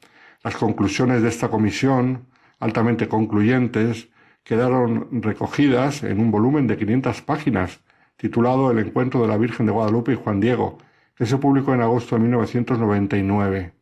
Las 0.43 0.56
conclusiones 0.56 1.22
de 1.22 1.28
esta 1.28 1.48
comisión, 1.48 2.26
altamente 2.59 3.09
concluyentes, 3.09 4.09
quedaron 4.43 5.09
recogidas 5.22 6.02
en 6.02 6.20
un 6.20 6.30
volumen 6.30 6.66
de 6.66 6.76
500 6.76 7.22
páginas, 7.22 7.80
titulado 8.16 8.70
El 8.70 8.78
encuentro 8.78 9.22
de 9.22 9.28
la 9.28 9.36
Virgen 9.36 9.66
de 9.66 9.72
Guadalupe 9.72 10.12
y 10.12 10.16
Juan 10.16 10.40
Diego, 10.40 10.78
que 11.14 11.26
se 11.26 11.36
publicó 11.36 11.74
en 11.74 11.80
agosto 11.80 12.16
de 12.16 12.22
1999. 12.22 13.76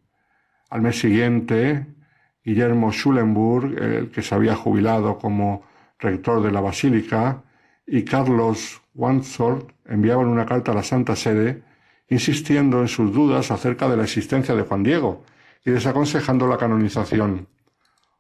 Al 0.75 0.83
mes 0.83 0.99
siguiente, 0.99 1.87
Guillermo 2.45 2.91
Schulenburg, 2.91 3.81
el 3.81 4.11
que 4.11 4.23
se 4.23 4.35
había 4.35 4.57
jubilado 4.57 5.19
como 5.19 5.63
rector 6.01 6.43
de 6.43 6.51
la 6.51 6.61
Basílica, 6.61 7.45
y 7.87 8.03
Carlos 8.03 8.83
Wandsworth 8.93 9.71
enviaban 9.85 10.27
una 10.27 10.45
carta 10.45 10.73
a 10.73 10.75
la 10.75 10.83
Santa 10.83 11.15
Sede 11.15 11.63
insistiendo 12.09 12.81
en 12.81 12.89
sus 12.89 13.13
dudas 13.13 13.53
acerca 13.53 13.89
de 13.89 13.97
la 13.97 14.03
existencia 14.03 14.57
de 14.57 14.65
Juan 14.65 14.83
Diego 14.83 15.23
y 15.65 15.71
desaconsejando 15.71 16.49
la 16.49 16.59
canonización. 16.59 17.47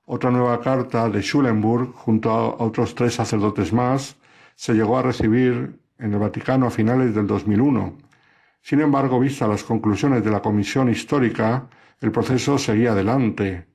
Otra 0.04 0.30
nueva 0.30 0.60
carta 0.60 1.08
de 1.08 1.22
Schulenburg, 1.22 1.92
junto 1.92 2.30
a 2.30 2.62
otros 2.62 2.94
tres 2.94 3.14
sacerdotes 3.14 3.72
más, 3.72 4.16
se 4.54 4.74
llegó 4.74 4.96
a 4.96 5.02
recibir 5.02 5.80
en 5.98 6.12
el 6.12 6.20
Vaticano 6.20 6.68
a 6.68 6.70
finales 6.70 7.16
del 7.16 7.26
2001. 7.26 7.98
Sin 8.62 8.80
embargo, 8.80 9.18
vista 9.18 9.48
las 9.48 9.64
conclusiones 9.64 10.22
de 10.22 10.30
la 10.30 10.40
Comisión 10.40 10.88
Histórica, 10.88 11.68
el 12.00 12.12
proceso 12.12 12.58
seguía 12.58 12.92
adelante 12.92 13.66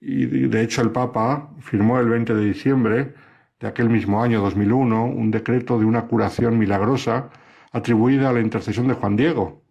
y 0.00 0.26
de 0.26 0.62
hecho 0.62 0.82
el 0.82 0.90
Papa 0.90 1.50
firmó 1.60 1.98
el 1.98 2.08
20 2.08 2.34
de 2.34 2.44
diciembre 2.44 3.14
de 3.58 3.68
aquel 3.68 3.88
mismo 3.88 4.22
año 4.22 4.40
2001 4.42 5.04
un 5.04 5.30
decreto 5.30 5.78
de 5.78 5.84
una 5.84 6.06
curación 6.06 6.58
milagrosa 6.58 7.30
atribuida 7.72 8.28
a 8.28 8.32
la 8.32 8.40
intercesión 8.40 8.88
de 8.88 8.94
Juan 8.94 9.16
Diego 9.16 9.64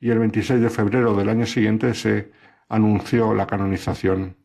y 0.00 0.10
el 0.10 0.18
26 0.18 0.60
de 0.60 0.70
febrero 0.70 1.14
del 1.14 1.28
año 1.28 1.46
siguiente 1.46 1.94
se 1.94 2.32
anunció 2.68 3.34
la 3.34 3.46
canonización. 3.46 4.36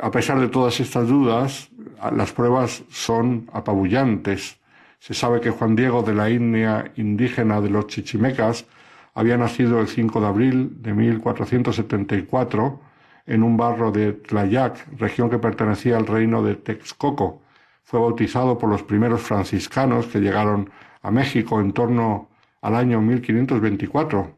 A 0.00 0.10
pesar 0.10 0.40
de 0.40 0.48
todas 0.48 0.80
estas 0.80 1.08
dudas, 1.08 1.70
las 2.12 2.32
pruebas 2.32 2.84
son 2.90 3.48
apabullantes. 3.52 4.60
Se 4.98 5.14
sabe 5.14 5.40
que 5.40 5.50
Juan 5.50 5.76
Diego 5.76 6.02
de 6.02 6.14
la 6.14 6.28
etnia 6.28 6.92
indígena 6.96 7.60
de 7.60 7.70
los 7.70 7.86
chichimecas 7.86 8.66
había 9.14 9.36
nacido 9.36 9.80
el 9.80 9.88
5 9.88 10.20
de 10.20 10.26
abril 10.26 10.82
de 10.82 10.92
1474 10.92 12.80
en 13.26 13.42
un 13.42 13.56
barro 13.56 13.90
de 13.90 14.12
Tlayac, 14.12 14.86
región 14.98 15.30
que 15.30 15.38
pertenecía 15.38 15.96
al 15.96 16.06
reino 16.06 16.42
de 16.42 16.56
Texcoco. 16.56 17.42
Fue 17.84 18.00
bautizado 18.00 18.58
por 18.58 18.68
los 18.68 18.82
primeros 18.82 19.22
franciscanos 19.22 20.06
que 20.06 20.20
llegaron 20.20 20.70
a 21.02 21.10
México 21.10 21.60
en 21.60 21.72
torno 21.72 22.28
al 22.60 22.74
año 22.74 23.00
1524. 23.00 24.36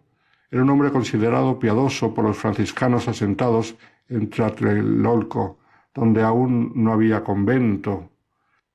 Era 0.51 0.63
un 0.63 0.71
hombre 0.71 0.91
considerado 0.91 1.59
piadoso 1.59 2.13
por 2.13 2.25
los 2.25 2.37
franciscanos 2.37 3.09
asentados 3.09 3.77
en 4.09 4.31
Tlatelolco, 4.31 5.59
donde 5.95 6.23
aún 6.23 6.73
no 6.75 6.93
había 6.93 7.25
convento, 7.25 8.11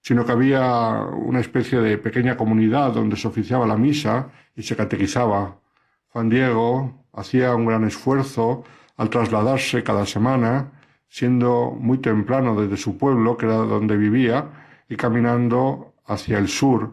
sino 0.02 0.26
que 0.26 0.32
había 0.32 1.04
una 1.04 1.40
especie 1.40 1.80
de 1.80 1.98
pequeña 1.98 2.36
comunidad 2.36 2.92
donde 2.92 3.16
se 3.16 3.28
oficiaba 3.28 3.68
la 3.68 3.78
misa 3.78 4.32
y 4.56 4.64
se 4.64 4.76
catequizaba. 4.76 5.61
Juan 6.12 6.30
Diego 6.30 7.06
hacía 7.14 7.56
un 7.56 7.66
gran 7.66 7.86
esfuerzo 7.86 8.66
al 8.98 9.10
trasladarse 9.10 9.82
cada 9.82 10.06
semana, 10.06 10.72
siendo 11.08 11.72
muy 11.72 12.00
temprano 12.00 12.60
desde 12.60 12.76
su 12.76 12.98
pueblo, 12.98 13.38
que 13.38 13.46
era 13.46 13.56
donde 13.56 13.96
vivía, 13.96 14.50
y 14.90 14.98
caminando 14.98 15.94
hacia 16.06 16.38
el 16.38 16.50
sur 16.50 16.92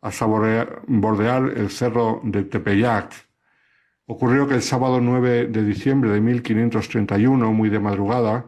hasta 0.00 0.26
bordear 0.26 1.52
el 1.56 1.70
cerro 1.70 2.20
de 2.24 2.42
Tepeyac. 2.42 3.12
Ocurrió 4.06 4.48
que 4.48 4.54
el 4.54 4.62
sábado 4.62 5.00
9 5.00 5.46
de 5.46 5.64
diciembre 5.64 6.10
de 6.10 6.20
1531, 6.20 7.52
muy 7.52 7.70
de 7.70 7.78
madrugada, 7.78 8.46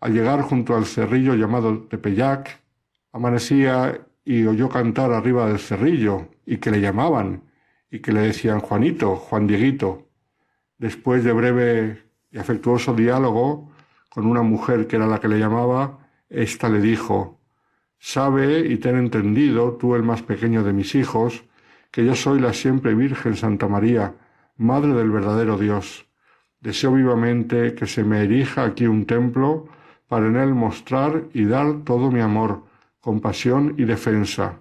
al 0.00 0.12
llegar 0.12 0.42
junto 0.42 0.76
al 0.76 0.84
cerrillo 0.84 1.34
llamado 1.34 1.82
Tepeyac, 1.88 2.60
amanecía 3.12 4.00
y 4.24 4.46
oyó 4.46 4.68
cantar 4.68 5.12
arriba 5.12 5.46
del 5.48 5.58
cerrillo, 5.58 6.28
y 6.44 6.58
que 6.58 6.70
le 6.70 6.80
llamaban, 6.80 7.42
y 7.96 8.00
que 8.00 8.12
le 8.12 8.20
decían 8.20 8.60
Juanito, 8.60 9.16
Juan 9.16 9.46
Dieguito. 9.46 10.08
Después 10.76 11.24
de 11.24 11.32
breve 11.32 12.02
y 12.30 12.36
afectuoso 12.36 12.92
diálogo 12.92 13.72
con 14.10 14.26
una 14.26 14.42
mujer 14.42 14.86
que 14.86 14.96
era 14.96 15.06
la 15.06 15.18
que 15.18 15.28
le 15.28 15.38
llamaba, 15.38 15.98
ésta 16.28 16.68
le 16.68 16.80
dijo, 16.80 17.40
Sabe 17.98 18.60
y 18.60 18.76
ten 18.76 18.96
entendido, 18.98 19.78
tú 19.80 19.94
el 19.94 20.02
más 20.02 20.20
pequeño 20.20 20.62
de 20.62 20.74
mis 20.74 20.94
hijos, 20.94 21.44
que 21.90 22.04
yo 22.04 22.14
soy 22.14 22.38
la 22.38 22.52
siempre 22.52 22.94
Virgen 22.94 23.34
Santa 23.34 23.66
María, 23.66 24.14
Madre 24.58 24.92
del 24.92 25.10
verdadero 25.10 25.56
Dios. 25.56 26.06
Deseo 26.60 26.92
vivamente 26.92 27.74
que 27.74 27.86
se 27.86 28.04
me 28.04 28.24
erija 28.24 28.64
aquí 28.64 28.86
un 28.86 29.06
templo 29.06 29.68
para 30.06 30.26
en 30.26 30.36
él 30.36 30.54
mostrar 30.54 31.24
y 31.32 31.46
dar 31.46 31.82
todo 31.84 32.10
mi 32.10 32.20
amor, 32.20 32.64
compasión 33.00 33.74
y 33.78 33.84
defensa, 33.84 34.58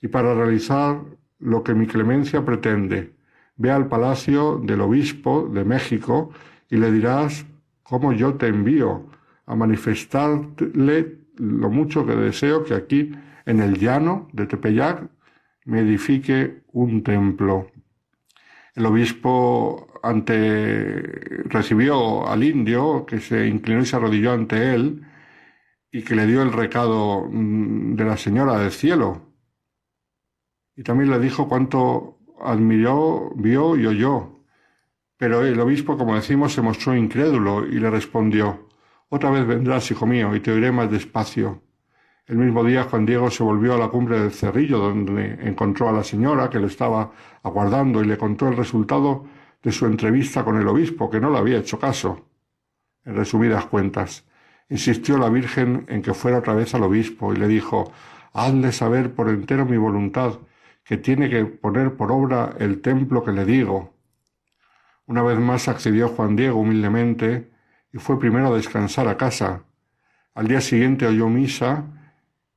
y 0.00 0.08
para 0.08 0.34
realizar 0.34 1.02
lo 1.42 1.62
que 1.62 1.74
mi 1.74 1.86
clemencia 1.86 2.44
pretende. 2.44 3.12
Ve 3.56 3.70
al 3.70 3.88
palacio 3.88 4.58
del 4.62 4.80
obispo 4.80 5.48
de 5.52 5.64
México 5.64 6.30
y 6.70 6.76
le 6.76 6.90
dirás 6.90 7.44
cómo 7.82 8.12
yo 8.12 8.34
te 8.34 8.46
envío 8.46 9.06
a 9.46 9.54
manifestarle 9.54 11.18
lo 11.36 11.70
mucho 11.70 12.06
que 12.06 12.14
deseo 12.14 12.64
que 12.64 12.74
aquí 12.74 13.12
en 13.46 13.60
el 13.60 13.78
llano 13.78 14.28
de 14.32 14.46
Tepeyac 14.46 15.08
me 15.64 15.80
edifique 15.80 16.62
un 16.72 17.02
templo. 17.02 17.68
El 18.74 18.86
obispo 18.86 20.00
ante 20.02 21.02
recibió 21.44 22.26
al 22.26 22.42
indio 22.42 23.04
que 23.06 23.20
se 23.20 23.46
inclinó 23.46 23.82
y 23.82 23.86
se 23.86 23.96
arrodilló 23.96 24.32
ante 24.32 24.74
él 24.74 25.02
y 25.90 26.02
que 26.02 26.14
le 26.14 26.26
dio 26.26 26.42
el 26.42 26.52
recado 26.52 27.28
mm, 27.30 27.96
de 27.96 28.04
la 28.04 28.16
señora 28.16 28.58
del 28.58 28.72
cielo. 28.72 29.31
Y 30.76 30.82
también 30.82 31.10
le 31.10 31.18
dijo 31.18 31.48
cuánto 31.48 32.18
admiró, 32.40 33.32
vio 33.36 33.76
y 33.76 33.86
oyó. 33.86 34.40
Pero 35.16 35.44
el 35.44 35.60
obispo, 35.60 35.96
como 35.96 36.14
decimos, 36.14 36.52
se 36.52 36.62
mostró 36.62 36.96
incrédulo 36.96 37.66
y 37.66 37.78
le 37.78 37.90
respondió, 37.90 38.68
Otra 39.08 39.30
vez 39.30 39.46
vendrás, 39.46 39.90
hijo 39.90 40.06
mío, 40.06 40.34
y 40.34 40.40
te 40.40 40.50
oiré 40.50 40.72
más 40.72 40.90
despacio. 40.90 41.62
El 42.26 42.38
mismo 42.38 42.64
día 42.64 42.84
Juan 42.84 43.04
Diego 43.04 43.30
se 43.30 43.42
volvió 43.42 43.74
a 43.74 43.78
la 43.78 43.88
cumbre 43.88 44.18
del 44.18 44.32
cerrillo, 44.32 44.78
donde 44.78 45.38
encontró 45.42 45.88
a 45.88 45.92
la 45.92 46.02
señora 46.02 46.48
que 46.48 46.58
lo 46.58 46.66
estaba 46.66 47.12
aguardando 47.42 48.02
y 48.02 48.06
le 48.06 48.16
contó 48.16 48.48
el 48.48 48.56
resultado 48.56 49.26
de 49.62 49.72
su 49.72 49.86
entrevista 49.86 50.44
con 50.44 50.56
el 50.56 50.66
obispo, 50.66 51.10
que 51.10 51.20
no 51.20 51.30
le 51.30 51.38
había 51.38 51.58
hecho 51.58 51.78
caso. 51.78 52.26
En 53.04 53.16
resumidas 53.16 53.66
cuentas, 53.66 54.24
insistió 54.68 55.18
la 55.18 55.28
Virgen 55.28 55.84
en 55.88 56.00
que 56.00 56.14
fuera 56.14 56.38
otra 56.38 56.54
vez 56.54 56.74
al 56.74 56.84
obispo 56.84 57.32
y 57.32 57.36
le 57.36 57.48
dijo, 57.48 57.92
hazle 58.32 58.72
saber 58.72 59.14
por 59.14 59.28
entero 59.28 59.66
mi 59.66 59.76
voluntad, 59.76 60.38
que 60.84 60.96
tiene 60.96 61.30
que 61.30 61.44
poner 61.44 61.96
por 61.96 62.10
obra 62.10 62.54
el 62.58 62.80
templo 62.80 63.24
que 63.24 63.32
le 63.32 63.44
digo. 63.44 63.94
Una 65.06 65.22
vez 65.22 65.38
más 65.38 65.68
accedió 65.68 66.08
Juan 66.08 66.36
Diego 66.36 66.60
humildemente 66.60 67.50
y 67.92 67.98
fue 67.98 68.18
primero 68.18 68.48
a 68.48 68.56
descansar 68.56 69.08
a 69.08 69.16
casa. 69.16 69.64
Al 70.34 70.48
día 70.48 70.60
siguiente 70.60 71.06
oyó 71.06 71.28
misa 71.28 71.84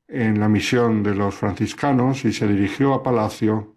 en 0.08 0.40
la 0.40 0.48
misión 0.48 1.04
de 1.04 1.16
los 1.16 1.36
franciscanos 1.36 2.24
y 2.26 2.32
se 2.32 2.48
dirigió 2.48 2.94
a 2.94 3.04
palacio. 3.04 3.76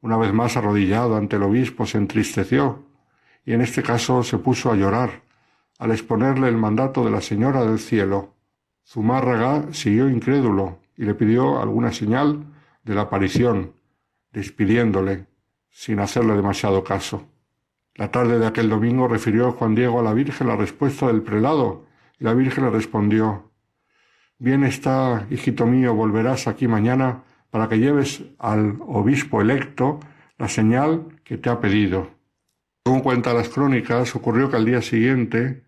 Una 0.00 0.16
vez 0.16 0.32
más 0.32 0.56
arrodillado 0.56 1.16
ante 1.16 1.36
el 1.36 1.44
obispo 1.44 1.86
se 1.86 1.98
entristeció 1.98 2.84
y 3.44 3.52
en 3.52 3.60
este 3.60 3.82
caso 3.82 4.22
se 4.22 4.38
puso 4.38 4.70
a 4.70 4.76
llorar 4.76 5.22
al 5.78 5.90
exponerle 5.92 6.48
el 6.48 6.56
mandato 6.56 7.04
de 7.04 7.10
la 7.10 7.20
Señora 7.20 7.64
del 7.64 7.78
Cielo. 7.78 8.34
Zumárraga 8.86 9.72
siguió 9.72 10.08
incrédulo 10.08 10.80
y 10.96 11.04
le 11.04 11.14
pidió 11.14 11.60
alguna 11.60 11.92
señal 11.92 12.53
de 12.84 12.94
la 12.94 13.02
aparición, 13.02 13.72
despidiéndole, 14.32 15.26
sin 15.70 15.98
hacerle 15.98 16.34
demasiado 16.34 16.84
caso. 16.84 17.26
La 17.94 18.10
tarde 18.10 18.38
de 18.38 18.46
aquel 18.46 18.68
domingo 18.68 19.08
refirió 19.08 19.52
Juan 19.52 19.74
Diego 19.74 20.00
a 20.00 20.02
la 20.02 20.14
Virgen 20.14 20.48
la 20.48 20.56
respuesta 20.56 21.06
del 21.06 21.22
prelado, 21.22 21.86
y 22.18 22.24
la 22.24 22.34
Virgen 22.34 22.64
le 22.64 22.70
respondió 22.70 23.50
Bien 24.38 24.64
está, 24.64 25.26
hijito 25.30 25.64
mío, 25.64 25.94
volverás 25.94 26.48
aquí 26.48 26.66
mañana 26.66 27.22
para 27.50 27.68
que 27.68 27.78
lleves 27.78 28.22
al 28.38 28.78
obispo 28.80 29.40
electo 29.40 30.00
la 30.38 30.48
señal 30.48 31.20
que 31.22 31.38
te 31.38 31.48
ha 31.50 31.60
pedido. 31.60 32.10
Según 32.84 33.00
cuenta 33.00 33.32
las 33.32 33.48
crónicas, 33.48 34.14
ocurrió 34.16 34.50
que 34.50 34.56
al 34.56 34.64
día 34.64 34.82
siguiente, 34.82 35.62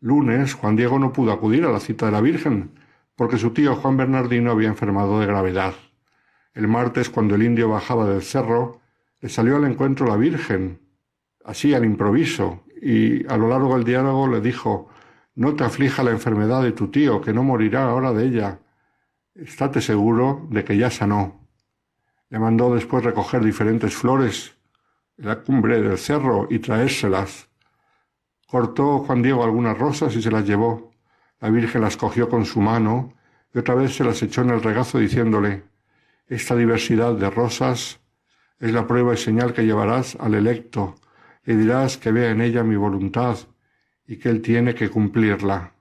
lunes, 0.00 0.54
Juan 0.54 0.74
Diego 0.76 0.98
no 0.98 1.12
pudo 1.12 1.32
acudir 1.32 1.64
a 1.64 1.70
la 1.70 1.80
cita 1.80 2.06
de 2.06 2.12
la 2.12 2.20
Virgen, 2.20 2.72
porque 3.14 3.38
su 3.38 3.52
tío 3.52 3.76
Juan 3.76 3.96
Bernardino 3.96 4.50
había 4.50 4.68
enfermado 4.68 5.20
de 5.20 5.26
gravedad. 5.26 5.74
El 6.60 6.68
martes, 6.68 7.08
cuando 7.08 7.36
el 7.36 7.42
indio 7.42 7.70
bajaba 7.70 8.06
del 8.06 8.20
cerro, 8.20 8.82
le 9.22 9.30
salió 9.30 9.56
al 9.56 9.64
encuentro 9.64 10.06
la 10.06 10.18
Virgen, 10.18 10.78
así 11.42 11.72
al 11.72 11.86
improviso, 11.86 12.64
y 12.82 13.26
a 13.28 13.38
lo 13.38 13.48
largo 13.48 13.76
del 13.76 13.84
diálogo 13.84 14.28
le 14.28 14.42
dijo 14.42 14.90
No 15.34 15.54
te 15.54 15.64
aflija 15.64 16.02
la 16.02 16.10
enfermedad 16.10 16.62
de 16.62 16.72
tu 16.72 16.88
tío, 16.88 17.22
que 17.22 17.32
no 17.32 17.44
morirá 17.44 17.84
ahora 17.84 18.12
de 18.12 18.26
ella. 18.26 18.58
Estate 19.34 19.80
seguro 19.80 20.46
de 20.50 20.62
que 20.62 20.76
ya 20.76 20.90
sanó. 20.90 21.48
Le 22.28 22.38
mandó 22.38 22.74
después 22.74 23.04
recoger 23.04 23.42
diferentes 23.42 23.94
flores 23.94 24.54
en 25.16 25.28
la 25.28 25.40
cumbre 25.40 25.80
del 25.80 25.96
cerro 25.96 26.46
y 26.50 26.58
traérselas. 26.58 27.48
Cortó 28.46 28.98
Juan 28.98 29.22
Diego 29.22 29.44
algunas 29.44 29.78
rosas 29.78 30.14
y 30.14 30.20
se 30.20 30.30
las 30.30 30.44
llevó. 30.46 30.90
La 31.40 31.48
Virgen 31.48 31.80
las 31.80 31.96
cogió 31.96 32.28
con 32.28 32.44
su 32.44 32.60
mano 32.60 33.14
y 33.54 33.60
otra 33.60 33.74
vez 33.74 33.96
se 33.96 34.04
las 34.04 34.22
echó 34.22 34.42
en 34.42 34.50
el 34.50 34.62
regazo 34.62 34.98
diciéndole 34.98 35.69
esta 36.30 36.54
diversidad 36.54 37.14
de 37.14 37.28
rosas 37.28 38.00
es 38.60 38.72
la 38.72 38.86
prueba 38.86 39.14
y 39.14 39.16
señal 39.16 39.52
que 39.52 39.64
llevarás 39.64 40.16
al 40.20 40.34
electo, 40.34 40.94
y 41.44 41.54
dirás 41.54 41.98
que 41.98 42.12
vea 42.12 42.30
en 42.30 42.40
ella 42.40 42.62
mi 42.62 42.76
voluntad 42.76 43.36
y 44.06 44.16
que 44.16 44.28
él 44.28 44.40
tiene 44.40 44.74
que 44.74 44.88
cumplirla. 44.88 45.72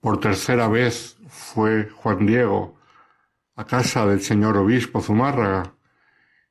Por 0.00 0.18
tercera 0.18 0.68
vez 0.68 1.16
fue 1.28 1.88
Juan 1.90 2.26
Diego 2.26 2.76
a 3.54 3.64
casa 3.64 4.04
del 4.06 4.20
señor 4.20 4.56
obispo 4.56 5.00
Zumárraga, 5.00 5.74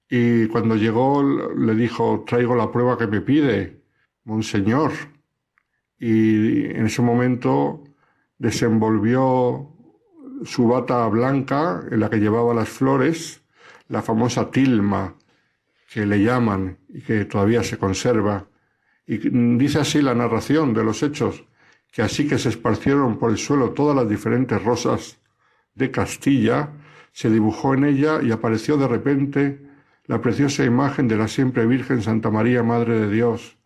y 0.10 0.48
cuando 0.48 0.76
llegó 0.76 1.22
le 1.24 1.76
dijo, 1.76 2.24
traigo 2.26 2.56
la 2.56 2.72
prueba 2.72 2.98
que 2.98 3.08
me 3.08 3.22
pide, 3.22 3.84
monseñor. 4.24 4.92
Y 5.98 6.68
en 6.68 6.86
ese 6.86 7.02
momento 7.02 7.84
desenvolvió 8.38 9.75
su 10.44 10.68
bata 10.68 11.08
blanca 11.08 11.84
en 11.90 12.00
la 12.00 12.10
que 12.10 12.20
llevaba 12.20 12.54
las 12.54 12.70
flores, 12.70 13.42
la 13.88 14.02
famosa 14.02 14.50
tilma 14.52 15.16
que 15.92 16.06
le 16.06 16.22
llaman 16.22 16.78
y 16.90 17.02
que 17.02 17.26
todavía 17.26 17.64
se 17.64 17.78
conserva. 17.78 18.48
Y 19.08 19.18
dice 19.58 19.80
así 19.80 20.02
la 20.02 20.16
narración 20.16 20.74
de 20.74 20.84
los 20.84 21.04
hechos, 21.04 21.46
que 21.92 22.02
así 22.02 22.28
que 22.28 22.38
se 22.38 22.50
esparcieron 22.50 23.18
por 23.18 23.32
el 23.32 23.38
suelo 23.38 23.72
todas 23.72 23.96
las 23.96 24.10
diferentes 24.10 24.62
rosas 24.62 25.20
de 25.76 25.92
Castilla, 25.92 26.72
se 27.12 27.30
dibujó 27.30 27.74
en 27.74 27.86
ella 27.86 28.22
y 28.22 28.32
apareció 28.32 28.76
de 28.76 28.88
repente 28.88 29.62
la 30.06 30.22
preciosa 30.22 30.66
imagen 30.66 31.08
de 31.08 31.18
la 31.18 31.28
siempre 31.28 31.66
Virgen 31.66 32.02
Santa 32.02 32.30
María, 32.30 32.64
Madre 32.64 33.00
de 33.00 33.10
Dios, 33.10 33.58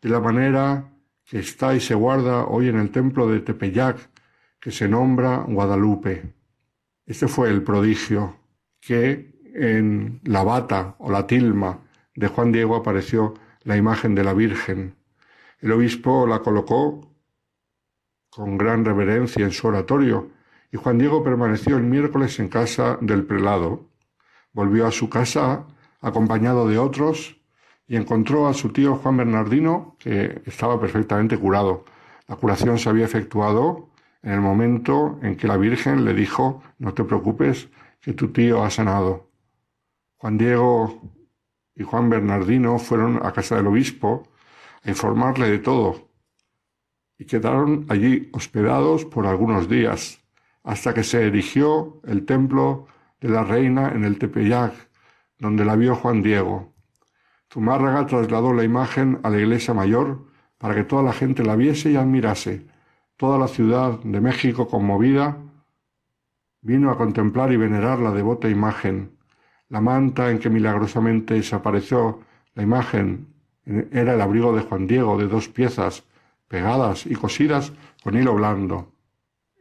de 0.00 0.08
la 0.08 0.20
manera 0.20 0.92
que 1.24 1.40
está 1.40 1.74
y 1.74 1.80
se 1.80 1.94
guarda 1.94 2.44
hoy 2.44 2.68
en 2.68 2.78
el 2.78 2.90
templo 2.90 3.26
de 3.26 3.40
Tepeyac, 3.40 4.11
que 4.62 4.70
se 4.70 4.86
nombra 4.86 5.38
Guadalupe. 5.48 6.34
Este 7.04 7.26
fue 7.26 7.50
el 7.50 7.64
prodigio 7.64 8.36
que 8.80 9.34
en 9.56 10.20
la 10.22 10.44
bata 10.44 10.94
o 11.00 11.10
la 11.10 11.26
tilma 11.26 11.80
de 12.14 12.28
Juan 12.28 12.52
Diego 12.52 12.76
apareció 12.76 13.34
la 13.64 13.76
imagen 13.76 14.14
de 14.14 14.22
la 14.22 14.34
Virgen. 14.34 14.94
El 15.58 15.72
obispo 15.72 16.28
la 16.28 16.38
colocó 16.38 17.10
con 18.30 18.56
gran 18.56 18.84
reverencia 18.84 19.44
en 19.44 19.50
su 19.50 19.66
oratorio 19.66 20.30
y 20.70 20.76
Juan 20.76 20.96
Diego 20.96 21.24
permaneció 21.24 21.76
el 21.76 21.82
miércoles 21.82 22.38
en 22.38 22.48
casa 22.48 22.98
del 23.00 23.24
prelado. 23.24 23.88
Volvió 24.52 24.86
a 24.86 24.92
su 24.92 25.10
casa 25.10 25.66
acompañado 26.00 26.68
de 26.68 26.78
otros 26.78 27.36
y 27.88 27.96
encontró 27.96 28.46
a 28.46 28.54
su 28.54 28.72
tío 28.72 28.94
Juan 28.94 29.16
Bernardino 29.16 29.96
que 29.98 30.40
estaba 30.46 30.80
perfectamente 30.80 31.36
curado. 31.36 31.84
La 32.28 32.36
curación 32.36 32.78
se 32.78 32.88
había 32.88 33.06
efectuado 33.06 33.91
en 34.22 34.32
el 34.32 34.40
momento 34.40 35.18
en 35.22 35.36
que 35.36 35.48
la 35.48 35.56
Virgen 35.56 36.04
le 36.04 36.14
dijo, 36.14 36.62
no 36.78 36.94
te 36.94 37.04
preocupes, 37.04 37.68
que 38.00 38.12
tu 38.12 38.32
tío 38.32 38.64
ha 38.64 38.70
sanado. 38.70 39.30
Juan 40.16 40.38
Diego 40.38 41.00
y 41.74 41.82
Juan 41.82 42.08
Bernardino 42.08 42.78
fueron 42.78 43.24
a 43.24 43.32
casa 43.32 43.56
del 43.56 43.66
obispo 43.66 44.28
a 44.84 44.90
informarle 44.90 45.50
de 45.50 45.58
todo 45.58 46.12
y 47.18 47.24
quedaron 47.24 47.86
allí 47.88 48.30
hospedados 48.32 49.04
por 49.04 49.26
algunos 49.26 49.68
días 49.68 50.20
hasta 50.64 50.92
que 50.94 51.04
se 51.04 51.26
erigió 51.26 52.00
el 52.04 52.24
templo 52.24 52.86
de 53.20 53.28
la 53.28 53.44
reina 53.44 53.90
en 53.90 54.04
el 54.04 54.18
Tepeyac, 54.18 54.72
donde 55.38 55.64
la 55.64 55.76
vio 55.76 55.94
Juan 55.94 56.22
Diego. 56.22 56.72
Zumárraga 57.52 58.06
trasladó 58.06 58.52
la 58.52 58.64
imagen 58.64 59.20
a 59.22 59.30
la 59.30 59.38
iglesia 59.38 59.74
mayor 59.74 60.26
para 60.58 60.74
que 60.74 60.84
toda 60.84 61.02
la 61.02 61.12
gente 61.12 61.44
la 61.44 61.54
viese 61.54 61.90
y 61.92 61.96
admirase, 61.96 62.66
Toda 63.16 63.38
la 63.38 63.48
ciudad 63.48 63.98
de 64.00 64.20
México 64.20 64.68
conmovida 64.68 65.36
vino 66.60 66.90
a 66.90 66.96
contemplar 66.96 67.52
y 67.52 67.56
venerar 67.56 67.98
la 67.98 68.12
devota 68.12 68.48
imagen. 68.48 69.16
La 69.68 69.80
manta 69.80 70.30
en 70.30 70.38
que 70.38 70.50
milagrosamente 70.50 71.34
desapareció 71.34 72.20
la 72.54 72.62
imagen 72.62 73.32
era 73.64 74.14
el 74.14 74.20
abrigo 74.20 74.54
de 74.54 74.62
Juan 74.62 74.86
Diego 74.86 75.16
de 75.16 75.28
dos 75.28 75.48
piezas 75.48 76.04
pegadas 76.48 77.06
y 77.06 77.14
cosidas 77.14 77.72
con 78.02 78.16
hilo 78.16 78.34
blando. 78.34 78.92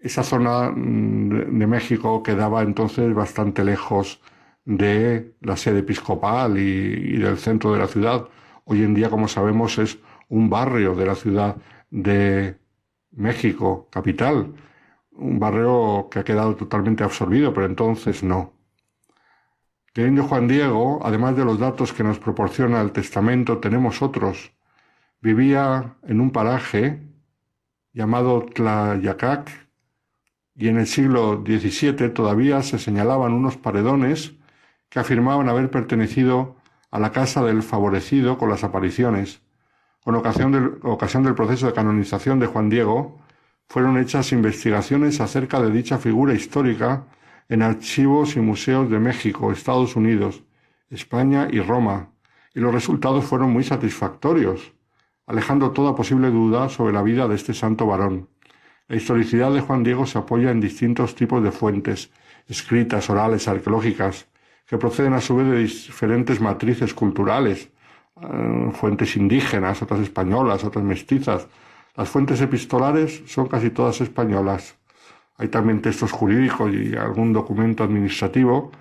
esa 0.02 0.23
zona 0.23 0.72
mm, 0.72 1.60
de 1.60 1.68
México 1.68 2.23
quedaba 2.23 2.64
entonces 2.64 3.14
bastante 3.14 3.64
lejos 3.64 4.19
de 4.65 5.36
la 5.41 5.57
sede 5.57 5.80
episcopal 5.80 6.57
y, 6.57 7.18
del 7.18 7.38
centro 7.38 7.72
de 7.73 7.80
la 7.80 7.88
ciudad. 7.88 8.28
Hoy 8.65 8.84
en 8.84 8.94
día, 8.94 9.10
como 9.10 9.28
sabemos, 9.28 9.78
es 9.78 9.99
un 10.30 10.49
barrio 10.49 10.95
de 10.95 11.06
la 11.06 11.15
ciudad 11.15 11.57
de 11.90 12.57
México, 13.11 13.88
capital. 13.91 14.53
Un 15.11 15.39
barrio 15.39 16.09
que 16.09 16.19
ha 16.19 16.23
quedado 16.23 16.55
totalmente 16.55 17.03
absorbido, 17.03 17.53
pero 17.53 17.65
entonces 17.65 18.23
no. 18.23 18.53
El 19.93 20.07
indio 20.07 20.23
Juan 20.23 20.47
Diego, 20.47 20.99
además 21.03 21.35
de 21.35 21.43
los 21.43 21.59
datos 21.59 21.91
que 21.91 22.03
nos 22.03 22.17
proporciona 22.19 22.81
el 22.81 22.93
testamento, 22.93 23.59
tenemos 23.59 24.01
otros. 24.01 24.53
Vivía 25.19 25.97
en 26.03 26.21
un 26.21 26.31
paraje 26.31 27.01
llamado 27.93 28.45
Tlayacac 28.45 29.51
y 30.55 30.69
en 30.69 30.77
el 30.77 30.88
siglo 30.88 31.43
XVII 31.45 32.09
todavía 32.09 32.61
se 32.63 32.79
señalaban 32.79 33.33
unos 33.33 33.57
paredones 33.57 34.33
que 34.89 34.99
afirmaban 34.99 35.49
haber 35.49 35.69
pertenecido 35.69 36.55
a 36.89 36.99
la 36.99 37.11
casa 37.11 37.43
del 37.43 37.63
favorecido 37.63 38.38
con 38.38 38.49
las 38.49 38.63
apariciones. 38.63 39.41
Con 40.03 40.15
ocasión 40.15 40.52
del, 40.52 40.80
ocasión 40.84 41.23
del 41.23 41.36
proceso 41.36 41.68
de 41.68 41.73
canonización 41.73 42.40
de 42.40 42.48
Juan 42.48 42.69
Diego, 42.69 43.19
fueron 43.68 43.98
hechas 43.98 44.32
investigaciones 44.32 45.22
acerca 45.22 45.61
de 45.61 45.72
dicha 45.72 45.98
figura 45.98 46.34
histórica 46.34 47.06
en 47.48 47.61
archivos 47.61 48.36
y 48.36 48.40
museos 48.40 48.90
de 48.90 48.99
México, 48.99 49.52
Estados 49.52 49.95
Unidos, 49.95 50.44
España 50.90 51.48
y 51.52 51.60
Roma, 51.60 52.10
y 52.53 52.60
los 52.60 52.73
resultados 52.73 53.26
fueron 53.26 53.52
muy 53.52 53.64
satisfactorios, 53.64 54.73
alejando 55.28 55.72
toda 55.72 55.95
posible 55.95 56.30
duda 56.30 56.68
sobre 56.69 56.94
la 56.94 57.02
vida 57.02 57.28
de 57.28 57.36
este 57.36 57.53
santo 57.53 57.86
varón. 57.86 58.28
La 58.88 58.98
historicidad 58.98 59.53
de 59.53 59.61
Juan 59.61 59.84
Diego 59.84 60.06
se 60.06 60.18
apoya 60.18 60.52
en 60.52 60.60
distintos 60.60 61.15
tipos 61.15 61.41
de 61.44 61.52
fuentes, 61.52 62.11
escritas, 62.48 63.10
orales, 63.10 63.48
arqueológicas, 63.48 64.28
que 64.65 64.78
proceden 64.78 65.14
a 65.14 65.22
su 65.22 65.36
vez 65.36 65.48
de 65.48 65.60
diferentes 65.60 66.41
matrices 66.41 66.94
culturales, 66.94 67.69
eh, 68.22 68.72
fuentes 68.73 69.15
indígenas, 69.18 69.81
otras 69.81 70.02
españolas, 70.02 70.64
otras 70.64 70.84
mestizas. 70.84 71.48
Las 71.95 72.10
fuentes 72.10 72.39
epistolares 72.41 73.23
son 73.26 73.48
casi 73.48 73.69
todas 73.69 73.99
españolas. 74.02 74.76
Hay 75.38 75.48
también 75.48 75.81
textos 75.81 76.11
jurídicos 76.11 76.72
y 76.73 76.95
algún 76.95 77.34
documento 77.34 77.84
administrativo 77.84 78.72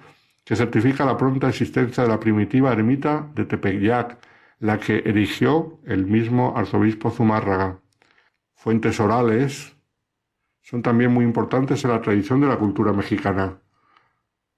que 0.44 0.56
certifica 0.56 1.04
la 1.04 1.16
pronta 1.16 1.48
existencia 1.48 2.02
de 2.02 2.08
la 2.08 2.20
primitiva 2.20 2.72
ermita 2.72 3.28
de 3.34 3.44
Tepeyac, 3.44 4.18
la 4.58 4.78
que 4.78 4.98
erigió 4.98 5.78
el 5.86 6.06
mismo 6.06 6.54
arzobispo 6.56 7.10
Zumárraga. 7.10 7.78
Fuentes 8.54 9.00
orales 9.00 9.74
son 10.60 10.82
también 10.82 11.12
muy 11.12 11.24
importantes 11.24 11.82
en 11.84 11.90
la 11.90 12.02
tradición 12.02 12.40
de 12.40 12.48
la 12.48 12.58
cultura 12.58 12.92
mexicana. 12.92 13.58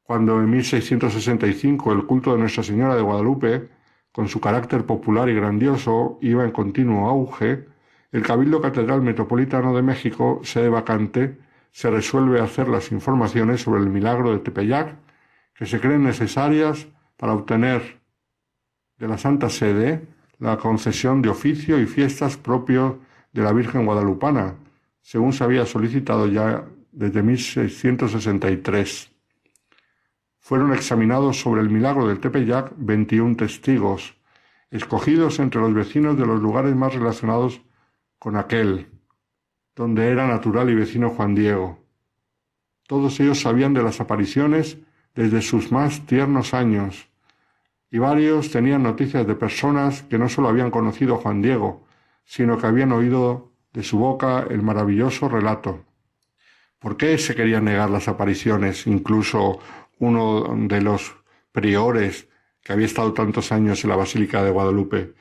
Cuando 0.02 0.40
en 0.40 0.50
1665 0.50 1.92
el 1.92 2.04
culto 2.04 2.32
de 2.32 2.38
Nuestra 2.38 2.62
Señora 2.62 2.96
de 2.96 3.02
Guadalupe, 3.02 3.68
con 4.12 4.28
su 4.28 4.40
carácter 4.40 4.84
popular 4.84 5.28
y 5.28 5.34
grandioso, 5.34 6.18
iba 6.20 6.44
en 6.44 6.50
continuo 6.50 7.08
auge, 7.08 7.66
el 8.12 8.22
Cabildo 8.22 8.60
Catedral 8.60 9.00
Metropolitano 9.00 9.74
de 9.74 9.82
México, 9.82 10.40
sede 10.44 10.68
vacante, 10.68 11.38
se 11.70 11.90
resuelve 11.90 12.40
hacer 12.40 12.68
las 12.68 12.92
informaciones 12.92 13.62
sobre 13.62 13.80
el 13.80 13.88
milagro 13.88 14.32
de 14.32 14.40
Tepeyac 14.40 14.96
que 15.54 15.64
se 15.64 15.80
creen 15.80 16.04
necesarias 16.04 16.86
para 17.16 17.32
obtener 17.32 18.00
de 18.98 19.08
la 19.08 19.16
Santa 19.16 19.48
Sede 19.48 20.06
la 20.38 20.58
concesión 20.58 21.22
de 21.22 21.30
oficio 21.30 21.80
y 21.80 21.86
fiestas 21.86 22.36
propios 22.36 22.96
de 23.32 23.42
la 23.42 23.52
Virgen 23.52 23.86
Guadalupana, 23.86 24.56
según 25.00 25.32
se 25.32 25.44
había 25.44 25.64
solicitado 25.64 26.26
ya 26.26 26.64
desde 26.90 27.22
1663. 27.22 29.11
Fueron 30.44 30.74
examinados 30.74 31.40
sobre 31.40 31.60
el 31.60 31.70
milagro 31.70 32.08
del 32.08 32.18
Tepeyac 32.18 32.72
21 32.76 33.36
testigos, 33.36 34.16
escogidos 34.72 35.38
entre 35.38 35.60
los 35.60 35.72
vecinos 35.72 36.18
de 36.18 36.26
los 36.26 36.42
lugares 36.42 36.74
más 36.74 36.92
relacionados 36.92 37.62
con 38.18 38.36
aquel, 38.36 38.90
donde 39.76 40.08
era 40.08 40.26
natural 40.26 40.68
y 40.68 40.74
vecino 40.74 41.10
Juan 41.10 41.36
Diego. 41.36 41.78
Todos 42.88 43.20
ellos 43.20 43.40
sabían 43.40 43.72
de 43.72 43.84
las 43.84 44.00
apariciones 44.00 44.78
desde 45.14 45.42
sus 45.42 45.70
más 45.70 46.06
tiernos 46.06 46.54
años, 46.54 47.08
y 47.88 47.98
varios 47.98 48.50
tenían 48.50 48.82
noticias 48.82 49.24
de 49.24 49.36
personas 49.36 50.02
que 50.02 50.18
no 50.18 50.28
solo 50.28 50.48
habían 50.48 50.72
conocido 50.72 51.14
a 51.14 51.18
Juan 51.18 51.40
Diego, 51.40 51.86
sino 52.24 52.58
que 52.58 52.66
habían 52.66 52.90
oído 52.90 53.52
de 53.72 53.84
su 53.84 53.96
boca 53.96 54.44
el 54.50 54.62
maravilloso 54.62 55.28
relato. 55.28 55.84
¿Por 56.80 56.96
qué 56.96 57.16
se 57.16 57.36
querían 57.36 57.66
negar 57.66 57.90
las 57.90 58.08
apariciones? 58.08 58.88
Incluso 58.88 59.60
uno 60.02 60.56
de 60.66 60.80
los 60.82 61.14
priores 61.52 62.28
que 62.60 62.72
había 62.72 62.86
estado 62.86 63.12
tantos 63.12 63.52
años 63.52 63.84
en 63.84 63.90
la 63.90 63.96
Basílica 63.96 64.42
de 64.42 64.50
Guadalupe. 64.50 65.14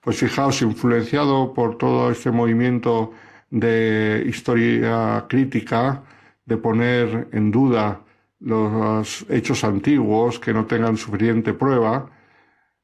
Pues 0.00 0.18
fijaos, 0.18 0.60
influenciado 0.62 1.54
por 1.54 1.78
todo 1.78 2.10
este 2.10 2.32
movimiento 2.32 3.12
de 3.50 4.24
historia 4.26 5.26
crítica, 5.28 6.02
de 6.44 6.56
poner 6.56 7.28
en 7.30 7.52
duda 7.52 8.00
los 8.40 9.24
hechos 9.30 9.62
antiguos 9.62 10.40
que 10.40 10.52
no 10.52 10.66
tengan 10.66 10.96
suficiente 10.96 11.54
prueba, 11.54 12.10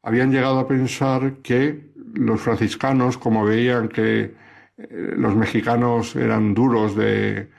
habían 0.02 0.30
llegado 0.30 0.60
a 0.60 0.68
pensar 0.68 1.38
que 1.42 1.90
los 2.14 2.40
franciscanos, 2.40 3.18
como 3.18 3.44
veían 3.44 3.88
que 3.88 4.34
eh, 4.78 5.14
los 5.16 5.34
mexicanos 5.34 6.14
eran 6.14 6.54
duros 6.54 6.94
de, 6.94 7.50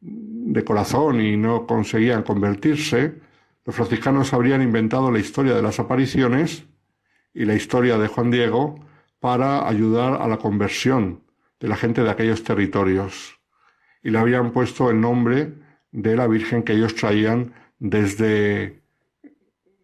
de 0.00 0.64
corazón 0.64 1.20
y 1.22 1.38
no 1.38 1.66
conseguían 1.66 2.22
convertirse, 2.22 3.29
los 3.64 3.76
franciscanos 3.76 4.32
habrían 4.32 4.62
inventado 4.62 5.10
la 5.10 5.18
historia 5.18 5.54
de 5.54 5.62
las 5.62 5.78
apariciones 5.78 6.64
y 7.34 7.44
la 7.44 7.54
historia 7.54 7.98
de 7.98 8.08
Juan 8.08 8.30
Diego 8.30 8.80
para 9.20 9.68
ayudar 9.68 10.20
a 10.20 10.26
la 10.26 10.38
conversión 10.38 11.22
de 11.60 11.68
la 11.68 11.76
gente 11.76 12.02
de 12.02 12.10
aquellos 12.10 12.42
territorios. 12.42 13.38
Y 14.02 14.10
le 14.10 14.18
habían 14.18 14.52
puesto 14.52 14.90
el 14.90 15.00
nombre 15.00 15.54
de 15.92 16.16
la 16.16 16.26
Virgen 16.26 16.62
que 16.62 16.72
ellos 16.72 16.94
traían 16.94 17.52
desde 17.78 18.82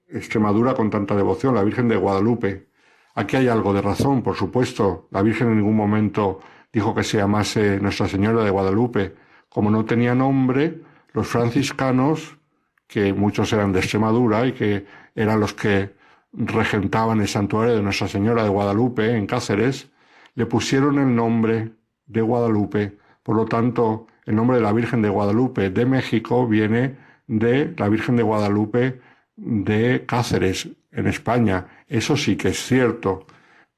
Extremadura 0.09 0.75
con 0.75 0.89
tanta 0.89 1.15
devoción, 1.15 1.55
la 1.55 1.65
Virgen 1.65 1.89
de 1.89 1.97
Guadalupe. 1.97 2.69
Aquí 3.15 3.37
hay 3.37 3.49
algo 3.49 3.75
de 3.75 3.83
razón, 3.83 4.23
por 4.23 4.37
supuesto. 4.37 5.09
La 5.11 5.23
Virgen 5.23 5.49
en 5.49 5.57
ningún 5.57 5.77
momento 5.77 6.41
dijo 6.73 6.95
que 6.95 7.05
se 7.05 7.19
llamase 7.19 7.79
Nuestra 7.81 8.09
Señora 8.09 8.43
de 8.43 8.51
Guadalupe. 8.51 9.15
Como 9.49 9.71
no 9.71 9.85
tenía 9.85 10.15
nombre, 10.15 10.81
los 11.13 11.27
franciscanos, 11.27 12.36
que 12.87 13.13
muchos 13.13 13.53
eran 13.53 13.73
de 13.73 13.81
Extremadura 13.81 14.47
y 14.47 14.53
que 14.53 14.87
eran 15.15 15.41
los 15.41 15.55
que 15.55 15.95
regentaban 16.33 17.21
el 17.21 17.29
santuario 17.29 17.75
de 17.75 17.83
Nuestra 17.83 18.09
Señora 18.09 18.43
de 18.43 18.49
Guadalupe 18.49 19.17
en 19.17 19.27
Cáceres, 19.27 19.91
le 20.35 20.47
pusieron 20.47 20.99
el 20.99 21.15
nombre 21.15 21.73
de 22.07 22.21
Guadalupe. 22.21 22.99
Por 23.23 23.37
lo 23.37 23.47
tanto, 23.47 24.07
el 24.25 24.37
nombre 24.37 24.59
de 24.59 24.63
la 24.63 24.73
Virgen 24.73 25.03
de 25.03 25.09
Guadalupe 25.09 25.71
de 25.71 25.87
México 25.87 26.47
viene 26.47 26.97
de 27.27 27.75
la 27.77 27.89
Virgen 27.89 28.17
de 28.17 28.23
Guadalupe 28.23 29.01
de 29.37 30.05
Cáceres, 30.07 30.69
en 30.97 31.07
España. 31.07 31.67
Eso 31.87 32.17
sí 32.17 32.37
que 32.37 32.49
es 32.49 32.59
cierto, 32.59 33.27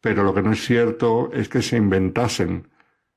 pero 0.00 0.22
lo 0.22 0.32
que 0.32 0.42
no 0.42 0.52
es 0.52 0.64
cierto 0.64 1.30
es 1.32 1.48
que 1.48 1.62
se 1.62 1.76
inventasen 1.76 2.68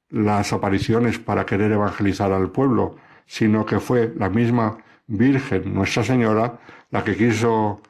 las 0.10 0.52
apariciones 0.52 1.20
para 1.20 1.46
querer 1.46 1.72
evangelizar 1.72 2.34
al 2.34 2.52
pueblo, 2.52 2.98
sino 3.26 3.66
que 3.66 3.80
fue 3.80 4.14
la 4.18 4.30
misma 4.30 4.78
Virgen, 5.08 5.74
Nuestra 5.74 6.04
Señora, 6.04 6.60
la 6.90 7.04
que 7.04 7.16
quiso 7.16 7.82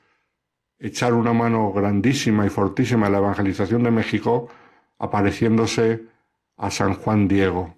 echar 0.79 1.13
una 1.13 1.33
mano 1.33 1.71
grandísima 1.71 2.45
y 2.45 2.49
fortísima 2.49 3.07
en 3.07 3.13
la 3.13 3.19
evangelización 3.19 3.83
de 3.83 3.91
México 3.91 4.49
apareciéndose 4.97 6.05
a 6.57 6.69
San 6.71 6.93
Juan 6.95 7.27
Diego. 7.27 7.75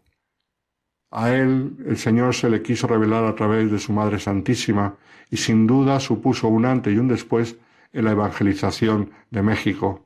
A 1.11 1.31
él 1.31 1.77
el 1.85 1.97
Señor 1.97 2.33
se 2.33 2.49
le 2.49 2.61
quiso 2.61 2.87
revelar 2.87 3.23
a 3.25 3.35
través 3.35 3.71
de 3.71 3.79
su 3.79 3.93
Madre 3.93 4.19
Santísima 4.19 4.95
y 5.29 5.37
sin 5.37 5.67
duda 5.67 5.99
supuso 5.99 6.47
un 6.47 6.65
antes 6.65 6.93
y 6.93 6.97
un 6.97 7.07
después 7.07 7.55
en 7.91 8.05
la 8.05 8.11
evangelización 8.11 9.11
de 9.29 9.43
México. 9.43 10.05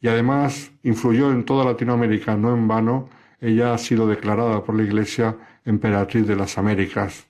Y 0.00 0.08
además 0.08 0.72
influyó 0.82 1.32
en 1.32 1.44
toda 1.44 1.64
Latinoamérica, 1.64 2.36
no 2.36 2.54
en 2.54 2.68
vano, 2.68 3.08
ella 3.40 3.74
ha 3.74 3.78
sido 3.78 4.06
declarada 4.06 4.62
por 4.62 4.74
la 4.74 4.82
Iglesia 4.82 5.36
emperatriz 5.64 6.26
de 6.26 6.36
las 6.36 6.58
Américas. 6.58 7.25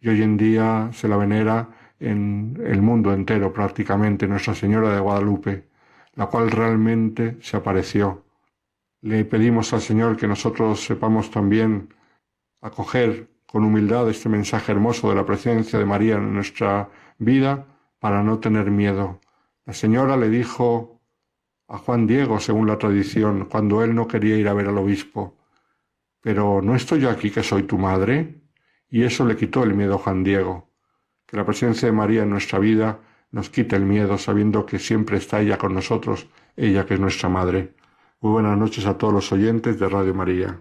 Y 0.00 0.08
hoy 0.08 0.22
en 0.22 0.36
día 0.36 0.90
se 0.92 1.08
la 1.08 1.16
venera 1.16 1.68
en 2.00 2.60
el 2.64 2.82
mundo 2.82 3.12
entero 3.12 3.52
prácticamente 3.52 4.28
Nuestra 4.28 4.54
Señora 4.54 4.94
de 4.94 5.00
Guadalupe, 5.00 5.68
la 6.14 6.26
cual 6.26 6.50
realmente 6.50 7.36
se 7.40 7.56
apareció 7.56 8.24
le 9.00 9.24
pedimos 9.24 9.72
al 9.72 9.80
Señor 9.80 10.16
que 10.16 10.26
nosotros 10.26 10.84
sepamos 10.84 11.30
también 11.30 11.94
acoger 12.60 13.28
con 13.46 13.64
humildad 13.64 14.08
este 14.10 14.28
mensaje 14.28 14.72
hermoso 14.72 15.08
de 15.08 15.14
la 15.14 15.24
presencia 15.24 15.78
de 15.78 15.84
María 15.84 16.16
en 16.16 16.34
nuestra 16.34 16.90
vida 17.18 17.66
para 18.00 18.22
no 18.22 18.40
tener 18.40 18.70
miedo. 18.70 19.20
La 19.64 19.72
señora 19.72 20.16
le 20.16 20.28
dijo 20.28 21.00
a 21.68 21.78
Juan 21.78 22.06
Diego, 22.06 22.40
según 22.40 22.66
la 22.66 22.78
tradición, 22.78 23.46
cuando 23.46 23.84
él 23.84 23.94
no 23.94 24.08
quería 24.08 24.36
ir 24.36 24.48
a 24.48 24.54
ver 24.54 24.68
al 24.68 24.78
obispo, 24.78 25.36
pero 26.20 26.60
¿no 26.62 26.74
estoy 26.74 27.00
yo 27.00 27.10
aquí 27.10 27.30
que 27.30 27.42
soy 27.42 27.62
tu 27.62 27.78
madre? 27.78 28.40
Y 28.90 29.02
eso 29.02 29.24
le 29.24 29.36
quitó 29.36 29.62
el 29.64 29.74
miedo 29.74 29.96
a 29.96 29.98
Juan 29.98 30.24
Diego. 30.24 30.70
Que 31.26 31.36
la 31.36 31.44
presencia 31.44 31.86
de 31.86 31.92
María 31.92 32.22
en 32.22 32.30
nuestra 32.30 32.58
vida 32.58 33.00
nos 33.30 33.50
quite 33.50 33.76
el 33.76 33.84
miedo 33.84 34.16
sabiendo 34.18 34.64
que 34.64 34.78
siempre 34.78 35.18
está 35.18 35.40
ella 35.40 35.58
con 35.58 35.74
nosotros, 35.74 36.28
ella 36.56 36.86
que 36.86 36.94
es 36.94 37.00
nuestra 37.00 37.28
madre. 37.28 37.74
Muy 38.20 38.32
buenas 38.32 38.58
noches 38.58 38.86
a 38.86 38.96
todos 38.96 39.12
los 39.12 39.30
oyentes 39.32 39.78
de 39.78 39.88
Radio 39.88 40.14
María. 40.14 40.60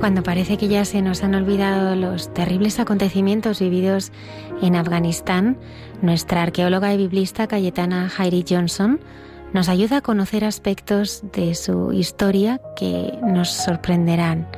Cuando 0.00 0.22
parece 0.22 0.56
que 0.56 0.68
ya 0.68 0.86
se 0.86 1.02
nos 1.02 1.22
han 1.22 1.34
olvidado 1.34 1.94
los 1.94 2.32
terribles 2.32 2.80
acontecimientos 2.80 3.60
vividos 3.60 4.12
en 4.62 4.74
Afganistán, 4.74 5.58
nuestra 6.00 6.42
arqueóloga 6.42 6.94
y 6.94 6.96
biblista 6.96 7.46
Cayetana 7.46 8.08
Jairi 8.08 8.42
Johnson 8.48 8.98
nos 9.52 9.68
ayuda 9.68 9.98
a 9.98 10.00
conocer 10.00 10.46
aspectos 10.46 11.22
de 11.34 11.54
su 11.54 11.92
historia 11.92 12.62
que 12.76 13.12
nos 13.22 13.50
sorprenderán. 13.50 14.48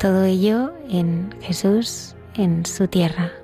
Todo 0.00 0.24
ello 0.24 0.74
en 0.90 1.32
Jesús, 1.40 2.16
en 2.34 2.66
su 2.66 2.88
tierra. 2.88 3.43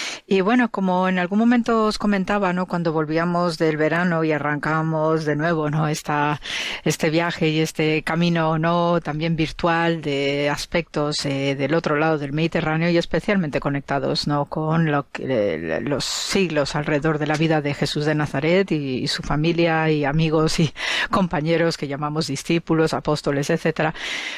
Y 0.31 0.39
bueno, 0.39 0.69
como 0.71 1.09
en 1.09 1.19
algún 1.19 1.39
momento 1.39 1.87
os 1.87 1.97
comentaba, 1.97 2.53
¿no? 2.53 2.65
Cuando 2.65 2.93
volvíamos 2.93 3.57
del 3.57 3.75
verano 3.75 4.23
y 4.23 4.31
arrancamos 4.31 5.25
de 5.25 5.35
nuevo, 5.35 5.69
¿no? 5.69 5.89
Esta, 5.89 6.39
este 6.85 7.09
viaje 7.09 7.49
y 7.49 7.59
este 7.59 8.01
camino, 8.03 8.57
¿no? 8.57 9.01
También 9.01 9.35
virtual 9.35 10.01
de 10.01 10.49
aspectos 10.49 11.25
eh, 11.25 11.57
del 11.57 11.73
otro 11.73 11.97
lado 11.97 12.17
del 12.17 12.31
Mediterráneo 12.31 12.89
y 12.89 12.97
especialmente 12.97 13.59
conectados, 13.59 14.25
¿no? 14.25 14.45
Con 14.45 14.89
lo 14.89 15.05
que, 15.11 15.81
los 15.83 16.05
siglos 16.05 16.77
alrededor 16.77 17.17
de 17.17 17.27
la 17.27 17.35
vida 17.35 17.59
de 17.61 17.73
Jesús 17.73 18.05
de 18.05 18.15
Nazaret 18.15 18.71
y, 18.71 18.99
y 18.99 19.07
su 19.09 19.23
familia 19.23 19.89
y 19.91 20.05
amigos 20.05 20.61
y 20.61 20.73
compañeros 21.11 21.75
que 21.75 21.89
llamamos 21.89 22.27
discípulos, 22.27 22.93
apóstoles, 22.93 23.49
etcétera. 23.49 23.93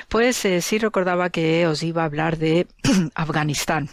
Pues 0.09 0.37
sí 0.37 0.79
recordaba 0.79 1.29
que 1.29 1.67
os 1.67 1.83
iba 1.83 2.01
a 2.01 2.05
hablar 2.05 2.39
de 2.39 2.65
Afganistán 3.13 3.91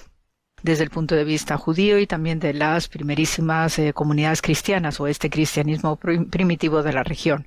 desde 0.63 0.85
el 0.85 0.91
punto 0.91 1.15
de 1.15 1.25
vista 1.25 1.57
judío 1.57 1.99
y 1.99 2.07
también 2.07 2.39
de 2.39 2.53
las 2.53 2.89
primerísimas 2.89 3.79
eh, 3.79 3.93
comunidades 3.93 4.43
cristianas 4.43 5.01
o 5.01 5.07
este 5.07 5.31
cristianismo 5.31 5.97
primitivo 5.97 6.83
de 6.83 6.93
la 6.93 7.03
región. 7.03 7.47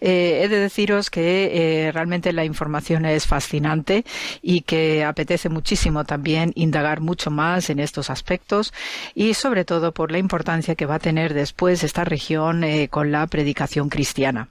Eh, 0.00 0.40
he 0.42 0.48
de 0.48 0.58
deciros 0.58 1.10
que 1.10 1.86
eh, 1.86 1.92
realmente 1.92 2.32
la 2.32 2.44
información 2.44 3.04
es 3.06 3.26
fascinante 3.26 4.04
y 4.42 4.62
que 4.62 5.04
apetece 5.04 5.48
muchísimo 5.48 6.04
también 6.04 6.52
indagar 6.54 7.00
mucho 7.00 7.30
más 7.30 7.70
en 7.70 7.78
estos 7.78 8.10
aspectos 8.10 8.72
y 9.14 9.34
sobre 9.34 9.64
todo 9.64 9.92
por 9.92 10.10
la 10.12 10.18
importancia 10.18 10.74
que 10.74 10.86
va 10.86 10.96
a 10.96 10.98
tener 10.98 11.34
después 11.34 11.84
esta 11.84 12.04
región 12.04 12.64
con 12.90 13.12
la 13.12 13.26
predicación 13.26 13.88
cristiana. 13.88 14.48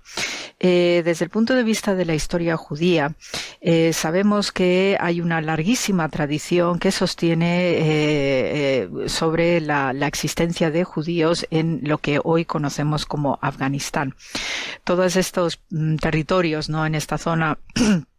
desde 0.60 1.26
el 1.26 1.30
punto 1.30 1.56
de 1.56 1.64
vista 1.64 1.96
de 1.96 2.06
la 2.06 2.16
historia 2.16 2.58
judía, 2.58 3.14
sabemos 3.92 4.52
que 4.52 4.98
hay 5.00 5.22
una 5.22 5.42
larguísima 5.42 6.10
tradición 6.10 6.80
que 6.80 6.92
sostiene 6.92 7.91
eh, 7.94 8.90
sobre 9.08 9.62
la, 9.62 9.92
existencia 10.08 10.72
de 10.72 10.84
judíos 10.84 11.46
en 11.52 11.82
lo 11.84 11.98
que 12.00 12.20
hoy 12.24 12.46
conocemos 12.46 13.06
como 13.06 13.40
Afganistán. 13.42 14.16
Todos 14.84 15.16
estos 15.16 15.60
mm, 15.70 15.96
territorios, 15.98 16.70
¿no? 16.70 16.86
En 16.86 16.96
esta 16.96 17.18
zona 17.18 17.58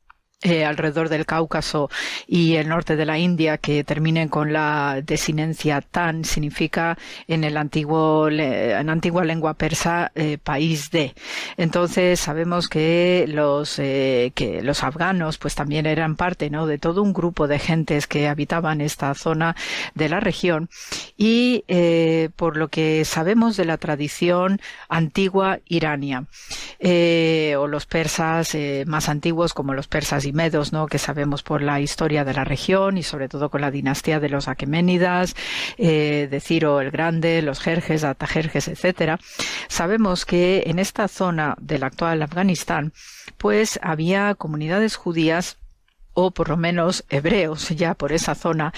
eh, 0.44 0.64
alrededor 0.64 1.08
del 1.08 1.24
Cáucaso 1.24 1.88
y 2.26 2.56
el 2.56 2.68
norte 2.68 2.96
de 2.96 3.06
la 3.06 3.16
India 3.16 3.58
que 3.58 3.84
terminen 3.84 4.28
con 4.28 4.52
la 4.52 5.00
desinencia 5.00 5.80
tan 5.82 6.24
significa 6.24 6.98
en 7.28 7.44
el 7.44 7.56
antiguo 7.56 8.28
en 8.28 8.90
antigua 8.90 9.24
lengua 9.24 9.54
persa 9.54 10.10
eh, 10.16 10.38
país 10.42 10.90
de. 10.90 11.14
Entonces 11.56 12.18
sabemos 12.18 12.68
que 12.68 13.26
los 13.28 13.78
eh, 13.78 14.32
que 14.34 14.62
los 14.62 14.82
afganos 14.82 15.38
pues 15.38 15.54
también 15.54 15.86
eran 15.86 16.16
parte 16.16 16.50
no 16.50 16.66
de 16.66 16.78
todo 16.78 17.02
un 17.02 17.12
grupo 17.12 17.46
de 17.46 17.60
gentes 17.60 18.08
que 18.08 18.26
habitaban 18.26 18.80
esta 18.80 19.14
zona 19.14 19.54
de 19.94 20.08
la 20.08 20.18
región. 20.18 20.70
Y 21.16 21.64
por 22.34 22.56
lo 22.56 22.66
que 22.66 23.04
sabemos 23.04 23.56
de 23.56 23.64
la 23.64 23.76
tradición 23.76 24.60
antigua 24.88 25.60
irania 25.66 26.24
o 26.82 27.66
los 27.68 27.86
persas 27.86 28.56
más 28.86 29.08
antiguos 29.08 29.54
como 29.54 29.74
los 29.74 29.86
persas 29.86 30.24
medos, 30.32 30.72
¿no? 30.72 30.86
que 30.86 30.98
sabemos 30.98 31.42
por 31.42 31.62
la 31.62 31.80
historia 31.80 32.24
de 32.24 32.34
la 32.34 32.44
región 32.44 32.98
y 32.98 33.02
sobre 33.02 33.28
todo 33.28 33.50
con 33.50 33.60
la 33.60 33.70
dinastía 33.70 34.20
de 34.20 34.28
los 34.28 34.48
Aqueménidas, 34.48 35.34
eh, 35.78 36.28
de 36.30 36.40
Ciro 36.40 36.80
el 36.80 36.90
Grande, 36.90 37.42
los 37.42 37.60
Jerjes, 37.60 38.04
Atajerjes, 38.04 38.68
etcétera, 38.68 39.18
sabemos 39.68 40.24
que 40.24 40.64
en 40.66 40.78
esta 40.78 41.08
zona 41.08 41.56
del 41.60 41.84
actual 41.84 42.22
Afganistán, 42.22 42.92
pues 43.38 43.78
había 43.82 44.34
comunidades 44.34 44.96
judías 44.96 45.58
o 46.14 46.30
por 46.30 46.48
lo 46.48 46.56
menos 46.56 47.04
hebreos 47.08 47.68
ya 47.70 47.94
por 47.94 48.12
esa 48.12 48.34
zona, 48.34 48.72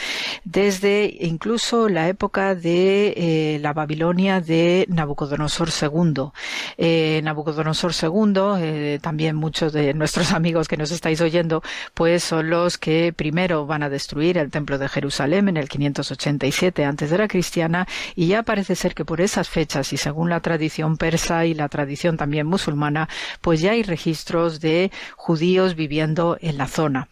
desde 0.45 1.17
incluso 1.21 1.89
la 1.89 2.09
época 2.09 2.55
de 2.55 3.15
eh, 3.17 3.59
la 3.61 3.73
Babilonia 3.73 4.41
de 4.41 4.87
Nabucodonosor 4.89 5.69
II. 5.69 6.31
Eh, 6.79 7.21
Nabucodonosor 7.25 7.93
II, 8.01 8.33
eh, 8.59 8.99
también 9.03 9.37
muchos 9.37 9.73
de 9.73 9.95
nuestros 9.95 10.33
amigos 10.33 10.69
que 10.69 10.77
nos 10.77 10.91
estáis 10.91 11.21
oyendo, 11.21 11.63
pues 11.95 12.25
son 12.25 12.51
los 12.51 12.79
que 12.79 13.13
primero 13.13 13.67
van 13.67 13.83
a 13.83 13.89
destruir 13.89 14.39
el 14.39 14.51
templo 14.51 14.79
de 14.79 14.89
Jerusalén 14.89 15.49
en 15.49 15.57
el 15.57 15.69
587 15.69 16.85
antes 16.85 17.11
de 17.11 17.19
la 17.19 17.29
cristiana 17.29 17.87
y 18.15 18.29
ya 18.29 18.43
parece 18.43 18.77
ser 18.77 18.95
que 18.95 19.05
por 19.05 19.21
esas 19.21 19.49
fechas 19.49 19.93
y 19.93 19.97
según 19.97 20.31
la 20.31 20.41
tradición 20.41 20.97
persa 20.97 21.47
y 21.47 21.55
la 21.55 21.69
tradición 21.69 22.17
también 22.17 22.47
musulmana, 22.47 23.09
pues 23.41 23.61
ya 23.61 23.73
hay 23.73 23.83
registros 23.83 24.61
de 24.61 24.91
judíos 25.17 25.75
viviendo 25.75 26.37
en 26.41 26.59
la 26.59 26.67
zona. 26.67 27.09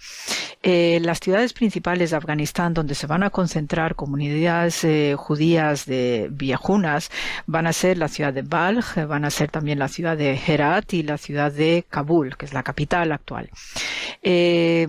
Eh, 0.64 1.01
las 1.02 1.18
ciudades 1.18 1.52
principales 1.52 2.10
de 2.10 2.16
Afganistán, 2.16 2.72
donde 2.72 2.94
se 2.94 3.09
van 3.09 3.24
a 3.24 3.30
concentrar 3.30 3.97
comunidades 3.97 4.84
eh, 4.84 5.14
judías 5.18 5.86
de 5.86 6.28
viejunas, 6.30 7.10
van 7.47 7.66
a 7.66 7.72
ser 7.72 7.98
la 7.98 8.06
ciudad 8.06 8.32
de 8.32 8.43
Balj, 8.43 9.06
van 9.09 9.24
a 9.24 9.30
ser 9.30 9.51
también 9.51 9.80
la 9.80 9.89
ciudad 9.89 10.16
de 10.16 10.39
Herat 10.47 10.94
y 10.94 11.02
la 11.02 11.18
ciudad 11.18 11.51
de 11.51 11.84
Kabul, 11.90 12.36
que 12.36 12.47
es 12.47 12.52
la 12.52 12.62
capital 12.62 13.10
actual. 13.10 13.51
Eh, 14.22 14.86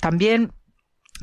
también 0.00 0.50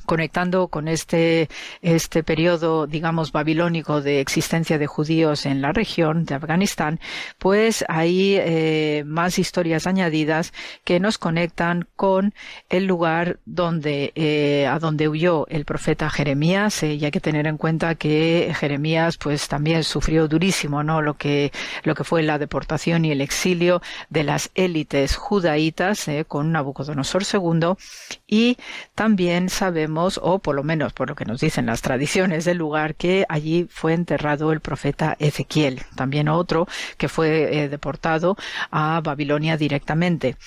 conectando 0.08 0.70
con 0.70 0.88
este, 0.88 1.50
este 1.82 2.24
periodo, 2.24 2.88
digamos, 2.88 3.32
babilónico 3.34 4.02
de 4.02 4.22
existencia 4.22 4.80
de 4.80 4.88
judíos 4.88 5.46
en 5.46 5.62
la 5.62 5.74
región 5.74 6.24
de 6.24 6.36
Afganistán, 6.36 7.00
pues 7.38 7.84
hay 7.90 8.38
eh, 8.40 9.04
más 9.06 9.38
historias 9.38 9.86
añadidas 9.86 10.54
que 10.86 11.02
nos 11.02 11.18
conectan 11.18 11.88
con 11.98 12.34
el 12.70 12.86
lugar 12.86 13.40
donde, 13.46 14.14
eh, 14.16 14.66
a 14.66 14.80
donde 14.80 15.10
huyó 15.10 15.46
el 15.50 15.66
profeta 15.66 16.10
Jeremías, 16.10 16.82
eh, 16.84 16.94
y 16.96 17.04
hay 17.04 17.12
que 17.12 17.20
tener 17.20 17.46
en 17.46 17.58
cuenta 17.58 17.96
que 17.96 18.54
Jeremías, 18.58 19.18
pues 19.18 19.50
también 19.50 19.84
sufrió 19.84 20.30
durísimo, 20.30 20.84
¿no? 20.84 21.02
Lo 21.02 21.16
que, 21.16 21.52
lo 21.84 21.96
que 21.96 22.06
fue 22.06 22.24
la 22.24 22.40
deportación 22.40 23.04
y 23.04 23.12
el 23.12 23.20
exilio 23.20 23.82
de 24.10 24.24
las 24.24 24.52
élites 24.56 25.18
judaítas 25.18 26.08
con 26.30 26.54
Nabucodonosor 26.54 27.24
II, 27.24 27.74
y 28.26 28.58
también 28.96 29.50
sabemos 29.50 29.97
o 29.98 30.40
por 30.40 30.56
lo 30.56 30.64
menos 30.64 30.94
por 30.94 31.10
lo 31.10 31.15
que 31.15 31.26
nos 31.26 31.41
dicen 31.41 31.65
las 31.65 31.82
tradiciones 31.82 32.45
del 32.45 32.57
lugar, 32.57 32.95
que 32.95 33.26
allí 33.28 33.68
fue 33.69 33.94
enterrado 33.94 34.52
el 34.52 34.61
profeta 34.61 35.15
Ezequiel, 35.19 35.82
también 35.95 36.30
otro 36.30 36.68
que 36.98 37.10
fue 37.10 37.64
eh, 37.64 37.69
deportado 37.69 38.38
a 38.72 39.02
Babilonia 39.02 39.57
directamente. 39.57 40.38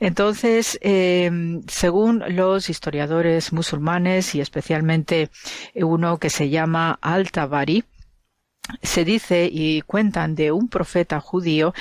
Entonces, 0.00 0.78
em, 0.82 1.62
según 1.66 2.22
los 2.28 2.70
historiadores 2.70 3.52
musulmanes 3.52 4.34
y 4.34 4.40
especialmente 4.40 5.30
uno 5.74 6.18
que 6.18 6.30
se 6.30 6.48
llama 6.48 6.98
Al-Tabari, 7.02 7.84
se 8.82 9.04
dice 9.04 9.48
y 9.52 9.82
cuentan 9.82 10.34
de 10.34 10.50
un 10.50 10.68
profeta 10.68 11.20
judío 11.20 11.74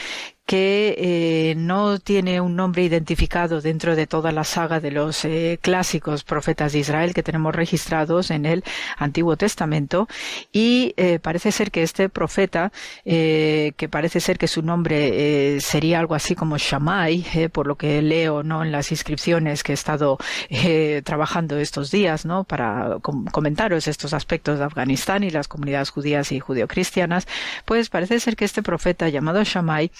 que 0.45 0.95
eh, 0.97 1.55
no 1.55 1.99
tiene 1.99 2.41
un 2.41 2.55
nombre 2.55 2.83
identificado 2.83 3.61
dentro 3.61 3.95
de 3.95 4.07
toda 4.07 4.31
la 4.33 4.43
saga 4.43 4.81
de 4.81 4.91
los 4.91 5.23
eh, 5.23 5.57
clásicos 5.61 6.23
profetas 6.25 6.73
de 6.73 6.79
Israel 6.79 7.13
que 7.13 7.23
tenemos 7.23 7.55
registrados 7.55 8.29
en 8.29 8.45
el 8.45 8.63
Antiguo 8.97 9.37
Testamento. 9.37 10.07
Y 10.51 10.93
eh, 10.97 11.19
parece 11.19 11.51
ser 11.51 11.71
que 11.71 11.83
este 11.83 12.09
profeta 12.09 12.71
que 13.03 13.89
parece 13.89 14.19
ser 14.19 14.37
que 14.37 14.47
su 14.47 14.61
nombre 14.61 15.59
sería 15.59 15.99
algo 15.99 16.15
así 16.15 16.35
como 16.35 16.57
Shammai 16.57 17.49
por 17.51 17.67
lo 17.67 17.75
que 17.75 18.01
leo 18.01 18.43
no 18.43 18.63
en 18.63 18.71
las 18.71 18.91
inscripciones 18.91 19.63
que 19.63 19.73
he 19.73 19.75
estado 19.75 20.17
trabajando 21.03 21.57
estos 21.57 21.91
días 21.91 22.25
no 22.25 22.43
para 22.43 22.97
comentaros 23.01 23.87
estos 23.87 24.13
aspectos 24.13 24.59
de 24.59 24.65
Afganistán 24.65 25.23
y 25.23 25.29
las 25.29 25.47
comunidades 25.47 25.89
judías 25.89 26.31
y 26.31 26.39
judio-cristianas 26.39 27.27
pues 27.65 27.89
parece 27.89 28.19
ser 28.19 28.35
que 28.35 28.45
este 28.45 28.63
profeta 28.63 29.09
llamado 29.09 29.43
Shammai 29.43 29.91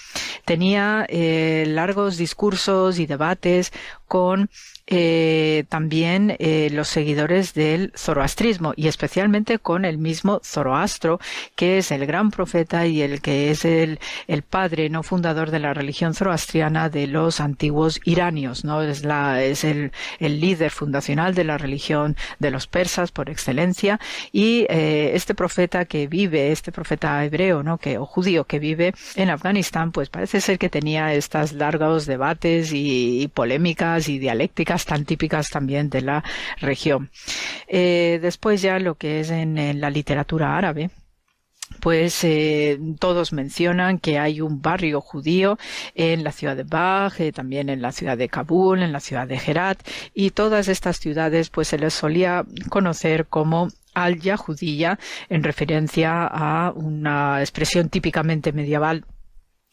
tenía 0.44 1.06
eh, 1.08 1.64
largos 1.68 2.16
discursos 2.16 2.98
y 2.98 3.06
debates 3.06 3.72
con 4.06 4.50
eh, 4.86 5.64
también 5.70 6.36
eh, 6.38 6.68
los 6.70 6.88
seguidores 6.88 7.54
del 7.54 7.92
zoroastrismo 7.96 8.74
y 8.76 8.88
especialmente 8.88 9.58
con 9.58 9.86
el 9.86 9.96
mismo 9.96 10.40
Zoroastro, 10.44 11.20
que 11.56 11.78
es 11.78 11.90
el 11.90 12.04
gran 12.04 12.30
profeta 12.30 12.86
y 12.86 13.00
el 13.00 13.22
que 13.22 13.50
es 13.50 13.64
el, 13.64 13.98
el 14.28 14.42
padre 14.42 14.90
no 14.90 15.02
fundador 15.02 15.50
de 15.50 15.58
la 15.58 15.72
religión 15.72 16.12
zoroastriana 16.12 16.90
de 16.90 17.06
los 17.06 17.40
antiguos 17.40 17.98
iranios, 18.04 18.64
¿no? 18.64 18.82
Es, 18.82 19.04
la, 19.04 19.42
es 19.42 19.64
el, 19.64 19.92
el 20.18 20.40
líder 20.40 20.70
fundacional 20.70 21.34
de 21.34 21.44
la 21.44 21.56
religión 21.56 22.14
de 22.38 22.50
los 22.50 22.66
persas 22.66 23.10
por 23.10 23.30
excelencia 23.30 23.98
y 24.32 24.66
eh, 24.68 25.12
este 25.14 25.34
profeta 25.34 25.86
que 25.86 26.08
vive, 26.08 26.52
este 26.52 26.72
profeta 26.72 27.24
hebreo, 27.24 27.62
¿no? 27.62 27.78
Que, 27.78 27.96
o 27.96 28.04
judío 28.04 28.44
que 28.44 28.58
vive 28.58 28.92
en 29.16 29.30
Afganistán, 29.30 29.92
pues 29.92 30.10
parece 30.10 30.42
ser 30.42 30.58
que 30.58 30.68
tenía 30.68 31.14
estas 31.14 31.54
largos 31.54 32.04
debates 32.04 32.72
y, 32.72 33.22
y 33.22 33.28
polémicas 33.28 34.10
y 34.10 34.18
dialécticas 34.18 34.73
tan 34.84 35.04
típicas 35.04 35.48
también 35.50 35.90
de 35.90 36.02
la 36.02 36.24
región. 36.60 37.10
Eh, 37.68 38.18
después 38.20 38.62
ya 38.62 38.78
lo 38.78 38.96
que 38.96 39.20
es 39.20 39.30
en, 39.30 39.80
la 39.80 39.90
literatura 39.90 40.56
árabe, 40.56 40.90
pues 41.80 42.24
eh, 42.24 42.78
todos 42.98 43.32
mencionan 43.32 43.98
que 43.98 44.18
hay 44.18 44.40
un 44.40 44.60
barrio 44.60 45.00
judío 45.00 45.58
en 45.94 46.24
la 46.24 46.32
ciudad 46.32 46.56
de 46.56 46.64
Baj, 46.64 47.20
eh, 47.20 47.32
también 47.32 47.68
en 47.68 47.82
la 47.82 47.92
ciudad 47.92 48.18
de 48.18 48.28
Kabul, 48.28 48.82
en 48.82 48.92
la 48.92 49.00
ciudad 49.00 49.26
de 49.26 49.40
Herat, 49.44 49.78
y 50.12 50.30
todas 50.30 50.68
estas 50.68 50.98
ciudades 50.98 51.50
pues 51.50 51.68
se 51.68 51.78
les 51.78 51.94
solía 51.94 52.44
conocer 52.68 53.26
como 53.26 53.68
al-Yahudiyya 53.94 54.98
en 55.28 55.44
referencia 55.44 56.26
a 56.26 56.72
una 56.72 57.40
expresión 57.40 57.88
típicamente 57.88 58.52
medieval 58.52 59.04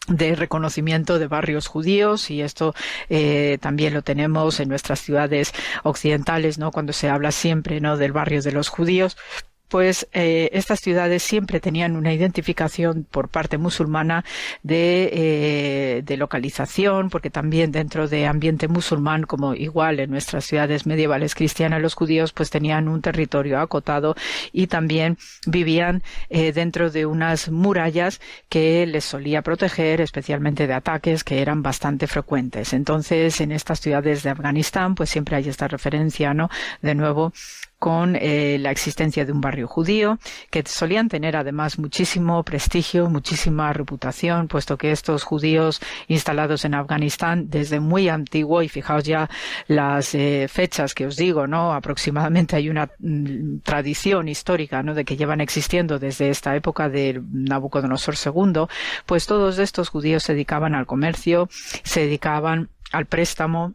de 0.08 0.36
reconocimiento 0.36 1.20
de 1.20 1.28
barrios 1.28 1.68
judíos 1.68 2.32
y 2.32 2.42
esto 2.42 2.74
eh, 3.10 3.58
también 3.62 3.94
lo 3.94 4.02
tenemos 4.02 4.60
en 4.60 4.70
nuestras 4.70 5.00
ciudades 5.00 5.54
occidentales, 5.84 6.58
¿no? 6.58 6.72
Cuando 6.72 6.92
se 6.92 7.10
habla 7.10 7.32
siempre, 7.32 7.80
¿no? 7.82 7.98
Del 7.98 8.12
barrio 8.12 8.42
de 8.42 8.52
los 8.52 8.70
judíos, 8.70 9.18
pues 9.72 10.06
eh, 10.12 10.50
estas 10.52 10.82
ciudades 10.82 11.24
siempre 11.24 11.62
tenían 11.62 11.96
una 11.96 12.14
identificación 12.14 13.08
por 13.10 13.30
parte 13.30 13.58
musulmana 13.58 14.26
de, 14.64 15.10
eh, 15.14 16.02
de, 16.04 16.18
localización, 16.18 17.10
porque 17.10 17.30
también 17.30 17.72
dentro 17.72 18.10
de 18.10 18.28
ambiente 18.28 18.68
musulmán, 18.68 19.24
como 19.24 19.56
igual 19.56 20.02
en 20.02 20.12
nuestras 20.12 20.44
ciudades 20.44 20.86
medievales 20.86 21.36
cristianas, 21.36 21.82
los 21.82 21.94
judíos 21.94 22.34
pues 22.34 22.50
tenían 22.50 22.90
un 22.90 23.02
territorio 23.02 23.62
acotado 23.62 24.16
y 24.52 24.68
también 24.68 25.18
vivían 25.48 26.04
eh, 26.30 26.52
dentro 26.52 26.92
de 26.92 27.06
unas 27.06 27.50
murallas 27.50 28.20
que 28.50 28.86
les 28.86 29.06
solía 29.06 29.42
proteger, 29.42 30.02
especialmente 30.02 30.68
de 30.68 30.74
ataques 30.74 31.24
que 31.24 31.42
eran 31.42 31.64
bastante 31.64 32.08
frecuentes. 32.08 32.74
Entonces, 32.74 33.40
en 33.40 33.54
estas 33.54 33.80
ciudades 33.80 34.24
de 34.24 34.32
Afganistán, 34.32 34.96
pues 34.96 35.10
siempre 35.10 35.38
hay 35.38 35.48
esta 35.48 35.70
referencia, 35.70 36.34
¿no? 36.34 36.50
De 36.82 36.94
nuevo, 36.94 37.32
con 37.82 38.16
eh, 38.16 38.60
la 38.60 38.70
existencia 38.70 39.26
de 39.26 39.32
un 39.32 39.42
barrio 39.42 39.68
judío, 39.68 40.20
que 40.52 40.62
solían 40.68 41.10
tener 41.10 41.36
además 41.36 41.80
muchísimo 41.80 42.44
prestigio, 42.44 43.10
muchísima 43.10 43.74
reputación, 43.74 44.48
puesto 44.48 44.78
que 44.78 44.92
estos 44.92 45.24
judíos 45.24 45.82
instalados 46.08 46.64
en 46.64 46.76
Afganistán 46.76 47.50
desde 47.50 47.80
muy 47.80 48.08
antiguo, 48.08 48.62
y 48.62 48.70
fijaos 48.70 49.04
ya 49.04 49.32
las 49.66 50.14
eh, 50.14 50.46
fechas 50.48 50.94
que 50.94 51.08
os 51.08 51.16
digo, 51.16 51.48
¿no? 51.48 51.74
Aproximadamente 51.74 52.56
hay 52.56 52.70
una 52.70 52.92
mm, 53.00 53.62
tradición 53.64 54.28
histórica, 54.28 54.84
¿no? 54.84 54.94
De 54.94 55.04
que 55.04 55.18
llevan 55.18 55.42
existiendo 55.42 55.98
desde 55.98 56.30
esta 56.30 56.56
época 56.56 56.88
de 56.88 57.20
Nabucodonosor 57.32 58.14
II, 58.24 58.68
pues 59.08 59.26
todos 59.26 59.58
estos 59.58 59.90
judíos 59.90 60.22
se 60.22 60.34
dedicaban 60.34 60.76
al 60.76 60.86
comercio, 60.86 61.50
se 61.82 62.02
dedicaban 62.02 62.70
al 62.92 63.08
préstamo, 63.08 63.74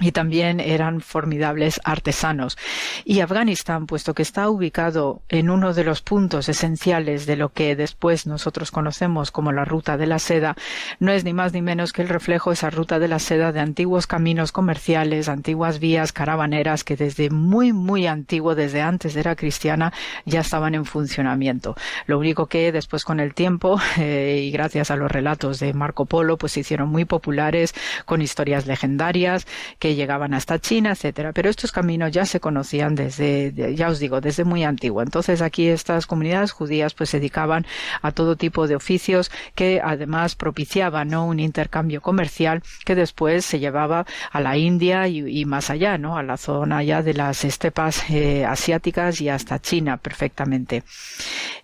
y 0.00 0.12
también 0.12 0.60
eran 0.60 1.00
formidables 1.00 1.80
artesanos. 1.84 2.56
Y 3.04 3.20
Afganistán, 3.20 3.86
puesto 3.86 4.14
que 4.14 4.22
está 4.22 4.48
ubicado 4.48 5.20
en 5.28 5.50
uno 5.50 5.74
de 5.74 5.84
los 5.84 6.00
puntos 6.00 6.48
esenciales 6.48 7.26
de 7.26 7.36
lo 7.36 7.50
que 7.50 7.76
después 7.76 8.26
nosotros 8.26 8.70
conocemos 8.70 9.30
como 9.30 9.52
la 9.52 9.64
ruta 9.64 9.96
de 9.96 10.06
la 10.06 10.18
seda, 10.18 10.56
no 11.00 11.12
es 11.12 11.24
ni 11.24 11.32
más 11.32 11.52
ni 11.52 11.62
menos 11.62 11.92
que 11.92 12.02
el 12.02 12.08
reflejo 12.08 12.52
esa 12.52 12.70
ruta 12.70 12.98
de 12.98 13.08
la 13.08 13.18
seda 13.18 13.52
de 13.52 13.60
antiguos 13.60 14.06
caminos 14.06 14.52
comerciales, 14.52 15.28
antiguas 15.28 15.80
vías 15.80 16.12
caravaneras 16.12 16.84
que 16.84 16.96
desde 16.96 17.30
muy, 17.30 17.72
muy 17.72 18.06
antiguo, 18.06 18.54
desde 18.54 18.80
antes 18.80 19.14
de 19.14 19.18
era 19.18 19.36
cristiana, 19.36 19.92
ya 20.24 20.40
estaban 20.40 20.74
en 20.74 20.84
funcionamiento. 20.84 21.76
Lo 22.06 22.18
único 22.18 22.46
que 22.46 22.72
después 22.72 23.04
con 23.04 23.20
el 23.20 23.34
tiempo 23.34 23.80
eh, 23.98 24.42
y 24.44 24.50
gracias 24.50 24.90
a 24.90 24.96
los 24.96 25.10
relatos 25.10 25.58
de 25.58 25.74
Marco 25.74 26.06
Polo, 26.06 26.38
pues 26.38 26.52
se 26.52 26.60
hicieron 26.60 26.88
muy 26.88 27.04
populares 27.04 27.74
con 28.04 28.22
historias 28.22 28.66
legendarias 28.66 29.46
que 29.78 29.87
llegaban 29.94 30.34
hasta 30.34 30.58
China, 30.58 30.92
etcétera. 30.92 31.32
Pero 31.32 31.50
estos 31.50 31.72
caminos 31.72 32.12
ya 32.12 32.24
se 32.24 32.40
conocían 32.40 32.94
desde, 32.94 33.52
ya 33.74 33.88
os 33.88 33.98
digo, 33.98 34.20
desde 34.20 34.44
muy 34.44 34.64
antiguo. 34.64 35.02
Entonces 35.02 35.42
aquí 35.42 35.68
estas 35.68 36.06
comunidades 36.06 36.52
judías 36.52 36.94
pues 36.94 37.10
se 37.10 37.18
dedicaban 37.18 37.66
a 38.02 38.12
todo 38.12 38.36
tipo 38.36 38.66
de 38.66 38.76
oficios 38.76 39.30
que 39.54 39.80
además 39.82 40.34
propiciaban 40.34 41.08
¿no? 41.08 41.26
un 41.26 41.40
intercambio 41.40 42.00
comercial 42.00 42.62
que 42.84 42.94
después 42.94 43.44
se 43.44 43.58
llevaba 43.58 44.06
a 44.30 44.40
la 44.40 44.56
India 44.56 45.08
y, 45.08 45.44
más 45.44 45.70
allá, 45.70 45.98
¿no? 45.98 46.16
A 46.16 46.22
la 46.22 46.36
zona 46.36 46.82
ya 46.82 47.02
de 47.02 47.14
las 47.14 47.44
estepas 47.44 48.08
eh, 48.10 48.44
asiáticas 48.44 49.20
y 49.20 49.28
hasta 49.28 49.60
China 49.60 49.96
perfectamente. 49.96 50.82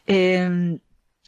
Em, 0.06 0.78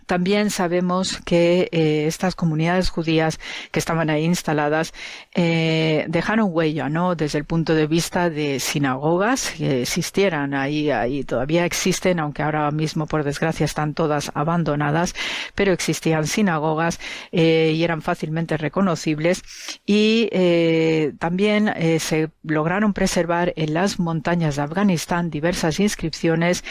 también 0.07 0.51
sabemos 0.51 1.21
que 1.25 1.69
eh, 1.73 2.07
estas 2.07 2.35
comunidades 2.35 2.91
judías 2.91 3.39
que 3.73 3.79
estaban 3.79 4.09
ahí 4.09 4.25
instaladas 4.25 4.95
eh, 5.35 6.07
dejaron 6.09 6.49
huella, 6.53 6.89
¿no? 6.89 7.15
Desde 7.15 7.39
el 7.39 7.45
punto 7.45 7.75
de 7.75 7.87
vista 7.87 8.31
de 8.31 8.61
sinagogas 8.61 9.51
que 9.57 9.83
existieran 9.83 10.55
ahí, 10.55 10.91
ahí 10.91 11.25
todavía 11.25 11.65
existen, 11.65 12.21
aunque 12.21 12.43
ahora 12.43 12.71
mismo 12.71 13.07
por 13.07 13.25
desgracia 13.25 13.65
están 13.65 13.95
todas 13.95 14.31
abandonadas, 14.35 15.15
pero 15.55 15.73
existían 15.73 16.27
sinagogas 16.27 17.01
eh, 17.33 17.73
y 17.75 17.83
eran 17.83 18.01
fácilmente 18.01 18.57
reconocibles 18.57 19.43
y 19.85 20.29
también 21.19 21.73
se 21.99 22.31
lograron 22.43 22.93
preservar 22.93 23.53
en 23.57 23.75
las 23.75 23.99
montañas 23.99 24.57
de 24.57 24.63
Afganistán 24.63 25.31
diversas 25.31 25.81
inscripciones 25.81 26.65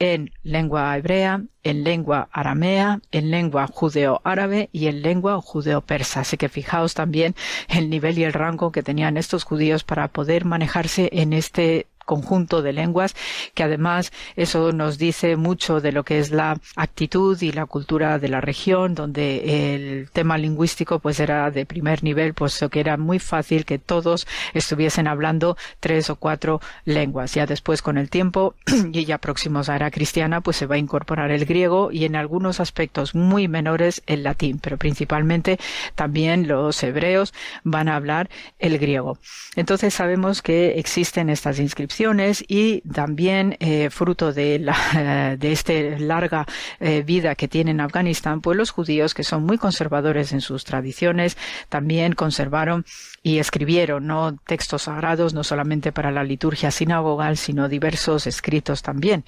en 0.00 0.32
lengua 0.42 0.96
hebrea, 0.96 1.42
en 1.62 1.84
lengua 1.84 2.28
aramea, 2.32 3.00
en 3.12 3.30
lengua 3.30 3.68
judeo-árabe 3.68 4.70
y 4.72 4.88
en 4.88 5.02
lengua 5.02 5.40
judeo-persa. 5.40 6.20
Así 6.20 6.36
que 6.36 6.48
fijaos 6.48 6.94
también 6.94 7.36
el 7.68 7.88
nivel 7.90 8.18
y 8.18 8.24
el 8.24 8.32
rango 8.32 8.72
que 8.72 8.82
tenían 8.82 9.16
estos 9.16 9.44
judíos 9.44 9.84
para 9.84 10.08
poder 10.08 10.44
manejarse 10.44 11.10
en 11.12 11.32
este 11.32 11.86
conjunto 12.10 12.60
de 12.60 12.72
lenguas, 12.72 13.14
que 13.54 13.62
además 13.62 14.10
eso 14.34 14.72
nos 14.72 14.98
dice 14.98 15.36
mucho 15.36 15.80
de 15.80 15.92
lo 15.92 16.02
que 16.02 16.18
es 16.18 16.32
la 16.32 16.58
actitud 16.74 17.40
y 17.40 17.52
la 17.52 17.66
cultura 17.66 18.18
de 18.18 18.28
la 18.28 18.40
región, 18.40 18.96
donde 18.96 19.74
el 19.74 20.10
tema 20.10 20.36
lingüístico 20.36 20.98
pues 20.98 21.20
era 21.20 21.52
de 21.52 21.66
primer 21.66 22.02
nivel, 22.02 22.34
puesto 22.34 22.68
que 22.68 22.80
era 22.80 22.96
muy 22.96 23.20
fácil 23.20 23.64
que 23.64 23.78
todos 23.78 24.26
estuviesen 24.54 25.06
hablando 25.06 25.56
tres 25.78 26.10
o 26.10 26.16
cuatro 26.16 26.60
lenguas. 26.84 27.32
Ya 27.34 27.46
después 27.46 27.80
con 27.80 27.96
el 27.96 28.10
tiempo 28.10 28.56
y 28.92 29.04
ya 29.04 29.18
próximos 29.18 29.68
a 29.68 29.76
era 29.76 29.92
cristiana, 29.92 30.40
pues 30.40 30.56
se 30.56 30.66
va 30.66 30.74
a 30.74 30.78
incorporar 30.78 31.30
el 31.30 31.44
griego 31.44 31.92
y 31.92 32.06
en 32.06 32.16
algunos 32.16 32.58
aspectos 32.58 33.14
muy 33.14 33.46
menores 33.46 34.02
el 34.06 34.24
latín, 34.24 34.58
pero 34.58 34.78
principalmente 34.78 35.60
también 35.94 36.48
los 36.48 36.82
hebreos 36.82 37.32
van 37.62 37.88
a 37.88 37.94
hablar 37.94 38.28
el 38.58 38.78
griego. 38.80 39.16
Entonces 39.54 39.94
sabemos 39.94 40.42
que 40.42 40.80
existen 40.80 41.30
estas 41.30 41.60
inscripciones 41.60 41.99
y 42.48 42.80
también 42.92 43.56
eh, 43.60 43.90
fruto 43.90 44.32
de 44.32 44.58
la 44.58 45.36
de 45.38 45.52
esta 45.52 45.72
larga 45.98 46.46
eh, 46.78 47.02
vida 47.02 47.34
que 47.34 47.46
tiene 47.46 47.72
en 47.72 47.80
Afganistán, 47.80 48.40
pues 48.40 48.56
los 48.56 48.70
judíos 48.70 49.12
que 49.12 49.22
son 49.22 49.44
muy 49.44 49.58
conservadores 49.58 50.32
en 50.32 50.40
sus 50.40 50.64
tradiciones 50.64 51.36
también 51.68 52.14
conservaron 52.14 52.86
y 53.22 53.38
escribieron 53.38 54.06
no 54.06 54.34
textos 54.46 54.82
sagrados 54.82 55.34
no 55.34 55.44
solamente 55.44 55.92
para 55.92 56.10
la 56.10 56.24
liturgia 56.24 56.70
sinagogal 56.70 57.36
sino 57.36 57.68
diversos 57.68 58.26
escritos 58.26 58.82
también. 58.82 59.24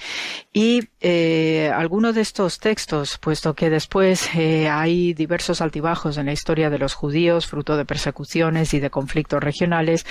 Y 0.55 0.89
eh, 1.03 1.71
algunos 1.75 2.15
de 2.15 2.23
estos 2.23 2.59
textos 2.59 3.19
puesto 3.19 3.55
que 3.55 3.69
después 3.69 4.31
hay 4.35 5.13
diversos 5.13 5.61
altibajos 5.61 6.17
en 6.17 6.27
la 6.27 6.33
historia 6.33 6.71
de 6.71 6.79
los 6.79 6.95
judíos 6.95 7.47
fruto 7.47 7.77
de 7.77 7.85
persecuciones 7.85 8.73
y 8.73 8.81
de 8.81 8.89
conflictos 8.89 9.43
regionales 9.43 10.07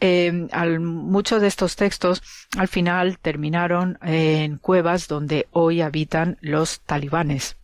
al, 0.00 0.80
muchos 0.80 1.40
de 1.40 1.46
estos 1.46 1.76
textos 1.82 2.22
al 2.56 2.68
final 2.68 3.18
terminaron 3.18 3.98
en 4.02 4.56
cuevas 4.56 5.08
donde 5.08 5.48
hoy 5.50 5.80
habitan 5.80 6.38
los 6.40 6.80
talibanes 6.82 7.56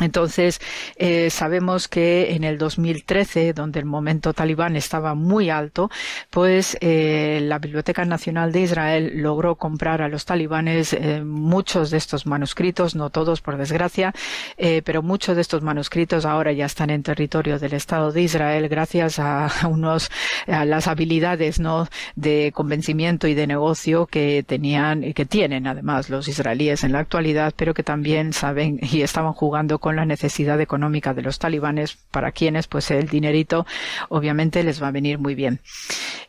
entonces, 0.00 0.58
eh, 0.96 1.28
sabemos 1.28 1.86
que 1.86 2.32
en 2.32 2.44
el 2.44 2.56
2013, 2.56 3.52
donde 3.52 3.78
el 3.78 3.84
momento 3.84 4.32
talibán 4.32 4.74
estaba 4.74 5.14
muy 5.14 5.50
alto, 5.50 5.90
pues 6.30 6.78
eh, 6.80 7.40
la 7.42 7.58
Biblioteca 7.58 8.06
Nacional 8.06 8.52
de 8.52 8.62
Israel 8.62 9.12
logró 9.16 9.56
comprar 9.56 10.00
a 10.00 10.08
los 10.08 10.24
talibanes 10.24 10.94
eh, 10.94 11.22
muchos 11.22 11.90
de 11.90 11.98
estos 11.98 12.24
manuscritos, 12.24 12.94
no 12.94 13.10
todos 13.10 13.42
por 13.42 13.58
desgracia, 13.58 14.14
eh, 14.56 14.80
pero 14.82 15.02
muchos 15.02 15.36
de 15.36 15.42
estos 15.42 15.60
manuscritos 15.60 16.24
ahora 16.24 16.52
ya 16.52 16.64
están 16.64 16.88
en 16.88 17.02
territorio 17.02 17.58
del 17.58 17.74
Estado 17.74 18.12
de 18.12 18.22
Israel 18.22 18.70
gracias 18.70 19.18
a 19.18 19.50
unos 19.68 20.10
a 20.46 20.64
las 20.64 20.88
habilidades 20.88 21.60
no 21.60 21.86
de 22.16 22.50
convencimiento 22.54 23.28
y 23.28 23.34
de 23.34 23.46
negocio 23.46 24.06
que 24.06 24.42
tenían 24.42 25.04
y 25.04 25.12
que 25.12 25.26
tienen 25.26 25.66
además 25.66 26.08
los 26.08 26.28
israelíes 26.28 26.82
en 26.82 26.92
la 26.92 27.00
actualidad, 27.00 27.52
pero 27.54 27.74
que 27.74 27.82
también 27.82 28.32
saben 28.32 28.80
y 28.80 29.02
estaban 29.02 29.34
jugando 29.34 29.81
con 29.82 29.96
la 29.96 30.06
necesidad 30.06 30.58
económica 30.62 31.12
de 31.12 31.20
los 31.20 31.38
talibanes, 31.38 31.98
para 32.10 32.32
quienes 32.32 32.68
pues 32.68 32.90
el 32.90 33.08
dinerito 33.08 33.66
obviamente 34.08 34.62
les 34.62 34.82
va 34.82 34.88
a 34.88 34.92
venir 34.92 35.18
muy 35.18 35.34
bien. 35.34 35.60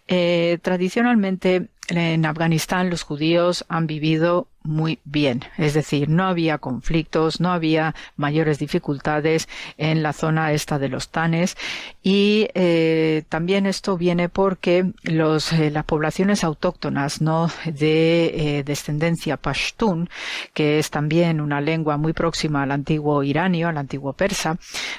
Eh, 0.07 0.57
tradicionalmente 0.61 1.69
en 1.87 2.25
Afganistán 2.25 2.89
los 2.89 3.03
judíos 3.03 3.63
han 3.69 3.87
vivido 3.87 4.49
muy 4.63 4.99
bien, 5.03 5.43
es 5.57 5.73
decir, 5.73 6.09
no 6.09 6.25
había 6.25 6.57
conflictos, 6.57 7.39
no 7.39 7.51
había 7.51 7.95
mayores 8.15 8.59
dificultades 8.59 9.49
en 9.77 10.03
la 10.03 10.13
zona 10.13 10.53
esta 10.53 10.79
de 10.79 10.89
los 10.89 11.09
Tanes. 11.09 11.57
Y 12.01 12.47
eh, 12.53 13.23
también 13.29 13.65
esto 13.65 13.97
viene 13.97 14.29
porque 14.29 14.91
los, 15.03 15.51
eh, 15.53 15.71
las 15.71 15.85
poblaciones 15.85 16.43
autóctonas 16.43 17.21
no 17.21 17.49
de 17.65 18.57
eh, 18.57 18.63
descendencia 18.63 19.37
pashtun, 19.37 20.09
que 20.53 20.79
es 20.79 20.89
también 20.89 21.41
una 21.41 21.61
lengua 21.61 21.97
muy 21.97 22.13
próxima 22.13 22.63
al 22.63 22.71
antiguo 22.71 23.23
iranio, 23.23 23.67
al 23.67 23.77
antiguo 23.77 24.13
persa, 24.13 24.57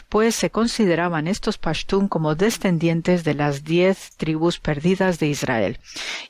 pues 0.08 0.34
se 0.34 0.50
consideraban 0.50 1.26
estos 1.28 1.58
pashtun 1.58 2.08
como 2.08 2.34
descendientes 2.34 3.24
de 3.24 3.34
las 3.34 3.64
diez 3.64 4.10
tribus 4.16 4.58
perdidas 4.58 5.18
de 5.18 5.28
Israel. 5.28 5.78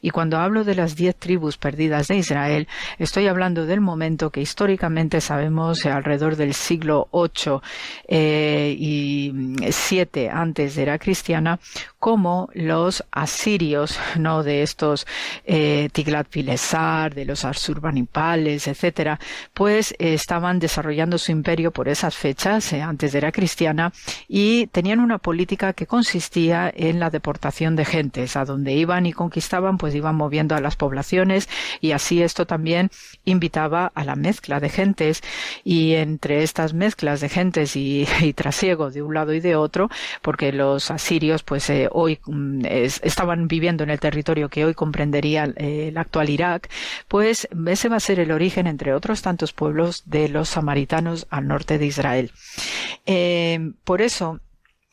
Y 0.01 0.11
cuando 0.11 0.39
hablo 0.39 0.65
de 0.65 0.75
las 0.75 0.97
diez 0.97 1.17
tribus 1.17 1.57
perdidas 1.57 2.09
de 2.09 2.17
Israel, 2.17 2.69
estoy 2.99 3.24
hablando 3.27 3.67
del 3.67 3.81
momento 3.81 4.31
que 4.31 4.41
históricamente 4.41 5.21
sabemos 5.21 5.85
alrededor 5.87 6.37
del 6.37 6.55
siglo 6.55 7.09
8 7.11 7.63
eh, 8.09 8.77
y 8.79 9.33
7 9.71 10.31
antes 10.31 10.77
de 10.77 10.85
era 10.85 10.99
cristiana, 10.99 11.59
como 11.99 12.51
los 12.53 13.03
asirios, 13.11 13.99
no 14.19 14.43
de 14.43 14.63
estos 14.63 15.07
eh, 15.47 15.89
Tiglat-Pileser, 15.91 17.15
de 17.15 17.25
los 17.25 17.47
Arsurbanipales, 17.47 18.69
etcétera, 18.69 19.19
pues 19.55 19.93
eh, 19.93 20.13
estaban 20.13 20.59
desarrollando 20.59 21.17
su 21.17 21.33
imperio 21.33 21.71
por 21.71 21.89
esas 21.89 22.15
fechas, 22.15 22.73
eh, 22.75 22.83
antes 22.83 23.13
de 23.13 23.19
era 23.19 23.33
cristiana, 23.33 23.91
y 24.29 24.67
tenían 24.67 25.01
una 25.01 25.17
política 25.17 25.73
que 25.73 25.87
consistía 25.87 26.71
en 26.75 27.01
la 27.01 27.09
deportación 27.09 27.75
de 27.75 27.87
gentes, 27.87 28.37
a 28.37 28.45
donde 28.45 28.75
iban 28.75 29.07
y 29.07 29.15
conquistaban, 29.15 29.79
pues 29.79 29.95
iban 29.95 30.15
moviendo 30.15 30.55
a 30.55 30.61
las 30.61 30.77
poblaciones, 30.77 31.49
y 31.81 31.93
así 31.93 32.23
esto 32.23 32.47
también 32.47 32.91
invitaba 33.25 33.93
a 33.95 34.05
la 34.05 34.17
mezcla 34.17 34.61
de 34.61 34.69
gentes, 34.69 35.23
y 35.65 35.95
entre 35.95 36.43
estas 36.43 36.75
mezclas 36.75 37.21
de 37.21 37.29
gentes 37.29 37.77
y, 37.77 38.07
trasiego 38.35 38.91
de 38.91 39.03
un 39.03 39.15
lado 39.15 39.33
y 39.33 39.41
de 39.41 39.57
otro, 39.57 39.91
porque 40.23 40.53
los 40.53 40.91
asirios, 40.91 41.43
pues 41.43 41.69
eh, 41.71 41.89
hoy 41.91 42.19
mm, 42.27 42.65
estaban 42.67 43.49
viviendo 43.49 43.85
en 43.85 43.91
el 43.91 44.01
territorio 44.01 44.49
que 44.49 44.65
hoy 44.65 44.75
comprendería 44.75 45.45
eh, 45.57 45.89
el 45.89 45.99
actual 45.99 46.31
Irak, 46.31 46.69
pues 47.09 47.49
ese 47.67 47.89
va 47.89 47.97
a 47.97 48.01
ser 48.01 48.21
el 48.21 48.31
origen, 48.31 48.67
entre 48.67 48.95
otros 48.95 49.23
tantos 49.23 49.53
pueblos, 49.53 50.03
de 50.07 50.29
los 50.29 50.49
samaritanos 50.49 51.27
al 51.31 51.49
norte 51.49 51.79
de 51.79 51.87
Israel. 51.87 52.33
Eh, 53.07 53.73
por 53.85 54.03
eso, 54.03 54.41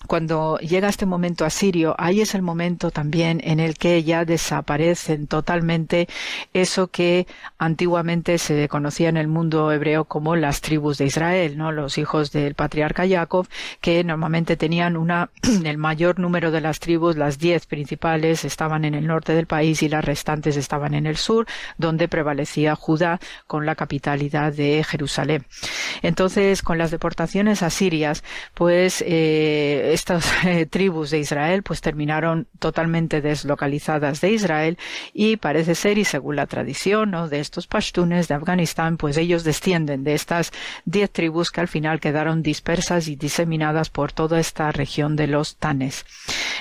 cuando 0.07 0.57
llega 0.57 0.89
este 0.89 1.05
momento 1.05 1.45
asirio, 1.45 1.95
ahí 1.97 2.21
es 2.21 2.35
el 2.35 2.41
momento 2.41 2.91
también 2.91 3.41
en 3.43 3.59
el 3.59 3.77
que 3.77 4.03
ya 4.03 4.25
desaparecen 4.25 5.27
totalmente 5.27 6.07
eso 6.53 6.87
que 6.87 7.27
antiguamente 7.57 8.37
se 8.37 8.67
conocía 8.67 9.09
en 9.09 9.17
el 9.17 9.27
mundo 9.27 9.71
hebreo 9.71 10.05
como 10.05 10.35
las 10.35 10.61
tribus 10.61 10.97
de 10.97 11.05
Israel, 11.05 11.57
¿no? 11.57 11.71
Los 11.71 11.97
hijos 11.97 12.31
del 12.31 12.55
patriarca 12.55 13.07
Jacob, 13.07 13.47
que 13.79 14.03
normalmente 14.03 14.57
tenían 14.57 14.97
una, 14.97 15.29
el 15.65 15.77
mayor 15.77 16.19
número 16.19 16.51
de 16.51 16.61
las 16.61 16.79
tribus, 16.79 17.15
las 17.15 17.39
diez 17.39 17.65
principales 17.65 18.43
estaban 18.43 18.85
en 18.85 18.95
el 18.95 19.07
norte 19.07 19.33
del 19.33 19.47
país 19.47 19.81
y 19.83 19.89
las 19.89 20.03
restantes 20.03 20.57
estaban 20.57 20.93
en 20.93 21.05
el 21.05 21.17
sur, 21.17 21.45
donde 21.77 22.07
prevalecía 22.07 22.75
Judá 22.75 23.19
con 23.47 23.65
la 23.65 23.75
capitalidad 23.75 24.53
de 24.53 24.83
Jerusalén. 24.83 25.45
Entonces, 26.01 26.61
con 26.61 26.77
las 26.77 26.91
deportaciones 26.91 27.63
asirias, 27.63 28.23
pues, 28.53 29.03
eh, 29.07 29.90
estas 29.93 30.25
eh, 30.45 30.65
tribus 30.65 31.11
de 31.11 31.19
Israel 31.19 31.63
pues 31.63 31.81
terminaron 31.81 32.47
totalmente 32.59 33.21
deslocalizadas 33.21 34.21
de 34.21 34.31
Israel 34.31 34.77
y 35.13 35.37
parece 35.37 35.75
ser 35.75 35.97
y 35.97 36.05
según 36.05 36.35
la 36.35 36.47
tradición 36.47 37.11
¿no? 37.11 37.27
de 37.27 37.39
estos 37.39 37.67
pashtunes 37.67 38.27
de 38.27 38.35
Afganistán 38.35 38.97
pues 38.97 39.17
ellos 39.17 39.43
descienden 39.43 40.03
de 40.03 40.13
estas 40.13 40.51
diez 40.85 41.11
tribus 41.11 41.51
que 41.51 41.61
al 41.61 41.67
final 41.67 41.99
quedaron 41.99 42.41
dispersas 42.41 43.07
y 43.07 43.15
diseminadas 43.15 43.89
por 43.89 44.11
toda 44.11 44.39
esta 44.39 44.71
región 44.71 45.15
de 45.15 45.27
los 45.27 45.55
Tanes. 45.57 46.05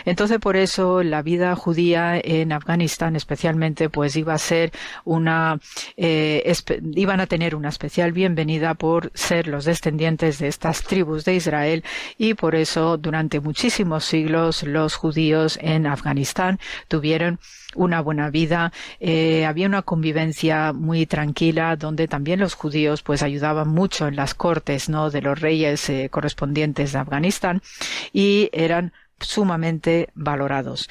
Entonces 0.04 0.38
por 0.38 0.56
eso 0.56 1.02
la 1.02 1.22
vida 1.22 1.54
judía 1.56 2.18
en 2.18 2.52
Afganistán 2.52 3.16
especialmente 3.16 3.88
pues 3.88 4.16
iba 4.16 4.34
a 4.34 4.38
ser 4.38 4.72
una 5.04 5.60
eh, 5.96 6.52
iban 6.94 7.20
a 7.20 7.26
tener 7.26 7.54
una 7.54 7.68
especial 7.68 8.12
bienvenida 8.12 8.74
por 8.74 9.10
ser 9.14 9.46
los 9.46 9.64
descendientes 9.64 10.38
de 10.38 10.48
estas 10.48 10.82
tribus 10.82 11.24
de 11.24 11.34
Israel. 11.34 11.84
Y 12.18 12.34
por 12.34 12.54
eso 12.54 12.96
durante 12.96 13.40
muchísimos 13.40 14.04
siglos 14.04 14.62
los 14.62 14.94
judíos 14.94 15.58
en 15.60 15.86
Afganistán 15.86 16.58
tuvieron 16.88 17.38
una 17.74 18.00
buena 18.00 18.30
vida, 18.30 18.72
eh, 18.98 19.44
había 19.46 19.66
una 19.66 19.82
convivencia 19.82 20.72
muy 20.72 21.06
tranquila 21.06 21.76
donde 21.76 22.08
también 22.08 22.40
los 22.40 22.54
judíos 22.54 23.02
pues 23.02 23.22
ayudaban 23.22 23.68
mucho 23.68 24.08
en 24.08 24.16
las 24.16 24.34
cortes 24.34 24.88
no 24.88 25.10
de 25.10 25.22
los 25.22 25.40
reyes 25.40 25.88
eh, 25.88 26.08
correspondientes 26.10 26.92
de 26.92 26.98
Afganistán. 26.98 27.62
Y 28.12 28.50
eran 28.52 28.92
sumamente 29.20 30.08
valorados. 30.14 30.88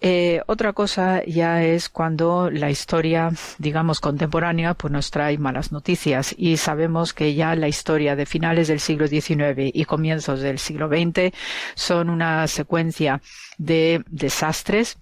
Eh, 0.00 0.40
otra 0.46 0.72
cosa 0.72 1.24
ya 1.24 1.62
es 1.64 1.88
cuando 1.88 2.50
la 2.50 2.70
historia, 2.70 3.30
digamos, 3.58 4.00
contemporánea, 4.00 4.74
pues 4.74 4.92
nos 4.92 5.10
trae 5.10 5.38
malas 5.38 5.72
noticias 5.72 6.34
y 6.36 6.56
sabemos 6.56 7.14
que 7.14 7.34
ya 7.34 7.54
la 7.54 7.68
historia 7.68 8.16
de 8.16 8.26
finales 8.26 8.68
del 8.68 8.80
siglo 8.80 9.06
XIX 9.08 9.70
y 9.72 9.84
comienzos 9.84 10.40
del 10.40 10.58
siglo 10.58 10.88
XX 10.88 11.34
son 11.74 12.10
una 12.10 12.46
secuencia 12.46 13.20
de 13.58 14.02
desastres 14.08 14.98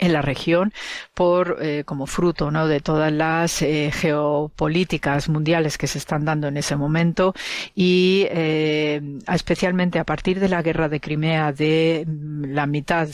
en 0.00 0.12
la 0.12 0.22
región 0.22 0.72
por 1.14 1.58
eh, 1.60 1.84
como 1.84 2.06
fruto 2.06 2.50
¿no? 2.50 2.66
de 2.66 2.80
todas 2.80 3.12
las 3.12 3.62
eh, 3.62 3.90
geopolíticas 3.92 5.28
mundiales 5.28 5.78
que 5.78 5.86
se 5.86 5.98
están 5.98 6.24
dando 6.24 6.48
en 6.48 6.56
ese 6.56 6.74
momento 6.74 7.34
y 7.74 8.26
eh, 8.30 9.00
especialmente 9.32 9.98
a 9.98 10.04
partir 10.04 10.40
de 10.40 10.48
la 10.48 10.62
guerra 10.62 10.88
de 10.88 11.00
Crimea 11.00 11.52
de 11.52 12.04
mm, 12.06 12.44
la 12.52 12.66
mitad 12.66 13.08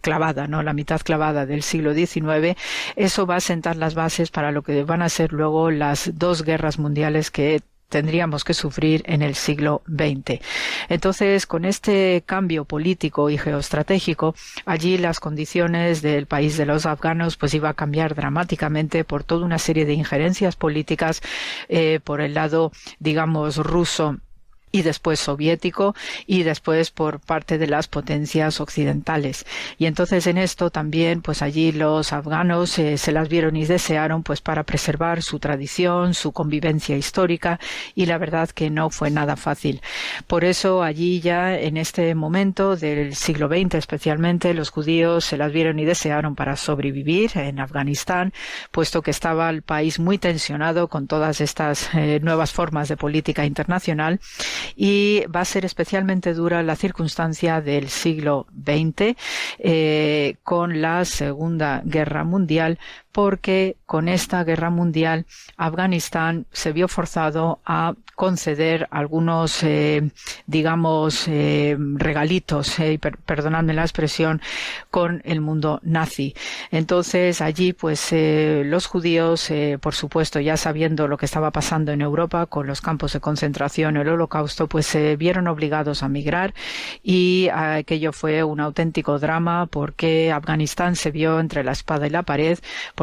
clavada 0.00 0.46
no 0.46 0.62
la 0.62 0.74
mitad 0.74 1.00
clavada 1.00 1.46
del 1.46 1.62
siglo 1.62 1.94
XIX 1.94 2.56
eso 2.96 3.26
va 3.26 3.36
a 3.36 3.40
sentar 3.40 3.76
las 3.76 3.94
bases 3.94 4.30
para 4.30 4.52
lo 4.52 4.62
que 4.62 4.84
van 4.84 5.02
a 5.02 5.08
ser 5.08 5.32
luego 5.32 5.70
las 5.70 6.12
dos 6.18 6.44
guerras 6.44 6.78
mundiales 6.78 7.30
que 7.30 7.62
tendríamos 7.88 8.44
que 8.44 8.54
sufrir 8.54 9.02
en 9.06 9.22
el 9.22 9.34
siglo 9.34 9.82
XX. 9.86 10.40
Entonces, 10.88 11.46
con 11.46 11.64
este 11.64 12.22
cambio 12.26 12.64
político 12.64 13.30
y 13.30 13.38
geoestratégico, 13.38 14.34
allí 14.66 14.98
las 14.98 15.20
condiciones 15.20 16.02
del 16.02 16.26
país 16.26 16.56
de 16.56 16.66
los 16.66 16.86
afganos 16.86 17.36
pues 17.36 17.54
iba 17.54 17.70
a 17.70 17.74
cambiar 17.74 18.14
dramáticamente 18.14 19.04
por 19.04 19.24
toda 19.24 19.44
una 19.44 19.58
serie 19.58 19.86
de 19.86 19.94
injerencias 19.94 20.56
políticas 20.56 21.20
eh, 21.68 22.00
por 22.02 22.20
el 22.20 22.34
lado, 22.34 22.72
digamos, 22.98 23.56
ruso 23.56 24.18
y 24.72 24.82
después 24.82 25.20
soviético 25.20 25.94
y 26.26 26.42
después 26.42 26.90
por 26.90 27.20
parte 27.20 27.58
de 27.58 27.66
las 27.66 27.88
potencias 27.88 28.60
occidentales. 28.60 29.46
Y 29.78 29.86
entonces 29.86 30.26
en 30.26 30.38
esto 30.38 30.70
también, 30.70 31.22
pues 31.22 31.42
allí 31.42 31.72
los 31.72 32.12
afganos 32.12 32.78
eh, 32.78 32.98
se 32.98 33.12
las 33.12 33.28
vieron 33.28 33.56
y 33.56 33.66
desearon 33.66 34.22
pues 34.22 34.40
para 34.40 34.64
preservar 34.64 35.22
su 35.22 35.38
tradición, 35.38 36.14
su 36.14 36.32
convivencia 36.32 36.96
histórica 36.96 37.58
y 37.94 38.06
la 38.06 38.18
verdad 38.18 38.50
que 38.50 38.70
no 38.70 38.90
fue 38.90 39.10
nada 39.10 39.36
fácil. 39.36 39.80
Por 40.26 40.44
eso 40.44 40.82
allí 40.82 41.20
ya 41.20 41.58
en 41.58 41.76
este 41.76 42.14
momento 42.14 42.76
del 42.76 43.14
siglo 43.14 43.48
XX 43.48 43.74
especialmente 43.74 44.54
los 44.54 44.70
judíos 44.70 45.24
se 45.24 45.36
las 45.36 45.52
vieron 45.52 45.78
y 45.78 45.84
desearon 45.84 46.34
para 46.34 46.56
sobrevivir 46.56 47.32
en 47.34 47.60
Afganistán, 47.60 48.32
puesto 48.70 49.02
que 49.02 49.10
estaba 49.10 49.50
el 49.50 49.62
país 49.62 49.98
muy 49.98 50.18
tensionado 50.18 50.88
con 50.88 51.06
todas 51.06 51.40
estas 51.40 51.88
eh, 51.94 52.20
nuevas 52.22 52.52
formas 52.52 52.88
de 52.88 52.96
política 52.96 53.44
internacional 53.44 54.20
y 54.76 55.24
va 55.34 55.40
a 55.40 55.44
ser 55.44 55.64
especialmente 55.64 56.34
dura 56.34 56.62
la 56.62 56.76
circunstancia 56.76 57.60
del 57.60 57.88
siglo 57.88 58.46
XX 58.52 59.14
eh, 59.58 60.36
con 60.42 60.80
la 60.80 61.04
Segunda 61.04 61.82
Guerra 61.84 62.24
Mundial 62.24 62.78
porque 63.18 63.76
con 63.84 64.06
esta 64.06 64.44
guerra 64.44 64.70
mundial 64.70 65.26
Afganistán 65.56 66.46
se 66.52 66.70
vio 66.70 66.86
forzado 66.86 67.58
a 67.66 67.94
conceder 68.14 68.86
algunos, 68.90 69.62
eh, 69.62 70.10
digamos, 70.46 71.26
eh, 71.26 71.76
regalitos, 71.78 72.78
eh, 72.78 72.98
perdonadme 72.98 73.74
la 73.74 73.82
expresión, 73.82 74.40
con 74.90 75.22
el 75.24 75.40
mundo 75.40 75.80
nazi. 75.82 76.34
Entonces 76.70 77.40
allí, 77.40 77.72
pues 77.72 78.12
los 78.12 78.86
judíos, 78.86 79.50
por 79.80 79.94
supuesto, 79.94 80.38
ya 80.40 80.56
sabiendo 80.56 81.08
lo 81.08 81.16
que 81.16 81.26
estaba 81.26 81.50
pasando 81.50 81.92
en 81.92 82.02
Europa 82.02 82.46
con 82.46 82.66
los 82.66 82.80
campos 82.80 83.12
de 83.12 83.20
concentración, 83.20 83.96
el 83.96 84.08
Holocausto, 84.08 84.68
pues 84.68 84.86
se 84.86 85.16
vieron 85.16 85.46
obligados 85.46 86.02
a 86.02 86.08
migrar 86.08 86.54
y 87.02 87.48
aquello 87.52 88.12
fue 88.12 88.44
un 88.44 88.60
auténtico 88.60 89.18
drama 89.18 89.66
porque 89.66 90.32
Afganistán 90.32 90.96
se 90.96 91.10
vio 91.10 91.40
entre 91.40 91.64
la 91.64 91.72
espada 91.72 92.06
y 92.06 92.10
la 92.10 92.22
pared 92.22 92.58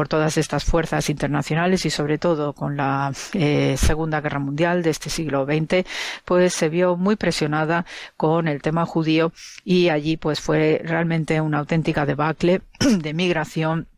todas 0.08 0.36
estas 0.36 0.64
fuerzas 0.64 1.10
internacionales 1.10 1.84
y 1.86 1.90
sobre 1.90 2.18
todo 2.18 2.52
con 2.52 2.76
la 2.76 3.12
eh, 3.32 3.76
Segunda 3.78 4.20
Guerra 4.20 4.38
Mundial 4.38 4.82
de 4.82 4.90
este 4.90 5.10
siglo 5.10 5.44
XX, 5.44 5.86
pues 6.24 6.54
se 6.54 6.68
vio 6.68 6.96
muy 6.96 7.16
presionada 7.16 7.86
con 8.16 8.48
el 8.48 8.62
tema 8.62 8.86
judío 8.86 9.32
y 9.64 9.88
allí 9.88 10.16
pues 10.16 10.40
fue 10.40 10.80
realmente 10.84 11.40
una 11.40 11.58
auténtica 11.58 12.06
debacle 12.06 12.62
de 12.80 13.14
migración 13.14 13.88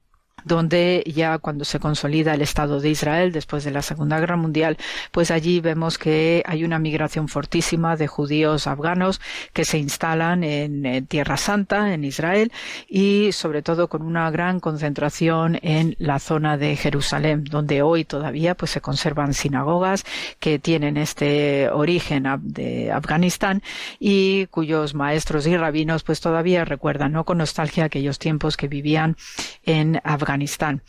donde 0.45 1.03
ya 1.07 1.39
cuando 1.39 1.65
se 1.65 1.81
consolida 1.81 2.35
el 2.35 2.43
Estado 2.43 2.81
de 2.81 2.91
Israel 2.91 3.33
después 3.33 3.65
de 3.65 3.71
la 3.71 3.83
Segunda 3.83 4.21
Guerra 4.21 4.37
Mundial, 4.37 4.77
pues 5.11 5.31
allí 5.31 5.61
vemos 5.61 5.99
que 5.99 6.43
hay 6.47 6.65
una 6.65 6.79
migración 6.79 7.29
fortísima 7.29 7.97
de 7.97 8.07
judíos 8.07 8.67
afganos 8.67 9.21
que 9.53 9.65
se 9.65 9.79
instalan 9.79 10.45
en, 10.45 11.07
Tierra 11.07 11.37
Santa, 11.37 11.95
en 11.95 12.05
Israel, 12.05 12.53
y 12.89 13.33
sobre 13.33 13.63
todo 13.63 13.89
con 13.89 14.03
una 14.03 14.31
gran 14.31 14.61
concentración 14.61 15.59
en 15.63 15.97
la 15.99 16.19
zona 16.19 16.57
de 16.57 16.77
Jerusalén, 16.77 17.45
donde 17.45 17.83
hoy 17.83 18.05
todavía 18.05 18.55
pues 18.55 18.71
se 18.71 18.81
conservan 18.81 19.35
sinagogas 19.35 20.05
que 20.39 20.59
tienen 20.59 20.97
este 20.97 21.69
origen 21.71 22.27
de 22.43 22.91
Afganistán 22.93 23.63
y 23.99 24.47
cuyos 24.47 24.95
maestros 24.95 25.47
y 25.47 25.57
rabinos 25.57 26.03
pues 26.03 26.21
todavía 26.21 26.65
recuerdan 26.65 27.13
¿no? 27.13 27.25
con 27.25 27.39
nostalgia 27.39 27.85
aquellos 27.85 28.19
tiempos 28.19 28.57
que 28.57 28.69
vivían 28.69 29.17
en 29.65 30.01
Afganistán 30.05 30.28
Afganistán. 30.29 30.83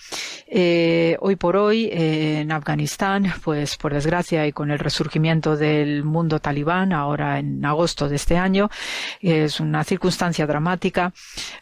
Eh, 0.47 1.15
hoy 1.21 1.37
por 1.37 1.55
hoy 1.55 1.85
eh, 1.85 2.41
en 2.41 2.51
Afganistán, 2.51 3.31
pues 3.41 3.77
por 3.77 3.93
desgracia 3.93 4.45
y 4.45 4.51
con 4.51 4.69
el 4.69 4.79
resurgimiento 4.79 5.55
del 5.55 6.03
mundo 6.03 6.41
talibán, 6.41 6.91
ahora 6.91 7.39
en 7.39 7.63
agosto 7.63 8.09
de 8.09 8.17
este 8.17 8.35
año, 8.37 8.69
es 9.21 9.61
una 9.61 9.85
circunstancia 9.85 10.45
dramática. 10.45 11.13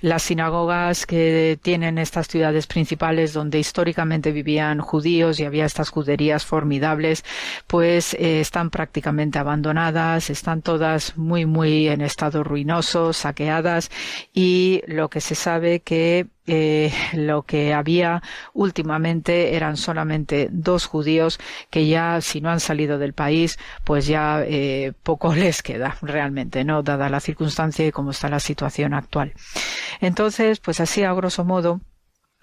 Las 0.02 0.24
sinagogas 0.24 1.06
que 1.06 1.60
tienen 1.62 2.00
estas 2.00 2.28
ciudades 2.28 2.66
principales 2.66 3.34
donde 3.34 3.60
históricamente 3.60 4.32
vivían 4.32 4.80
judíos 4.80 5.40
y 5.40 5.46
había 5.46 5.66
estas 5.66 5.90
juderías 5.90 6.46
formidables, 6.46 7.24
pues 7.68 8.16
eh, 8.16 8.40
están 8.40 8.72
prácticamente 8.72 9.38
abandonadas, 9.38 10.32
están 10.32 10.64
todas 10.64 11.16
muy, 11.16 11.46
muy 11.46 11.90
en 11.90 12.02
estado 12.02 12.44
ruinoso, 12.44 13.14
saqueadas 13.14 13.92
y 14.34 14.82
lo 14.88 15.10
que 15.10 15.22
se 15.22 15.36
sabe 15.36 15.82
que 15.82 16.26
eh, 16.48 16.94
lo 17.14 17.44
que 17.44 17.74
había 17.74 18.24
últimamente 18.54 19.56
eran 19.56 19.76
solamente 19.76 20.48
dos 20.52 20.86
judíos 20.86 21.40
que 21.70 21.88
ya 21.88 22.22
si 22.22 22.40
no 22.40 22.50
han 22.50 22.62
salido 22.62 22.98
del 22.98 23.14
país 23.14 23.60
pues 23.84 24.08
ya 24.08 24.44
eh, 24.46 24.94
poco 25.04 25.34
les 25.36 25.62
queda 25.62 25.98
realmente 26.02 26.64
no 26.64 26.84
dada 26.84 27.10
la 27.10 27.20
circunstancia 27.20 27.86
y 27.86 27.92
cómo 27.92 28.12
está 28.12 28.30
la 28.30 28.40
situación 28.40 28.94
actual. 28.94 29.34
Entonces 30.00 30.60
pues 30.60 30.80
así 30.80 31.04
a 31.04 31.14
grosso 31.14 31.44
modo 31.44 31.82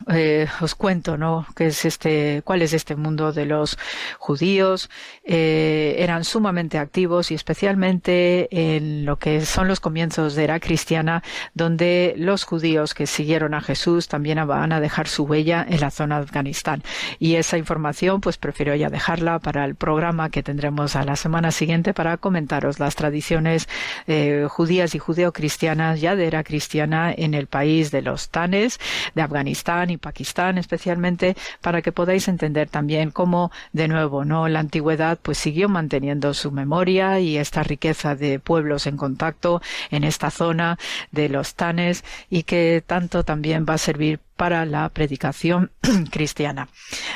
eh, 0.09 0.47
os 0.61 0.75
cuento, 0.75 1.17
¿no? 1.17 1.47
¿Qué 1.57 1.67
es 1.69 1.85
este, 1.85 2.43
cuál 2.45 2.63
es 2.63 2.73
este 2.75 2.95
mundo 2.97 3.33
de 3.33 3.47
los 3.47 3.79
judíos? 4.19 4.91
Eh, 5.25 5.95
eran 5.99 6.25
sumamente 6.25 6.79
activos 6.79 7.31
y 7.31 7.35
especialmente 7.35 8.49
en 8.51 9.07
lo 9.07 9.19
que 9.19 9.47
son 9.47 9.67
los 9.67 9.81
comienzos 9.81 10.35
de 10.35 10.45
era 10.45 10.61
cristiana, 10.61 11.23
donde 11.55 12.15
los 12.19 12.45
judíos 12.45 12.93
que 12.93 13.07
siguieron 13.07 13.55
a 13.55 13.63
Jesús 13.63 14.09
también 14.09 14.47
van 14.47 14.73
a 14.73 14.81
dejar 14.81 15.09
su 15.09 15.25
huella 15.25 15.65
en 15.67 15.81
la 15.81 15.91
zona 15.91 16.19
de 16.19 16.25
Afganistán. 16.25 16.83
Y 17.19 17.37
esa 17.37 17.57
información, 17.57 18.21
pues 18.21 18.37
prefiero 18.37 18.75
ya 18.75 18.91
dejarla 18.91 19.39
para 19.39 19.65
el 19.65 19.75
programa 19.75 20.29
que 20.29 20.43
tendremos 20.43 20.97
a 20.97 21.05
la 21.05 21.17
semana 21.17 21.51
siguiente 21.51 21.95
para 21.95 22.19
comentaros 22.19 22.79
las 22.79 22.95
tradiciones 22.97 23.69
eh, 24.07 24.47
judías 24.51 24.95
y 24.95 24.99
judeocristianas 24.99 26.01
ya 26.01 26.15
de 26.15 26.27
era 26.27 26.43
cristiana 26.43 27.15
en 27.17 27.33
el 27.33 27.47
país 27.47 27.91
de 27.91 28.03
los 28.03 28.29
Tanes, 28.29 28.79
de 29.15 29.23
Afganistán 29.23 29.84
y 29.91 29.97
Pakistán 29.97 30.59
especialmente 30.59 31.37
para 31.61 31.83
que 31.83 31.93
podáis 31.93 32.29
entender 32.29 32.69
también 32.69 33.11
cómo 33.11 33.51
de 33.73 33.89
nuevo 33.89 34.25
no 34.25 34.49
la 34.49 34.61
antigüedad 34.61 35.19
pues 35.21 35.39
siguió 35.39 35.69
manteniendo 35.69 36.35
su 36.35 36.51
memoria 36.53 37.21
y 37.21 37.37
esta 37.37 37.63
riqueza 37.63 38.15
de 38.15 38.39
pueblos 38.39 38.87
en 38.87 38.97
contacto 38.97 39.61
en 39.91 40.05
esta 40.05 40.31
zona 40.31 40.79
de 41.13 41.29
los 41.29 41.55
Tanes 41.55 42.05
y 42.31 42.45
que 42.45 42.83
tanto 42.87 43.25
también 43.25 43.67
va 43.69 43.75
a 43.75 43.79
servir 43.79 44.21
para 44.37 44.67
la 44.67 44.89
predicación 44.89 45.71
cristiana. 46.11 46.69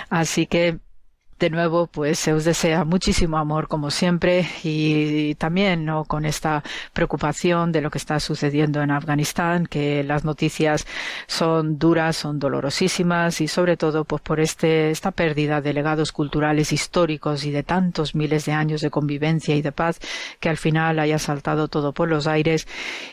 Así 0.08 0.46
que 0.46 0.78
de 1.38 1.50
nuevo, 1.50 1.86
pues 1.86 2.18
se 2.18 2.32
os 2.32 2.44
desea 2.44 2.84
muchísimo 2.84 3.38
amor 3.38 3.68
como 3.68 3.90
siempre 3.90 4.48
y 4.64 5.34
también 5.36 5.84
¿no? 5.84 6.04
con 6.04 6.24
esta 6.24 6.64
preocupación 6.92 7.70
de 7.70 7.80
lo 7.80 7.90
que 7.90 7.98
está 7.98 8.18
sucediendo 8.18 8.82
en 8.82 8.90
Afganistán, 8.90 9.66
que 9.66 10.02
las 10.02 10.24
noticias 10.24 10.86
son 11.26 11.78
duras, 11.78 12.16
son 12.16 12.38
dolorosísimas 12.38 13.40
y 13.40 13.48
sobre 13.48 13.76
todo 13.76 14.04
pues 14.04 14.20
por 14.22 14.40
este, 14.40 14.90
esta 14.90 15.12
pérdida 15.12 15.60
de 15.60 15.72
legados 15.72 16.10
culturales 16.10 16.72
históricos 16.72 17.44
y 17.44 17.50
de 17.50 17.62
tantos 17.62 18.14
miles 18.14 18.44
de 18.44 18.52
años 18.52 18.80
de 18.80 18.90
convivencia 18.90 19.54
y 19.54 19.62
de 19.62 19.72
paz 19.72 20.00
que 20.40 20.48
al 20.48 20.56
final 20.56 20.98
haya 20.98 21.18
saltado 21.18 21.68
todo 21.68 21.92
por 21.92 22.08
los 22.08 22.26
aires 22.26 22.66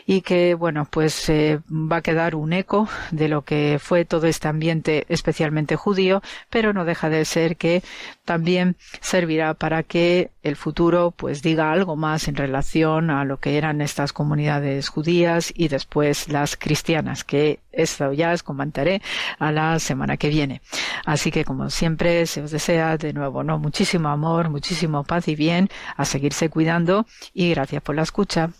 y 0.04 0.22
que 0.22 0.54
bueno 0.54 0.88
pues 0.90 1.30
va 1.30 1.96
a 1.96 2.02
quedar 2.02 2.34
un 2.34 2.52
eco 2.52 2.88
de 3.10 3.28
lo 3.28 3.42
que 3.42 3.78
fue 3.80 4.04
todo 4.04 4.26
este 4.26 4.48
ambiente 4.48 5.06
especialmente 5.08 5.76
judío, 5.76 6.22
pero 6.50 6.72
no 6.72 6.84
deja 6.84 7.08
de 7.08 7.24
ser 7.24 7.56
que 7.56 7.82
también 8.26 8.76
servirá 9.00 9.54
para 9.54 9.82
que 9.84 10.30
el 10.42 10.56
futuro 10.56 11.12
pues 11.12 11.40
diga 11.40 11.72
algo 11.72 11.96
más 11.96 12.28
en 12.28 12.36
relación 12.36 13.08
a 13.08 13.24
lo 13.24 13.38
que 13.38 13.56
eran 13.56 13.80
estas 13.80 14.12
comunidades 14.12 14.90
judías 14.90 15.52
y 15.56 15.68
después 15.68 16.28
las 16.28 16.56
cristianas, 16.56 17.24
que 17.24 17.60
esto 17.72 18.12
ya 18.12 18.32
os 18.32 18.42
comentaré 18.42 19.00
a 19.38 19.52
la 19.52 19.78
semana 19.78 20.18
que 20.18 20.28
viene. 20.28 20.60
Así 21.06 21.30
que 21.30 21.44
como 21.44 21.70
siempre 21.70 22.26
se 22.26 22.42
os 22.42 22.50
desea 22.50 22.98
de 22.98 23.12
nuevo 23.14 23.42
no 23.44 23.58
muchísimo 23.58 24.08
amor, 24.08 24.50
muchísimo 24.50 25.04
paz 25.04 25.28
y 25.28 25.36
bien, 25.36 25.68
a 25.96 26.04
seguirse 26.04 26.50
cuidando 26.50 27.06
y 27.32 27.50
gracias 27.50 27.82
por 27.82 27.94
la 27.94 28.02
escucha. 28.02 28.50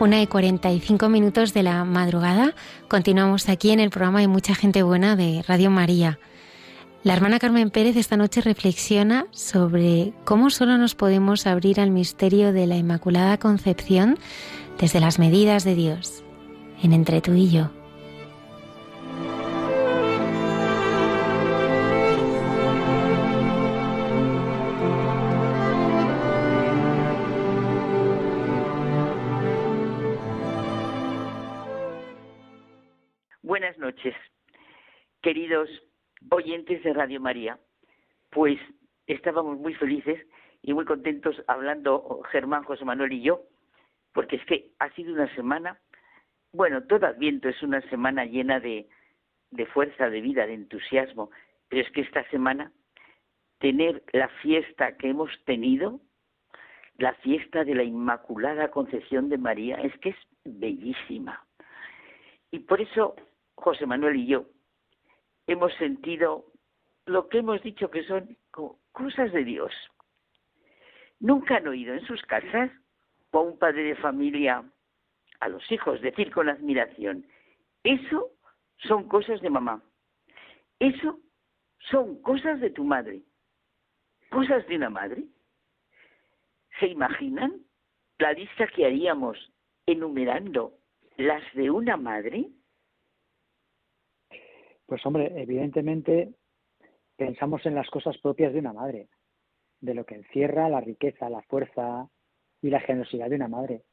Una 0.00 0.22
y 0.22 0.26
45 0.26 1.10
minutos 1.10 1.52
de 1.52 1.62
la 1.62 1.84
madrugada. 1.84 2.54
Continuamos 2.88 3.50
aquí 3.50 3.70
en 3.70 3.80
el 3.80 3.90
programa 3.90 4.20
de 4.20 4.28
Mucha 4.28 4.54
Gente 4.54 4.82
Buena 4.82 5.14
de 5.14 5.44
Radio 5.46 5.70
María. 5.70 6.18
La 7.02 7.12
hermana 7.12 7.38
Carmen 7.38 7.68
Pérez 7.68 7.96
esta 7.96 8.16
noche 8.16 8.40
reflexiona 8.40 9.26
sobre 9.30 10.14
cómo 10.24 10.48
solo 10.48 10.78
nos 10.78 10.94
podemos 10.94 11.46
abrir 11.46 11.80
al 11.80 11.90
misterio 11.90 12.54
de 12.54 12.66
la 12.66 12.78
Inmaculada 12.78 13.36
Concepción 13.36 14.18
desde 14.78 15.00
las 15.00 15.18
medidas 15.18 15.64
de 15.64 15.74
Dios, 15.74 16.24
en 16.82 16.94
entre 16.94 17.20
tú 17.20 17.34
y 17.34 17.50
yo. 17.50 17.79
Noches, 33.90 34.14
queridos 35.20 35.68
oyentes 36.30 36.80
de 36.84 36.92
Radio 36.92 37.20
María. 37.20 37.58
Pues 38.30 38.56
estábamos 39.08 39.58
muy 39.58 39.74
felices 39.74 40.24
y 40.62 40.72
muy 40.74 40.84
contentos 40.84 41.34
hablando 41.48 42.22
Germán, 42.30 42.62
José 42.62 42.84
Manuel 42.84 43.12
y 43.14 43.22
yo, 43.22 43.42
porque 44.12 44.36
es 44.36 44.44
que 44.44 44.70
ha 44.78 44.90
sido 44.90 45.12
una 45.12 45.34
semana, 45.34 45.80
bueno, 46.52 46.84
todo 46.84 47.04
Adviento 47.04 47.48
es 47.48 47.60
una 47.64 47.80
semana 47.90 48.26
llena 48.26 48.60
de, 48.60 48.88
de 49.50 49.66
fuerza, 49.66 50.08
de 50.08 50.20
vida, 50.20 50.46
de 50.46 50.54
entusiasmo, 50.54 51.32
pero 51.68 51.82
es 51.82 51.90
que 51.90 52.02
esta 52.02 52.22
semana 52.30 52.70
tener 53.58 54.04
la 54.12 54.28
fiesta 54.40 54.96
que 54.98 55.08
hemos 55.08 55.32
tenido, 55.46 56.00
la 56.96 57.14
fiesta 57.14 57.64
de 57.64 57.74
la 57.74 57.82
Inmaculada 57.82 58.70
Concepción 58.70 59.28
de 59.30 59.38
María, 59.38 59.78
es 59.82 59.98
que 59.98 60.10
es 60.10 60.16
bellísima. 60.44 61.44
Y 62.52 62.60
por 62.60 62.80
eso 62.80 63.16
José 63.60 63.86
Manuel 63.86 64.16
y 64.16 64.26
yo 64.26 64.46
hemos 65.46 65.72
sentido 65.74 66.46
lo 67.06 67.28
que 67.28 67.38
hemos 67.38 67.62
dicho 67.62 67.90
que 67.90 68.04
son 68.04 68.36
cosas 68.92 69.32
de 69.32 69.44
Dios. 69.44 69.72
Nunca 71.18 71.56
han 71.56 71.68
oído 71.68 71.94
en 71.94 72.06
sus 72.06 72.22
casas 72.22 72.70
o 73.32 73.38
a 73.38 73.42
un 73.42 73.58
padre 73.58 73.82
de 73.82 73.96
familia 73.96 74.64
a 75.40 75.48
los 75.48 75.70
hijos 75.72 76.00
decir 76.00 76.30
con 76.30 76.48
admiración, 76.48 77.26
eso 77.82 78.30
son 78.78 79.08
cosas 79.08 79.40
de 79.40 79.50
mamá, 79.50 79.82
eso 80.78 81.18
son 81.90 82.20
cosas 82.22 82.60
de 82.60 82.70
tu 82.70 82.84
madre, 82.84 83.22
cosas 84.30 84.66
de 84.68 84.76
una 84.76 84.90
madre. 84.90 85.24
¿Se 86.78 86.86
imaginan 86.86 87.60
la 88.18 88.32
lista 88.32 88.66
que 88.68 88.86
haríamos 88.86 89.38
enumerando 89.86 90.74
las 91.16 91.42
de 91.54 91.70
una 91.70 91.96
madre? 91.96 92.50
Pues 94.90 95.06
hombre, 95.06 95.32
evidentemente 95.40 96.34
pensamos 97.16 97.64
en 97.64 97.76
las 97.76 97.88
cosas 97.90 98.18
propias 98.18 98.52
de 98.52 98.58
una 98.58 98.72
madre, 98.72 99.06
de 99.80 99.94
lo 99.94 100.04
que 100.04 100.16
encierra 100.16 100.68
la 100.68 100.80
riqueza, 100.80 101.30
la 101.30 101.42
fuerza 101.42 102.10
y 102.60 102.70
la 102.70 102.80
generosidad 102.80 103.30
de 103.30 103.36
una 103.36 103.46
madre. 103.46 103.84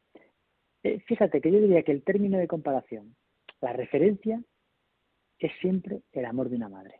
Eh, 0.81 0.99
fíjate 1.01 1.39
que 1.39 1.51
yo 1.51 1.59
diría 1.59 1.83
que 1.83 1.91
el 1.91 2.03
término 2.03 2.39
de 2.39 2.47
comparación, 2.47 3.15
la 3.61 3.73
referencia, 3.73 4.41
es 5.37 5.51
siempre 5.61 6.01
el 6.13 6.25
amor 6.25 6.49
de 6.49 6.55
una 6.55 6.69
madre. 6.69 6.95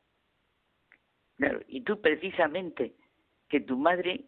Claro, 1.38 1.62
y 1.68 1.82
tú 1.82 2.00
precisamente, 2.00 2.94
que 3.50 3.62
tu 3.62 3.80
madre 3.80 4.26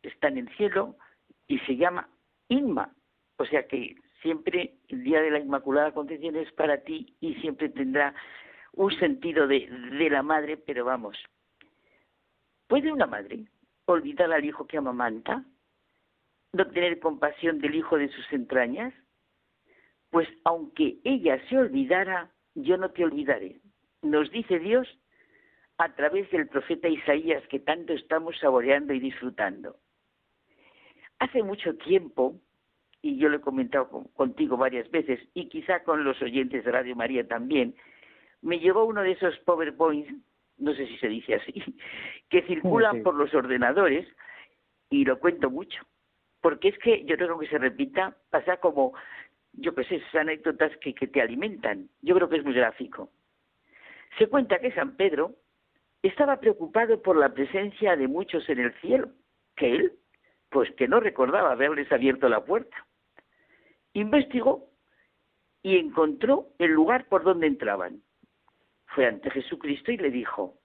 está 0.00 0.28
en 0.28 0.38
el 0.38 0.56
cielo 0.56 0.96
y 1.48 1.58
se 1.58 1.76
llama 1.76 2.08
Inma, 2.46 2.94
o 3.36 3.44
sea 3.46 3.66
que 3.66 3.96
siempre 4.22 4.76
el 4.86 5.02
Día 5.02 5.20
de 5.22 5.32
la 5.32 5.40
Inmaculada 5.40 5.90
Concepción 5.90 6.36
es 6.36 6.52
para 6.52 6.84
ti 6.84 7.16
y 7.18 7.34
siempre 7.40 7.68
tendrá 7.68 8.14
un 8.72 8.90
sentido 8.98 9.46
de, 9.46 9.68
de 9.68 10.10
la 10.10 10.22
madre, 10.22 10.56
pero 10.56 10.84
vamos, 10.84 11.16
¿puede 12.66 12.92
una 12.92 13.06
madre 13.06 13.46
olvidar 13.86 14.32
al 14.32 14.44
hijo 14.44 14.66
que 14.66 14.78
amamanta? 14.78 15.44
¿No 16.52 16.66
tener 16.68 16.98
compasión 17.00 17.60
del 17.60 17.74
hijo 17.74 17.96
de 17.96 18.08
sus 18.08 18.30
entrañas? 18.32 18.92
Pues 20.10 20.28
aunque 20.44 20.98
ella 21.04 21.40
se 21.48 21.56
olvidara, 21.56 22.30
yo 22.54 22.76
no 22.76 22.90
te 22.90 23.04
olvidaré. 23.04 23.60
Nos 24.02 24.30
dice 24.30 24.58
Dios 24.58 24.86
a 25.78 25.94
través 25.94 26.30
del 26.30 26.48
profeta 26.48 26.88
Isaías 26.88 27.42
que 27.48 27.60
tanto 27.60 27.92
estamos 27.92 28.38
saboreando 28.38 28.92
y 28.92 29.00
disfrutando. 29.00 29.76
Hace 31.18 31.42
mucho 31.42 31.76
tiempo, 31.76 32.40
y 33.00 33.16
yo 33.16 33.28
lo 33.28 33.38
he 33.38 33.40
comentado 33.40 33.88
contigo 34.14 34.56
varias 34.56 34.90
veces, 34.90 35.20
y 35.34 35.48
quizá 35.48 35.82
con 35.82 36.04
los 36.04 36.20
oyentes 36.20 36.64
de 36.64 36.72
Radio 36.72 36.96
María 36.96 37.26
también, 37.26 37.74
me 38.42 38.58
llegó 38.58 38.84
uno 38.84 39.02
de 39.02 39.12
esos 39.12 39.38
PowerPoints, 39.40 40.12
no 40.58 40.74
sé 40.74 40.86
si 40.86 40.98
se 40.98 41.08
dice 41.08 41.36
así, 41.36 41.52
que 42.28 42.42
circulan 42.42 43.02
por 43.02 43.14
los 43.14 43.32
ordenadores 43.34 44.06
y 44.90 45.04
lo 45.04 45.18
cuento 45.18 45.50
mucho. 45.50 45.80
Porque 46.40 46.68
es 46.68 46.78
que 46.78 47.04
yo 47.04 47.16
creo 47.16 47.38
que 47.38 47.46
se 47.46 47.58
repita, 47.58 48.16
pasa 48.30 48.56
como, 48.56 48.94
yo 49.52 49.74
qué 49.74 49.84
sé, 49.84 49.96
esas 49.96 50.14
anécdotas 50.16 50.76
que, 50.78 50.92
que 50.92 51.06
te 51.06 51.22
alimentan. 51.22 51.88
Yo 52.02 52.16
creo 52.16 52.28
que 52.28 52.36
es 52.36 52.44
muy 52.44 52.52
gráfico. 52.52 53.10
Se 54.18 54.26
cuenta 54.26 54.58
que 54.58 54.72
San 54.72 54.96
Pedro 54.96 55.36
estaba 56.02 56.40
preocupado 56.40 57.00
por 57.00 57.16
la 57.16 57.32
presencia 57.32 57.96
de 57.96 58.08
muchos 58.08 58.48
en 58.48 58.58
el 58.58 58.74
cielo, 58.80 59.10
que 59.56 59.72
él, 59.72 59.92
pues 60.50 60.70
que 60.72 60.88
no 60.88 60.98
recordaba 60.98 61.52
haberles 61.52 61.90
abierto 61.92 62.28
la 62.28 62.44
puerta. 62.44 62.76
Investigó 63.92 64.68
y 65.62 65.76
encontró 65.76 66.48
el 66.58 66.72
lugar 66.72 67.06
por 67.08 67.22
donde 67.22 67.46
entraban 67.46 68.02
fue 68.94 69.06
ante 69.06 69.30
Jesucristo 69.30 69.90
y 69.92 69.96
le 69.96 70.10
dijo, 70.10 70.58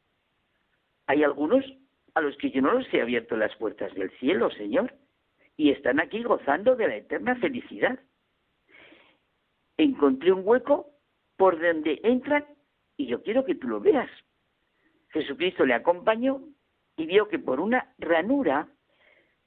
hay 1.08 1.24
algunos 1.24 1.64
a 2.14 2.22
los 2.22 2.36
que 2.38 2.52
yo 2.52 2.62
no 2.62 2.74
les 2.74 2.94
he 2.94 3.02
abierto 3.02 3.38
las 3.38 3.56
puertas 3.56 3.94
del 3.96 4.12
cielo, 4.18 4.50
Señor, 4.52 4.94
y 5.56 5.72
están 5.72 6.00
aquí 6.00 6.24
gozando 6.24 6.76
de 6.76 6.88
la 6.88 6.96
eterna 6.96 7.36
felicidad. 7.36 8.00
Encontré 9.78 10.32
un 10.32 10.42
hueco 10.46 10.92
por 11.36 11.60
donde 11.60 12.00
entran 12.04 12.46
y 12.98 13.08
yo 13.08 13.22
quiero 13.22 13.46
que 13.46 13.56
tú 13.56 13.68
lo 13.68 13.80
veas. 13.80 14.10
Jesucristo 15.10 15.66
le 15.66 15.74
acompañó 15.74 16.42
y 16.98 17.06
vio 17.06 17.28
que 17.28 17.40
por 17.40 17.60
una 17.60 17.94
ranura 17.98 18.68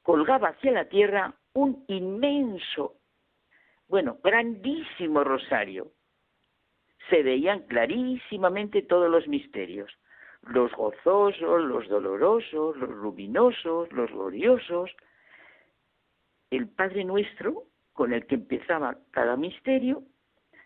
colgaba 0.03 0.49
hacia 0.49 0.73
la 0.73 0.89
tierra 0.89 1.35
un 1.53 1.85
inmenso, 1.89 2.97
bueno, 3.89 4.19
grandísimo 4.23 5.25
rosario 5.25 5.93
se 7.09 7.23
veían 7.23 7.61
clarísimamente 7.67 8.83
todos 8.83 9.11
los 9.11 9.27
misterios, 9.27 9.91
los 10.43 10.73
gozosos, 10.73 11.63
los 11.63 11.89
dolorosos, 11.89 12.77
los 12.77 12.91
luminosos, 12.91 13.91
los 13.93 14.11
gloriosos. 14.11 14.91
El 16.51 16.69
Padre 16.69 17.05
Nuestro, 17.05 17.65
con 17.93 18.13
el 18.13 18.27
que 18.27 18.35
empezaba 18.35 18.99
cada 19.13 19.37
misterio, 19.37 20.03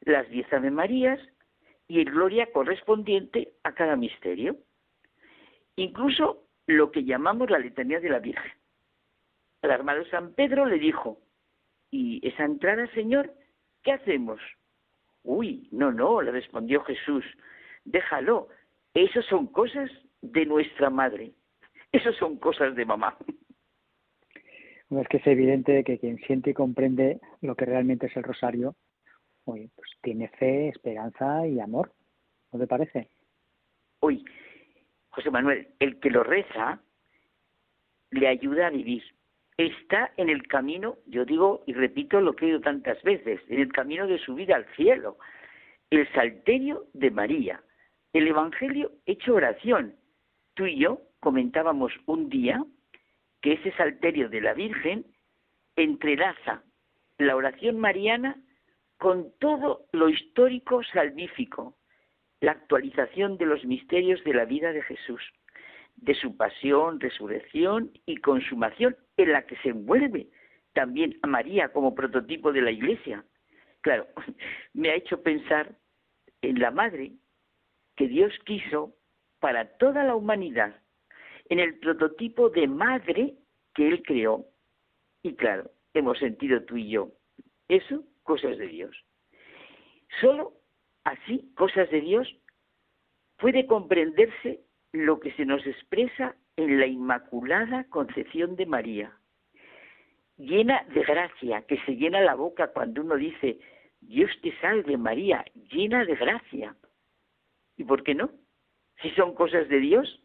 las 0.00 0.28
diez 0.30 0.50
Ave 0.52 0.70
Marías 0.70 1.20
y 1.88 2.00
el 2.00 2.06
Gloria 2.06 2.50
correspondiente 2.52 3.52
a 3.62 3.72
cada 3.72 3.96
misterio. 3.96 4.56
Incluso 5.76 6.44
lo 6.66 6.90
que 6.90 7.04
llamamos 7.04 7.50
la 7.50 7.58
letanía 7.58 8.00
de 8.00 8.08
la 8.08 8.18
Virgen. 8.18 8.52
El 9.62 9.70
armado 9.70 10.04
San 10.06 10.34
Pedro 10.34 10.66
le 10.66 10.78
dijo, 10.78 11.18
¿y 11.90 12.26
esa 12.26 12.44
entrada, 12.44 12.86
Señor, 12.94 13.32
qué 13.82 13.92
hacemos? 13.92 14.40
Uy, 15.24 15.68
no, 15.72 15.90
no, 15.90 16.20
le 16.20 16.30
respondió 16.30 16.82
Jesús, 16.84 17.24
déjalo, 17.84 18.48
esas 18.92 19.24
son 19.24 19.46
cosas 19.46 19.90
de 20.20 20.44
nuestra 20.46 20.90
madre, 20.90 21.32
esas 21.92 22.14
son 22.16 22.36
cosas 22.36 22.74
de 22.76 22.84
mamá. 22.84 23.16
es 24.90 25.08
que 25.08 25.16
es 25.16 25.26
evidente 25.26 25.82
que 25.82 25.98
quien 25.98 26.18
siente 26.18 26.50
y 26.50 26.54
comprende 26.54 27.20
lo 27.40 27.56
que 27.56 27.64
realmente 27.64 28.06
es 28.06 28.16
el 28.16 28.22
rosario, 28.22 28.76
pues 29.44 29.70
tiene 30.02 30.28
fe, 30.28 30.68
esperanza 30.68 31.46
y 31.46 31.58
amor, 31.58 31.92
¿no 32.52 32.58
te 32.58 32.66
parece? 32.66 33.08
Uy, 34.00 34.24
José 35.08 35.30
Manuel, 35.30 35.68
el 35.78 35.98
que 36.00 36.10
lo 36.10 36.22
reza 36.22 36.80
le 38.10 38.28
ayuda 38.28 38.66
a 38.66 38.70
vivir 38.70 39.02
está 39.56 40.12
en 40.16 40.28
el 40.28 40.46
camino, 40.46 40.96
yo 41.06 41.24
digo 41.24 41.62
y 41.66 41.72
repito 41.74 42.20
lo 42.20 42.34
que 42.34 42.46
he 42.46 42.48
oído 42.48 42.60
tantas 42.60 43.02
veces, 43.02 43.40
en 43.48 43.60
el 43.60 43.72
camino 43.72 44.06
de 44.06 44.18
su 44.18 44.34
vida 44.34 44.56
al 44.56 44.66
cielo. 44.74 45.16
El 45.90 46.10
salterio 46.12 46.86
de 46.92 47.10
María, 47.10 47.62
el 48.12 48.26
Evangelio 48.26 48.92
hecho 49.06 49.34
oración. 49.34 49.94
Tú 50.54 50.66
y 50.66 50.78
yo 50.78 51.00
comentábamos 51.20 51.92
un 52.06 52.28
día 52.28 52.64
que 53.40 53.54
ese 53.54 53.72
salterio 53.72 54.28
de 54.28 54.40
la 54.40 54.54
Virgen 54.54 55.06
entrelaza 55.76 56.62
la 57.18 57.36
oración 57.36 57.78
mariana 57.78 58.36
con 58.98 59.32
todo 59.38 59.86
lo 59.92 60.08
histórico 60.08 60.82
salvífico, 60.84 61.76
la 62.40 62.52
actualización 62.52 63.36
de 63.38 63.46
los 63.46 63.64
misterios 63.64 64.22
de 64.24 64.34
la 64.34 64.44
vida 64.44 64.72
de 64.72 64.82
Jesús 64.82 65.22
de 65.96 66.14
su 66.14 66.36
pasión, 66.36 67.00
resurrección 67.00 67.90
y 68.06 68.16
consumación 68.16 68.96
en 69.16 69.32
la 69.32 69.46
que 69.46 69.56
se 69.58 69.70
envuelve 69.70 70.28
también 70.72 71.18
a 71.22 71.26
María 71.26 71.72
como 71.72 71.94
prototipo 71.94 72.52
de 72.52 72.62
la 72.62 72.70
Iglesia. 72.70 73.24
Claro, 73.80 74.06
me 74.74 74.90
ha 74.90 74.94
hecho 74.94 75.22
pensar 75.22 75.74
en 76.42 76.58
la 76.58 76.70
madre 76.70 77.12
que 77.96 78.08
Dios 78.08 78.32
quiso 78.44 78.94
para 79.40 79.76
toda 79.78 80.04
la 80.04 80.14
humanidad, 80.14 80.74
en 81.48 81.60
el 81.60 81.78
prototipo 81.78 82.50
de 82.50 82.66
madre 82.66 83.34
que 83.74 83.88
Él 83.88 84.02
creó. 84.02 84.46
Y 85.22 85.34
claro, 85.34 85.70
hemos 85.94 86.18
sentido 86.18 86.62
tú 86.64 86.76
y 86.76 86.90
yo, 86.90 87.12
eso, 87.68 88.04
cosas 88.22 88.58
de 88.58 88.66
Dios. 88.68 88.96
Solo 90.20 90.54
así, 91.04 91.52
cosas 91.56 91.90
de 91.90 92.00
Dios, 92.00 92.28
puede 93.36 93.66
comprenderse 93.66 94.60
lo 94.94 95.18
que 95.18 95.32
se 95.32 95.44
nos 95.44 95.66
expresa 95.66 96.36
en 96.56 96.78
la 96.78 96.86
Inmaculada 96.86 97.82
Concepción 97.90 98.54
de 98.54 98.64
María, 98.64 99.12
llena 100.36 100.84
de 100.94 101.02
gracia, 101.02 101.62
que 101.62 101.78
se 101.80 101.96
llena 101.96 102.20
la 102.20 102.36
boca 102.36 102.68
cuando 102.68 103.02
uno 103.02 103.16
dice, 103.16 103.58
Dios 104.00 104.30
te 104.40 104.56
salve 104.60 104.96
María, 104.96 105.44
llena 105.72 106.04
de 106.04 106.14
gracia. 106.14 106.76
¿Y 107.76 107.82
por 107.82 108.04
qué 108.04 108.14
no? 108.14 108.30
Si 109.02 109.10
son 109.10 109.34
cosas 109.34 109.68
de 109.68 109.80
Dios. 109.80 110.22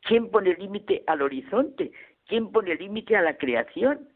¿Quién 0.00 0.30
pone 0.30 0.54
límite 0.54 1.04
al 1.06 1.20
horizonte? 1.20 1.92
¿Quién 2.26 2.52
pone 2.52 2.76
límite 2.76 3.16
a 3.16 3.22
la 3.22 3.36
creación? 3.36 4.08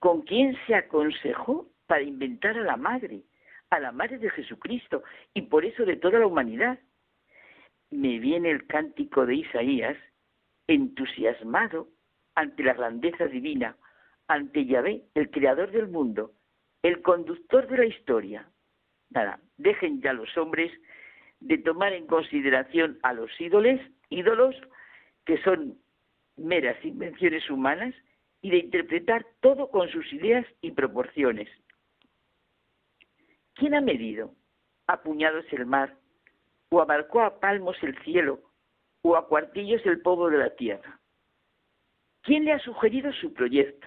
¿Con 0.00 0.20
quién 0.20 0.54
se 0.66 0.74
aconsejó 0.74 1.66
para 1.86 2.02
inventar 2.02 2.58
a 2.58 2.62
la 2.62 2.76
madre? 2.76 3.22
A 3.70 3.80
la 3.80 3.90
madre 3.90 4.18
de 4.18 4.28
Jesucristo 4.28 5.02
y 5.32 5.42
por 5.42 5.64
eso 5.64 5.86
de 5.86 5.96
toda 5.96 6.18
la 6.18 6.26
humanidad. 6.26 6.78
Me 7.90 8.18
viene 8.18 8.50
el 8.50 8.66
cántico 8.66 9.26
de 9.26 9.36
Isaías, 9.36 9.96
entusiasmado 10.66 11.88
ante 12.34 12.62
la 12.62 12.74
grandeza 12.74 13.26
divina, 13.26 13.76
ante 14.28 14.66
Yahvé, 14.66 15.04
el 15.14 15.30
creador 15.30 15.70
del 15.70 15.88
mundo, 15.88 16.32
el 16.82 17.02
conductor 17.02 17.66
de 17.66 17.78
la 17.78 17.86
historia. 17.86 18.48
Nada, 19.10 19.40
dejen 19.56 20.00
ya 20.02 20.12
los 20.12 20.36
hombres 20.36 20.70
de 21.40 21.58
tomar 21.58 21.92
en 21.92 22.06
consideración 22.06 22.98
a 23.02 23.12
los 23.12 23.30
ídolos, 23.40 23.80
ídolos 24.10 24.54
que 25.24 25.38
son 25.42 25.78
meras 26.36 26.82
invenciones 26.84 27.48
humanas 27.50 27.94
y 28.42 28.50
de 28.50 28.58
interpretar 28.58 29.26
todo 29.40 29.70
con 29.70 29.88
sus 29.88 30.12
ideas 30.12 30.46
y 30.60 30.70
proporciones. 30.72 31.48
¿Quién 33.54 33.74
ha 33.74 33.80
medido 33.80 34.34
a 34.86 35.02
puñados 35.02 35.44
el 35.52 35.66
mar, 35.66 35.97
o 36.70 36.80
abarcó 36.80 37.20
a 37.20 37.40
palmos 37.40 37.76
el 37.82 37.96
cielo, 38.02 38.40
o 39.02 39.16
a 39.16 39.26
cuartillos 39.26 39.84
el 39.86 40.00
polvo 40.00 40.28
de 40.30 40.38
la 40.38 40.54
tierra? 40.56 41.00
¿Quién 42.22 42.44
le 42.44 42.52
ha 42.52 42.58
sugerido 42.58 43.12
su 43.12 43.32
proyecto? 43.32 43.86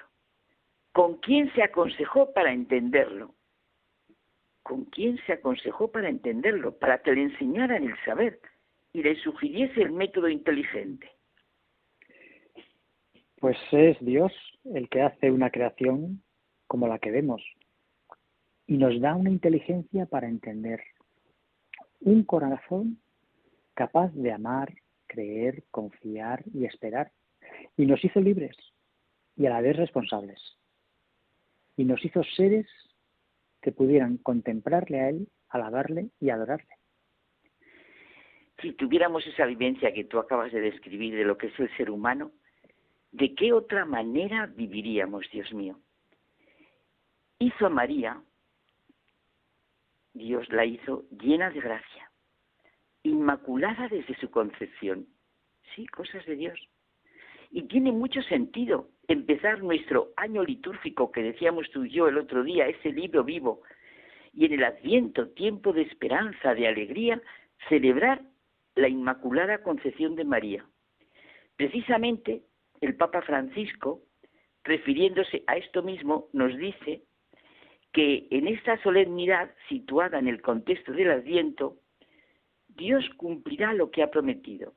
¿Con 0.94 1.18
quién 1.18 1.54
se 1.54 1.64
aconsejó 1.64 2.34
para 2.34 2.52
entenderlo? 2.52 3.36
¿Con 4.64 4.86
quién 4.86 5.18
se 5.26 5.34
aconsejó 5.34 5.92
para 5.92 6.10
entenderlo? 6.10 6.78
Para 6.78 7.02
que 7.02 7.14
le 7.14 7.24
enseñaran 7.24 7.84
el 7.84 7.96
saber 8.04 8.40
y 8.94 9.04
le 9.04 9.16
sugiriese 9.16 9.82
el 9.82 9.92
método 9.92 10.28
inteligente. 10.28 11.10
Pues 13.40 13.58
es 13.72 13.98
Dios 14.00 14.32
el 14.66 14.90
que 14.90 15.02
hace 15.02 15.32
una 15.32 15.50
creación 15.50 16.22
como 16.68 16.88
la 16.88 17.00
que 17.00 17.12
vemos 17.12 17.42
y 18.68 18.78
nos 18.78 19.00
da 19.02 19.16
una 19.16 19.30
inteligencia 19.30 20.06
para 20.06 20.28
entender, 20.28 20.82
un 22.02 22.24
corazón 22.24 23.00
capaz 23.74 24.12
de 24.14 24.32
amar, 24.32 24.74
creer, 25.08 25.64
confiar 25.72 26.44
y 26.54 26.66
esperar. 26.66 27.12
Y 27.78 27.86
nos 27.86 28.04
hizo 28.04 28.20
libres 28.20 28.56
y 29.36 29.46
a 29.46 29.50
la 29.50 29.62
vez 29.62 29.76
responsables. 29.76 30.40
Y 31.78 31.86
nos 31.86 32.04
hizo 32.04 32.24
seres 32.36 32.68
que 33.62 33.72
pudieran 33.72 34.18
contemplarle 34.18 35.00
a 35.00 35.10
Él, 35.10 35.28
alabarle 35.50 36.10
y 36.20 36.30
adorarle. 36.30 36.76
Si 38.62 38.74
tuviéramos 38.74 39.26
esa 39.26 39.46
vivencia 39.46 39.94
que 39.94 40.04
tú 40.04 40.20
acabas 40.20 40.52
de 40.52 40.62
describir 40.62 41.16
de 41.16 41.26
lo 41.26 41.38
que 41.38 41.48
es 41.48 41.60
el 41.60 41.76
ser 41.78 41.90
humano, 41.90 42.32
¿de 43.12 43.34
qué 43.34 43.54
otra 43.54 43.86
manera 43.86 44.46
viviríamos, 44.46 45.26
Dios 45.32 45.52
mío? 45.54 45.80
Hizo 47.40 47.66
a 47.66 47.70
María, 47.70 48.22
Dios 50.14 50.48
la 50.50 50.66
hizo 50.66 51.06
llena 51.10 51.50
de 51.50 51.62
gracia, 51.62 52.12
inmaculada 53.04 53.88
desde 53.88 54.16
su 54.20 54.30
concepción. 54.30 55.08
Sí, 55.76 55.88
cosas 55.88 56.26
de 56.26 56.36
Dios. 56.36 56.60
Y 57.50 57.64
tiene 57.64 57.92
mucho 57.92 58.22
sentido 58.24 58.90
empezar 59.08 59.62
nuestro 59.62 60.12
año 60.18 60.44
litúrgico 60.44 61.12
que 61.12 61.24
decíamos 61.24 61.70
tú 61.72 61.86
y 61.86 61.92
yo 61.92 62.08
el 62.08 62.18
otro 62.18 62.44
día, 62.44 62.68
ese 62.68 62.92
libro 62.92 63.24
vivo, 63.24 63.62
y 64.34 64.46
en 64.46 64.54
el 64.54 64.64
adviento, 64.64 65.30
tiempo 65.30 65.74
de 65.74 65.82
esperanza, 65.84 66.54
de 66.54 66.68
alegría, 66.68 67.22
celebrar 67.68 68.22
la 68.76 68.88
Inmaculada 68.88 69.62
Concepción 69.64 70.16
de 70.16 70.24
María. 70.24 70.66
Precisamente 71.58 72.44
el 72.80 72.96
Papa 72.96 73.22
Francisco, 73.22 74.02
refiriéndose 74.64 75.44
a 75.48 75.58
esto 75.58 75.84
mismo, 75.84 76.28
nos 76.34 76.58
dice 76.58 77.04
que 77.92 78.28
en 78.32 78.48
esta 78.48 78.82
solemnidad 78.84 79.54
situada 79.68 80.20
en 80.20 80.28
el 80.28 80.42
contexto 80.42 80.94
del 80.94 81.12
Adviento, 81.12 81.78
Dios 82.70 83.04
cumplirá 83.18 83.74
lo 83.74 83.92
que 83.92 84.04
ha 84.04 84.12
prometido. 84.12 84.74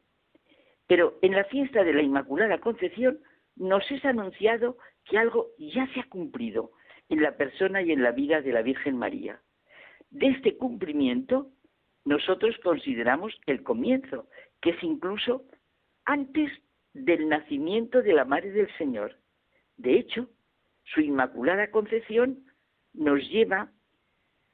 Pero 0.86 1.18
en 1.22 1.32
la 1.32 1.44
fiesta 1.44 1.84
de 1.84 1.94
la 1.94 2.02
Inmaculada 2.02 2.58
Concepción 2.58 3.20
nos 3.56 3.88
es 3.90 4.04
anunciado 4.04 4.76
que 5.04 5.18
algo 5.18 5.50
ya 5.58 5.86
se 5.94 6.00
ha 6.00 6.08
cumplido 6.08 6.72
en 7.08 7.22
la 7.22 7.36
persona 7.36 7.82
y 7.82 7.92
en 7.92 8.02
la 8.02 8.12
vida 8.12 8.40
de 8.40 8.52
la 8.52 8.62
Virgen 8.62 8.96
María. 8.96 9.40
De 10.10 10.28
este 10.28 10.56
cumplimiento 10.56 11.50
nosotros 12.04 12.56
consideramos 12.62 13.32
el 13.46 13.62
comienzo, 13.62 14.28
que 14.60 14.70
es 14.70 14.82
incluso 14.82 15.44
antes 16.04 16.50
del 16.92 17.28
nacimiento 17.28 18.02
de 18.02 18.12
la 18.12 18.24
Madre 18.24 18.50
del 18.50 18.68
Señor. 18.76 19.16
De 19.76 19.98
hecho, 19.98 20.28
su 20.84 21.00
Inmaculada 21.00 21.70
Concepción 21.70 22.44
nos 22.94 23.20
lleva 23.28 23.70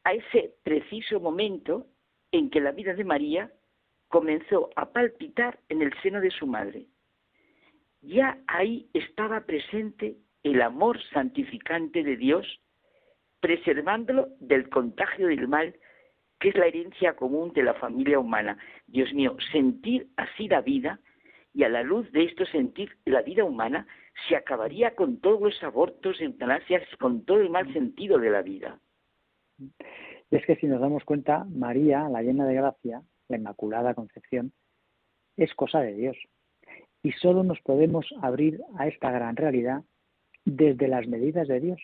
a 0.05 0.12
ese 0.15 0.55
preciso 0.62 1.21
momento 1.21 1.87
en 2.33 2.51
que 2.51 2.61
la 2.61 2.73
vida 2.73 2.95
de 2.95 3.05
María 3.05 3.53
comenzó 4.09 4.71
a 4.77 4.93
palpitar 4.93 5.61
en 5.69 5.83
el 5.83 5.93
seno 6.03 6.21
de 6.21 6.31
su 6.31 6.47
madre. 6.47 6.87
Ya 8.03 8.39
ahí 8.47 8.89
estaba 8.95 9.43
presente 9.43 10.17
el 10.43 10.62
amor 10.62 10.99
santificante 11.12 12.03
de 12.03 12.17
Dios, 12.17 12.61
preservándolo 13.41 14.29
del 14.41 14.69
contagio 14.71 15.29
del 15.29 15.49
mal, 15.49 15.77
que 16.39 16.49
es 16.49 16.55
la 16.55 16.67
herencia 16.67 17.15
común 17.15 17.53
de 17.53 17.62
la 17.62 17.75
familia 17.75 18.19
humana. 18.19 18.57
Dios 18.87 19.12
mío, 19.12 19.37
sentir 19.53 20.09
así 20.17 20.49
la 20.49 20.62
vida 20.62 20.99
y 21.53 21.65
a 21.65 21.69
la 21.69 21.83
luz 21.83 22.11
de 22.12 22.25
esto 22.25 22.47
sentir 22.47 22.97
la 23.05 23.23
vida 23.23 23.45
humana 23.45 23.87
se 24.29 24.37
acabaría 24.37 24.95
con 24.95 25.21
todos 25.21 25.41
los 25.41 25.63
abortos, 25.63 26.21
eutanasias, 26.21 26.83
con 26.99 27.25
todo 27.25 27.41
el 27.41 27.51
mal 27.51 27.73
sentido 27.73 28.19
de 28.19 28.31
la 28.31 28.43
vida. 28.43 28.81
es 30.31 30.47
que 30.47 30.57
si 30.57 30.67
nos 30.67 30.81
damos 30.81 31.05
cuenta, 31.05 31.45
María, 31.45 32.09
la 32.09 32.23
llena 32.23 32.47
de 32.47 32.55
gracia, 32.55 33.03
la 33.29 33.37
Inmaculada 33.37 33.95
Concepción, 33.95 34.53
es 35.37 35.55
cosa 35.55 35.81
de 35.81 35.95
Dios. 35.95 36.17
Y 37.03 37.13
solo 37.13 37.43
nos 37.43 37.61
podemos 37.61 38.07
abrir 38.23 38.61
a 38.79 38.87
esta 38.87 39.11
gran 39.11 39.37
realidad 39.37 39.83
desde 40.45 40.89
las 40.89 41.07
medidas 41.07 41.49
de 41.49 41.61
Dios, 41.61 41.81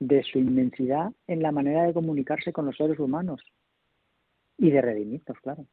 de 0.00 0.22
su 0.22 0.38
inmensidad 0.38 1.12
en 1.26 1.42
la 1.42 1.52
manera 1.52 1.84
de 1.84 1.94
comunicarse 1.94 2.52
con 2.52 2.66
los 2.66 2.76
seres 2.76 2.98
humanos 2.98 3.42
y 4.58 4.70
de 4.70 4.82
redimirnos, 4.82 5.38
claro 5.40 5.66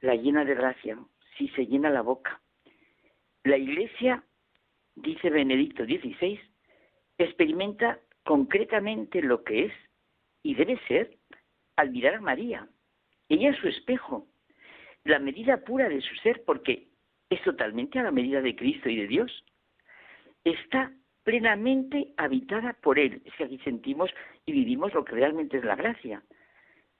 la 0.00 0.14
llena 0.14 0.44
de 0.44 0.54
gracia, 0.54 0.98
si 1.36 1.48
se 1.48 1.66
llena 1.66 1.90
la 1.90 2.02
boca. 2.02 2.40
La 3.44 3.56
Iglesia, 3.56 4.22
dice 4.96 5.30
Benedicto 5.30 5.84
XVI, 5.84 6.38
experimenta 7.16 7.98
concretamente 8.22 9.22
lo 9.22 9.44
que 9.44 9.66
es 9.66 9.72
y 10.42 10.54
debe 10.54 10.78
ser 10.86 11.16
al 11.76 11.90
mirar 11.90 12.16
a 12.16 12.20
María. 12.20 12.68
Ella 13.28 13.50
es 13.50 13.56
su 13.56 13.68
espejo, 13.68 14.26
la 15.04 15.18
medida 15.18 15.64
pura 15.64 15.88
de 15.88 16.02
su 16.02 16.14
ser, 16.16 16.42
porque 16.44 16.88
es 17.30 17.42
totalmente 17.42 17.98
a 17.98 18.02
la 18.02 18.10
medida 18.10 18.42
de 18.42 18.54
Cristo 18.54 18.90
y 18.90 18.96
de 18.96 19.06
Dios. 19.06 19.44
Está 20.44 20.92
plenamente 21.22 22.12
habitada 22.18 22.74
por 22.74 22.98
Él. 22.98 23.22
Es 23.24 23.34
que 23.34 23.44
aquí 23.44 23.58
sentimos 23.58 24.10
y 24.44 24.52
vivimos 24.52 24.92
lo 24.92 25.04
que 25.04 25.14
realmente 25.14 25.56
es 25.56 25.64
la 25.64 25.76
gracia. 25.76 26.22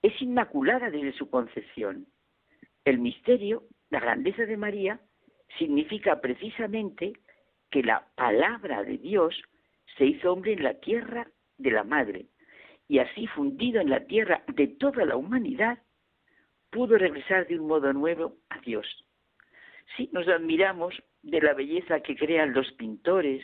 Es 0.01 0.19
inmaculada 0.21 0.89
desde 0.89 1.13
su 1.13 1.29
concepción. 1.29 2.07
El 2.83 2.97
misterio, 2.97 3.63
la 3.89 3.99
grandeza 3.99 4.45
de 4.45 4.57
María, 4.57 4.99
significa 5.57 6.21
precisamente 6.21 7.13
que 7.69 7.83
la 7.83 8.07
palabra 8.15 8.83
de 8.83 8.97
Dios 8.97 9.41
se 9.97 10.05
hizo 10.05 10.33
hombre 10.33 10.53
en 10.53 10.63
la 10.63 10.75
tierra 10.75 11.27
de 11.57 11.71
la 11.71 11.83
madre 11.83 12.25
y 12.87 12.99
así 12.99 13.27
fundido 13.27 13.79
en 13.79 13.89
la 13.89 14.05
tierra 14.05 14.43
de 14.47 14.67
toda 14.67 15.05
la 15.05 15.15
humanidad, 15.15 15.79
pudo 16.71 16.97
regresar 16.97 17.47
de 17.47 17.59
un 17.59 17.67
modo 17.67 17.93
nuevo 17.93 18.35
a 18.49 18.59
Dios. 18.59 18.85
Si 19.95 20.09
nos 20.11 20.27
admiramos 20.27 21.01
de 21.21 21.41
la 21.41 21.53
belleza 21.53 22.01
que 22.01 22.15
crean 22.15 22.53
los 22.53 22.71
pintores, 22.73 23.43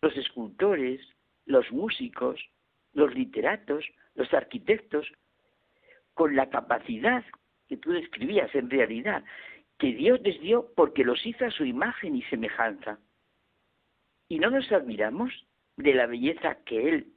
los 0.00 0.16
escultores, 0.16 1.00
los 1.44 1.70
músicos, 1.72 2.40
los 2.92 3.14
literatos, 3.14 3.84
los 4.14 4.32
arquitectos, 4.32 5.06
con 6.14 6.34
la 6.34 6.48
capacidad 6.48 7.24
que 7.68 7.76
tú 7.76 7.92
describías 7.92 8.54
en 8.54 8.70
realidad, 8.70 9.24
que 9.78 9.92
Dios 9.92 10.20
les 10.22 10.40
dio 10.40 10.72
porque 10.74 11.04
los 11.04 11.24
hizo 11.26 11.44
a 11.44 11.50
su 11.50 11.64
imagen 11.64 12.16
y 12.16 12.22
semejanza. 12.22 12.98
Y 14.28 14.38
no 14.38 14.50
nos 14.50 14.70
admiramos 14.72 15.32
de 15.76 15.94
la 15.94 16.06
belleza 16.06 16.58
que 16.64 16.88
Él 16.88 17.12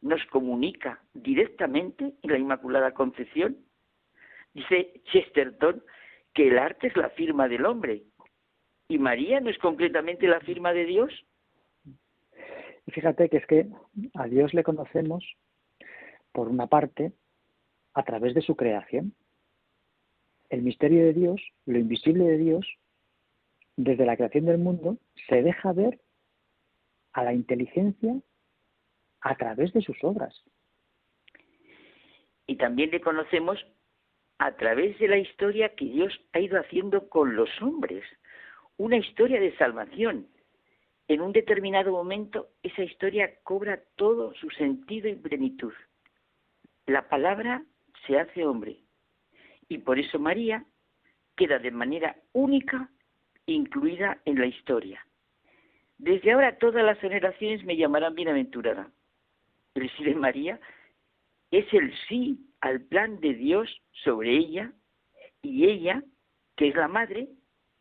nos 0.00 0.24
comunica 0.26 1.02
directamente 1.14 2.12
en 2.22 2.30
la 2.30 2.38
Inmaculada 2.38 2.92
Concepción. 2.92 3.56
Dice 4.52 5.00
Chesterton 5.10 5.82
que 6.34 6.48
el 6.48 6.58
arte 6.58 6.88
es 6.88 6.96
la 6.96 7.08
firma 7.10 7.48
del 7.48 7.64
hombre. 7.64 8.02
¿Y 8.88 8.98
María 8.98 9.40
no 9.40 9.48
es 9.48 9.58
concretamente 9.58 10.28
la 10.28 10.40
firma 10.40 10.72
de 10.72 10.84
Dios? 10.84 11.10
Y 12.86 12.92
fíjate 12.92 13.30
que 13.30 13.38
es 13.38 13.46
que 13.46 13.66
a 14.14 14.26
Dios 14.26 14.52
le 14.52 14.62
conocemos, 14.62 15.24
por 16.32 16.48
una 16.48 16.66
parte, 16.66 17.12
a 17.94 18.02
través 18.02 18.34
de 18.34 18.42
su 18.42 18.56
creación. 18.56 19.14
El 20.54 20.62
misterio 20.62 21.06
de 21.06 21.12
Dios, 21.14 21.42
lo 21.66 21.80
invisible 21.80 22.22
de 22.22 22.38
Dios, 22.38 22.64
desde 23.74 24.06
la 24.06 24.16
creación 24.16 24.44
del 24.44 24.58
mundo, 24.58 24.98
se 25.28 25.42
deja 25.42 25.72
ver 25.72 26.00
a 27.12 27.24
la 27.24 27.34
inteligencia 27.34 28.14
a 29.20 29.34
través 29.34 29.72
de 29.72 29.82
sus 29.82 29.96
obras. 30.04 30.44
Y 32.46 32.54
también 32.54 32.92
le 32.92 33.00
conocemos 33.00 33.58
a 34.38 34.54
través 34.54 34.96
de 35.00 35.08
la 35.08 35.18
historia 35.18 35.74
que 35.74 35.86
Dios 35.86 36.12
ha 36.32 36.38
ido 36.38 36.60
haciendo 36.60 37.08
con 37.08 37.34
los 37.34 37.50
hombres, 37.60 38.04
una 38.76 38.96
historia 38.96 39.40
de 39.40 39.56
salvación. 39.56 40.28
En 41.08 41.20
un 41.20 41.32
determinado 41.32 41.90
momento 41.90 42.50
esa 42.62 42.84
historia 42.84 43.40
cobra 43.42 43.82
todo 43.96 44.32
su 44.34 44.48
sentido 44.50 45.08
y 45.08 45.16
plenitud. 45.16 45.72
La 46.86 47.08
palabra 47.08 47.64
se 48.06 48.20
hace 48.20 48.46
hombre 48.46 48.83
y 49.68 49.78
por 49.78 49.98
eso 49.98 50.18
María 50.18 50.64
queda 51.36 51.58
de 51.58 51.70
manera 51.70 52.16
única 52.32 52.90
incluida 53.46 54.20
en 54.24 54.38
la 54.38 54.46
historia. 54.46 55.04
Desde 55.98 56.32
ahora 56.32 56.58
todas 56.58 56.84
las 56.84 56.98
generaciones 56.98 57.64
me 57.64 57.76
llamarán 57.76 58.14
bienaventurada. 58.14 58.90
El 59.74 59.90
sí 59.96 60.04
de 60.04 60.14
María 60.14 60.60
es 61.50 61.72
el 61.72 61.92
sí 62.08 62.38
al 62.60 62.80
plan 62.82 63.20
de 63.20 63.34
Dios 63.34 63.82
sobre 64.04 64.36
ella 64.36 64.72
y 65.42 65.66
ella, 65.66 66.02
que 66.56 66.68
es 66.68 66.74
la 66.74 66.88
madre, 66.88 67.28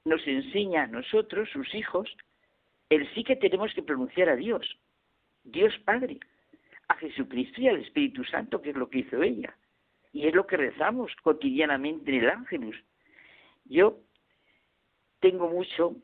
nos 0.05 0.25
enseña 0.27 0.83
a 0.83 0.87
nosotros, 0.87 1.49
sus 1.51 1.73
hijos, 1.73 2.09
el 2.89 3.11
sí 3.13 3.23
que 3.23 3.35
tenemos 3.35 3.73
que 3.73 3.83
pronunciar 3.83 4.29
a 4.29 4.35
Dios, 4.35 4.77
Dios 5.43 5.73
Padre, 5.85 6.19
a 6.87 6.95
Jesucristo 6.95 7.61
y 7.61 7.67
al 7.69 7.77
Espíritu 7.77 8.23
Santo, 8.25 8.61
que 8.61 8.71
es 8.71 8.75
lo 8.75 8.89
que 8.89 8.99
hizo 8.99 9.23
ella. 9.23 9.55
Y 10.13 10.27
es 10.27 10.33
lo 10.33 10.47
que 10.47 10.55
rezamos 10.55 11.11
cotidianamente 11.21 12.15
en 12.15 12.23
el 12.23 12.29
Ángelus. 12.29 12.77
Yo 13.65 13.97
tengo 15.19 15.49
mucho 15.49 15.95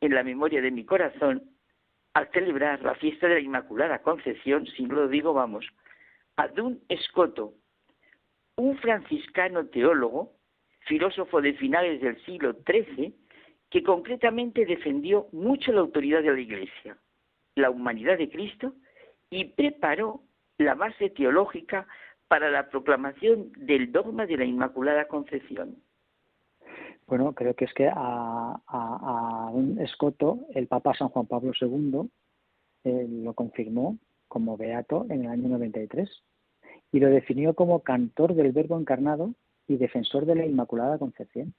en 0.00 0.14
la 0.14 0.24
memoria 0.24 0.60
de 0.60 0.70
mi 0.70 0.84
corazón 0.84 1.52
al 2.14 2.28
celebrar 2.32 2.82
la 2.82 2.94
fiesta 2.96 3.28
de 3.28 3.34
la 3.34 3.40
Inmaculada 3.40 4.02
Concepción, 4.02 4.66
si 4.66 4.86
lo 4.86 5.08
digo, 5.08 5.32
vamos, 5.32 5.66
Adún 6.36 6.80
Escoto, 6.88 7.54
un 8.56 8.76
franciscano 8.78 9.66
teólogo, 9.66 10.32
filósofo 10.86 11.40
de 11.40 11.54
finales 11.54 12.00
del 12.00 12.22
siglo 12.24 12.54
XIII, 12.66 13.14
que 13.70 13.82
concretamente 13.82 14.66
defendió 14.66 15.28
mucho 15.32 15.72
la 15.72 15.80
autoridad 15.80 16.22
de 16.22 16.32
la 16.32 16.40
Iglesia, 16.40 16.98
la 17.54 17.70
humanidad 17.70 18.18
de 18.18 18.28
Cristo 18.28 18.74
y 19.30 19.46
preparó 19.46 20.22
la 20.58 20.74
base 20.74 21.10
teológica 21.10 21.86
para 22.32 22.50
la 22.50 22.70
proclamación 22.70 23.52
del 23.58 23.92
dogma 23.92 24.24
de 24.24 24.38
la 24.38 24.46
Inmaculada 24.46 25.06
Concepción. 25.06 25.76
Bueno, 27.06 27.34
creo 27.34 27.52
que 27.52 27.66
es 27.66 27.74
que 27.74 27.90
a, 27.94 29.50
un 29.52 29.78
escoto 29.78 30.38
el 30.54 30.66
Papa 30.66 30.94
San 30.94 31.10
Juan 31.10 31.26
Pablo 31.26 31.52
II 31.60 32.08
eh, 32.84 33.06
lo 33.06 33.34
confirmó 33.34 33.98
como 34.28 34.56
beato 34.56 35.04
en 35.10 35.26
el 35.26 35.30
año 35.30 35.50
93 35.50 36.08
y 36.90 37.00
lo 37.00 37.10
definió 37.10 37.52
como 37.52 37.82
cantor 37.82 38.34
del 38.34 38.52
Verbo 38.52 38.80
encarnado 38.80 39.34
y 39.68 39.76
defensor 39.76 40.24
de 40.24 40.36
la 40.36 40.46
Inmaculada 40.46 40.96
Concepción. 40.98 41.52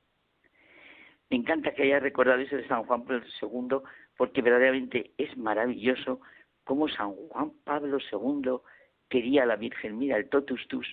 Me 1.30 1.38
encanta 1.38 1.76
que 1.76 1.84
haya 1.84 2.00
recordado 2.00 2.42
eso 2.42 2.56
de 2.56 2.68
San 2.68 2.84
Juan 2.86 3.04
Pablo 3.04 3.24
II 3.40 3.78
porque 4.18 4.42
verdaderamente 4.42 5.12
es 5.20 5.38
maravilloso 5.38 6.20
cómo 6.64 6.88
San 6.88 7.12
Juan 7.12 7.52
Pablo 7.64 8.00
II 8.12 8.60
quería 9.14 9.46
la 9.46 9.58
Virgen, 9.58 10.00
mira, 10.00 10.18
el 10.18 10.28
totus 10.28 10.68
tus. 10.68 10.88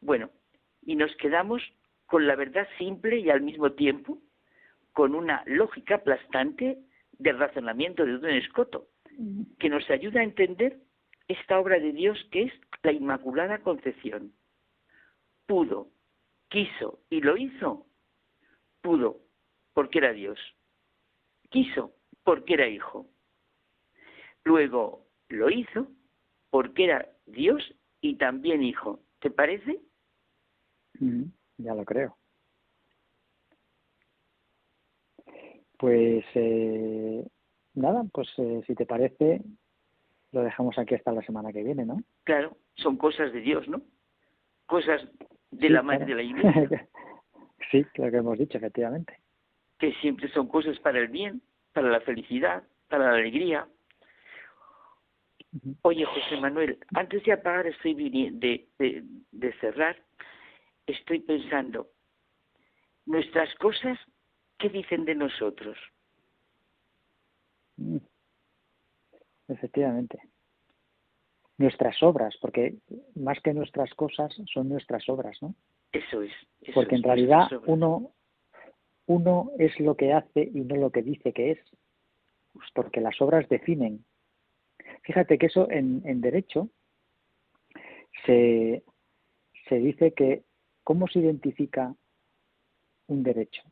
Bueno, 0.00 0.28
y 0.82 0.96
nos 0.96 1.14
quedamos 1.18 1.62
con 2.04 2.26
la 2.26 2.34
verdad 2.34 2.66
simple 2.78 3.20
y 3.20 3.30
al 3.30 3.42
mismo 3.42 3.70
tiempo 3.70 4.18
con 4.92 5.14
una 5.14 5.44
lógica 5.46 5.94
aplastante 5.94 6.78
del 7.12 7.38
razonamiento 7.38 8.04
de 8.04 8.18
Don 8.18 8.30
Escoto, 8.30 8.88
que 9.60 9.68
nos 9.68 9.88
ayuda 9.88 10.18
a 10.18 10.24
entender 10.24 10.78
esta 11.28 11.60
obra 11.60 11.78
de 11.78 11.92
Dios 11.92 12.18
que 12.32 12.42
es 12.42 12.52
la 12.82 12.90
Inmaculada 12.90 13.58
Concepción. 13.58 14.32
Pudo, 15.46 15.90
quiso 16.48 17.04
y 17.08 17.20
lo 17.20 17.36
hizo. 17.36 17.86
Pudo, 18.82 19.20
porque 19.74 19.98
era 19.98 20.12
Dios. 20.12 20.40
Quiso, 21.50 21.94
porque 22.24 22.54
era 22.54 22.66
hijo. 22.66 23.06
Luego 24.42 25.06
lo 25.28 25.50
hizo, 25.50 25.86
porque 26.50 26.86
era 26.86 27.13
Dios 27.26 27.74
y 28.00 28.16
también 28.16 28.62
hijo. 28.62 29.00
¿Te 29.20 29.30
parece? 29.30 29.80
ya 31.58 31.74
lo 31.74 31.84
creo. 31.84 32.16
Pues 35.78 36.24
eh, 36.34 37.26
nada, 37.74 38.04
pues 38.12 38.28
eh, 38.38 38.62
si 38.66 38.74
te 38.74 38.86
parece, 38.86 39.42
lo 40.32 40.42
dejamos 40.42 40.78
aquí 40.78 40.94
hasta 40.94 41.12
la 41.12 41.22
semana 41.22 41.52
que 41.52 41.62
viene, 41.62 41.84
¿no? 41.84 42.02
Claro, 42.24 42.56
son 42.76 42.96
cosas 42.96 43.32
de 43.32 43.40
Dios, 43.40 43.68
¿no? 43.68 43.82
Cosas 44.66 45.02
de 45.50 45.70
la 45.70 45.82
madre 45.82 46.06
de 46.06 46.14
la 46.14 46.22
iglesia. 46.22 46.88
sí, 47.70 47.84
lo 47.96 48.10
que 48.10 48.16
hemos 48.16 48.38
dicho, 48.38 48.58
efectivamente. 48.58 49.18
Que 49.78 49.92
siempre 49.94 50.28
son 50.28 50.48
cosas 50.48 50.78
para 50.80 50.98
el 50.98 51.08
bien, 51.08 51.42
para 51.72 51.90
la 51.90 52.00
felicidad, 52.00 52.62
para 52.88 53.10
la 53.10 53.16
alegría, 53.18 53.68
Oye, 55.82 56.04
José 56.04 56.36
Manuel, 56.40 56.78
antes 56.94 57.22
de 57.24 57.32
apagar, 57.32 57.66
estoy 57.66 57.94
de, 57.94 58.66
de, 58.78 59.04
de 59.30 59.52
cerrar, 59.60 59.96
estoy 60.86 61.20
pensando, 61.20 61.88
nuestras 63.06 63.54
cosas, 63.56 63.98
¿qué 64.58 64.68
dicen 64.68 65.04
de 65.04 65.14
nosotros? 65.14 65.76
Mm. 67.76 67.98
Efectivamente. 69.48 70.18
Nuestras 71.58 72.02
obras, 72.02 72.36
porque 72.40 72.74
más 73.14 73.40
que 73.40 73.54
nuestras 73.54 73.92
cosas 73.94 74.34
son 74.52 74.68
nuestras 74.68 75.08
obras, 75.08 75.40
¿no? 75.40 75.54
Eso 75.92 76.22
es. 76.22 76.32
porque 76.74 76.96
en 76.96 77.04
realidad 77.04 77.48
uno, 77.66 78.10
uno 79.06 79.52
es 79.58 79.78
lo 79.78 79.96
que 79.96 80.12
hace 80.12 80.50
y 80.52 80.62
no 80.62 80.74
lo 80.74 80.90
que 80.90 81.02
dice 81.02 81.32
que 81.32 81.52
es. 81.52 81.58
Porque 82.72 83.00
las 83.00 83.20
obras 83.20 83.48
definen 83.48 84.04
Fíjate 85.04 85.36
que 85.36 85.46
eso 85.46 85.70
en, 85.70 86.20
derecho 86.22 86.70
se, 88.24 88.82
dice 89.70 90.14
que 90.14 90.44
¿cómo 90.82 91.06
se 91.08 91.18
identifica 91.18 91.94
un 93.06 93.22
derecho? 93.22 93.62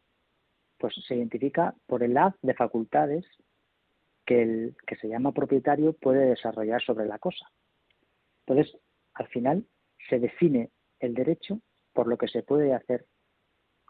Pues 0.76 0.94
se 1.06 1.16
identifica 1.16 1.74
por 1.86 2.02
el 2.02 2.18
haz 2.18 2.34
de 2.42 2.52
facultades 2.52 3.24
que 4.26 4.42
el 4.42 4.76
que 4.86 4.96
se 4.96 5.08
llama 5.08 5.32
propietario 5.32 5.94
puede 5.94 6.26
desarrollar 6.26 6.82
sobre 6.82 7.06
la 7.06 7.18
cosa. 7.18 7.50
Entonces, 8.46 8.76
al 9.14 9.28
final 9.28 9.64
se 10.10 10.18
define 10.18 10.70
el 11.00 11.14
derecho 11.14 11.60
por 11.94 12.08
lo 12.08 12.18
que 12.18 12.28
se 12.28 12.42
puede 12.42 12.74
hacer 12.74 13.06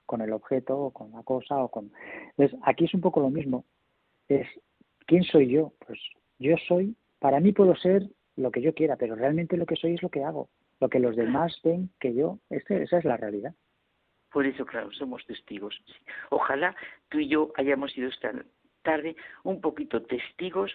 con 0.07 0.21
el 0.21 0.33
objeto 0.33 0.79
o 0.79 0.91
con 0.93 1.11
la 1.11 1.25
cosa 1.25 1.57
o 1.57 1.71
con. 1.71 1.93
Entonces, 2.37 2.57
aquí 2.63 2.85
es 2.85 2.95
un 2.95 3.01
poco 3.01 3.21
lo 3.21 3.31
mismo. 3.31 3.65
Es 4.29 4.47
quién 5.07 5.25
soy 5.25 5.49
yo. 5.49 5.73
Pues 5.85 5.99
yo 6.39 6.57
soy 6.69 6.97
para 7.23 7.39
mí 7.39 7.53
puedo 7.53 7.77
ser 7.77 8.03
lo 8.35 8.51
que 8.51 8.61
yo 8.61 8.75
quiera, 8.75 8.97
pero 8.97 9.15
realmente 9.15 9.57
lo 9.57 9.65
que 9.65 9.77
soy 9.77 9.95
es 9.95 10.03
lo 10.03 10.09
que 10.09 10.25
hago, 10.25 10.49
lo 10.81 10.89
que 10.89 10.99
los 10.99 11.15
demás 11.15 11.57
ven 11.63 11.91
que 12.01 12.13
yo, 12.15 12.41
este, 12.51 12.83
esa 12.83 12.99
es 12.99 13.05
la 13.05 13.17
realidad. 13.17 13.55
Por 14.33 14.45
eso, 14.45 14.67
claro, 14.67 14.91
somos 14.91 15.25
testigos. 15.25 15.81
Ojalá 16.31 16.75
tú 17.09 17.21
y 17.21 17.29
yo 17.29 17.53
hayamos 17.57 17.93
sido 17.93 18.09
esta 18.09 18.33
tarde 18.83 19.15
un 19.45 19.61
poquito 19.61 20.03
testigos 20.03 20.73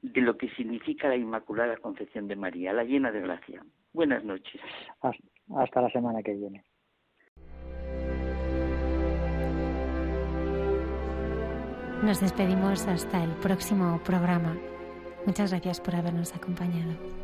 de 0.00 0.22
lo 0.22 0.38
que 0.38 0.48
significa 0.50 1.08
la 1.08 1.16
Inmaculada 1.16 1.76
Concepción 1.76 2.28
de 2.28 2.36
María, 2.36 2.72
la 2.72 2.84
llena 2.84 3.12
de 3.12 3.20
gracia. 3.20 3.62
Buenas 3.92 4.24
noches. 4.24 4.62
Hasta 5.02 5.82
la 5.82 5.90
semana 5.90 6.22
que 6.22 6.32
viene. 6.32 6.64
Nos 12.02 12.20
despedimos 12.20 12.86
hasta 12.86 13.22
el 13.22 13.32
próximo 13.42 14.00
programa. 14.02 14.56
Muchas 15.26 15.50
gracias 15.50 15.80
por 15.80 15.96
habernos 15.96 16.34
acompañado. 16.34 17.23